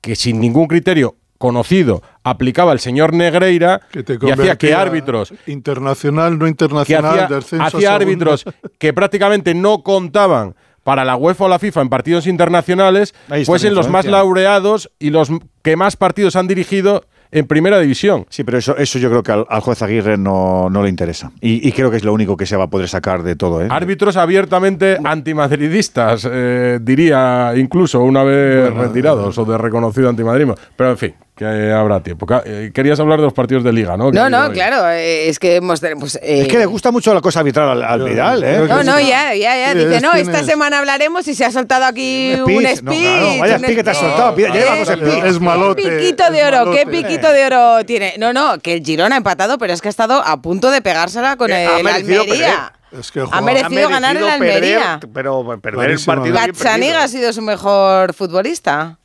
que 0.00 0.14
sin 0.14 0.38
ningún 0.40 0.68
criterio 0.68 1.16
conocido 1.36 2.00
aplicaba 2.22 2.72
el 2.72 2.78
señor 2.78 3.12
Negreira 3.12 3.80
que 3.90 4.04
te 4.04 4.18
y 4.22 4.30
hacía 4.30 4.56
que 4.56 4.72
árbitros 4.72 5.34
internacional 5.46 6.38
no 6.38 6.46
internacional 6.46 7.26
que 7.26 7.34
hacía, 7.34 7.64
hacía 7.64 7.94
árbitros 7.94 8.44
que 8.78 8.92
prácticamente 8.92 9.52
no 9.52 9.82
contaban 9.82 10.54
para 10.84 11.04
la 11.04 11.16
UEFA 11.16 11.46
o 11.46 11.48
la 11.48 11.58
FIFA 11.58 11.82
en 11.82 11.88
partidos 11.88 12.26
internacionales 12.28 13.14
fuesen 13.44 13.74
los 13.74 13.88
más 13.88 14.06
laureados 14.06 14.92
y 15.00 15.10
los 15.10 15.28
que 15.62 15.74
más 15.74 15.96
partidos 15.96 16.36
han 16.36 16.46
dirigido 16.46 17.04
en 17.30 17.46
primera 17.46 17.78
división. 17.78 18.26
Sí, 18.28 18.44
pero 18.44 18.58
eso, 18.58 18.76
eso 18.76 18.98
yo 18.98 19.10
creo 19.10 19.22
que 19.22 19.32
al, 19.32 19.46
al 19.48 19.60
juez 19.60 19.82
Aguirre 19.82 20.16
no, 20.16 20.70
no 20.70 20.82
le 20.82 20.88
interesa. 20.88 21.30
Y, 21.40 21.66
y, 21.66 21.72
creo 21.72 21.90
que 21.90 21.96
es 21.96 22.04
lo 22.04 22.12
único 22.12 22.36
que 22.36 22.46
se 22.46 22.56
va 22.56 22.64
a 22.64 22.70
poder 22.70 22.88
sacar 22.88 23.22
de 23.22 23.36
todo. 23.36 23.62
¿eh? 23.62 23.68
Árbitros 23.70 24.16
abiertamente 24.16 24.98
antimadridistas, 25.02 26.28
eh, 26.30 26.78
diría 26.80 27.52
incluso 27.56 28.02
una 28.02 28.22
vez 28.22 28.70
bueno, 28.70 28.82
retirados 28.82 29.36
eh, 29.36 29.40
o 29.40 29.44
de 29.44 29.58
reconocido 29.58 30.08
antimadridismo. 30.08 30.54
Pero 30.76 30.90
en 30.90 30.98
fin, 30.98 31.14
que 31.36 31.70
habrá 31.70 32.02
tiempo. 32.02 32.26
Eh, 32.46 32.70
querías 32.72 32.98
hablar 32.98 33.18
de 33.18 33.24
los 33.24 33.34
partidos 33.34 33.62
de 33.62 33.70
liga, 33.70 33.96
¿no? 33.98 34.10
No, 34.10 34.30
no, 34.30 34.50
claro, 34.52 34.88
eh, 34.88 35.28
es 35.28 35.38
que 35.38 35.56
hemos... 35.56 35.80
Pues, 35.80 36.16
eh, 36.16 36.40
es 36.40 36.48
que 36.48 36.58
le 36.58 36.64
gusta 36.64 36.90
mucho 36.90 37.12
la 37.12 37.20
cosa 37.20 37.40
arbitral 37.40 37.68
al, 37.68 37.84
al 37.84 38.08
Vidal, 38.08 38.42
¿eh? 38.42 38.60
No, 38.66 38.82
no, 38.82 38.98
ya, 38.98 39.34
ya, 39.34 39.54
ya. 39.54 39.74
Dice, 39.74 40.00
no, 40.00 40.14
esta 40.14 40.40
es... 40.40 40.46
semana 40.46 40.78
hablaremos 40.78 41.28
y 41.28 41.34
se 41.34 41.44
ha 41.44 41.50
soltado 41.50 41.84
aquí 41.84 42.32
un 42.42 42.64
speech. 42.64 42.82
No, 42.82 42.90
claro, 42.90 43.38
vaya 43.38 43.58
speech 43.58 43.76
que 43.76 43.84
te 43.84 43.90
has 43.90 43.98
soltado. 43.98 44.36
Ya 44.38 44.48
llevamos 44.48 44.88
speech. 44.88 45.24
Es 45.24 45.40
malote. 45.40 45.82
Qué 45.82 45.90
piquito 45.90 46.30
de 46.30 46.44
oro, 46.44 46.70
qué 46.72 46.86
piquito 46.86 47.30
de 47.30 47.46
oro 47.46 47.84
tiene. 47.84 48.14
No, 48.16 48.32
no, 48.32 48.58
que 48.58 48.72
el 48.72 48.82
Girona 48.82 49.16
ha 49.16 49.18
empatado, 49.18 49.58
pero 49.58 49.74
es 49.74 49.82
que 49.82 49.88
ha 49.88 49.90
estado 49.90 50.22
a 50.24 50.40
punto 50.40 50.70
de 50.70 50.80
pegársela 50.80 51.36
con 51.36 51.52
el 51.52 51.86
Almería. 51.86 52.72
Es 52.98 53.12
que, 53.12 53.20
ha, 53.20 53.24
merecido 53.24 53.36
ha, 53.36 53.40
merecido 53.42 53.88
ganar 53.90 54.16
el 54.16 54.26
Almería. 54.26 54.98
Perder, 55.00 55.10
pero 55.12 55.60
perder 55.60 55.90
el 55.90 56.00
partido. 56.00 56.34
Gazzaniga 56.34 57.02
ha 57.02 57.08
sido 57.08 57.30
su 57.34 57.42
mejor 57.42 58.14
futbolista. 58.14 58.98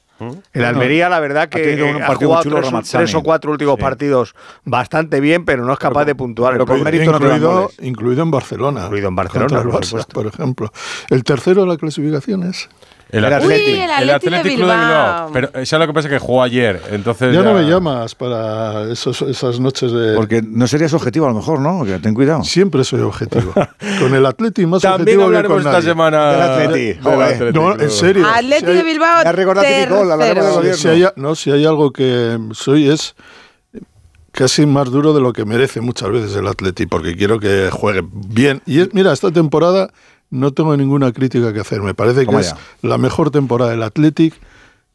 El 0.53 0.65
Almería, 0.65 1.09
la 1.09 1.19
verdad, 1.19 1.49
que 1.49 2.01
ha, 2.01 2.11
ha 2.11 2.15
jugado 2.15 2.43
tres, 2.43 2.89
tres, 2.91 3.15
o 3.15 3.23
cuatro 3.23 3.51
últimos 3.51 3.75
sí. 3.75 3.81
partidos 3.81 4.35
bastante 4.63 5.19
bien, 5.19 5.45
pero 5.45 5.65
no 5.65 5.73
es 5.73 5.79
capaz 5.79 6.01
pero, 6.01 6.05
de 6.05 6.15
puntuar. 6.15 6.53
Pero 6.53 6.65
con 6.65 6.83
mérito 6.83 7.11
incluido, 7.11 7.71
incluido 7.81 8.23
en 8.23 8.31
Barcelona. 8.31 8.85
Incluido 8.85 9.07
en 9.09 9.15
Barcelona, 9.15 9.63
por, 9.63 9.81
Barça, 9.81 10.05
por 10.07 10.27
ejemplo. 10.27 10.71
El 11.09 11.23
tercero 11.23 11.61
de 11.61 11.67
la 11.67 11.77
clasificación 11.77 12.43
es. 12.43 12.69
El 13.11 13.25
El 13.25 13.33
Atleti, 13.33 13.53
Atleti. 13.53 13.71
Uy, 13.73 13.79
el 13.79 13.91
Atleti 13.91 14.05
de 14.07 14.13
Athletic 14.13 14.31
Club 14.31 14.43
de 14.43 14.49
Bilbao. 14.73 15.27
Bilbao. 15.27 15.29
Pero 15.33 15.47
eso 15.61 15.75
es 15.75 15.79
lo 15.79 15.87
que 15.87 15.93
pasa 15.93 16.09
que 16.09 16.17
jugó 16.19 16.43
ayer. 16.43 16.81
Entonces 16.91 17.33
Ya 17.33 17.41
ya 17.41 17.45
no 17.49 17.53
me 17.53 17.63
llamas 17.69 18.15
para 18.15 18.89
esos- 18.91 19.21
esas 19.23 19.59
noches 19.59 19.91
de... 19.91 20.15
Porque 20.15 20.41
no 20.41 20.65
serías 20.67 20.93
objetivo 20.93 21.25
a 21.25 21.29
lo 21.29 21.35
mejor, 21.35 21.59
¿no? 21.59 21.83
Que 21.83 21.99
ten 21.99 22.13
cuidado. 22.13 22.43
Siempre 22.43 22.83
soy 22.85 23.01
objetivo. 23.01 23.53
con 23.99 24.15
el 24.15 24.25
Atleti 24.25 24.65
más 24.65 24.81
También 24.81 25.01
objetivo 25.19 25.21
que 25.21 25.25
hablaremos 25.25 25.57
con 25.57 25.59
esta 25.59 25.71
nadie. 25.71 25.89
semana 25.89 26.31
Del 26.31 26.41
Atleti. 26.41 26.85
del 26.85 27.01
Joder. 27.01 27.33
Athletic 27.33 27.55
No, 27.55 27.79
en 27.79 27.89
serio. 27.91 28.25
Atleti 28.27 28.59
Si 28.61 28.65
hay- 28.71 28.75
de 28.77 28.83
Bilbao, 28.83 29.23
Ya 29.23 29.31
recordaste 29.33 29.79
Nicole, 29.87 30.11
hablaremos 30.13 30.55
del 30.55 30.63
tercero. 30.63 30.63
gobierno. 30.63 30.77
Si 30.77 30.87
hay, 30.87 31.07
no, 31.17 31.35
si 31.35 31.51
hay 31.51 31.65
algo 31.65 31.91
que 31.91 32.37
soy 32.53 32.89
es 32.89 33.15
casi 34.31 34.65
más 34.65 34.89
duro 34.89 35.13
de 35.13 35.19
lo 35.19 35.33
que 35.33 35.43
merece 35.43 35.81
muchas 35.81 36.09
veces 36.09 36.35
el 36.37 36.47
Atleti, 36.47 36.85
porque 36.85 37.15
quiero 37.17 37.39
que 37.39 37.69
juegue 37.71 38.01
bien. 38.09 38.61
Y 38.65 38.79
es, 38.79 38.93
mira, 38.93 39.11
esta 39.11 39.29
temporada 39.31 39.91
no 40.31 40.51
tengo 40.53 40.75
ninguna 40.75 41.11
crítica 41.11 41.53
que 41.53 41.59
hacer. 41.59 41.81
Me 41.81 41.93
parece 41.93 42.25
que 42.25 42.35
es 42.37 42.55
la 42.81 42.97
mejor 42.97 43.29
temporada 43.29 43.69
del 43.71 43.83
Athletic 43.83 44.33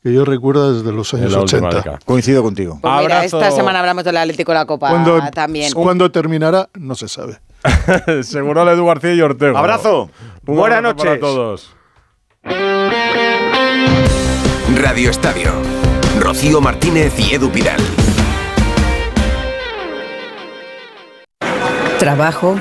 que 0.03 0.13
yo 0.13 0.25
recuerdo 0.25 0.73
desde 0.75 0.93
los 0.93 1.13
años 1.15 1.33
la 1.33 1.41
última 1.41 1.69
80. 1.69 1.77
década. 1.77 1.99
Coincido 2.05 2.43
contigo. 2.43 2.79
Pues 2.81 2.95
mira, 3.01 3.25
esta 3.25 3.51
semana 3.51 3.81
hablamos 3.81 4.05
del 4.05 4.17
Atlético 4.17 4.53
de 4.53 4.59
la 4.59 4.67
Copa 4.67 4.91
Cuando, 4.91 5.21
también. 5.33 5.73
cuando 5.73 6.11
terminará, 6.11 6.69
no 6.75 6.95
se 6.95 7.09
sabe. 7.09 7.39
Seguro 8.23 8.63
a 8.63 8.73
Edu 8.73 8.87
García 8.87 9.15
y 9.15 9.21
Ortega. 9.21 9.59
Abrazo. 9.59 10.11
Un 10.47 10.57
Buenas 10.57 10.79
abrazo 10.79 10.97
para 10.97 11.11
noches. 11.11 11.21
todos. 11.21 11.71
Radio 14.81 15.11
Estadio. 15.11 15.51
Rocío 16.21 16.61
Martínez 16.61 17.13
y 17.19 17.35
Edu 17.35 17.51
Pidal. 17.51 17.81
Trabajo, 21.99 22.61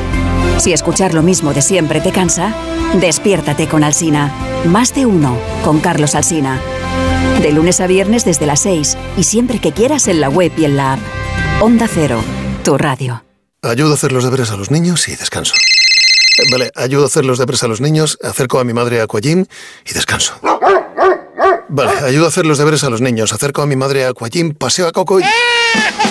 Si 0.57 0.73
escuchar 0.73 1.13
lo 1.13 1.23
mismo 1.23 1.53
de 1.53 1.61
siempre 1.61 2.01
te 2.01 2.11
cansa, 2.11 2.53
despiértate 2.99 3.67
con 3.67 3.83
Alsina. 3.83 4.31
Más 4.65 4.93
de 4.93 5.05
uno 5.05 5.37
con 5.63 5.79
Carlos 5.79 6.13
Alsina. 6.15 6.59
De 7.41 7.51
lunes 7.51 7.81
a 7.81 7.87
viernes 7.87 8.25
desde 8.25 8.45
las 8.45 8.59
6 8.61 8.97
y 9.17 9.23
siempre 9.23 9.59
que 9.59 9.71
quieras 9.71 10.07
en 10.07 10.21
la 10.21 10.29
web 10.29 10.51
y 10.57 10.65
en 10.65 10.77
la 10.77 10.93
app. 10.93 10.99
Onda 11.61 11.87
Cero, 11.91 12.21
tu 12.63 12.77
radio. 12.77 13.23
Ayudo 13.63 13.91
a 13.91 13.93
hacer 13.95 14.11
los 14.11 14.23
deberes 14.23 14.51
a 14.51 14.57
los 14.57 14.69
niños 14.71 15.07
y 15.07 15.15
descanso. 15.15 15.53
Eh, 15.55 16.43
Vale, 16.51 16.71
ayudo 16.75 17.03
a 17.03 17.07
hacer 17.07 17.25
los 17.25 17.37
deberes 17.37 17.63
a 17.63 17.67
los 17.67 17.81
niños, 17.81 18.17
acerco 18.23 18.59
a 18.59 18.63
mi 18.63 18.73
madre 18.73 19.01
a 19.01 19.03
Aquagym 19.03 19.45
y 19.85 19.93
descanso. 19.93 20.33
Vale, 21.69 21.91
ayudo 22.05 22.25
a 22.25 22.27
hacer 22.29 22.45
los 22.45 22.57
deberes 22.57 22.83
a 22.83 22.89
los 22.89 23.01
niños, 23.01 23.33
acerco 23.33 23.61
a 23.61 23.65
mi 23.67 23.75
madre 23.75 24.05
a 24.05 24.09
Aquagym, 24.09 24.53
paseo 24.53 24.87
a 24.87 24.91
Coco 24.91 25.19
y... 25.19 25.23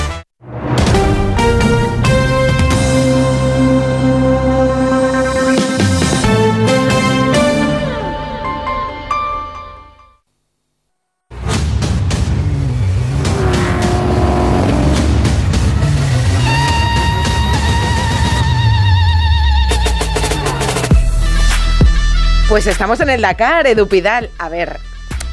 Pues 22.51 22.67
estamos 22.67 22.99
en 22.99 23.09
el 23.09 23.21
Dakar, 23.21 23.65
Edu 23.65 23.87
Pidal. 23.87 24.29
A 24.37 24.49
ver, 24.49 24.77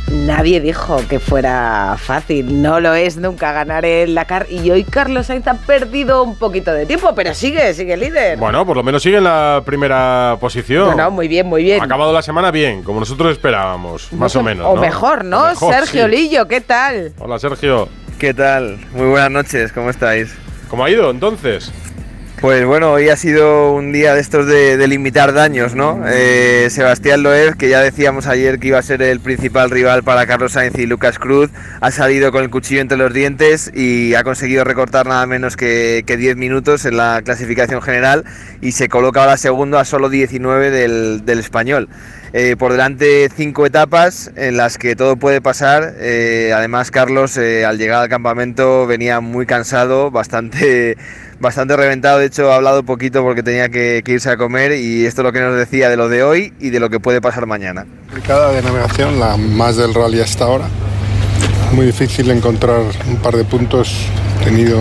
nadie 0.07 0.61
dijo 0.61 1.03
que 1.09 1.19
fuera 1.19 1.97
fácil. 1.99 2.63
No 2.63 2.79
lo 2.79 2.95
es 2.95 3.17
nunca 3.17 3.51
ganar 3.51 3.85
el 3.85 4.15
Dakar. 4.15 4.47
Y 4.49 4.71
hoy 4.71 4.85
Carlos 4.85 5.27
Sainz 5.27 5.49
ha 5.49 5.55
perdido 5.55 6.23
un 6.23 6.37
poquito 6.37 6.73
de 6.73 6.87
tiempo, 6.87 7.13
pero 7.17 7.35
sigue, 7.35 7.75
sigue 7.75 7.97
líder. 7.97 8.39
Bueno, 8.39 8.65
por 8.65 8.77
lo 8.77 8.85
menos 8.85 9.03
sigue 9.03 9.17
en 9.17 9.25
la 9.25 9.63
primera 9.67 10.37
posición. 10.39 10.91
No, 10.91 10.95
no, 10.95 11.11
muy 11.11 11.27
bien, 11.27 11.49
muy 11.49 11.65
bien. 11.65 11.81
Ha 11.81 11.87
acabado 11.87 12.13
la 12.13 12.23
semana 12.23 12.53
bien, 12.53 12.85
como 12.85 13.01
nosotros 13.01 13.33
esperábamos, 13.33 14.13
más 14.13 14.37
o 14.37 14.43
menos. 14.45 14.65
O 14.65 14.77
¿no? 14.77 14.81
mejor, 14.81 15.25
¿no? 15.25 15.43
O 15.43 15.49
mejor, 15.49 15.75
Sergio 15.75 16.05
sí. 16.05 16.11
Lillo, 16.13 16.47
¿qué 16.47 16.61
tal? 16.61 17.15
Hola, 17.19 17.41
Sergio. 17.41 17.89
¿Qué 18.21 18.33
tal? 18.33 18.79
Muy 18.93 19.09
buenas 19.09 19.33
noches, 19.33 19.73
¿cómo 19.73 19.91
estáis? 19.91 20.33
¿Cómo 20.71 20.85
ha 20.85 20.91
ido 20.91 21.11
entonces? 21.11 21.73
Pues 22.41 22.65
bueno, 22.65 22.93
hoy 22.93 23.09
ha 23.09 23.17
sido 23.17 23.73
un 23.73 23.91
día 23.91 24.15
de 24.15 24.21
estos 24.21 24.47
de, 24.47 24.87
limitar 24.87 25.33
daños, 25.33 25.75
¿no? 25.75 26.01
Eh, 26.07 26.69
Sebastián 26.71 27.25
Loeb, 27.25 27.57
que 27.57 27.69
ya 27.69 27.81
decíamos 27.81 28.29
ayer 28.29 28.61
que 28.61 28.69
iba 28.69 28.79
a 28.79 28.83
ser 28.83 29.03
el 29.03 29.19
principal 29.19 29.71
rival 29.71 30.05
para 30.05 30.25
Carlos 30.25 30.53
Sainz 30.53 30.79
y 30.79 30.87
Lucas 30.87 31.19
Cruz, 31.19 31.51
ha 31.81 31.91
salido 31.91 32.31
con 32.31 32.45
el 32.45 32.51
cuchillo 32.51 32.81
entre 32.81 32.97
los 32.97 33.13
dientes 33.13 33.73
y 33.75 34.15
ha 34.15 34.23
conseguido 34.23 34.63
recortar 34.63 35.07
nada 35.07 35.27
menos 35.27 35.57
que, 35.57 36.05
que 36.07 36.17
10 36.17 36.37
minutos 36.37 36.85
en 36.85 36.97
la 36.97 37.23
clasificación 37.25 37.83
general 37.83 38.25
y 38.61 38.71
se 38.71 38.89
coloca 38.89 39.21
ahora 39.21 39.37
segundo 39.37 39.77
a 39.77 39.85
solo 39.85 40.09
19 40.09 40.71
del, 40.71 41.39
español. 41.41 41.89
Eh, 42.35 42.57
por 42.59 42.73
delante 42.73 43.31
cinco 43.35 43.65
etapas 43.65 44.31
en 44.37 44.59
las 44.59 44.77
que 44.79 44.95
todo 44.95 45.17
puede 45.17 45.41
pasar. 45.41 45.95
Eh, 45.97 46.53
además, 46.55 46.91
Carlos 46.91 47.37
al 47.39 47.79
llegar 47.79 48.03
al 48.03 48.09
campamento 48.09 48.87
venía 48.87 49.21
muy 49.21 49.47
cansado, 49.47 50.11
bastante, 50.11 50.99
bastante 51.41 51.77
reventado. 51.77 52.19
De 52.19 52.27
hecho, 52.27 52.53
ha 52.53 52.57
hablado 52.57 52.83
poquito 52.83 53.23
porque 53.23 53.43
tenía 53.43 53.69
que, 53.69 54.03
irse 54.07 54.31
a 54.31 54.37
comer 54.37 54.73
y 54.73 55.07
esto 55.07 55.23
es 55.23 55.25
lo 55.25 55.33
que 55.33 55.41
nos 55.41 55.57
decía 55.57 55.89
de 55.89 55.97
lo 55.97 56.09
de 56.09 56.23
hoy 56.23 56.53
y 56.61 56.71
de 56.71 56.81
lo 56.81 56.91
que 56.91 57.01
puede 57.01 57.21
pasar 57.21 57.47
mañana. 57.47 57.87
complicada 58.07 58.53
de 58.53 58.63
navegación, 58.63 59.21
la 59.21 59.37
más 59.37 59.77
del 59.77 59.95
rally 59.95 60.21
hasta 60.21 60.45
ahora. 60.45 60.69
Muy 61.73 61.87
difícil 61.87 62.31
encontrar 62.31 62.81
un 63.07 63.17
par 63.17 63.37
de 63.37 63.45
puntos. 63.45 63.95
He 64.41 64.45
tenido 64.45 64.81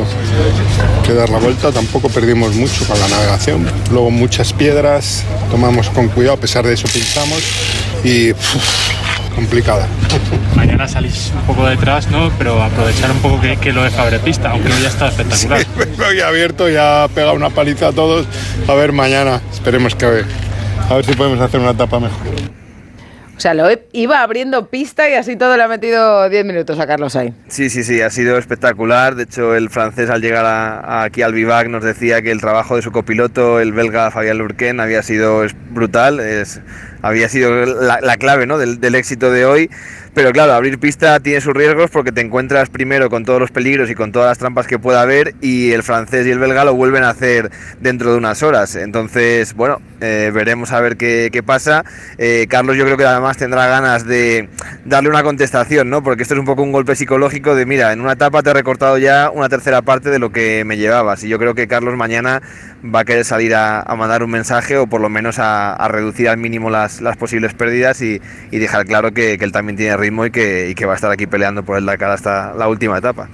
que 1.05 1.13
dar 1.13 1.29
la 1.29 1.39
vuelta, 1.39 1.71
tampoco 1.71 2.09
perdimos 2.09 2.55
mucho 2.55 2.85
con 2.85 2.97
la 2.99 3.07
navegación. 3.07 3.65
Luego 3.91 4.11
muchas 4.11 4.53
piedras, 4.53 5.23
tomamos 5.51 5.89
con 5.89 6.07
cuidado, 6.09 6.35
a 6.35 6.39
pesar 6.39 6.65
de 6.65 6.73
eso 6.73 6.87
pinchamos 6.93 7.43
y 8.03 8.33
complicada. 9.37 9.87
Mañana 10.55 10.87
salís 10.87 11.31
un 11.35 11.43
poco 11.43 11.67
detrás, 11.67 12.09
¿no? 12.09 12.31
Pero 12.39 12.61
aprovechar 12.61 13.11
un 13.11 13.19
poco 13.19 13.39
que, 13.39 13.55
que 13.57 13.71
lo 13.71 13.83
de 13.83 13.91
Fabrepista, 13.91 14.49
aunque 14.49 14.73
hoy 14.73 14.81
ya 14.81 14.89
está 14.89 15.09
espectacular. 15.09 15.63
Pero 15.77 16.11
ya 16.17 16.27
abierto, 16.27 16.67
ya 16.69 17.03
ha 17.03 17.07
pegado 17.07 17.35
una 17.35 17.51
paliza 17.51 17.89
a 17.89 17.91
todos. 17.93 18.25
A 18.67 18.73
ver 18.73 18.93
mañana, 18.93 19.39
esperemos 19.53 19.93
que 19.93 20.05
a 20.05 20.09
ver, 20.09 20.25
a 20.89 20.95
ver 20.95 21.05
si 21.05 21.13
podemos 21.13 21.39
hacer 21.39 21.59
una 21.59 21.71
etapa 21.71 21.99
mejor. 21.99 22.17
O 23.37 23.39
sea, 23.39 23.53
lo 23.53 23.67
iba 23.91 24.23
abriendo 24.23 24.67
pista 24.67 25.07
y 25.07 25.13
así 25.13 25.35
todo 25.35 25.55
le 25.55 25.61
ha 25.61 25.67
metido 25.67 26.27
10 26.27 26.43
minutos 26.43 26.79
a 26.79 26.87
Carlos 26.87 27.13
Sainz. 27.13 27.35
Sí, 27.47 27.69
sí, 27.69 27.83
sí, 27.83 28.01
ha 28.01 28.09
sido 28.09 28.39
espectacular. 28.39 29.13
De 29.13 29.23
hecho, 29.23 29.53
el 29.53 29.69
francés 29.69 30.09
al 30.09 30.21
llegar 30.21 30.83
aquí 31.03 31.21
al 31.21 31.33
Vivac 31.33 31.67
nos 31.67 31.83
decía 31.83 32.23
que 32.23 32.31
el 32.31 32.41
trabajo 32.41 32.75
de 32.75 32.81
su 32.81 32.91
copiloto, 32.91 33.59
el 33.59 33.73
belga 33.73 34.09
Fabián 34.09 34.39
Lurquén, 34.39 34.79
había 34.79 35.03
sido 35.03 35.45
brutal. 35.69 36.19
Había 37.03 37.29
sido 37.29 37.63
la, 37.63 38.01
la 38.01 38.17
clave 38.17 38.47
¿no? 38.47 38.57
del 38.57 38.95
éxito 38.95 39.31
de 39.31 39.45
hoy. 39.45 39.69
Pero 40.17 40.31
claro, 40.31 40.53
abrir 40.53 40.79
pista 40.79 41.19
tiene 41.19 41.41
sus 41.41 41.53
riesgos 41.53 41.91
porque 41.91 42.11
te 42.11 42.21
encuentras 42.21 42.71
primero 42.71 43.07
con 43.07 43.23
todos 43.23 43.39
los 43.39 43.51
peligros 43.51 43.91
y 43.91 43.93
con 43.93 44.11
todas 44.11 44.29
las 44.29 44.39
trampas 44.39 44.65
que 44.65 44.79
pueda 44.79 45.03
haber 45.03 45.35
y 45.41 45.73
el 45.73 45.83
francés 45.83 46.25
y 46.25 46.31
el 46.31 46.39
belga 46.39 46.65
lo 46.65 46.73
vuelven 46.73 47.03
a 47.03 47.09
hacer 47.09 47.51
dentro 47.81 48.11
de 48.11 48.17
unas 48.17 48.41
horas. 48.41 48.75
Entonces, 48.75 49.53
bueno, 49.53 49.79
eh, 50.01 50.31
veremos 50.33 50.71
a 50.71 50.81
ver 50.81 50.97
qué, 50.97 51.29
qué 51.31 51.43
pasa. 51.43 51.85
Eh, 52.17 52.47
Carlos 52.49 52.75
yo 52.77 52.85
creo 52.85 52.97
que 52.97 53.05
además 53.05 53.37
tendrá 53.37 53.67
ganas 53.67 54.07
de 54.07 54.49
darle 54.85 55.09
una 55.11 55.21
contestación, 55.21 55.91
¿no? 55.91 56.01
Porque 56.01 56.23
esto 56.23 56.33
es 56.33 56.39
un 56.39 56.47
poco 56.47 56.63
un 56.63 56.71
golpe 56.71 56.95
psicológico 56.95 57.53
de, 57.53 57.67
mira, 57.67 57.93
en 57.93 58.01
una 58.01 58.13
etapa 58.13 58.41
te 58.41 58.49
he 58.49 58.53
recortado 58.53 58.97
ya 58.97 59.29
una 59.29 59.49
tercera 59.49 59.83
parte 59.83 60.09
de 60.09 60.17
lo 60.17 60.31
que 60.31 60.63
me 60.65 60.77
llevabas 60.77 61.23
y 61.23 61.29
yo 61.29 61.37
creo 61.37 61.53
que 61.53 61.67
Carlos 61.67 61.95
mañana 61.95 62.41
va 62.83 63.01
a 63.01 63.05
querer 63.05 63.25
salir 63.25 63.55
a, 63.55 63.83
mandar 63.97 64.23
un 64.23 64.31
mensaje 64.31 64.77
o 64.77 64.87
por 64.87 65.01
lo 65.01 65.09
menos 65.09 65.37
a, 65.39 65.87
reducir 65.89 66.29
al 66.29 66.37
mínimo 66.37 66.69
las, 66.69 67.01
posibles 67.17 67.53
pérdidas 67.53 68.01
y, 68.01 68.19
dejar 68.51 68.85
claro 68.85 69.11
que, 69.11 69.37
que, 69.37 69.45
él 69.45 69.51
también 69.51 69.77
tiene 69.77 69.97
ritmo 69.97 70.25
y 70.25 70.31
que, 70.31 70.69
y 70.69 70.75
que 70.75 70.85
va 70.85 70.93
a 70.93 70.95
estar 70.95 71.11
aquí 71.11 71.27
peleando 71.27 71.63
por 71.63 71.77
el 71.77 71.85
Dakar 71.85 72.11
hasta 72.11 72.53
la 72.53 72.67
última 72.67 72.97
etapa. 72.97 73.29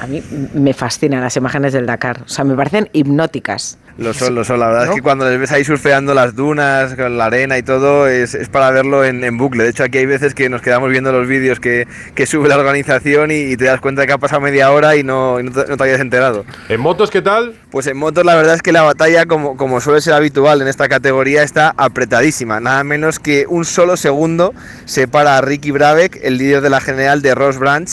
A 0.00 0.06
mí 0.06 0.22
me 0.54 0.72
fascinan 0.72 1.20
las 1.20 1.36
imágenes 1.36 1.72
del 1.72 1.86
Dakar, 1.86 2.22
o 2.24 2.28
sea, 2.28 2.44
me 2.44 2.54
parecen 2.54 2.88
hipnóticas. 2.92 3.78
Lo 3.96 4.12
son, 4.12 4.34
lo 4.34 4.44
son. 4.44 4.58
La 4.58 4.66
verdad 4.66 4.86
¿No? 4.86 4.90
es 4.90 4.96
que 4.96 5.02
cuando 5.02 5.28
les 5.28 5.38
ves 5.38 5.52
ahí 5.52 5.64
surfeando 5.64 6.14
las 6.14 6.34
dunas, 6.34 6.94
con 6.94 7.16
la 7.16 7.26
arena 7.26 7.58
y 7.58 7.62
todo, 7.62 8.08
es, 8.08 8.34
es 8.34 8.48
para 8.48 8.70
verlo 8.72 9.04
en, 9.04 9.22
en, 9.22 9.38
bucle. 9.38 9.62
De 9.62 9.70
hecho, 9.70 9.84
aquí 9.84 9.98
hay 9.98 10.06
veces 10.06 10.34
que 10.34 10.48
nos 10.48 10.62
quedamos 10.62 10.90
viendo 10.90 11.12
los 11.12 11.28
vídeos 11.28 11.60
que, 11.60 11.86
que 12.16 12.26
sube 12.26 12.48
la 12.48 12.58
organización 12.58 13.30
y, 13.30 13.36
y, 13.36 13.56
te 13.56 13.64
das 13.66 13.80
cuenta 13.80 14.00
de 14.00 14.08
que 14.08 14.12
ha 14.12 14.18
pasado 14.18 14.40
media 14.40 14.72
hora 14.72 14.96
y 14.96 15.04
no, 15.04 15.38
y 15.38 15.44
no, 15.44 15.52
te, 15.52 15.68
no, 15.68 15.76
te, 15.76 15.82
habías 15.84 16.00
enterado. 16.00 16.44
¿En 16.68 16.80
motos 16.80 17.10
qué 17.10 17.22
tal? 17.22 17.54
Pues 17.70 17.86
en 17.86 17.96
motos 17.96 18.24
la 18.24 18.34
verdad 18.34 18.56
es 18.56 18.62
que 18.62 18.72
la 18.72 18.82
batalla, 18.82 19.26
como, 19.26 19.56
como 19.56 19.80
suele 19.80 20.00
ser 20.00 20.14
habitual 20.14 20.60
en 20.60 20.66
esta 20.66 20.88
categoría, 20.88 21.44
está 21.44 21.72
apretadísima. 21.76 22.58
Nada 22.58 22.82
menos 22.82 23.20
que 23.20 23.46
un 23.48 23.64
solo 23.64 23.96
segundo 23.96 24.54
separa 24.86 25.38
a 25.38 25.40
Ricky 25.40 25.70
Brabeck, 25.70 26.18
el 26.22 26.38
líder 26.38 26.62
de 26.62 26.70
la 26.70 26.80
general 26.80 27.22
de 27.22 27.34
Ross 27.36 27.58
Branch, 27.58 27.88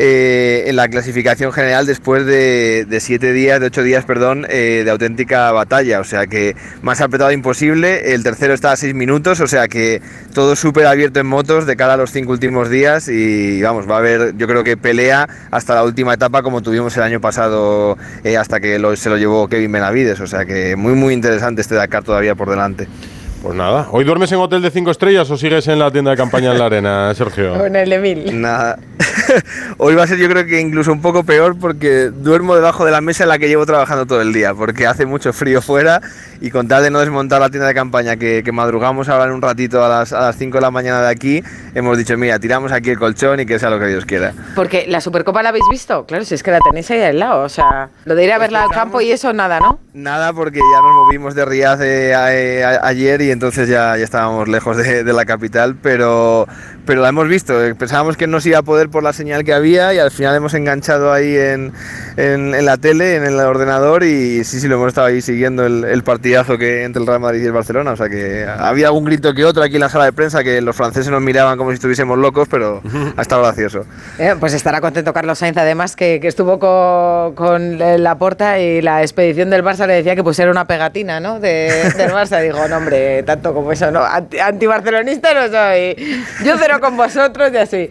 eh, 0.00 0.62
en 0.68 0.76
la 0.76 0.88
clasificación 0.88 1.52
general 1.52 1.84
después 1.84 2.24
de, 2.24 2.86
de, 2.88 3.00
siete 3.00 3.32
días, 3.32 3.58
de 3.58 3.66
ocho 3.66 3.82
días, 3.82 4.04
perdón, 4.04 4.46
eh, 4.48 4.82
de 4.84 4.90
auténtica 4.92 5.50
batalla. 5.50 5.98
O 5.98 6.04
sea 6.04 6.28
que 6.28 6.54
más 6.82 7.00
apretado 7.00 7.32
imposible. 7.32 8.14
El 8.14 8.22
tercero 8.22 8.54
está 8.54 8.70
a 8.70 8.76
seis 8.76 8.94
minutos, 8.94 9.40
o 9.40 9.48
sea 9.48 9.66
que 9.66 10.00
todo 10.34 10.54
súper 10.54 10.86
abierto 10.86 11.18
en 11.18 11.26
motos 11.26 11.66
de 11.66 11.74
cara 11.74 11.94
a 11.94 11.96
los 11.96 12.12
cinco 12.12 12.30
últimos 12.30 12.70
días. 12.70 13.08
Y 13.08 13.60
vamos, 13.60 13.90
va 13.90 13.96
a 13.96 13.98
haber, 13.98 14.36
yo 14.36 14.46
creo 14.46 14.62
que 14.62 14.76
pelea 14.76 15.28
hasta 15.50 15.74
la 15.74 15.82
última 15.82 16.14
etapa, 16.14 16.42
como 16.42 16.62
tuvimos 16.62 16.96
el 16.96 17.02
año 17.02 17.20
pasado, 17.20 17.98
eh, 18.22 18.36
hasta 18.36 18.60
que 18.60 18.80
se 18.94 19.10
lo 19.10 19.16
llevó 19.16 19.48
Kevin 19.48 19.72
Benavides. 19.72 20.20
O 20.20 20.28
sea 20.28 20.46
que 20.46 20.76
muy, 20.76 20.92
muy 20.92 21.12
interesante 21.12 21.60
este 21.60 21.74
Dakar 21.74 22.04
todavía 22.04 22.36
por 22.36 22.48
delante. 22.48 22.86
Pues 23.42 23.54
nada, 23.54 23.86
¿hoy 23.92 24.04
duermes 24.04 24.32
en 24.32 24.38
hotel 24.38 24.62
de 24.62 24.70
cinco 24.70 24.90
estrellas 24.90 25.30
o 25.30 25.36
sigues 25.36 25.68
en 25.68 25.78
la 25.78 25.92
tienda 25.92 26.10
de 26.10 26.16
campaña 26.16 26.50
en 26.50 26.58
la 26.58 26.66
arena, 26.66 27.14
Sergio? 27.16 27.52
O 27.52 27.66
en 27.66 27.76
el 27.76 27.88
de 27.88 27.98
mil. 27.98 28.40
Nada. 28.40 28.78
Hoy 29.78 29.94
va 29.94 30.04
a 30.04 30.06
ser 30.06 30.18
yo 30.18 30.28
creo 30.28 30.44
que 30.44 30.60
incluso 30.60 30.90
un 30.90 31.00
poco 31.00 31.22
peor 31.22 31.56
porque 31.58 32.10
duermo 32.12 32.56
debajo 32.56 32.84
de 32.84 32.90
la 32.90 33.00
mesa 33.00 33.22
en 33.24 33.28
la 33.28 33.38
que 33.38 33.48
llevo 33.48 33.64
trabajando 33.64 34.06
todo 34.06 34.20
el 34.22 34.32
día, 34.32 34.54
porque 34.54 34.86
hace 34.86 35.06
mucho 35.06 35.32
frío 35.32 35.62
fuera 35.62 36.00
y 36.40 36.50
con 36.50 36.66
tal 36.66 36.82
de 36.82 36.90
no 36.90 36.98
desmontar 36.98 37.40
la 37.40 37.48
tienda 37.50 37.68
de 37.68 37.74
campaña 37.74 38.16
que, 38.16 38.42
que 38.44 38.52
madrugamos 38.52 39.08
ahora 39.08 39.26
en 39.26 39.32
un 39.32 39.42
ratito 39.42 39.84
a 39.84 39.88
las, 39.88 40.12
a 40.12 40.20
las 40.20 40.36
5 40.36 40.58
de 40.58 40.62
la 40.62 40.70
mañana 40.70 41.02
de 41.02 41.08
aquí, 41.08 41.42
hemos 41.74 41.96
dicho, 41.98 42.16
mira, 42.16 42.38
tiramos 42.38 42.72
aquí 42.72 42.90
el 42.90 42.98
colchón 42.98 43.40
y 43.40 43.46
que 43.46 43.58
sea 43.58 43.70
lo 43.70 43.78
que 43.78 43.86
Dios 43.86 44.04
quiera. 44.04 44.32
Porque 44.54 44.86
la 44.88 45.00
Supercopa 45.00 45.42
la 45.42 45.50
habéis 45.50 45.64
visto, 45.70 46.06
claro, 46.06 46.24
si 46.24 46.34
es 46.34 46.42
que 46.42 46.50
la 46.50 46.60
tenéis 46.60 46.90
ahí 46.90 47.02
al 47.02 47.18
lado, 47.18 47.42
o 47.42 47.48
sea, 47.48 47.90
lo 48.04 48.14
de 48.14 48.24
ir 48.24 48.32
a 48.32 48.36
pues 48.36 48.48
verla 48.48 48.64
al 48.64 48.70
campo 48.70 49.00
y 49.00 49.10
eso 49.12 49.32
nada, 49.32 49.60
¿no? 49.60 49.78
Nada, 49.94 50.32
porque 50.32 50.58
ya 50.58 50.80
nos 50.80 51.06
movimos 51.06 51.34
de 51.34 51.44
Riaz 51.44 51.80
eh, 51.80 52.14
a, 52.14 52.34
eh, 52.34 52.64
a, 52.64 52.86
ayer 52.86 53.20
y 53.20 53.27
entonces 53.30 53.68
ya, 53.68 53.96
ya 53.96 54.04
estábamos 54.04 54.48
lejos 54.48 54.76
de, 54.76 55.04
de, 55.04 55.12
la 55.12 55.24
capital, 55.24 55.76
pero, 55.80 56.46
pero 56.86 57.02
la 57.02 57.08
hemos 57.08 57.28
visto. 57.28 57.54
Pensábamos 57.78 58.16
que 58.16 58.26
no 58.26 58.40
se 58.40 58.50
iba 58.50 58.58
a 58.58 58.62
poder 58.62 58.88
por 58.88 59.02
la 59.02 59.12
señal 59.12 59.44
que 59.44 59.52
había 59.52 59.94
y 59.94 59.98
al 59.98 60.10
final 60.10 60.36
hemos 60.36 60.54
enganchado 60.54 61.12
ahí 61.12 61.36
en, 61.36 61.72
en, 62.16 62.54
en 62.54 62.64
la 62.64 62.76
tele, 62.76 63.16
en 63.16 63.24
el 63.24 63.38
ordenador 63.40 64.04
y 64.04 64.44
sí, 64.44 64.60
sí, 64.60 64.68
lo 64.68 64.76
hemos 64.76 64.88
estado 64.88 65.06
ahí 65.06 65.20
siguiendo 65.20 65.66
el, 65.66 65.84
el, 65.84 66.02
partidazo 66.02 66.58
que 66.58 66.84
entre 66.84 67.00
el 67.00 67.06
Real 67.06 67.20
Madrid 67.20 67.42
y 67.42 67.46
el 67.46 67.52
Barcelona. 67.52 67.92
O 67.92 67.96
sea 67.96 68.08
que 68.08 68.46
había 68.46 68.86
algún 68.86 69.04
grito 69.04 69.34
que 69.34 69.44
otro 69.44 69.62
aquí 69.62 69.74
en 69.74 69.80
la 69.80 69.88
sala 69.88 70.04
de 70.04 70.12
prensa 70.12 70.42
que 70.42 70.60
los 70.60 70.76
franceses 70.76 71.10
nos 71.10 71.22
miraban 71.22 71.58
como 71.58 71.70
si 71.70 71.74
estuviésemos 71.74 72.18
locos, 72.18 72.48
pero 72.50 72.82
ha 73.16 73.22
estado 73.22 73.42
gracioso. 73.42 73.84
Eh, 74.18 74.34
pues 74.38 74.54
estará 74.54 74.80
contento 74.80 75.12
Carlos 75.12 75.38
Sainz, 75.38 75.56
además, 75.56 75.96
que, 75.96 76.20
que 76.20 76.28
estuvo 76.28 76.58
con, 76.58 77.34
con, 77.34 77.78
la 77.78 78.18
porta 78.18 78.58
y 78.58 78.82
la 78.82 79.02
expedición 79.02 79.50
del 79.50 79.64
Barça 79.64 79.86
le 79.86 79.94
decía 79.94 80.16
que 80.16 80.24
pues 80.24 80.38
era 80.38 80.50
una 80.50 80.66
pegatina, 80.66 81.20
¿no? 81.20 81.40
De, 81.40 81.92
del 81.96 82.10
Barça. 82.12 82.42
Dijo, 82.42 82.66
no, 82.68 82.76
hombre, 82.76 83.17
tanto 83.22 83.54
como 83.54 83.72
eso, 83.72 83.90
no. 83.90 84.02
Anti-barcelonista 84.02 85.34
no 85.34 85.48
soy. 85.48 86.24
Yo 86.44 86.56
cero 86.58 86.78
con 86.80 86.96
vosotros 86.96 87.50
y 87.52 87.56
así. 87.56 87.90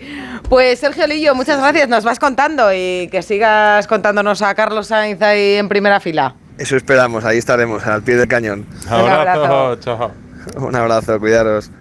Pues 0.49 0.80
Sergio 0.80 1.08
Lillo, 1.08 1.36
muchas 1.36 1.60
gracias. 1.60 1.90
Nos 1.90 2.04
vas 2.04 2.20
contando 2.20 2.74
y 2.74 3.10
que 3.12 3.22
sigas 3.22 3.88
contándonos 3.88 4.41
a 4.41 4.56
Carlos 4.56 4.88
Sainz 4.88 5.22
ahí 5.22 5.56
en 5.56 5.70
primera 5.70 5.99
fila. 5.99 6.36
Eso 6.58 6.76
esperamos, 6.76 7.24
ahí 7.24 7.38
estaremos, 7.38 7.86
al 7.86 8.02
pie 8.02 8.16
del 8.16 8.28
cañón. 8.28 8.66
Un 8.88 8.94
abrazo, 8.94 9.76
chao. 9.76 10.12
Un 10.56 10.76
abrazo, 10.76 11.20
cuidaros. 11.20 11.72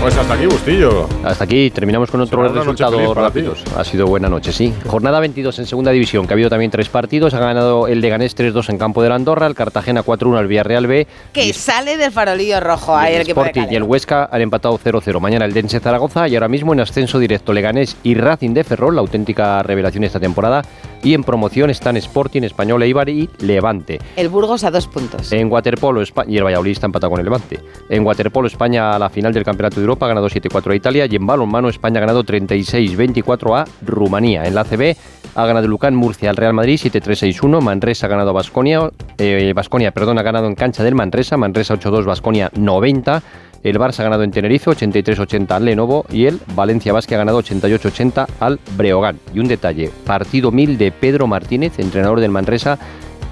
Pues 0.00 0.16
hasta 0.16 0.34
aquí, 0.34 0.46
Bustillo. 0.46 1.08
Hasta 1.24 1.42
aquí 1.42 1.70
terminamos 1.70 2.08
con 2.10 2.20
otro 2.20 2.46
resultado 2.48 3.14
rápidos. 3.14 3.64
Ha 3.76 3.82
sido 3.82 4.06
buena 4.06 4.28
noche, 4.28 4.52
sí. 4.52 4.72
Jornada 4.86 5.18
22 5.18 5.58
en 5.58 5.66
segunda 5.66 5.90
división, 5.90 6.26
que 6.26 6.32
ha 6.32 6.36
habido 6.36 6.48
también 6.48 6.70
tres 6.70 6.88
partidos. 6.88 7.34
Ha 7.34 7.40
ganado 7.40 7.88
el 7.88 8.00
Leganés 8.00 8.36
3-2 8.36 8.70
en 8.70 8.78
campo 8.78 9.02
de 9.02 9.08
la 9.08 9.16
Andorra, 9.16 9.48
el 9.48 9.56
Cartagena 9.56 10.04
4-1 10.04 10.38
al 10.38 10.46
Villarreal 10.46 10.86
B. 10.86 11.06
Que 11.32 11.52
sale 11.52 11.96
del 11.96 12.12
farolillo 12.12 12.60
rojo 12.60 12.96
ahí 12.96 13.16
el, 13.16 13.22
Sporting 13.22 13.66
y 13.70 13.74
el 13.74 13.82
Huesca 13.82 14.28
han 14.30 14.40
empatado 14.40 14.78
0-0. 14.78 15.20
Mañana 15.20 15.44
el 15.44 15.52
Dense 15.52 15.80
Zaragoza 15.80 16.28
y 16.28 16.36
ahora 16.36 16.48
mismo 16.48 16.72
en 16.72 16.80
ascenso 16.80 17.18
directo 17.18 17.52
Leganés 17.52 17.96
y 18.04 18.14
Racing 18.14 18.54
de 18.54 18.62
Ferrol, 18.62 18.94
la 18.94 19.00
auténtica 19.00 19.62
revelación 19.64 20.04
esta 20.04 20.20
temporada. 20.20 20.62
Y 21.02 21.14
en 21.14 21.22
promoción 21.22 21.70
están 21.70 21.96
Sporting, 21.96 22.42
Español, 22.42 22.82
Eibar 22.82 23.08
y 23.08 23.28
Levante. 23.40 23.98
El 24.16 24.28
Burgos 24.28 24.64
a 24.64 24.70
dos 24.70 24.86
puntos. 24.86 25.32
En 25.32 25.50
waterpolo 25.50 26.02
España, 26.02 26.28
y 26.30 26.36
el 26.38 26.44
Valladolid 26.44 26.72
está 26.72 26.86
empatado 26.86 27.10
con 27.10 27.20
el 27.20 27.24
Levante. 27.24 27.60
En 27.88 28.04
waterpolo 28.04 28.48
España 28.48 28.94
a 28.94 28.98
la 28.98 29.08
final 29.08 29.32
del 29.32 29.44
Campeonato 29.44 29.76
de 29.76 29.82
Europa 29.82 30.06
ha 30.06 30.08
ganado 30.08 30.28
7-4 30.28 30.72
a 30.72 30.74
Italia 30.74 31.06
y 31.10 31.16
en 31.16 31.26
balonmano 31.26 31.68
España 31.68 31.98
ha 31.98 32.00
ganado 32.00 32.24
36-24 32.24 33.56
a 33.56 33.64
Rumanía. 33.86 34.44
En 34.44 34.54
la 34.54 34.62
ACB 34.62 34.96
ha 35.34 35.46
ganado 35.46 35.68
Lucán 35.68 35.94
Murcia 35.94 36.30
al 36.30 36.36
Real 36.36 36.52
Madrid 36.52 36.80
7-3-6-1. 36.82 37.60
Manresa 37.60 38.06
ha 38.06 38.08
ganado 38.08 38.30
a 38.30 38.32
Basconia, 38.32 38.90
eh, 39.18 39.52
Basconia, 39.54 39.92
perdón, 39.92 40.18
ha 40.18 40.22
ganado 40.22 40.46
en 40.46 40.54
cancha 40.54 40.82
del 40.82 40.94
Manresa. 40.94 41.36
Manresa 41.36 41.74
8-2, 41.74 42.04
Basconia 42.04 42.50
90. 42.54 43.22
El 43.62 43.78
Barça 43.78 44.00
ha 44.00 44.04
ganado 44.04 44.22
en 44.22 44.30
Tenerife 44.30 44.70
83-80 44.70 45.50
al 45.50 45.64
Lenovo 45.64 46.04
y 46.10 46.26
el 46.26 46.40
Valencia 46.54 46.92
Basque 46.92 47.14
ha 47.14 47.18
ganado 47.18 47.42
88-80 47.42 48.26
al 48.40 48.60
Breogán. 48.76 49.18
Y 49.34 49.40
un 49.40 49.48
detalle, 49.48 49.90
partido 50.04 50.50
1000 50.50 50.78
de 50.78 50.92
Pedro 50.92 51.26
Martínez, 51.26 51.78
entrenador 51.78 52.20
del 52.20 52.30
Manresa 52.30 52.78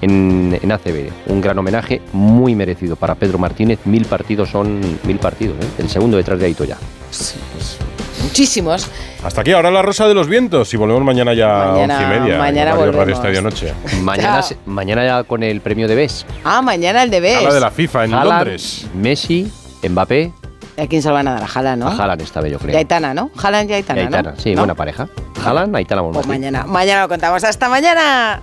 en, 0.01 0.57
en, 0.61 0.71
ACB. 0.71 1.09
Un 1.27 1.41
gran 1.41 1.57
homenaje 1.57 2.01
muy 2.13 2.55
merecido 2.55 2.95
para 2.95 3.15
Pedro 3.15 3.39
Martínez. 3.39 3.79
Mil 3.85 4.05
partidos 4.05 4.49
son 4.49 4.79
mil 5.03 5.17
partidos. 5.17 5.57
¿eh? 5.63 5.67
El 5.79 5.89
segundo 5.89 6.17
detrás 6.17 6.39
de 6.39 6.45
Aito 6.45 6.65
ya. 6.65 6.77
Sí, 7.09 7.35
pues, 7.53 7.77
muchísimos. 8.21 8.87
Hasta 9.23 9.41
aquí, 9.41 9.53
ahora 9.53 9.71
la 9.71 9.81
Rosa 9.81 10.07
de 10.07 10.13
los 10.13 10.27
Vientos 10.27 10.73
y 10.73 10.77
volvemos 10.77 11.03
mañana 11.03 11.33
ya 11.33 11.71
mañana, 11.71 11.95
a 11.95 12.01
once 12.01 12.15
y 12.15 12.19
media. 12.19 12.37
Mañana 12.37 12.71
Radio, 12.71 12.85
volvemos. 12.85 12.95
Radio 12.99 13.15
Estadio 13.15 13.41
Noche. 13.41 13.73
Mañana, 14.01 14.41
mañana 14.65 15.05
ya 15.05 15.23
con 15.23 15.41
el 15.41 15.61
premio 15.61 15.87
de 15.87 15.95
BES. 15.95 16.25
Ah, 16.43 16.61
mañana 16.61 17.03
el 17.03 17.09
de 17.09 17.19
BES. 17.19 17.37
Habla 17.37 17.53
de 17.53 17.59
la 17.59 17.71
FIFA 17.71 18.05
en 18.05 18.11
Londres. 18.11 18.87
Messi, 18.93 19.51
Mbappé. 19.87 20.31
¿A 20.77 20.85
quién 20.87 21.01
se 21.01 21.07
lo 21.07 21.15
van 21.15 21.27
a 21.27 21.33
dar? 21.33 21.43
A 21.43 21.47
Haaland, 21.47 21.83
¿no? 21.83 21.87
A 21.89 21.95
Haaland 21.95 22.21
esta 22.21 22.39
vez, 22.39 22.51
yo 22.51 22.59
creo. 22.59 22.73
Y 22.73 22.77
Aitana, 22.77 23.13
¿no? 23.13 23.31
Haaland 23.41 23.69
y 23.69 23.73
Aitana, 23.73 24.01
y 24.01 24.05
Aitana, 24.05 24.31
¿no? 24.31 24.39
sí, 24.39 24.53
¿no? 24.53 24.61
buena 24.61 24.75
pareja. 24.75 25.07
Haaland, 25.43 25.75
Aitana, 25.75 26.03
Pues 26.11 26.27
mañana, 26.27 26.65
mañana 26.65 27.01
lo 27.01 27.07
contamos. 27.09 27.43
¡Hasta 27.43 27.67
mañana! 27.67 28.41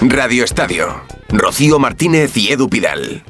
Radio 0.00 0.44
Estadio. 0.44 1.00
Rocío 1.28 1.78
Martínez 1.78 2.36
y 2.36 2.52
Edu 2.52 2.68
Pidal. 2.68 3.24